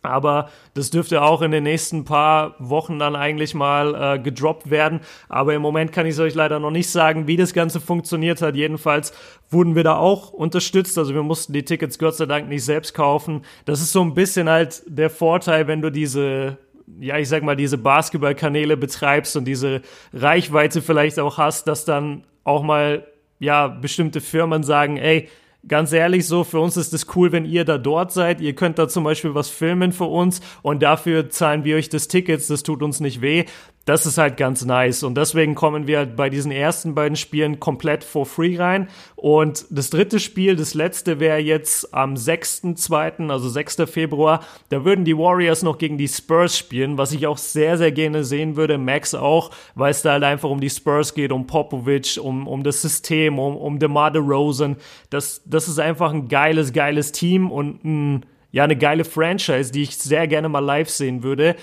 Aber 0.02 0.50
das 0.76 0.92
dürfte 0.92 1.22
auch 1.22 1.42
in 1.42 1.52
den 1.52 1.64
nächsten 1.64 2.06
paar 2.06 2.56
Wochen 2.60 3.00
dann 3.00 3.16
eigentlich 3.16 3.54
mal 3.54 4.16
äh, 4.16 4.20
gedroppt 4.20 4.70
werden. 4.70 5.02
Aber 5.28 5.54
im 5.54 5.62
Moment 5.62 5.92
kann 5.92 6.06
ich 6.06 6.14
es 6.14 6.20
euch 6.20 6.36
leider 6.36 6.60
noch 6.60 6.72
nicht 6.72 6.90
sagen, 6.90 7.28
wie 7.28 7.36
das 7.36 7.54
Ganze 7.54 7.82
funktioniert 7.82 8.42
hat. 8.42 8.56
Jedenfalls 8.56 9.12
wurden 9.50 9.76
wir 9.76 9.84
da 9.84 9.98
auch 9.98 10.32
unterstützt. 10.32 10.98
Also 10.98 11.14
wir 11.14 11.24
mussten 11.24 11.52
die 11.54 11.66
Tickets 11.66 12.00
Gott 12.00 12.16
sei 12.16 12.26
Dank 12.26 12.48
nicht 12.48 12.64
selbst 12.64 12.94
kaufen. 12.94 13.42
Das 13.66 13.82
ist 13.82 13.92
so 13.92 14.02
ein 14.02 14.14
bisschen 14.14 14.50
halt 14.50 14.84
der 14.86 15.10
Vorteil, 15.10 15.68
wenn 15.68 15.82
du 15.82 15.92
diese 15.92 16.58
ja, 17.00 17.18
ich 17.18 17.30
sag 17.30 17.44
mal, 17.44 17.56
diese 17.56 17.78
Basketballkanäle 17.78 18.76
betreibst 18.76 19.36
und 19.38 19.46
diese 19.46 19.82
Reichweite 20.12 20.82
vielleicht 20.82 21.20
auch 21.20 21.38
hast, 21.38 21.68
dass 21.68 21.86
dann 21.86 22.24
auch 22.44 22.64
mal, 22.64 23.06
ja, 23.38 23.68
bestimmte 23.68 24.22
Firmen 24.22 24.64
sagen, 24.64 24.98
ey, 24.98 25.30
ganz 25.68 25.92
ehrlich, 25.92 26.26
so, 26.26 26.44
für 26.44 26.60
uns 26.60 26.78
ist 26.78 26.94
es 26.94 27.08
cool, 27.16 27.32
wenn 27.32 27.46
ihr 27.46 27.66
da 27.66 27.78
dort 27.78 28.12
seid. 28.12 28.42
Ihr 28.42 28.56
könnt 28.56 28.80
da 28.80 28.88
zum 28.88 29.04
Beispiel 29.04 29.36
was 29.36 29.50
filmen 29.50 29.92
für 29.92 30.06
uns 30.06 30.42
und 30.62 30.82
dafür 30.82 31.30
zahlen 31.30 31.64
wir 31.64 31.76
euch 31.76 31.90
das 31.90 32.08
Tickets, 32.08 32.48
das 32.48 32.64
tut 32.64 32.82
uns 32.82 33.00
nicht 33.00 33.22
weh. 33.22 33.46
Das 33.90 34.06
ist 34.06 34.20
halt 34.20 34.38
ganz 34.38 34.64
nice. 34.64 35.02
Und 35.02 35.18
deswegen 35.18 35.56
kommen 35.56 35.88
wir 35.88 36.06
bei 36.06 36.30
diesen 36.30 36.52
ersten 36.52 36.94
beiden 36.94 37.16
Spielen 37.16 37.60
komplett 37.60 38.04
for 38.04 38.28
free 38.28 38.56
rein. 38.56 38.88
Und 39.16 39.66
das 39.72 39.90
dritte 39.90 40.20
Spiel, 40.20 40.56
das 40.56 40.76
letzte, 40.76 41.20
wäre 41.20 41.40
jetzt 41.40 41.92
am 41.92 42.14
6.2., 42.14 43.32
also 43.32 43.50
6. 43.50 43.78
Februar. 43.88 44.42
Da 44.70 44.86
würden 44.86 45.06
die 45.06 45.18
Warriors 45.18 45.64
noch 45.64 45.80
gegen 45.80 45.98
die 45.98 46.08
Spurs 46.08 46.56
spielen, 46.56 47.00
was 47.00 47.14
ich 47.14 47.26
auch 47.26 47.40
sehr, 47.40 47.80
sehr 47.80 47.92
gerne 47.92 48.24
sehen 48.24 48.56
würde. 48.56 48.78
Max 48.78 49.16
auch, 49.16 49.50
weil 49.74 49.90
es 49.90 50.04
da 50.04 50.12
halt 50.12 50.24
einfach 50.24 50.52
um 50.52 50.62
die 50.62 50.70
Spurs 50.70 51.16
geht, 51.16 51.32
um 51.32 51.48
Popovich, 51.48 52.20
um, 52.20 52.48
um 52.48 52.62
das 52.62 52.84
System, 52.84 53.40
um, 53.40 53.58
um 53.58 53.80
DeMar 53.80 54.12
DeRozan. 54.12 54.76
Das, 55.10 55.42
das 55.46 55.68
ist 55.68 55.80
einfach 55.80 56.14
ein 56.14 56.28
geiles, 56.28 56.74
geiles 56.74 57.12
Team 57.12 57.50
und 57.52 57.84
ein, 57.84 58.26
ja, 58.52 58.66
eine 58.66 58.76
geile 58.76 59.04
Franchise, 59.04 59.72
die 59.72 59.82
ich 59.82 59.98
sehr 59.98 60.28
gerne 60.28 60.48
mal 60.48 60.60
live 60.60 60.90
sehen 60.92 61.24
würde. 61.24 61.56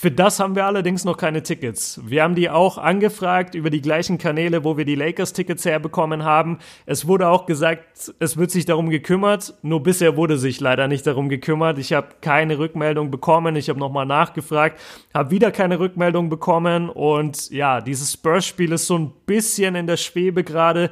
Für 0.00 0.10
das 0.10 0.40
haben 0.40 0.56
wir 0.56 0.64
allerdings 0.64 1.04
noch 1.04 1.18
keine 1.18 1.42
Tickets. 1.42 2.00
Wir 2.02 2.22
haben 2.22 2.34
die 2.34 2.48
auch 2.48 2.78
angefragt 2.78 3.54
über 3.54 3.68
die 3.68 3.82
gleichen 3.82 4.16
Kanäle, 4.16 4.64
wo 4.64 4.78
wir 4.78 4.86
die 4.86 4.94
Lakers-Tickets 4.94 5.66
herbekommen 5.66 6.24
haben. 6.24 6.56
Es 6.86 7.06
wurde 7.06 7.28
auch 7.28 7.44
gesagt, 7.44 8.10
es 8.18 8.38
wird 8.38 8.50
sich 8.50 8.64
darum 8.64 8.88
gekümmert. 8.88 9.52
Nur 9.60 9.82
bisher 9.82 10.16
wurde 10.16 10.38
sich 10.38 10.58
leider 10.58 10.88
nicht 10.88 11.06
darum 11.06 11.28
gekümmert. 11.28 11.76
Ich 11.76 11.92
habe 11.92 12.08
keine 12.22 12.58
Rückmeldung 12.58 13.10
bekommen. 13.10 13.56
Ich 13.56 13.68
habe 13.68 13.78
nochmal 13.78 14.06
nachgefragt, 14.06 14.80
habe 15.12 15.32
wieder 15.32 15.52
keine 15.52 15.78
Rückmeldung 15.78 16.30
bekommen. 16.30 16.88
Und 16.88 17.50
ja, 17.50 17.82
dieses 17.82 18.14
Spurs-Spiel 18.14 18.72
ist 18.72 18.86
so 18.86 18.96
ein 18.96 19.12
bisschen 19.26 19.74
in 19.74 19.86
der 19.86 19.98
Schwebe 19.98 20.44
gerade. 20.44 20.88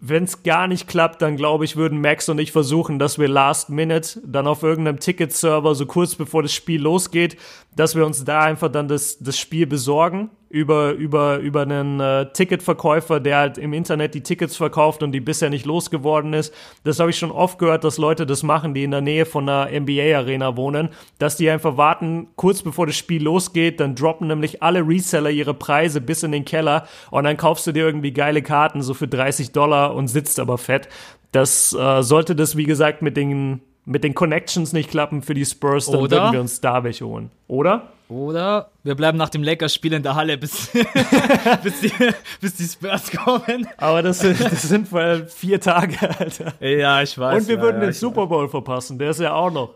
Wenn 0.00 0.24
es 0.24 0.42
gar 0.44 0.68
nicht 0.68 0.86
klappt, 0.86 1.22
dann 1.22 1.36
glaube 1.36 1.64
ich, 1.64 1.76
würden 1.76 2.00
Max 2.00 2.28
und 2.28 2.38
ich 2.38 2.52
versuchen, 2.52 2.98
dass 2.98 3.18
wir 3.18 3.26
Last 3.26 3.68
Minute 3.68 4.20
dann 4.24 4.46
auf 4.46 4.62
irgendeinem 4.62 5.00
Ticket-Server 5.00 5.74
so 5.74 5.86
kurz 5.86 6.14
bevor 6.14 6.42
das 6.42 6.52
Spiel 6.52 6.80
losgeht, 6.80 7.36
dass 7.74 7.96
wir 7.96 8.06
uns 8.06 8.24
da 8.24 8.42
einfach 8.42 8.70
dann 8.70 8.86
das, 8.86 9.18
das 9.18 9.38
Spiel 9.38 9.66
besorgen 9.66 10.30
über, 10.50 10.92
über, 10.92 11.38
über 11.38 11.62
einen 11.62 12.00
äh, 12.00 12.32
Ticketverkäufer, 12.32 13.20
der 13.20 13.36
halt 13.36 13.58
im 13.58 13.72
Internet 13.72 14.14
die 14.14 14.22
Tickets 14.22 14.56
verkauft 14.56 15.02
und 15.02 15.12
die 15.12 15.20
bisher 15.20 15.50
nicht 15.50 15.66
losgeworden 15.66 16.32
ist. 16.32 16.54
Das 16.84 17.00
habe 17.00 17.10
ich 17.10 17.18
schon 17.18 17.30
oft 17.30 17.58
gehört, 17.58 17.84
dass 17.84 17.98
Leute 17.98 18.24
das 18.24 18.42
machen, 18.42 18.72
die 18.72 18.84
in 18.84 18.90
der 18.90 19.02
Nähe 19.02 19.26
von 19.26 19.48
einer 19.48 19.68
NBA-Arena 19.70 20.56
wohnen, 20.56 20.88
dass 21.18 21.36
die 21.36 21.50
einfach 21.50 21.76
warten, 21.76 22.28
kurz 22.36 22.62
bevor 22.62 22.86
das 22.86 22.96
Spiel 22.96 23.22
losgeht, 23.22 23.80
dann 23.80 23.94
droppen 23.94 24.28
nämlich 24.28 24.62
alle 24.62 24.80
Reseller 24.80 25.30
ihre 25.30 25.54
Preise 25.54 26.00
bis 26.00 26.22
in 26.22 26.32
den 26.32 26.44
Keller 26.44 26.86
und 27.10 27.24
dann 27.24 27.36
kaufst 27.36 27.66
du 27.66 27.72
dir 27.72 27.84
irgendwie 27.84 28.12
geile 28.12 28.42
Karten, 28.42 28.80
so 28.80 28.94
für 28.94 29.08
30 29.08 29.52
Dollar 29.52 29.94
und 29.94 30.08
sitzt 30.08 30.40
aber 30.40 30.56
fett. 30.56 30.88
Das 31.32 31.74
äh, 31.74 32.02
sollte 32.02 32.34
das, 32.34 32.56
wie 32.56 32.64
gesagt, 32.64 33.02
mit 33.02 33.16
den 33.16 33.60
mit 33.88 34.04
den 34.04 34.14
Connections 34.14 34.74
nicht 34.74 34.90
klappen 34.90 35.22
für 35.22 35.32
die 35.32 35.46
Spurs, 35.46 35.86
dann 35.86 36.00
Oder? 36.00 36.16
würden 36.18 36.32
wir 36.32 36.40
uns 36.42 36.60
da 36.60 36.84
welche 36.84 37.06
holen. 37.06 37.30
Oder? 37.48 37.88
Oder 38.08 38.70
wir 38.84 38.94
bleiben 38.94 39.18
nach 39.18 39.28
dem 39.28 39.42
Lakers-Spiel 39.42 39.92
in 39.92 40.02
der 40.02 40.14
Halle, 40.14 40.38
bis, 40.38 40.70
bis, 41.62 41.80
die, 41.80 41.92
bis 42.40 42.54
die 42.54 42.64
Spurs 42.64 43.10
kommen. 43.12 43.68
Aber 43.76 44.02
das 44.02 44.20
sind, 44.20 44.40
das 44.40 44.62
sind 44.62 44.88
voll 44.88 45.26
vier 45.26 45.60
Tage, 45.60 45.96
Alter. 46.18 46.54
Ja, 46.60 47.02
ich 47.02 47.18
weiß. 47.18 47.42
Und 47.42 47.48
wir 47.48 47.56
ja, 47.56 47.62
würden 47.62 47.80
ja, 47.82 47.88
den 47.88 47.92
Super 47.92 48.26
Bowl 48.26 48.48
verpassen, 48.48 48.98
der 48.98 49.10
ist 49.10 49.20
ja 49.20 49.34
auch 49.34 49.50
noch. 49.50 49.74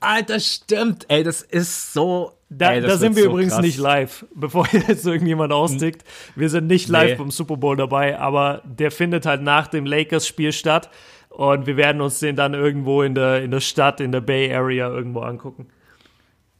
Alter, 0.00 0.40
stimmt. 0.40 1.06
Ey, 1.08 1.22
das 1.22 1.42
ist 1.42 1.92
so. 1.92 2.32
Da, 2.50 2.72
ey, 2.72 2.80
da 2.80 2.98
sind 2.98 3.14
wir 3.14 3.22
so 3.22 3.30
übrigens 3.30 3.54
krass. 3.54 3.62
nicht 3.62 3.78
live, 3.78 4.26
bevor 4.34 4.66
jetzt 4.72 5.06
irgendjemand 5.06 5.52
austickt. 5.52 6.04
Wir 6.34 6.50
sind 6.50 6.66
nicht 6.66 6.88
live 6.88 7.10
Nee. 7.10 7.14
beim 7.14 7.30
Super 7.30 7.56
Bowl 7.56 7.76
dabei, 7.76 8.18
aber 8.18 8.60
der 8.64 8.90
findet 8.90 9.24
halt 9.24 9.40
nach 9.40 9.68
dem 9.68 9.86
Lakers-Spiel 9.86 10.52
statt. 10.52 10.90
Und 11.30 11.66
wir 11.66 11.78
werden 11.78 12.02
uns 12.02 12.18
den 12.18 12.36
dann 12.36 12.52
irgendwo 12.52 13.02
in 13.02 13.14
der, 13.14 13.42
in 13.42 13.52
der 13.52 13.60
Stadt, 13.60 14.00
in 14.00 14.12
der 14.12 14.20
Bay 14.20 14.52
Area 14.52 14.88
irgendwo 14.88 15.20
angucken. 15.20 15.68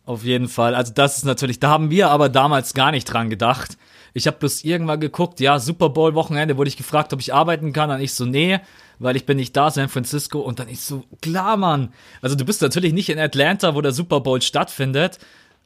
Auf 0.04 0.24
jeden 0.24 0.48
Fall. 0.48 0.74
Also 0.74 0.92
das 0.92 1.18
ist 1.18 1.24
natürlich, 1.24 1.60
da 1.60 1.68
haben 1.68 1.90
wir 1.90 2.10
aber 2.10 2.28
damals 2.28 2.74
gar 2.74 2.90
nicht 2.90 3.04
dran 3.04 3.30
gedacht. 3.30 3.76
Ich 4.14 4.26
habe 4.26 4.36
bloß 4.38 4.64
irgendwann 4.64 5.00
geguckt, 5.00 5.40
ja, 5.40 5.58
Super 5.58 5.88
Bowl 5.88 6.14
Wochenende 6.14 6.56
wurde 6.56 6.68
ich 6.68 6.76
gefragt, 6.76 7.12
ob 7.12 7.20
ich 7.20 7.32
arbeiten 7.32 7.72
kann, 7.72 7.90
und 7.90 8.00
ich 8.00 8.14
so, 8.14 8.26
nee, 8.26 8.60
weil 8.98 9.16
ich 9.16 9.26
bin 9.26 9.36
nicht 9.36 9.56
da, 9.56 9.70
San 9.70 9.88
Francisco, 9.88 10.40
und 10.40 10.58
dann 10.58 10.68
ich 10.68 10.80
so, 10.80 11.04
klar, 11.22 11.56
Mann. 11.56 11.92
Also 12.20 12.36
du 12.36 12.44
bist 12.44 12.60
natürlich 12.62 12.92
nicht 12.92 13.08
in 13.08 13.18
Atlanta, 13.18 13.74
wo 13.74 13.80
der 13.80 13.92
Super 13.92 14.20
Bowl 14.20 14.42
stattfindet, 14.42 15.18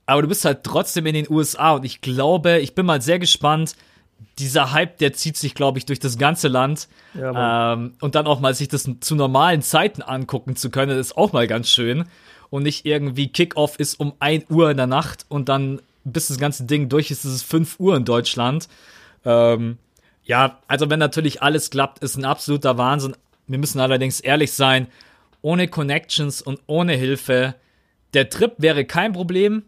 aber 0.04 0.22
du 0.22 0.28
bist 0.28 0.44
halt 0.44 0.62
trotzdem 0.62 1.06
in 1.06 1.14
den 1.14 1.26
USA 1.28 1.72
und 1.72 1.84
ich 1.84 2.00
glaube, 2.00 2.58
ich 2.58 2.74
bin 2.74 2.86
mal 2.86 3.02
sehr 3.02 3.18
gespannt, 3.18 3.74
dieser 4.38 4.72
Hype, 4.72 4.98
der 4.98 5.12
zieht 5.12 5.36
sich, 5.36 5.54
glaube 5.54 5.78
ich, 5.78 5.86
durch 5.86 5.98
das 5.98 6.18
ganze 6.18 6.48
Land. 6.48 6.88
Ja, 7.14 7.72
ähm, 7.72 7.94
und 8.00 8.14
dann 8.14 8.26
auch 8.26 8.40
mal 8.40 8.54
sich 8.54 8.68
das 8.68 8.88
zu 9.00 9.14
normalen 9.14 9.62
Zeiten 9.62 10.02
angucken 10.02 10.56
zu 10.56 10.70
können, 10.70 10.98
ist 10.98 11.16
auch 11.16 11.32
mal 11.32 11.46
ganz 11.46 11.68
schön. 11.68 12.04
Und 12.56 12.62
nicht 12.62 12.86
irgendwie 12.86 13.28
Kickoff 13.28 13.78
ist 13.78 14.00
um 14.00 14.14
1 14.18 14.46
Uhr 14.48 14.70
in 14.70 14.78
der 14.78 14.86
Nacht 14.86 15.26
und 15.28 15.50
dann, 15.50 15.82
bis 16.04 16.28
das 16.28 16.38
ganze 16.38 16.64
Ding 16.64 16.88
durch 16.88 17.10
ist, 17.10 17.26
ist 17.26 17.32
es 17.32 17.42
5 17.42 17.78
Uhr 17.78 17.94
in 17.98 18.06
Deutschland. 18.06 18.66
Ähm, 19.26 19.76
ja, 20.24 20.58
also 20.66 20.88
wenn 20.88 20.98
natürlich 20.98 21.42
alles 21.42 21.68
klappt, 21.68 21.98
ist 21.98 22.16
ein 22.16 22.24
absoluter 22.24 22.78
Wahnsinn. 22.78 23.14
Wir 23.46 23.58
müssen 23.58 23.78
allerdings 23.78 24.20
ehrlich 24.20 24.52
sein, 24.54 24.86
ohne 25.42 25.68
Connections 25.68 26.40
und 26.40 26.58
ohne 26.66 26.94
Hilfe, 26.94 27.56
der 28.14 28.30
Trip 28.30 28.54
wäre 28.56 28.86
kein 28.86 29.12
Problem, 29.12 29.64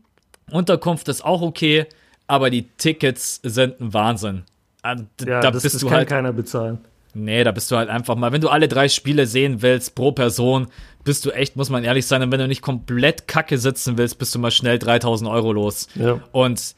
Unterkunft 0.50 1.08
ist 1.08 1.22
auch 1.22 1.42
okay, 1.42 1.84
aber 2.26 2.48
die 2.48 2.68
Tickets 2.78 3.38
sind 3.42 3.82
ein 3.82 3.92
Wahnsinn. 3.92 4.44
Ah, 4.80 4.94
d- 4.94 5.04
Ja, 5.28 5.40
da 5.42 5.50
das, 5.50 5.62
bist 5.62 5.74
das 5.74 5.82
du 5.82 5.88
kann 5.88 5.98
halt 5.98 6.08
keiner 6.08 6.32
bezahlen. 6.32 6.78
Nee, 7.14 7.42
da 7.42 7.52
bist 7.52 7.70
du 7.70 7.76
halt 7.76 7.88
einfach 7.88 8.16
mal, 8.16 8.32
wenn 8.32 8.40
du 8.40 8.48
alle 8.48 8.68
drei 8.68 8.88
Spiele 8.88 9.26
sehen 9.26 9.62
willst 9.62 9.94
pro 9.94 10.12
Person, 10.12 10.68
bist 11.04 11.24
du 11.24 11.30
echt, 11.30 11.56
muss 11.56 11.70
man 11.70 11.84
ehrlich 11.84 12.06
sein, 12.06 12.22
und 12.22 12.30
wenn 12.30 12.40
du 12.40 12.48
nicht 12.48 12.62
komplett 12.62 13.26
kacke 13.26 13.58
sitzen 13.58 13.98
willst, 13.98 14.18
bist 14.18 14.34
du 14.34 14.38
mal 14.38 14.50
schnell 14.50 14.78
3000 14.78 15.30
Euro 15.30 15.52
los. 15.52 15.88
Ja. 15.94 16.20
Und 16.32 16.74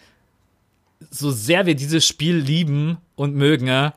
so 1.11 1.31
sehr 1.31 1.66
wir 1.66 1.74
dieses 1.74 2.07
Spiel 2.07 2.36
lieben 2.36 2.98
und 3.16 3.35
mögen, 3.35 3.93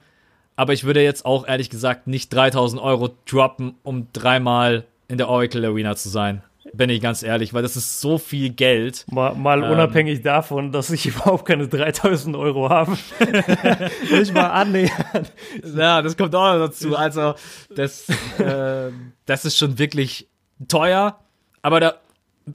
aber 0.56 0.74
ich 0.74 0.84
würde 0.84 1.04
jetzt 1.04 1.26
auch 1.26 1.48
ehrlich 1.48 1.70
gesagt 1.70 2.08
nicht 2.08 2.34
3000 2.34 2.82
Euro 2.82 3.16
droppen, 3.26 3.76
um 3.84 4.08
dreimal 4.14 4.86
in 5.08 5.18
der 5.18 5.30
Oracle 5.30 5.66
Arena 5.66 5.96
zu 5.96 6.10
sein. 6.10 6.44
Bin 6.76 6.90
ich 6.90 7.02
ganz 7.02 7.22
ehrlich, 7.22 7.54
weil 7.54 7.62
das 7.62 7.76
ist 7.76 8.02
so 8.02 8.18
viel 8.18 8.50
Geld. 8.50 9.06
Mal, 9.12 9.36
mal 9.36 9.64
Ähm. 9.64 9.70
unabhängig 9.72 10.24
davon, 10.24 10.72
dass 10.72 10.90
ich 10.90 11.06
überhaupt 11.08 11.46
keine 11.46 11.68
3000 11.68 12.36
Euro 12.36 12.70
habe. 12.70 12.98
nicht 14.12 14.34
mal 14.34 14.48
annähern. 14.48 15.28
Ja, 15.76 16.02
das 16.02 16.18
kommt 16.18 16.34
auch 16.34 16.54
noch 16.54 16.66
dazu. 16.68 16.96
Also, 16.98 17.36
das, 17.76 18.10
äh, 18.40 18.92
das 19.26 19.46
ist 19.46 19.58
schon 19.58 19.78
wirklich 19.78 20.28
teuer, 20.68 21.20
aber 21.62 21.80
da 21.80 21.94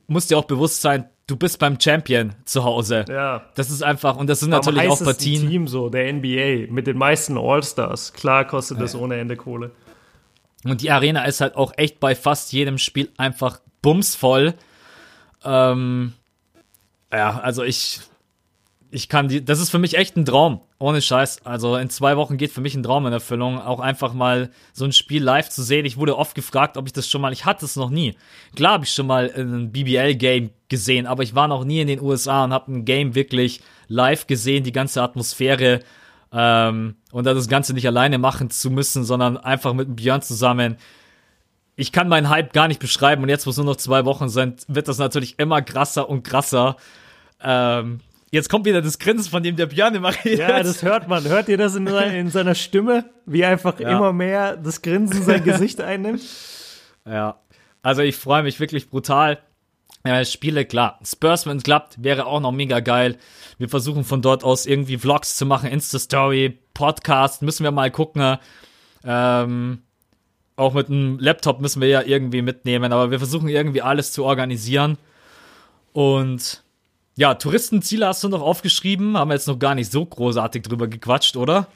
musst 0.08 0.30
dir 0.30 0.38
auch 0.38 0.44
bewusst 0.44 0.80
sein, 0.82 1.08
du 1.28 1.36
bist 1.36 1.60
beim 1.60 1.78
Champion 1.78 2.34
zu 2.44 2.64
Hause. 2.64 3.04
Ja. 3.08 3.42
Das 3.54 3.70
ist 3.70 3.82
einfach, 3.82 4.16
und 4.16 4.28
das 4.28 4.40
sind 4.40 4.52
Am 4.52 4.58
natürlich 4.58 4.88
auch 4.88 5.02
Partien. 5.02 5.48
Team 5.48 5.68
so, 5.68 5.90
der 5.90 6.12
NBA, 6.12 6.72
mit 6.72 6.86
den 6.88 6.98
meisten 6.98 7.38
All-Stars. 7.38 8.14
Klar 8.14 8.46
kostet 8.46 8.80
das 8.80 8.96
ohne 8.96 9.16
Ende 9.16 9.36
Kohle. 9.36 9.70
Und 10.64 10.82
die 10.82 10.90
Arena 10.90 11.24
ist 11.24 11.40
halt 11.40 11.54
auch 11.54 11.72
echt 11.76 12.00
bei 12.00 12.16
fast 12.16 12.52
jedem 12.52 12.78
Spiel 12.78 13.10
einfach 13.16 13.60
bumsvoll. 13.82 14.54
Ähm, 15.44 16.12
ja, 17.12 17.38
also 17.40 17.62
ich, 17.62 18.00
ich 18.90 19.08
kann 19.08 19.28
die, 19.28 19.44
das 19.44 19.60
ist 19.60 19.70
für 19.70 19.78
mich 19.78 19.96
echt 19.96 20.16
ein 20.16 20.24
Traum. 20.24 20.60
Ohne 20.78 21.02
Scheiß. 21.02 21.44
Also 21.44 21.76
in 21.76 21.90
zwei 21.90 22.16
Wochen 22.16 22.36
geht 22.36 22.52
für 22.52 22.60
mich 22.60 22.74
ein 22.74 22.82
Traum 22.82 23.06
in 23.06 23.12
Erfüllung. 23.12 23.60
Auch 23.60 23.80
einfach 23.80 24.12
mal 24.12 24.50
so 24.72 24.84
ein 24.84 24.92
Spiel 24.92 25.22
live 25.22 25.48
zu 25.48 25.62
sehen. 25.62 25.84
Ich 25.84 25.96
wurde 25.96 26.16
oft 26.16 26.34
gefragt, 26.34 26.76
ob 26.76 26.86
ich 26.86 26.92
das 26.92 27.08
schon 27.08 27.20
mal, 27.20 27.32
ich 27.32 27.44
hatte 27.44 27.64
es 27.64 27.76
noch 27.76 27.90
nie. 27.90 28.14
Klar 28.54 28.74
habe 28.74 28.84
ich 28.84 28.92
schon 28.92 29.06
mal 29.06 29.30
ein 29.34 29.72
BBL-Game 29.72 30.50
gesehen, 30.68 31.06
aber 31.06 31.22
ich 31.22 31.34
war 31.34 31.48
noch 31.48 31.64
nie 31.64 31.80
in 31.80 31.88
den 31.88 32.00
USA 32.00 32.44
und 32.44 32.52
habe 32.52 32.72
ein 32.72 32.84
Game 32.84 33.14
wirklich 33.14 33.60
live 33.88 34.26
gesehen, 34.26 34.64
die 34.64 34.72
ganze 34.72 35.02
Atmosphäre. 35.02 35.80
Ähm, 36.30 36.96
und 37.10 37.24
das 37.24 37.48
Ganze 37.48 37.74
nicht 37.74 37.86
alleine 37.86 38.18
machen 38.18 38.50
zu 38.50 38.70
müssen, 38.70 39.04
sondern 39.04 39.36
einfach 39.36 39.72
mit 39.72 39.96
Björn 39.96 40.22
zusammen. 40.22 40.76
Ich 41.80 41.92
kann 41.92 42.08
meinen 42.08 42.28
Hype 42.28 42.52
gar 42.52 42.66
nicht 42.66 42.80
beschreiben 42.80 43.22
und 43.22 43.28
jetzt, 43.28 43.46
wo 43.46 43.50
es 43.50 43.56
nur 43.56 43.64
noch 43.66 43.76
zwei 43.76 44.04
Wochen 44.04 44.28
sind, 44.28 44.64
wird 44.66 44.88
das 44.88 44.98
natürlich 44.98 45.38
immer 45.38 45.62
krasser 45.62 46.08
und 46.08 46.24
krasser. 46.24 46.76
Ähm, 47.40 48.00
jetzt 48.32 48.48
kommt 48.50 48.66
wieder 48.66 48.82
das 48.82 48.98
Grinsen, 48.98 49.30
von 49.30 49.44
dem 49.44 49.54
der 49.54 49.66
Björn 49.66 49.94
immer 49.94 50.12
redet. 50.24 50.40
Ja, 50.40 50.60
das 50.60 50.82
hört 50.82 51.06
man. 51.06 51.22
Hört 51.24 51.48
ihr 51.48 51.56
das 51.56 51.76
in, 51.76 51.86
in 51.86 52.30
seiner 52.30 52.56
Stimme? 52.56 53.04
Wie 53.26 53.44
einfach 53.44 53.78
Ja. 53.78 53.90
immer 53.96 54.12
mehr 54.12 54.56
das 54.56 54.82
Grinsen 54.82 55.22
sein 55.22 55.44
Gesicht 55.44 55.80
einnimmt? 55.80 56.22
Ja. 57.06 57.40
Also 57.80 58.02
ich 58.02 58.16
freue 58.16 58.42
mich 58.42 58.60
wirklich 58.60 58.90
brutal. 58.90 59.38
Äh, 60.04 60.24
Spiele, 60.26 60.66
klar. 60.66 60.98
Spurs, 61.04 61.46
wenn 61.46 61.56
es 61.56 61.62
klappt, 61.62 62.02
wäre 62.02 62.26
auch 62.26 62.40
noch 62.40 62.52
mega 62.52 62.80
geil. 62.80 63.16
Wir 63.56 63.68
versuchen 63.70 64.04
von 64.04 64.20
dort 64.20 64.44
aus 64.44 64.66
irgendwie 64.66 64.98
Vlogs 64.98 65.36
zu 65.36 65.46
machen, 65.46 65.70
Insta-Story, 65.70 66.58
Podcast, 66.74 67.40
müssen 67.40 67.64
wir 67.64 67.70
mal 67.70 67.90
gucken. 67.90 68.36
Ähm, 69.04 69.82
auch 70.58 70.74
mit 70.74 70.88
einem 70.88 71.18
Laptop 71.18 71.60
müssen 71.60 71.80
wir 71.80 71.88
ja 71.88 72.02
irgendwie 72.02 72.42
mitnehmen, 72.42 72.92
aber 72.92 73.10
wir 73.10 73.18
versuchen 73.18 73.48
irgendwie 73.48 73.82
alles 73.82 74.12
zu 74.12 74.24
organisieren. 74.24 74.98
Und 75.92 76.62
ja, 77.16 77.34
Touristenziele 77.34 78.06
hast 78.06 78.24
du 78.24 78.28
noch 78.28 78.42
aufgeschrieben, 78.42 79.16
haben 79.16 79.30
wir 79.30 79.34
jetzt 79.34 79.48
noch 79.48 79.58
gar 79.58 79.74
nicht 79.74 79.90
so 79.90 80.04
großartig 80.04 80.62
drüber 80.62 80.88
gequatscht, 80.88 81.36
oder? 81.36 81.68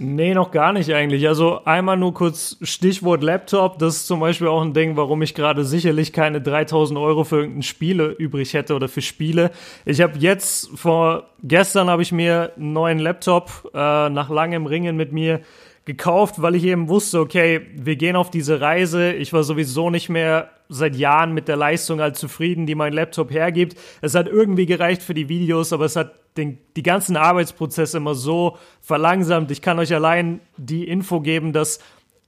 Nee, 0.00 0.32
noch 0.32 0.52
gar 0.52 0.72
nicht 0.72 0.94
eigentlich. 0.94 1.26
Also 1.26 1.64
einmal 1.64 1.96
nur 1.96 2.14
kurz 2.14 2.56
Stichwort 2.62 3.24
Laptop. 3.24 3.80
Das 3.80 3.96
ist 3.96 4.06
zum 4.06 4.20
Beispiel 4.20 4.46
auch 4.46 4.62
ein 4.62 4.72
Ding, 4.72 4.96
warum 4.96 5.22
ich 5.22 5.34
gerade 5.34 5.64
sicherlich 5.64 6.12
keine 6.12 6.40
3000 6.40 6.96
Euro 7.00 7.24
für 7.24 7.38
irgendein 7.38 7.64
Spiele 7.64 8.10
übrig 8.12 8.54
hätte 8.54 8.76
oder 8.76 8.88
für 8.88 9.02
Spiele. 9.02 9.50
Ich 9.84 10.00
habe 10.00 10.16
jetzt 10.18 10.70
vor 10.76 11.24
gestern 11.42 11.90
habe 11.90 12.02
ich 12.02 12.12
mir 12.12 12.52
einen 12.56 12.72
neuen 12.72 13.00
Laptop 13.00 13.72
äh, 13.74 14.08
nach 14.08 14.30
langem 14.30 14.66
Ringen 14.66 14.96
mit 14.96 15.12
mir 15.12 15.40
gekauft, 15.88 16.42
weil 16.42 16.54
ich 16.54 16.64
eben 16.64 16.88
wusste, 16.88 17.18
okay, 17.18 17.62
wir 17.74 17.96
gehen 17.96 18.14
auf 18.14 18.30
diese 18.30 18.60
Reise. 18.60 19.12
Ich 19.14 19.32
war 19.32 19.42
sowieso 19.42 19.88
nicht 19.88 20.10
mehr 20.10 20.50
seit 20.68 20.94
Jahren 20.94 21.32
mit 21.32 21.48
der 21.48 21.56
Leistung 21.56 22.00
halt 22.00 22.16
zufrieden, 22.16 22.66
die 22.66 22.74
mein 22.74 22.92
Laptop 22.92 23.32
hergibt. 23.32 23.76
Es 24.02 24.14
hat 24.14 24.28
irgendwie 24.28 24.66
gereicht 24.66 25.02
für 25.02 25.14
die 25.14 25.30
Videos, 25.30 25.72
aber 25.72 25.86
es 25.86 25.96
hat 25.96 26.14
den, 26.36 26.58
die 26.76 26.82
ganzen 26.82 27.16
Arbeitsprozesse 27.16 27.96
immer 27.96 28.14
so 28.14 28.58
verlangsamt. 28.82 29.50
Ich 29.50 29.62
kann 29.62 29.78
euch 29.78 29.94
allein 29.94 30.40
die 30.58 30.86
Info 30.86 31.20
geben, 31.20 31.54
dass 31.54 31.80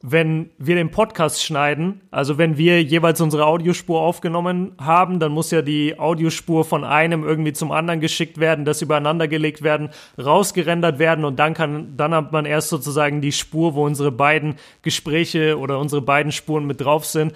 wenn 0.02 0.48
wir 0.56 0.76
den 0.76 0.90
Podcast 0.90 1.44
schneiden, 1.44 2.00
also 2.10 2.38
wenn 2.38 2.56
wir 2.56 2.82
jeweils 2.82 3.20
unsere 3.20 3.44
Audiospur 3.44 4.00
aufgenommen 4.00 4.72
haben, 4.80 5.20
dann 5.20 5.32
muss 5.32 5.50
ja 5.50 5.60
die 5.60 5.98
Audiospur 5.98 6.64
von 6.64 6.84
einem 6.84 7.22
irgendwie 7.22 7.52
zum 7.52 7.70
anderen 7.70 8.00
geschickt 8.00 8.38
werden, 8.38 8.64
das 8.64 8.80
übereinander 8.80 9.28
gelegt 9.28 9.62
werden, 9.62 9.90
rausgerendert 10.18 10.98
werden 10.98 11.26
und 11.26 11.38
dann 11.38 11.52
kann, 11.52 11.98
dann 11.98 12.14
hat 12.14 12.32
man 12.32 12.46
erst 12.46 12.70
sozusagen 12.70 13.20
die 13.20 13.32
Spur, 13.32 13.74
wo 13.74 13.84
unsere 13.84 14.10
beiden 14.10 14.54
Gespräche 14.80 15.58
oder 15.58 15.78
unsere 15.78 16.00
beiden 16.00 16.32
Spuren 16.32 16.66
mit 16.66 16.80
drauf 16.80 17.04
sind. 17.04 17.34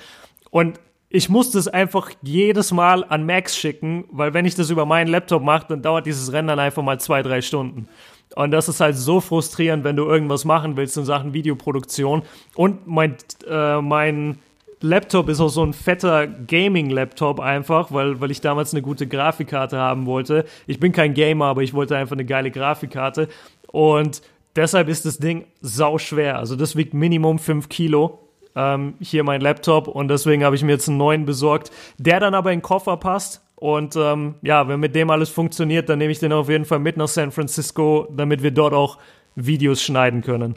Und 0.50 0.80
ich 1.10 1.28
musste 1.28 1.58
es 1.58 1.68
einfach 1.68 2.10
jedes 2.22 2.72
Mal 2.72 3.04
an 3.04 3.26
Max 3.26 3.56
schicken, 3.58 4.04
weil 4.10 4.32
wenn 4.32 4.46
ich 4.46 4.54
das 4.54 4.70
über 4.70 4.86
meinen 4.86 5.08
Laptop 5.08 5.42
mache, 5.42 5.66
dann 5.68 5.82
dauert 5.82 6.06
dieses 6.06 6.32
Rendern 6.32 6.58
einfach 6.58 6.82
mal 6.82 6.98
zwei, 6.98 7.22
drei 7.22 7.42
Stunden. 7.42 7.88
Und 8.34 8.50
das 8.50 8.68
ist 8.68 8.80
halt 8.80 8.96
so 8.96 9.20
frustrierend, 9.20 9.84
wenn 9.84 9.96
du 9.96 10.04
irgendwas 10.04 10.44
machen 10.44 10.76
willst 10.76 10.96
in 10.96 11.04
Sachen 11.04 11.32
Videoproduktion. 11.32 12.22
Und 12.56 12.86
mein, 12.86 13.16
äh, 13.48 13.80
mein 13.80 14.38
Laptop 14.80 15.28
ist 15.28 15.40
auch 15.40 15.48
so 15.48 15.64
ein 15.64 15.72
fetter 15.72 16.26
Gaming-Laptop 16.26 17.40
einfach, 17.40 17.92
weil, 17.92 18.20
weil 18.20 18.30
ich 18.30 18.40
damals 18.40 18.72
eine 18.72 18.82
gute 18.82 19.06
Grafikkarte 19.06 19.78
haben 19.78 20.06
wollte. 20.06 20.44
Ich 20.66 20.80
bin 20.80 20.92
kein 20.92 21.14
Gamer, 21.14 21.46
aber 21.46 21.62
ich 21.62 21.74
wollte 21.74 21.96
einfach 21.96 22.16
eine 22.16 22.24
geile 22.24 22.50
Grafikkarte. 22.50 23.28
Und 23.68 24.20
deshalb 24.56 24.88
ist 24.88 25.06
das 25.06 25.18
Ding 25.18 25.44
sau 25.60 25.98
schwer. 25.98 26.38
Also 26.38 26.56
das 26.56 26.76
wiegt 26.76 26.92
Minimum 26.92 27.38
5 27.38 27.68
Kilo. 27.68 28.18
Ähm, 28.56 28.94
hier 29.00 29.24
mein 29.24 29.40
Laptop 29.40 29.88
und 29.88 30.06
deswegen 30.06 30.44
habe 30.44 30.54
ich 30.54 30.62
mir 30.62 30.72
jetzt 30.72 30.88
einen 30.88 30.96
neuen 30.96 31.24
besorgt, 31.24 31.72
der 31.98 32.20
dann 32.20 32.34
aber 32.34 32.52
in 32.52 32.58
den 32.58 32.62
Koffer 32.62 32.96
passt 32.96 33.43
und 33.56 33.96
ähm, 33.96 34.34
ja, 34.42 34.66
wenn 34.68 34.80
mit 34.80 34.94
dem 34.94 35.10
alles 35.10 35.30
funktioniert, 35.30 35.88
dann 35.88 35.98
nehme 35.98 36.12
ich 36.12 36.18
den 36.18 36.32
auf 36.32 36.48
jeden 36.48 36.64
Fall 36.64 36.80
mit 36.80 36.96
nach 36.96 37.08
San 37.08 37.30
Francisco, 37.30 38.08
damit 38.14 38.42
wir 38.42 38.50
dort 38.50 38.74
auch 38.74 38.98
Videos 39.36 39.82
schneiden 39.82 40.22
können. 40.22 40.54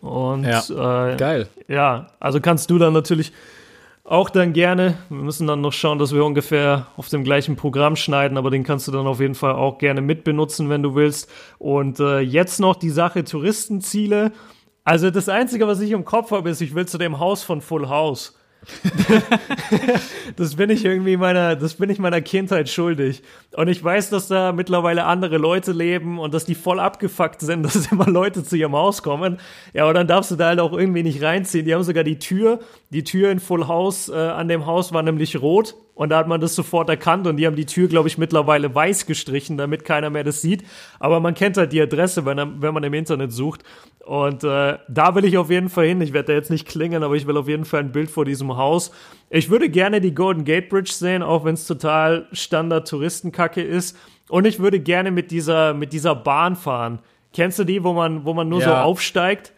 Und 0.00 0.44
ja, 0.44 1.12
äh, 1.12 1.16
geil. 1.16 1.48
Ja, 1.68 2.08
also 2.18 2.40
kannst 2.40 2.70
du 2.70 2.78
dann 2.78 2.92
natürlich 2.92 3.32
auch 4.02 4.30
dann 4.30 4.52
gerne. 4.52 4.98
Wir 5.08 5.22
müssen 5.22 5.46
dann 5.46 5.60
noch 5.60 5.72
schauen, 5.72 5.98
dass 5.98 6.14
wir 6.14 6.24
ungefähr 6.24 6.86
auf 6.96 7.08
dem 7.08 7.24
gleichen 7.24 7.56
Programm 7.56 7.96
schneiden, 7.96 8.38
aber 8.38 8.50
den 8.50 8.64
kannst 8.64 8.86
du 8.88 8.92
dann 8.92 9.06
auf 9.06 9.20
jeden 9.20 9.34
Fall 9.34 9.52
auch 9.52 9.78
gerne 9.78 10.00
mitbenutzen, 10.00 10.68
wenn 10.70 10.82
du 10.82 10.94
willst. 10.94 11.30
Und 11.58 12.00
äh, 12.00 12.20
jetzt 12.20 12.60
noch 12.60 12.76
die 12.76 12.90
Sache 12.90 13.24
Touristenziele. 13.24 14.32
Also 14.84 15.10
das 15.10 15.28
Einzige, 15.28 15.66
was 15.66 15.80
ich 15.80 15.90
im 15.90 16.04
Kopf 16.04 16.30
habe, 16.30 16.50
ist, 16.50 16.60
ich 16.60 16.74
will 16.74 16.86
zu 16.86 16.98
dem 16.98 17.18
Haus 17.18 17.42
von 17.42 17.60
Full 17.60 17.88
House. 17.88 18.36
das 20.36 20.56
bin 20.56 20.70
ich 20.70 20.84
irgendwie 20.84 21.16
meiner, 21.16 21.56
das 21.56 21.74
bin 21.74 21.90
ich 21.90 21.98
meiner 21.98 22.20
Kindheit 22.20 22.68
schuldig. 22.68 23.22
Und 23.54 23.68
ich 23.68 23.82
weiß, 23.82 24.10
dass 24.10 24.28
da 24.28 24.52
mittlerweile 24.52 25.04
andere 25.04 25.38
Leute 25.38 25.72
leben 25.72 26.18
und 26.18 26.34
dass 26.34 26.44
die 26.44 26.54
voll 26.54 26.80
abgefuckt 26.80 27.40
sind, 27.40 27.62
dass 27.64 27.90
immer 27.90 28.06
Leute 28.06 28.44
zu 28.44 28.56
ihrem 28.56 28.74
Haus 28.74 29.02
kommen. 29.02 29.38
Ja, 29.72 29.84
aber 29.84 29.94
dann 29.94 30.06
darfst 30.06 30.30
du 30.30 30.36
da 30.36 30.48
halt 30.48 30.60
auch 30.60 30.72
irgendwie 30.72 31.02
nicht 31.02 31.22
reinziehen. 31.22 31.64
Die 31.64 31.74
haben 31.74 31.82
sogar 31.82 32.04
die 32.04 32.18
Tür, 32.18 32.60
die 32.90 33.04
Tür 33.04 33.30
in 33.30 33.40
Full 33.40 33.68
House 33.68 34.08
äh, 34.08 34.14
an 34.14 34.48
dem 34.48 34.66
Haus 34.66 34.92
war 34.92 35.02
nämlich 35.02 35.40
rot 35.40 35.74
und 35.96 36.10
da 36.10 36.18
hat 36.18 36.28
man 36.28 36.40
das 36.42 36.54
sofort 36.54 36.90
erkannt 36.90 37.26
und 37.26 37.38
die 37.38 37.46
haben 37.46 37.56
die 37.56 37.64
Tür, 37.64 37.88
glaube 37.88 38.06
ich, 38.08 38.18
mittlerweile 38.18 38.72
weiß 38.72 39.06
gestrichen, 39.06 39.56
damit 39.56 39.84
keiner 39.86 40.10
mehr 40.10 40.24
das 40.24 40.42
sieht. 40.42 40.62
Aber 41.00 41.20
man 41.20 41.32
kennt 41.34 41.56
halt 41.56 41.72
die 41.72 41.80
Adresse, 41.80 42.26
wenn, 42.26 42.60
wenn 42.60 42.74
man 42.74 42.84
im 42.84 42.92
Internet 42.92 43.32
sucht. 43.32 43.62
Und 44.04 44.44
äh, 44.44 44.76
da 44.88 45.14
will 45.14 45.24
ich 45.24 45.38
auf 45.38 45.50
jeden 45.50 45.70
Fall 45.70 45.86
hin. 45.86 46.02
Ich 46.02 46.12
werde 46.12 46.28
da 46.28 46.32
jetzt 46.34 46.50
nicht 46.50 46.68
klingen, 46.68 47.02
aber 47.02 47.14
ich 47.14 47.26
will 47.26 47.36
auf 47.38 47.48
jeden 47.48 47.64
Fall 47.64 47.80
ein 47.80 47.92
Bild 47.92 48.10
vor 48.10 48.26
diesem 48.26 48.56
Haus. 48.58 48.92
Ich 49.30 49.48
würde 49.48 49.70
gerne 49.70 50.02
die 50.02 50.14
Golden 50.14 50.44
Gate 50.44 50.68
Bridge 50.68 50.92
sehen, 50.92 51.22
auch 51.22 51.44
wenn 51.46 51.54
es 51.54 51.66
total 51.66 52.28
Standard-Touristenkacke 52.30 53.62
ist. 53.62 53.96
Und 54.28 54.46
ich 54.46 54.58
würde 54.58 54.80
gerne 54.80 55.10
mit 55.10 55.30
dieser, 55.30 55.72
mit 55.72 55.92
dieser 55.94 56.14
Bahn 56.14 56.56
fahren. 56.56 56.98
Kennst 57.32 57.58
du 57.58 57.64
die, 57.64 57.82
wo 57.82 57.94
man, 57.94 58.24
wo 58.26 58.34
man 58.34 58.48
nur 58.48 58.60
Ja. 58.60 58.66
so 58.66 58.72
aufsteigt? 58.74 59.52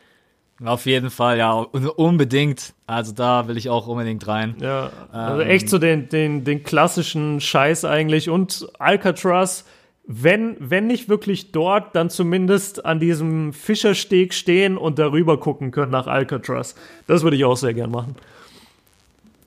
Auf 0.64 0.86
jeden 0.86 1.10
Fall, 1.10 1.38
ja, 1.38 1.54
un- 1.54 1.86
unbedingt. 1.88 2.74
Also 2.86 3.12
da 3.12 3.46
will 3.46 3.56
ich 3.56 3.68
auch 3.68 3.86
unbedingt 3.86 4.26
rein. 4.26 4.56
Ja, 4.60 4.90
also 5.12 5.42
Ähm. 5.42 5.48
echt 5.50 5.68
so 5.68 5.78
den, 5.78 6.08
den, 6.08 6.42
den 6.44 6.64
klassischen 6.64 7.40
Scheiß 7.40 7.84
eigentlich. 7.84 8.28
Und 8.28 8.66
Alcatraz, 8.80 9.64
wenn, 10.06 10.56
wenn 10.58 10.86
nicht 10.88 11.08
wirklich 11.08 11.52
dort, 11.52 11.94
dann 11.94 12.10
zumindest 12.10 12.84
an 12.84 12.98
diesem 12.98 13.52
Fischersteg 13.52 14.34
stehen 14.34 14.76
und 14.78 14.98
darüber 14.98 15.38
gucken 15.38 15.70
können 15.70 15.92
nach 15.92 16.06
Alcatraz. 16.08 16.74
Das 17.06 17.22
würde 17.22 17.36
ich 17.36 17.44
auch 17.44 17.56
sehr 17.56 17.74
gern 17.74 17.90
machen. 17.92 18.16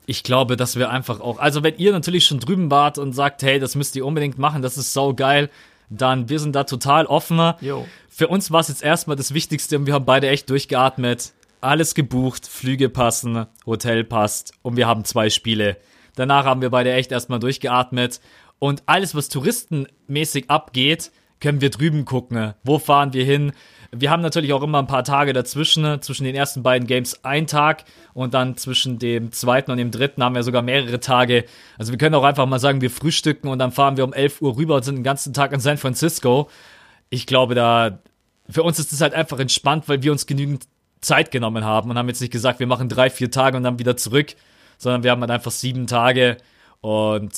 Ich 0.06 0.22
glaube, 0.24 0.56
dass 0.56 0.76
wir 0.76 0.90
einfach 0.90 1.20
auch, 1.20 1.38
also 1.38 1.62
wenn 1.62 1.76
ihr 1.76 1.92
natürlich 1.92 2.26
schon 2.26 2.40
drüben 2.40 2.70
wart 2.70 2.98
und 2.98 3.12
sagt, 3.12 3.42
hey, 3.42 3.58
das 3.60 3.76
müsst 3.76 3.94
ihr 3.96 4.04
unbedingt 4.04 4.38
machen, 4.38 4.62
das 4.62 4.76
ist 4.76 4.92
sau 4.92 5.14
geil, 5.14 5.48
dann 5.90 6.28
wir 6.28 6.38
sind 6.40 6.56
da 6.56 6.64
total 6.64 7.06
offener. 7.06 7.56
Jo. 7.60 7.86
Für 8.14 8.28
uns 8.28 8.50
war 8.50 8.60
es 8.60 8.68
jetzt 8.68 8.82
erstmal 8.82 9.16
das 9.16 9.32
Wichtigste 9.32 9.78
und 9.78 9.86
wir 9.86 9.94
haben 9.94 10.04
beide 10.04 10.28
echt 10.28 10.50
durchgeatmet. 10.50 11.32
Alles 11.62 11.94
gebucht, 11.94 12.46
Flüge 12.46 12.90
passen, 12.90 13.46
Hotel 13.64 14.04
passt 14.04 14.52
und 14.60 14.76
wir 14.76 14.86
haben 14.86 15.06
zwei 15.06 15.30
Spiele. 15.30 15.78
Danach 16.14 16.44
haben 16.44 16.60
wir 16.60 16.68
beide 16.68 16.92
echt 16.92 17.10
erstmal 17.10 17.38
durchgeatmet 17.38 18.20
und 18.58 18.82
alles, 18.84 19.14
was 19.14 19.30
touristenmäßig 19.30 20.50
abgeht, 20.50 21.10
können 21.40 21.62
wir 21.62 21.70
drüben 21.70 22.04
gucken. 22.04 22.52
Wo 22.62 22.78
fahren 22.78 23.14
wir 23.14 23.24
hin? 23.24 23.52
Wir 23.92 24.10
haben 24.10 24.22
natürlich 24.22 24.52
auch 24.52 24.62
immer 24.62 24.78
ein 24.78 24.86
paar 24.86 25.04
Tage 25.04 25.32
dazwischen, 25.32 26.02
zwischen 26.02 26.24
den 26.24 26.34
ersten 26.34 26.62
beiden 26.62 26.86
Games 26.86 27.24
ein 27.24 27.46
Tag 27.46 27.84
und 28.12 28.34
dann 28.34 28.58
zwischen 28.58 28.98
dem 28.98 29.32
zweiten 29.32 29.70
und 29.70 29.78
dem 29.78 29.90
dritten 29.90 30.22
haben 30.22 30.34
wir 30.34 30.42
sogar 30.42 30.60
mehrere 30.60 31.00
Tage. 31.00 31.46
Also 31.78 31.92
wir 31.92 31.98
können 31.98 32.14
auch 32.14 32.24
einfach 32.24 32.46
mal 32.46 32.58
sagen, 32.58 32.82
wir 32.82 32.90
frühstücken 32.90 33.48
und 33.48 33.58
dann 33.58 33.72
fahren 33.72 33.96
wir 33.96 34.04
um 34.04 34.12
11 34.12 34.42
Uhr 34.42 34.56
rüber 34.58 34.76
und 34.76 34.84
sind 34.84 34.96
den 34.96 35.02
ganzen 35.02 35.32
Tag 35.32 35.52
in 35.52 35.60
San 35.60 35.78
Francisco. 35.78 36.50
Ich 37.12 37.26
glaube, 37.26 37.54
da, 37.54 37.98
für 38.48 38.62
uns 38.62 38.78
ist 38.78 38.90
es 38.90 39.02
halt 39.02 39.12
einfach 39.12 39.38
entspannt, 39.38 39.86
weil 39.86 40.02
wir 40.02 40.12
uns 40.12 40.26
genügend 40.26 40.66
Zeit 41.02 41.30
genommen 41.30 41.62
haben 41.62 41.90
und 41.90 41.98
haben 41.98 42.08
jetzt 42.08 42.22
nicht 42.22 42.32
gesagt, 42.32 42.58
wir 42.58 42.66
machen 42.66 42.88
drei, 42.88 43.10
vier 43.10 43.30
Tage 43.30 43.58
und 43.58 43.64
dann 43.64 43.78
wieder 43.78 43.98
zurück, 43.98 44.34
sondern 44.78 45.02
wir 45.02 45.10
haben 45.10 45.20
halt 45.20 45.30
einfach 45.30 45.50
sieben 45.50 45.86
Tage 45.86 46.38
und 46.80 47.30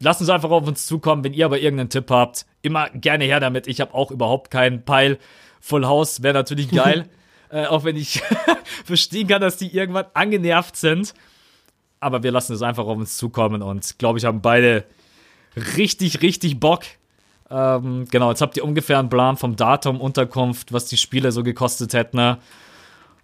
lasst 0.00 0.20
uns 0.20 0.28
einfach 0.28 0.50
auf 0.50 0.66
uns 0.66 0.84
zukommen, 0.84 1.24
wenn 1.24 1.32
ihr 1.32 1.46
aber 1.46 1.58
irgendeinen 1.58 1.88
Tipp 1.88 2.10
habt, 2.10 2.44
immer 2.60 2.90
gerne 2.90 3.24
her 3.24 3.40
damit. 3.40 3.68
Ich 3.68 3.80
habe 3.80 3.94
auch 3.94 4.10
überhaupt 4.10 4.50
keinen 4.50 4.84
Peil. 4.84 5.18
Full 5.62 5.86
House 5.86 6.22
wäre 6.22 6.34
natürlich 6.34 6.70
geil, 6.70 7.08
äh, 7.48 7.64
auch 7.64 7.84
wenn 7.84 7.96
ich 7.96 8.20
verstehen 8.84 9.28
kann, 9.28 9.40
dass 9.40 9.56
die 9.56 9.74
irgendwann 9.74 10.04
angenervt 10.12 10.76
sind. 10.76 11.14
Aber 12.00 12.22
wir 12.22 12.32
lassen 12.32 12.52
es 12.52 12.60
einfach 12.60 12.84
auf 12.84 12.98
uns 12.98 13.16
zukommen 13.16 13.62
und 13.62 13.98
glaube 13.98 14.18
ich, 14.18 14.26
haben 14.26 14.42
beide 14.42 14.84
richtig, 15.78 16.20
richtig 16.20 16.60
Bock. 16.60 16.82
Ähm, 17.52 18.06
genau, 18.10 18.30
jetzt 18.30 18.40
habt 18.40 18.56
ihr 18.56 18.64
ungefähr 18.64 18.98
einen 18.98 19.10
Plan 19.10 19.36
vom 19.36 19.56
Datum, 19.56 20.00
Unterkunft, 20.00 20.72
was 20.72 20.86
die 20.86 20.96
Spiele 20.96 21.32
so 21.32 21.42
gekostet 21.42 21.92
hätten. 21.92 22.16
Ne? 22.16 22.38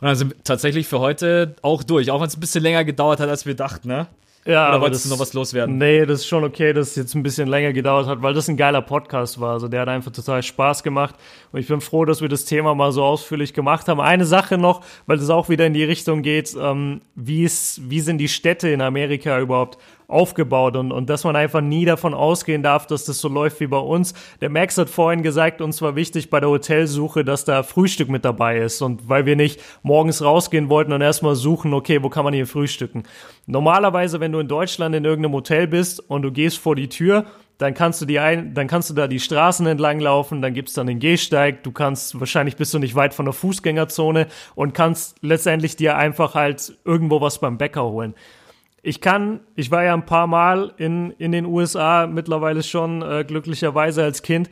Und 0.00 0.06
dann 0.06 0.16
sind 0.16 0.30
wir 0.30 0.44
tatsächlich 0.44 0.86
für 0.86 1.00
heute 1.00 1.56
auch 1.62 1.82
durch, 1.82 2.10
auch 2.10 2.20
wenn 2.20 2.28
es 2.28 2.36
ein 2.36 2.40
bisschen 2.40 2.62
länger 2.62 2.84
gedauert 2.84 3.20
hat, 3.20 3.28
als 3.28 3.46
wir 3.46 3.54
dachten, 3.54 3.88
ne? 3.88 4.06
Ja, 4.44 4.70
Oder 4.70 4.80
wolltest 4.80 5.04
du 5.04 5.10
noch 5.10 5.18
was 5.18 5.34
loswerden? 5.34 5.76
Nee, 5.76 6.06
das 6.06 6.20
ist 6.20 6.26
schon 6.26 6.42
okay, 6.42 6.72
dass 6.72 6.88
es 6.88 6.96
jetzt 6.96 7.14
ein 7.14 7.22
bisschen 7.22 7.48
länger 7.48 7.74
gedauert 7.74 8.06
hat, 8.06 8.22
weil 8.22 8.32
das 8.32 8.48
ein 8.48 8.56
geiler 8.56 8.80
Podcast 8.80 9.38
war. 9.40 9.52
Also 9.52 9.68
der 9.68 9.82
hat 9.82 9.88
einfach 9.88 10.10
total 10.10 10.42
Spaß 10.42 10.82
gemacht. 10.82 11.16
Und 11.52 11.60
ich 11.60 11.68
bin 11.68 11.82
froh, 11.82 12.06
dass 12.06 12.22
wir 12.22 12.30
das 12.30 12.46
Thema 12.46 12.74
mal 12.74 12.90
so 12.90 13.04
ausführlich 13.04 13.52
gemacht 13.52 13.88
haben. 13.88 14.00
Eine 14.00 14.24
Sache 14.24 14.56
noch, 14.56 14.82
weil 15.06 15.18
das 15.18 15.28
auch 15.28 15.50
wieder 15.50 15.66
in 15.66 15.74
die 15.74 15.84
Richtung 15.84 16.22
geht, 16.22 16.56
ähm, 16.58 17.02
wie, 17.14 17.44
ist, 17.44 17.90
wie 17.90 18.00
sind 18.00 18.18
die 18.18 18.28
Städte 18.28 18.70
in 18.70 18.80
Amerika 18.80 19.38
überhaupt 19.38 19.76
aufgebaut 20.08 20.74
und, 20.76 20.90
und 20.90 21.10
dass 21.10 21.24
man 21.24 21.36
einfach 21.36 21.60
nie 21.60 21.84
davon 21.84 22.14
ausgehen 22.14 22.62
darf, 22.62 22.86
dass 22.86 23.04
das 23.04 23.18
so 23.18 23.28
läuft 23.28 23.60
wie 23.60 23.66
bei 23.66 23.78
uns. 23.78 24.14
Der 24.40 24.48
Max 24.48 24.78
hat 24.78 24.88
vorhin 24.88 25.22
gesagt, 25.22 25.60
uns 25.60 25.82
war 25.82 25.96
wichtig 25.96 26.30
bei 26.30 26.40
der 26.40 26.48
Hotelsuche, 26.48 27.26
dass 27.26 27.44
da 27.44 27.62
Frühstück 27.62 28.08
mit 28.08 28.24
dabei 28.24 28.58
ist 28.58 28.80
und 28.80 29.06
weil 29.10 29.26
wir 29.26 29.36
nicht 29.36 29.60
morgens 29.82 30.22
rausgehen 30.24 30.70
wollten 30.70 30.94
und 30.94 31.02
erstmal 31.02 31.34
suchen, 31.34 31.74
okay, 31.74 32.02
wo 32.02 32.08
kann 32.08 32.24
man 32.24 32.32
hier 32.32 32.46
frühstücken. 32.46 33.02
Normalerweise, 33.46 34.18
wenn 34.18 34.32
du 34.32 34.38
in 34.38 34.48
Deutschland 34.48 34.94
in 34.94 35.04
irgendeinem 35.04 35.34
Hotel 35.34 35.66
bist 35.66 36.00
und 36.00 36.22
du 36.22 36.32
gehst 36.32 36.58
vor 36.58 36.74
die 36.74 36.88
Tür, 36.88 37.26
dann 37.58 37.74
kannst 37.74 38.00
du 38.00 38.06
die 38.06 38.18
ein, 38.18 38.54
dann 38.54 38.66
kannst 38.66 38.88
du 38.88 38.94
da 38.94 39.08
die 39.08 39.20
Straßen 39.20 39.66
entlang 39.66 40.00
laufen, 40.00 40.40
dann 40.40 40.54
gibt's 40.54 40.72
dann 40.72 40.86
den 40.86 41.00
Gehsteig, 41.00 41.64
du 41.64 41.72
kannst, 41.72 42.18
wahrscheinlich 42.18 42.56
bist 42.56 42.72
du 42.72 42.78
nicht 42.78 42.94
weit 42.94 43.12
von 43.12 43.26
der 43.26 43.34
Fußgängerzone 43.34 44.28
und 44.54 44.72
kannst 44.72 45.16
letztendlich 45.20 45.76
dir 45.76 45.98
einfach 45.98 46.34
halt 46.34 46.78
irgendwo 46.84 47.20
was 47.20 47.40
beim 47.40 47.58
Bäcker 47.58 47.84
holen. 47.84 48.14
Ich 48.82 49.00
kann, 49.00 49.40
ich 49.54 49.70
war 49.70 49.84
ja 49.84 49.94
ein 49.94 50.06
paar 50.06 50.26
Mal 50.26 50.72
in, 50.76 51.10
in 51.18 51.32
den 51.32 51.46
USA 51.46 52.06
mittlerweile 52.06 52.62
schon, 52.62 53.02
äh, 53.02 53.24
glücklicherweise 53.26 54.02
als 54.02 54.22
Kind 54.22 54.48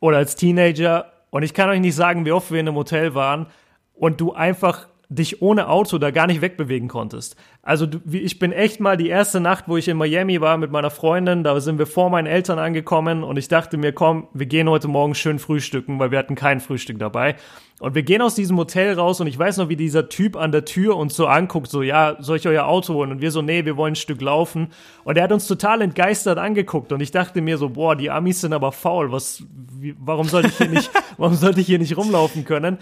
oder 0.00 0.18
als 0.18 0.36
Teenager. 0.36 1.12
und 1.30 1.42
ich 1.42 1.54
kann 1.54 1.68
euch 1.68 1.80
nicht 1.80 1.94
sagen, 1.94 2.24
wie 2.24 2.32
oft 2.32 2.50
wir 2.50 2.60
in 2.60 2.68
einem 2.68 2.76
Hotel 2.76 3.14
waren 3.14 3.46
und 3.94 4.20
du 4.20 4.32
einfach 4.32 4.87
dich 5.10 5.40
ohne 5.40 5.68
Auto 5.68 5.96
da 5.96 6.10
gar 6.10 6.26
nicht 6.26 6.42
wegbewegen 6.42 6.88
konntest. 6.88 7.34
Also 7.62 7.86
ich 8.10 8.38
bin 8.38 8.52
echt 8.52 8.78
mal 8.78 8.98
die 8.98 9.08
erste 9.08 9.40
Nacht, 9.40 9.64
wo 9.66 9.78
ich 9.78 9.88
in 9.88 9.96
Miami 9.96 10.40
war 10.42 10.58
mit 10.58 10.70
meiner 10.70 10.90
Freundin, 10.90 11.44
da 11.44 11.58
sind 11.60 11.78
wir 11.78 11.86
vor 11.86 12.10
meinen 12.10 12.26
Eltern 12.26 12.58
angekommen 12.58 13.24
und 13.24 13.38
ich 13.38 13.48
dachte 13.48 13.78
mir, 13.78 13.92
komm, 13.92 14.28
wir 14.34 14.44
gehen 14.44 14.68
heute 14.68 14.86
Morgen 14.86 15.14
schön 15.14 15.38
frühstücken, 15.38 15.98
weil 15.98 16.10
wir 16.10 16.18
hatten 16.18 16.34
kein 16.34 16.60
Frühstück 16.60 16.98
dabei. 16.98 17.36
Und 17.80 17.94
wir 17.94 18.02
gehen 18.02 18.20
aus 18.20 18.34
diesem 18.34 18.58
Hotel 18.58 18.94
raus 18.94 19.20
und 19.20 19.28
ich 19.28 19.38
weiß 19.38 19.56
noch, 19.56 19.70
wie 19.70 19.76
dieser 19.76 20.10
Typ 20.10 20.36
an 20.36 20.52
der 20.52 20.64
Tür 20.64 20.96
uns 20.96 21.14
so 21.14 21.26
anguckt, 21.26 21.70
so, 21.70 21.82
ja, 21.82 22.16
soll 22.18 22.36
ich 22.36 22.46
euer 22.46 22.66
Auto 22.66 22.92
holen? 22.92 23.12
Und 23.12 23.20
wir 23.20 23.30
so, 23.30 23.40
nee, 23.40 23.64
wir 23.64 23.76
wollen 23.76 23.92
ein 23.92 23.96
Stück 23.96 24.20
laufen. 24.20 24.68
Und 25.04 25.16
er 25.16 25.22
hat 25.22 25.32
uns 25.32 25.46
total 25.46 25.80
entgeistert 25.80 26.38
angeguckt 26.38 26.92
und 26.92 27.00
ich 27.00 27.12
dachte 27.12 27.40
mir 27.40 27.56
so, 27.56 27.70
boah, 27.70 27.96
die 27.96 28.10
Amis 28.10 28.40
sind 28.40 28.52
aber 28.52 28.72
faul, 28.72 29.10
was, 29.12 29.44
wie, 29.78 29.94
warum 29.98 30.26
sollte 30.26 30.48
ich 30.48 30.58
hier 30.58 30.68
nicht, 30.68 30.90
warum 31.16 31.34
sollte 31.34 31.60
ich 31.60 31.66
hier 31.66 31.78
nicht 31.78 31.96
rumlaufen 31.96 32.44
können? 32.44 32.78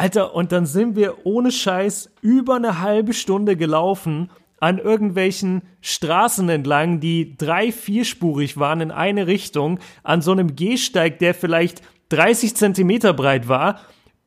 Alter, 0.00 0.34
und 0.34 0.50
dann 0.50 0.64
sind 0.64 0.96
wir 0.96 1.26
ohne 1.26 1.52
Scheiß 1.52 2.10
über 2.22 2.56
eine 2.56 2.80
halbe 2.80 3.12
Stunde 3.12 3.54
gelaufen 3.54 4.30
an 4.58 4.78
irgendwelchen 4.78 5.60
Straßen 5.82 6.48
entlang, 6.48 7.00
die 7.00 7.36
drei, 7.36 7.70
vierspurig 7.70 8.56
waren 8.58 8.80
in 8.80 8.92
eine 8.92 9.26
Richtung, 9.26 9.78
an 10.02 10.22
so 10.22 10.32
einem 10.32 10.56
Gehsteig, 10.56 11.18
der 11.18 11.34
vielleicht 11.34 11.82
30 12.08 12.56
Zentimeter 12.56 13.12
breit 13.12 13.46
war, 13.46 13.80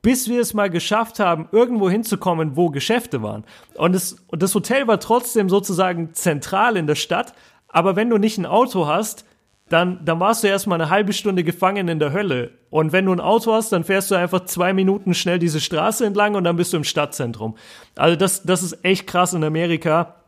bis 0.03 0.29
wir 0.29 0.41
es 0.41 0.53
mal 0.53 0.69
geschafft 0.69 1.19
haben, 1.19 1.49
irgendwo 1.51 1.89
hinzukommen, 1.89 2.55
wo 2.55 2.69
Geschäfte 2.69 3.23
waren. 3.23 3.43
Und 3.73 3.95
das, 3.95 4.17
und 4.27 4.43
das 4.43 4.53
Hotel 4.53 4.85
war 4.85 4.99
trotzdem 4.99 5.49
sozusagen 5.49 6.13
zentral 6.13 6.77
in 6.77 6.85
der 6.85 6.93
Stadt, 6.93 7.33
aber 7.67 7.95
wenn 7.95 8.11
du 8.11 8.19
nicht 8.19 8.37
ein 8.37 8.45
Auto 8.45 8.85
hast, 8.85 9.25
dann, 9.73 10.05
dann 10.05 10.19
warst 10.19 10.43
du 10.43 10.47
erstmal 10.47 10.79
eine 10.79 10.91
halbe 10.91 11.13
Stunde 11.13 11.43
gefangen 11.43 11.87
in 11.87 11.97
der 11.97 12.13
Hölle. 12.13 12.51
Und 12.69 12.91
wenn 12.91 13.05
du 13.05 13.11
ein 13.11 13.19
Auto 13.19 13.53
hast, 13.53 13.71
dann 13.71 13.83
fährst 13.83 14.11
du 14.11 14.15
einfach 14.15 14.45
zwei 14.45 14.71
Minuten 14.71 15.15
schnell 15.15 15.39
diese 15.39 15.59
Straße 15.59 16.05
entlang 16.05 16.35
und 16.35 16.43
dann 16.43 16.55
bist 16.55 16.73
du 16.73 16.77
im 16.77 16.83
Stadtzentrum. 16.83 17.55
Also 17.95 18.15
das, 18.15 18.43
das 18.43 18.61
ist 18.61 18.85
echt 18.85 19.07
krass 19.07 19.33
in 19.33 19.43
Amerika. 19.43 20.22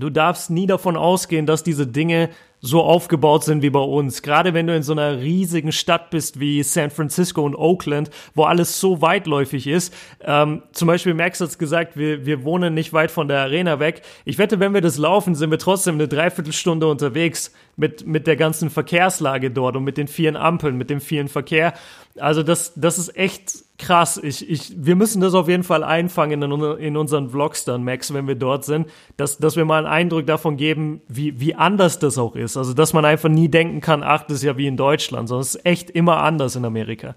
Du 0.00 0.10
darfst 0.10 0.50
nie 0.50 0.66
davon 0.66 0.96
ausgehen, 0.96 1.46
dass 1.46 1.62
diese 1.62 1.86
Dinge 1.86 2.30
so 2.60 2.82
aufgebaut 2.82 3.44
sind 3.44 3.62
wie 3.62 3.70
bei 3.70 3.80
uns. 3.80 4.22
Gerade 4.22 4.52
wenn 4.52 4.66
du 4.66 4.74
in 4.74 4.82
so 4.82 4.92
einer 4.92 5.20
riesigen 5.20 5.70
Stadt 5.70 6.10
bist 6.10 6.40
wie 6.40 6.62
San 6.62 6.90
Francisco 6.90 7.42
und 7.44 7.54
Oakland, 7.54 8.10
wo 8.34 8.44
alles 8.44 8.80
so 8.80 9.00
weitläufig 9.00 9.66
ist. 9.66 9.94
Ähm, 10.20 10.62
zum 10.72 10.88
Beispiel 10.88 11.14
Max 11.14 11.40
hat's 11.40 11.58
gesagt, 11.58 11.96
wir, 11.96 12.26
wir 12.26 12.44
wohnen 12.44 12.74
nicht 12.74 12.92
weit 12.92 13.10
von 13.10 13.28
der 13.28 13.38
Arena 13.40 13.78
weg. 13.78 14.02
Ich 14.24 14.38
wette, 14.38 14.58
wenn 14.58 14.74
wir 14.74 14.80
das 14.80 14.98
laufen, 14.98 15.34
sind 15.34 15.50
wir 15.50 15.58
trotzdem 15.58 15.94
eine 15.94 16.08
Dreiviertelstunde 16.08 16.88
unterwegs 16.88 17.52
mit, 17.76 18.06
mit 18.06 18.26
der 18.26 18.36
ganzen 18.36 18.70
Verkehrslage 18.70 19.50
dort 19.50 19.76
und 19.76 19.84
mit 19.84 19.96
den 19.96 20.08
vielen 20.08 20.36
Ampeln, 20.36 20.76
mit 20.76 20.90
dem 20.90 21.00
vielen 21.00 21.28
Verkehr. 21.28 21.74
Also 22.18 22.42
das, 22.42 22.72
das 22.74 22.98
ist 22.98 23.16
echt 23.16 23.67
krass. 23.78 24.20
Ich, 24.22 24.48
ich, 24.48 24.72
wir 24.76 24.96
müssen 24.96 25.20
das 25.20 25.34
auf 25.34 25.48
jeden 25.48 25.62
Fall 25.62 25.84
einfangen 25.84 26.42
in, 26.42 26.62
in 26.78 26.96
unseren 26.96 27.30
Vlogs 27.30 27.64
dann, 27.64 27.84
Max, 27.84 28.12
wenn 28.12 28.26
wir 28.26 28.34
dort 28.34 28.64
sind, 28.64 28.88
dass, 29.16 29.38
dass 29.38 29.56
wir 29.56 29.64
mal 29.64 29.78
einen 29.78 29.86
Eindruck 29.86 30.26
davon 30.26 30.56
geben, 30.56 31.00
wie, 31.08 31.40
wie 31.40 31.54
anders 31.54 31.98
das 31.98 32.18
auch 32.18 32.36
ist. 32.36 32.56
Also, 32.56 32.74
dass 32.74 32.92
man 32.92 33.04
einfach 33.04 33.28
nie 33.28 33.48
denken 33.48 33.80
kann, 33.80 34.02
ach, 34.02 34.24
das 34.24 34.38
ist 34.38 34.42
ja 34.42 34.56
wie 34.56 34.66
in 34.66 34.76
Deutschland, 34.76 35.28
sondern 35.28 35.42
es 35.42 35.54
ist 35.54 35.64
echt 35.64 35.90
immer 35.90 36.18
anders 36.18 36.56
in 36.56 36.64
Amerika. 36.64 37.14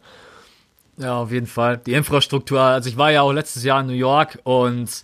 Ja, 0.97 1.17
auf 1.17 1.31
jeden 1.31 1.47
Fall. 1.47 1.77
Die 1.77 1.93
Infrastruktur, 1.93 2.61
also 2.61 2.87
ich 2.87 2.97
war 2.97 3.11
ja 3.11 3.23
auch 3.23 3.31
letztes 3.31 3.63
Jahr 3.63 3.81
in 3.81 3.87
New 3.87 3.93
York 3.93 4.39
und 4.43 5.03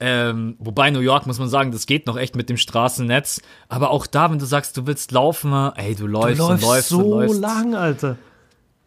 ähm, 0.00 0.56
wobei 0.58 0.90
New 0.90 1.00
York 1.00 1.26
muss 1.26 1.38
man 1.38 1.48
sagen, 1.48 1.70
das 1.70 1.86
geht 1.86 2.06
noch 2.06 2.16
echt 2.16 2.34
mit 2.34 2.48
dem 2.48 2.56
Straßennetz. 2.56 3.42
Aber 3.68 3.90
auch 3.90 4.06
da, 4.06 4.30
wenn 4.30 4.38
du 4.38 4.46
sagst, 4.46 4.76
du 4.76 4.86
willst 4.86 5.12
laufen, 5.12 5.52
ey, 5.76 5.94
du 5.94 6.06
läufst 6.06 6.40
du 6.40 6.48
läufst 6.48 6.62
und 6.62 6.68
läufst 6.68 6.88
so 6.88 6.98
und 6.98 7.10
läufst. 7.10 7.40
lang, 7.40 7.74
Alter. 7.74 8.16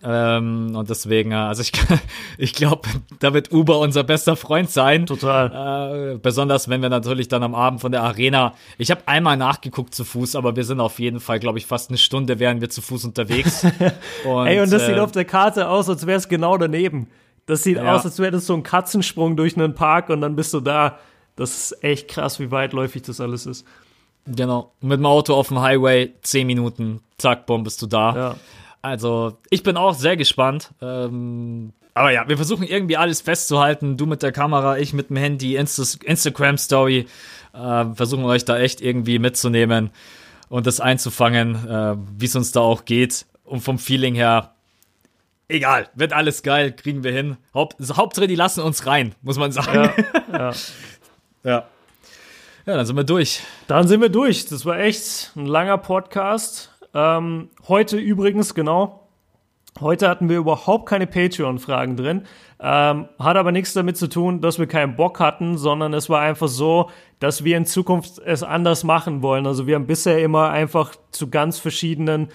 Ähm, 0.04 0.76
und 0.76 0.90
deswegen, 0.90 1.32
äh, 1.32 1.36
also 1.36 1.62
ich, 1.64 1.72
ich 2.38 2.54
glaube, 2.54 2.88
da 3.20 3.34
wird 3.34 3.52
Uber 3.52 3.80
unser 3.80 4.04
bester 4.04 4.36
Freund 4.36 4.70
sein. 4.70 5.08
Total. 5.08 6.14
Äh, 6.14 6.18
besonders 6.18 6.70
wenn 6.70 6.82
wir 6.82 6.90
natürlich 6.90 7.28
dann 7.28 7.42
am 7.42 7.56
Abend 7.56 7.82
von 7.82 7.92
der 7.92 8.04
Arena. 8.04 8.54
Ich 8.78 8.92
habe 8.92 9.02
einmal 9.08 9.38
nachgeguckt 9.38 9.96
zu 9.96 10.04
Fuß, 10.04 10.36
aber 10.36 10.56
wir 10.56 10.64
sind 10.64 10.80
auf 10.80 11.00
jeden 11.00 11.20
Fall, 11.20 11.40
glaube 11.40 11.58
ich, 11.58 11.66
fast 11.66 11.90
eine 11.90 11.98
Stunde 11.98 12.40
wären 12.40 12.62
wir 12.62 12.70
zu 12.70 12.82
Fuß 12.82 13.06
unterwegs. 13.06 13.64
und, 14.26 14.48
Ey, 14.48 14.60
und 14.60 14.72
das 14.72 14.84
äh, 14.84 14.88
sieht 14.88 15.00
auf 15.00 15.12
der 15.12 15.26
Karte 15.26 15.68
aus, 15.68 15.90
als 15.90 16.06
wäre 16.06 16.18
es 16.18 16.30
genau 16.30 16.58
daneben. 16.58 17.08
Das 17.48 17.64
sieht 17.64 17.78
ja. 17.78 17.96
aus, 17.96 18.06
als 18.06 18.20
wäre 18.20 18.32
das 18.32 18.46
so 18.46 18.54
ein 18.54 18.64
Katzensprung 18.64 19.36
durch 19.36 19.58
einen 19.58 19.74
Park 19.74 20.10
und 20.10 20.22
dann 20.22 20.36
bist 20.36 20.54
du 20.54 20.60
da. 20.60 21.00
Das 21.36 21.72
ist 21.72 21.84
echt 21.84 22.08
krass, 22.10 22.40
wie 22.40 22.52
weitläufig 22.52 23.04
das 23.04 23.22
alles 23.22 23.46
ist. 23.46 23.66
Genau. 24.28 24.74
Mit 24.82 25.00
dem 25.00 25.06
Auto 25.06 25.34
auf 25.34 25.48
dem 25.48 25.62
Highway, 25.62 26.14
zehn 26.22 26.46
Minuten, 26.46 27.00
zack, 27.18 27.46
bumm, 27.46 27.64
bist 27.64 27.82
du 27.82 27.88
da. 27.88 28.16
Ja. 28.16 28.36
Also, 28.82 29.38
ich 29.50 29.64
bin 29.64 29.78
auch 29.78 29.94
sehr 29.94 30.18
gespannt. 30.18 30.72
Ähm, 30.82 31.74
aber 31.94 32.12
ja, 32.12 32.28
wir 32.28 32.38
versuchen 32.38 32.64
irgendwie 32.64 32.98
alles 32.98 33.22
festzuhalten. 33.22 33.98
Du 33.98 34.06
mit 34.06 34.22
der 34.22 34.32
Kamera, 34.32 34.78
ich 34.78 34.94
mit 34.94 35.10
dem 35.10 35.18
Handy, 35.18 35.56
Insta 35.56 35.84
Instagram-Story. 36.04 37.08
Äh, 37.54 37.86
versuchen 37.96 38.24
euch 38.26 38.46
da 38.46 38.58
echt 38.60 38.82
irgendwie 38.82 39.18
mitzunehmen 39.18 39.90
und 40.50 40.68
das 40.68 40.80
einzufangen, 40.80 41.56
äh, 41.68 41.96
wie 42.18 42.26
es 42.26 42.36
uns 42.36 42.52
da 42.52 42.60
auch 42.60 42.86
geht. 42.86 43.26
Und 43.44 43.62
vom 43.62 43.80
Feeling 43.80 44.16
her, 44.16 44.54
egal, 45.48 45.90
wird 45.96 46.14
alles 46.14 46.44
geil, 46.44 46.72
kriegen 46.72 47.04
wir 47.04 47.12
hin. 47.12 47.38
Haupt, 47.54 47.78
Hauptsache, 47.96 48.28
die 48.28 48.36
lassen 48.36 48.62
uns 48.62 48.86
rein, 48.86 49.16
muss 49.22 49.38
man 49.38 49.52
sagen. 49.52 49.92
Ja, 50.32 50.32
ja. 50.32 50.54
ja. 51.44 51.68
Ja, 52.66 52.76
dann 52.76 52.86
sind 52.86 52.98
wir 52.98 53.06
durch. 53.06 53.42
Dann 53.68 53.88
sind 53.88 54.02
wir 54.02 54.10
durch. 54.10 54.46
Das 54.46 54.66
war 54.66 54.78
echt 54.78 55.32
ein 55.38 55.46
langer 55.46 55.78
Podcast. 55.78 56.77
Ähm, 56.98 57.50
heute 57.68 57.98
übrigens, 57.98 58.56
genau, 58.56 59.08
heute 59.82 60.10
hatten 60.10 60.30
wir 60.30 60.38
überhaupt 60.40 60.90
keine 60.90 61.06
Patreon-Fragen 61.06 61.96
drin. 61.96 62.24
Ähm, 62.60 63.08
hat 63.20 63.38
aber 63.38 63.52
nichts 63.52 63.74
damit 63.74 63.98
zu 63.98 64.08
tun, 64.08 64.42
dass 64.42 64.58
wir 64.58 64.66
keinen 64.66 64.96
Bock 64.96 65.20
hatten, 65.20 65.60
sondern 65.60 65.94
es 65.94 66.10
war 66.10 66.22
einfach 66.22 66.48
so, 66.48 66.90
dass 67.20 67.44
wir 67.44 67.56
in 67.56 67.68
Zukunft 67.68 68.18
es 68.26 68.42
anders 68.42 68.84
machen 68.84 69.22
wollen. 69.22 69.46
Also 69.46 69.68
wir 69.68 69.76
haben 69.76 69.86
bisher 69.86 70.24
immer 70.24 70.50
einfach 70.50 70.96
zu 71.12 71.30
ganz 71.30 71.60
verschiedenen 71.60 72.30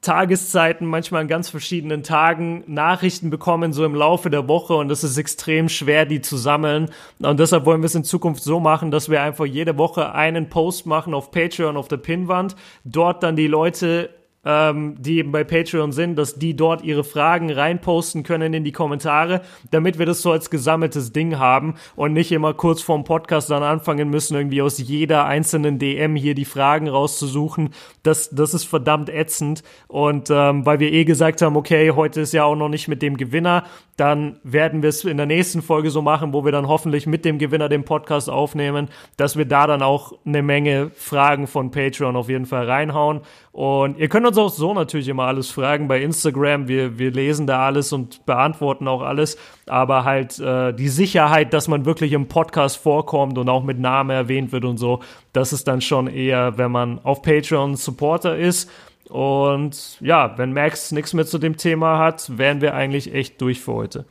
Tageszeiten, 0.00 0.86
manchmal 0.86 1.22
an 1.22 1.28
ganz 1.28 1.48
verschiedenen 1.48 2.04
Tagen 2.04 2.62
Nachrichten 2.66 3.30
bekommen, 3.30 3.72
so 3.72 3.84
im 3.84 3.94
Laufe 3.94 4.30
der 4.30 4.46
Woche 4.46 4.74
und 4.74 4.90
es 4.90 5.02
ist 5.02 5.18
extrem 5.18 5.68
schwer, 5.68 6.06
die 6.06 6.20
zu 6.20 6.36
sammeln. 6.36 6.90
Und 7.18 7.40
deshalb 7.40 7.66
wollen 7.66 7.82
wir 7.82 7.86
es 7.86 7.96
in 7.96 8.04
Zukunft 8.04 8.42
so 8.42 8.60
machen, 8.60 8.92
dass 8.92 9.08
wir 9.08 9.22
einfach 9.22 9.44
jede 9.44 9.76
Woche 9.76 10.14
einen 10.14 10.48
Post 10.48 10.86
machen 10.86 11.14
auf 11.14 11.32
Patreon 11.32 11.76
auf 11.76 11.88
der 11.88 11.96
Pinnwand, 11.96 12.54
dort 12.84 13.24
dann 13.24 13.34
die 13.34 13.48
Leute 13.48 14.10
ähm, 14.48 14.94
die 14.98 15.18
eben 15.18 15.30
bei 15.30 15.44
Patreon 15.44 15.92
sind, 15.92 16.16
dass 16.16 16.36
die 16.36 16.56
dort 16.56 16.82
ihre 16.82 17.04
Fragen 17.04 17.52
reinposten 17.52 18.22
können 18.22 18.54
in 18.54 18.64
die 18.64 18.72
Kommentare, 18.72 19.42
damit 19.70 19.98
wir 19.98 20.06
das 20.06 20.22
so 20.22 20.32
als 20.32 20.48
gesammeltes 20.48 21.12
Ding 21.12 21.38
haben 21.38 21.74
und 21.96 22.14
nicht 22.14 22.32
immer 22.32 22.54
kurz 22.54 22.80
vorm 22.80 23.04
Podcast 23.04 23.50
dann 23.50 23.62
anfangen 23.62 24.08
müssen, 24.08 24.34
irgendwie 24.34 24.62
aus 24.62 24.78
jeder 24.78 25.26
einzelnen 25.26 25.78
DM 25.78 26.16
hier 26.16 26.34
die 26.34 26.46
Fragen 26.46 26.88
rauszusuchen. 26.88 27.74
Das, 28.02 28.30
das 28.30 28.54
ist 28.54 28.64
verdammt 28.64 29.10
ätzend. 29.10 29.62
Und 29.86 30.30
ähm, 30.30 30.64
weil 30.64 30.80
wir 30.80 30.92
eh 30.94 31.04
gesagt 31.04 31.42
haben, 31.42 31.56
okay, 31.56 31.90
heute 31.90 32.22
ist 32.22 32.32
ja 32.32 32.44
auch 32.44 32.56
noch 32.56 32.70
nicht 32.70 32.88
mit 32.88 33.02
dem 33.02 33.18
Gewinner, 33.18 33.64
dann 33.98 34.38
werden 34.44 34.80
wir 34.80 34.88
es 34.88 35.04
in 35.04 35.16
der 35.16 35.26
nächsten 35.26 35.60
Folge 35.60 35.90
so 35.90 36.00
machen, 36.00 36.32
wo 36.32 36.44
wir 36.44 36.52
dann 36.52 36.68
hoffentlich 36.68 37.06
mit 37.06 37.24
dem 37.24 37.38
Gewinner 37.38 37.68
den 37.68 37.84
Podcast 37.84 38.30
aufnehmen, 38.30 38.88
dass 39.18 39.36
wir 39.36 39.44
da 39.44 39.66
dann 39.66 39.82
auch 39.82 40.12
eine 40.24 40.40
Menge 40.40 40.90
Fragen 40.94 41.48
von 41.48 41.70
Patreon 41.70 42.16
auf 42.16 42.28
jeden 42.28 42.46
Fall 42.46 42.64
reinhauen. 42.64 43.20
Und 43.58 43.98
ihr 43.98 44.08
könnt 44.08 44.24
uns 44.24 44.38
auch 44.38 44.50
so 44.50 44.72
natürlich 44.72 45.08
immer 45.08 45.24
alles 45.24 45.50
fragen 45.50 45.88
bei 45.88 46.00
Instagram. 46.00 46.68
Wir, 46.68 46.96
wir 47.00 47.10
lesen 47.10 47.48
da 47.48 47.66
alles 47.66 47.92
und 47.92 48.24
beantworten 48.24 48.86
auch 48.86 49.02
alles. 49.02 49.36
Aber 49.66 50.04
halt 50.04 50.38
äh, 50.38 50.72
die 50.72 50.86
Sicherheit, 50.86 51.52
dass 51.52 51.66
man 51.66 51.84
wirklich 51.84 52.12
im 52.12 52.28
Podcast 52.28 52.76
vorkommt 52.76 53.36
und 53.36 53.48
auch 53.48 53.64
mit 53.64 53.80
Namen 53.80 54.10
erwähnt 54.10 54.52
wird 54.52 54.64
und 54.64 54.76
so, 54.76 55.00
das 55.32 55.52
ist 55.52 55.66
dann 55.66 55.80
schon 55.80 56.06
eher, 56.06 56.56
wenn 56.56 56.70
man 56.70 57.00
auf 57.00 57.20
Patreon 57.22 57.74
Supporter 57.74 58.36
ist. 58.36 58.70
Und 59.08 59.98
ja, 60.00 60.38
wenn 60.38 60.52
Max 60.52 60.92
nichts 60.92 61.12
mehr 61.12 61.26
zu 61.26 61.38
dem 61.38 61.56
Thema 61.56 61.98
hat, 61.98 62.38
wären 62.38 62.60
wir 62.60 62.74
eigentlich 62.74 63.12
echt 63.12 63.40
durch 63.40 63.58
für 63.60 63.72
heute. 63.72 64.04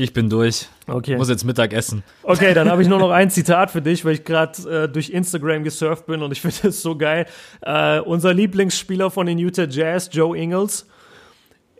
Ich 0.00 0.14
bin 0.14 0.30
durch. 0.30 0.66
Okay. 0.86 1.18
Muss 1.18 1.28
jetzt 1.28 1.44
Mittag 1.44 1.74
essen. 1.74 2.02
Okay, 2.22 2.54
dann 2.54 2.70
habe 2.70 2.80
ich 2.80 2.88
nur 2.88 2.98
noch 2.98 3.10
ein 3.10 3.28
Zitat 3.28 3.70
für 3.70 3.82
dich, 3.82 4.02
weil 4.02 4.14
ich 4.14 4.24
gerade 4.24 4.84
äh, 4.84 4.88
durch 4.88 5.10
Instagram 5.10 5.62
gesurft 5.62 6.06
bin 6.06 6.22
und 6.22 6.32
ich 6.32 6.40
finde 6.40 6.68
es 6.68 6.80
so 6.80 6.96
geil. 6.96 7.26
Äh, 7.60 8.00
unser 8.00 8.32
Lieblingsspieler 8.32 9.10
von 9.10 9.26
den 9.26 9.36
Utah 9.36 9.66
Jazz, 9.68 10.08
Joe 10.10 10.34
Ingles, 10.38 10.86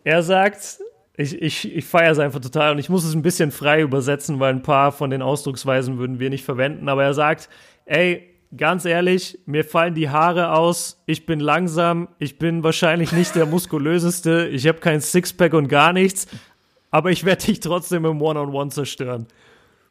er 0.04 0.22
sagt, 0.22 0.80
ich, 1.16 1.40
ich, 1.40 1.74
ich 1.74 1.84
feiere 1.86 2.12
es 2.12 2.18
einfach 2.18 2.40
total 2.40 2.72
und 2.72 2.78
ich 2.78 2.90
muss 2.90 3.04
es 3.04 3.14
ein 3.14 3.22
bisschen 3.22 3.52
frei 3.52 3.80
übersetzen, 3.80 4.38
weil 4.38 4.52
ein 4.52 4.62
paar 4.62 4.92
von 4.92 5.08
den 5.08 5.22
Ausdrucksweisen 5.22 5.96
würden 5.96 6.20
wir 6.20 6.28
nicht 6.28 6.44
verwenden, 6.44 6.90
aber 6.90 7.04
er 7.04 7.14
sagt, 7.14 7.48
ey, 7.86 8.30
ganz 8.56 8.84
ehrlich, 8.84 9.38
mir 9.46 9.64
fallen 9.64 9.94
die 9.94 10.10
Haare 10.10 10.52
aus, 10.52 11.02
ich 11.06 11.24
bin 11.24 11.40
langsam, 11.40 12.08
ich 12.18 12.38
bin 12.38 12.62
wahrscheinlich 12.64 13.12
nicht 13.12 13.34
der 13.34 13.46
muskulöseste, 13.46 14.48
ich 14.48 14.66
habe 14.66 14.80
kein 14.80 15.00
Sixpack 15.00 15.54
und 15.54 15.68
gar 15.68 15.92
nichts, 15.92 16.26
aber 16.90 17.10
ich 17.10 17.24
werde 17.24 17.44
dich 17.44 17.60
trotzdem 17.60 18.04
im 18.04 18.20
One-on-One 18.20 18.56
-on 18.56 18.68
-One 18.68 18.70
zerstören. 18.70 19.26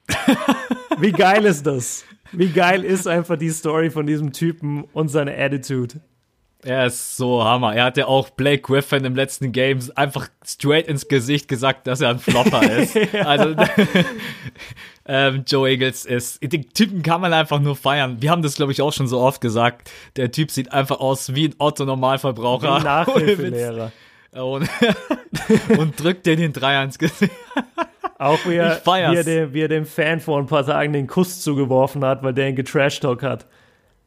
Wie 0.99 1.11
geil 1.11 1.45
ist 1.45 1.65
das? 1.65 2.03
Wie 2.31 2.49
geil 2.49 2.83
ist 2.83 3.07
einfach 3.07 3.37
die 3.37 3.49
Story 3.49 3.89
von 3.89 4.05
diesem 4.05 4.33
Typen 4.33 4.83
und 4.93 5.07
seine 5.07 5.35
Attitude? 5.37 6.01
Er 6.61 6.87
ist 6.87 7.15
so 7.15 7.41
Hammer. 7.41 7.73
Er 7.73 7.85
hat 7.85 7.95
ja 7.95 8.07
auch 8.07 8.29
Blake 8.31 8.63
Griffin 8.63 9.05
im 9.05 9.15
letzten 9.15 9.53
Game 9.53 9.79
einfach 9.95 10.27
straight 10.45 10.87
ins 10.87 11.07
Gesicht 11.07 11.47
gesagt, 11.47 11.87
dass 11.87 12.01
er 12.01 12.09
ein 12.09 12.19
Flopper 12.19 12.61
ist. 12.77 12.97
Also 13.15 13.55
ähm, 15.05 15.43
Joe 15.47 15.69
Eagles 15.69 16.03
ist, 16.03 16.43
den 16.43 16.69
Typen 16.73 17.01
kann 17.01 17.21
man 17.21 17.31
einfach 17.31 17.61
nur 17.61 17.77
feiern. 17.77 18.17
Wir 18.21 18.29
haben 18.29 18.41
das, 18.41 18.55
glaube 18.55 18.73
ich, 18.73 18.81
auch 18.81 18.91
schon 18.91 19.07
so 19.07 19.21
oft 19.21 19.39
gesagt. 19.39 19.89
Der 20.17 20.31
Typ 20.31 20.51
sieht 20.51 20.73
einfach 20.73 20.99
aus 20.99 21.33
wie 21.33 21.47
ein 21.47 21.55
Otto-Normalverbraucher. 21.57 22.79
Nachhilfelehrer. 22.81 23.93
Und, 24.31 24.69
und 25.77 26.01
drückt 26.01 26.25
dir 26.25 26.35
den 26.35 26.53
Dreier 26.53 26.83
ins 26.83 26.99
Gesicht. 26.99 27.33
Auch 28.17 28.39
wie 28.45 28.55
er, 28.55 28.81
wie, 28.85 29.15
er 29.15 29.23
dem, 29.23 29.53
wie 29.53 29.61
er 29.61 29.67
dem 29.69 29.85
Fan 29.85 30.19
vor 30.19 30.39
ein 30.39 30.45
paar 30.45 30.65
Tagen 30.65 30.93
den 30.93 31.07
Kuss 31.07 31.41
zugeworfen 31.41 32.03
hat, 32.03 32.21
weil 32.21 32.33
der 32.33 32.49
ihn 32.49 32.55
getrashtalk 32.55 33.23
hat. 33.23 33.47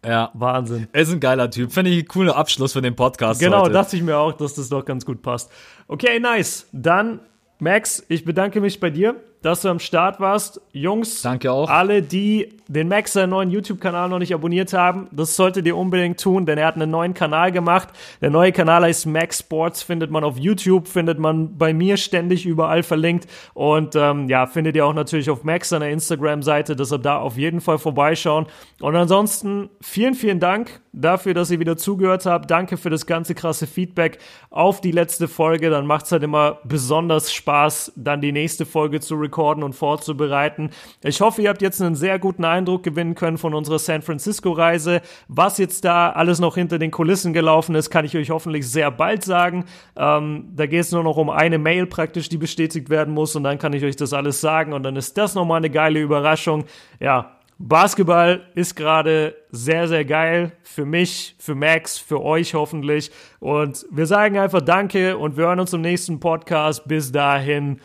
Ja. 0.04 0.30
Wahnsinn. 0.34 0.88
Er 0.92 1.02
ist 1.02 1.12
ein 1.12 1.20
geiler 1.20 1.50
Typ. 1.50 1.72
Finde 1.72 1.90
ich 1.90 2.04
ein 2.04 2.08
cooler 2.08 2.36
Abschluss 2.36 2.72
für 2.72 2.82
den 2.82 2.94
Podcast. 2.94 3.40
Genau, 3.40 3.62
heute. 3.62 3.72
dachte 3.72 3.96
ich 3.96 4.02
mir 4.02 4.18
auch, 4.18 4.32
dass 4.32 4.54
das 4.54 4.68
doch 4.68 4.84
ganz 4.84 5.06
gut 5.06 5.22
passt. 5.22 5.50
Okay, 5.88 6.18
nice. 6.18 6.68
Dann, 6.72 7.20
Max, 7.58 8.04
ich 8.08 8.24
bedanke 8.24 8.60
mich 8.60 8.80
bei 8.80 8.90
dir 8.90 9.16
dass 9.42 9.62
du 9.62 9.68
am 9.68 9.78
Start 9.78 10.20
warst. 10.20 10.60
Jungs, 10.72 11.22
danke 11.22 11.52
auch. 11.52 11.68
Alle, 11.68 12.02
die 12.02 12.58
den 12.68 12.88
Max 12.88 13.12
seinen 13.12 13.30
neuen 13.30 13.50
YouTube-Kanal 13.50 14.08
noch 14.08 14.18
nicht 14.18 14.32
abonniert 14.32 14.72
haben, 14.72 15.08
das 15.10 15.36
solltet 15.36 15.66
ihr 15.66 15.76
unbedingt 15.76 16.18
tun, 16.18 16.46
denn 16.46 16.56
er 16.56 16.68
hat 16.68 16.76
einen 16.76 16.90
neuen 16.90 17.12
Kanal 17.12 17.52
gemacht. 17.52 17.88
Der 18.22 18.30
neue 18.30 18.52
Kanal 18.52 18.82
heißt 18.84 19.06
Max 19.06 19.40
Sports, 19.40 19.82
findet 19.82 20.10
man 20.10 20.24
auf 20.24 20.38
YouTube, 20.38 20.88
findet 20.88 21.18
man 21.18 21.58
bei 21.58 21.74
mir 21.74 21.98
ständig 21.98 22.46
überall 22.46 22.82
verlinkt 22.82 23.26
und 23.52 23.94
ähm, 23.94 24.28
ja, 24.28 24.46
findet 24.46 24.76
ihr 24.76 24.86
auch 24.86 24.94
natürlich 24.94 25.28
auf 25.28 25.44
Max 25.44 25.68
seiner 25.68 25.88
Instagram-Seite, 25.88 26.76
deshalb 26.76 27.02
da 27.02 27.18
auf 27.18 27.36
jeden 27.36 27.60
Fall 27.60 27.78
vorbeischauen. 27.78 28.46
Und 28.80 28.96
ansonsten 28.96 29.68
vielen, 29.82 30.14
vielen 30.14 30.40
Dank 30.40 30.80
dafür, 30.92 31.34
dass 31.34 31.50
ihr 31.50 31.58
wieder 31.58 31.76
zugehört 31.76 32.26
habt. 32.26 32.50
Danke 32.50 32.76
für 32.76 32.90
das 32.90 33.06
ganze 33.06 33.34
krasse 33.34 33.66
Feedback 33.66 34.18
auf 34.50 34.80
die 34.80 34.92
letzte 34.92 35.28
Folge. 35.28 35.70
Dann 35.70 35.86
macht 35.86 36.06
es 36.06 36.12
halt 36.12 36.22
immer 36.22 36.58
besonders 36.64 37.32
Spaß, 37.32 37.92
dann 37.96 38.20
die 38.20 38.32
nächste 38.32 38.66
Folge 38.66 39.00
zu 39.00 39.16
recorden 39.32 39.64
und 39.64 39.72
vorzubereiten. 39.72 40.70
Ich 41.02 41.20
hoffe, 41.20 41.42
ihr 41.42 41.48
habt 41.48 41.62
jetzt 41.62 41.80
einen 41.80 41.94
sehr 41.94 42.18
guten 42.18 42.44
Eindruck 42.44 42.82
gewinnen 42.82 43.14
können 43.14 43.38
von 43.38 43.54
unserer 43.54 43.78
San 43.78 44.02
Francisco-Reise. 44.02 45.00
Was 45.28 45.58
jetzt 45.58 45.84
da 45.84 46.10
alles 46.10 46.38
noch 46.38 46.54
hinter 46.54 46.78
den 46.78 46.90
Kulissen 46.90 47.32
gelaufen 47.32 47.74
ist, 47.74 47.90
kann 47.90 48.04
ich 48.04 48.16
euch 48.16 48.30
hoffentlich 48.30 48.68
sehr 48.68 48.90
bald 48.90 49.24
sagen. 49.24 49.64
Ähm, 49.96 50.50
da 50.54 50.66
geht 50.66 50.80
es 50.80 50.92
nur 50.92 51.02
noch 51.02 51.16
um 51.16 51.30
eine 51.30 51.58
Mail 51.58 51.86
praktisch, 51.86 52.28
die 52.28 52.36
bestätigt 52.36 52.90
werden 52.90 53.14
muss 53.14 53.34
und 53.34 53.44
dann 53.44 53.58
kann 53.58 53.72
ich 53.72 53.84
euch 53.84 53.96
das 53.96 54.12
alles 54.12 54.40
sagen 54.40 54.74
und 54.74 54.82
dann 54.82 54.96
ist 54.96 55.16
das 55.16 55.34
nochmal 55.34 55.58
eine 55.58 55.70
geile 55.70 56.00
Überraschung. 56.00 56.64
Ja, 57.00 57.36
Basketball 57.58 58.42
ist 58.54 58.74
gerade 58.74 59.36
sehr, 59.50 59.86
sehr 59.86 60.04
geil 60.04 60.52
für 60.62 60.84
mich, 60.84 61.36
für 61.38 61.54
Max, 61.54 61.96
für 61.96 62.20
euch 62.20 62.54
hoffentlich. 62.54 63.10
Und 63.38 63.86
wir 63.90 64.06
sagen 64.06 64.36
einfach 64.36 64.62
Danke 64.62 65.16
und 65.16 65.36
wir 65.36 65.46
hören 65.46 65.60
uns 65.60 65.72
im 65.72 65.80
nächsten 65.80 66.18
Podcast. 66.18 66.86
Bis 66.88 67.12
dahin, 67.12 67.80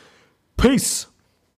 Peace! 0.57 1.16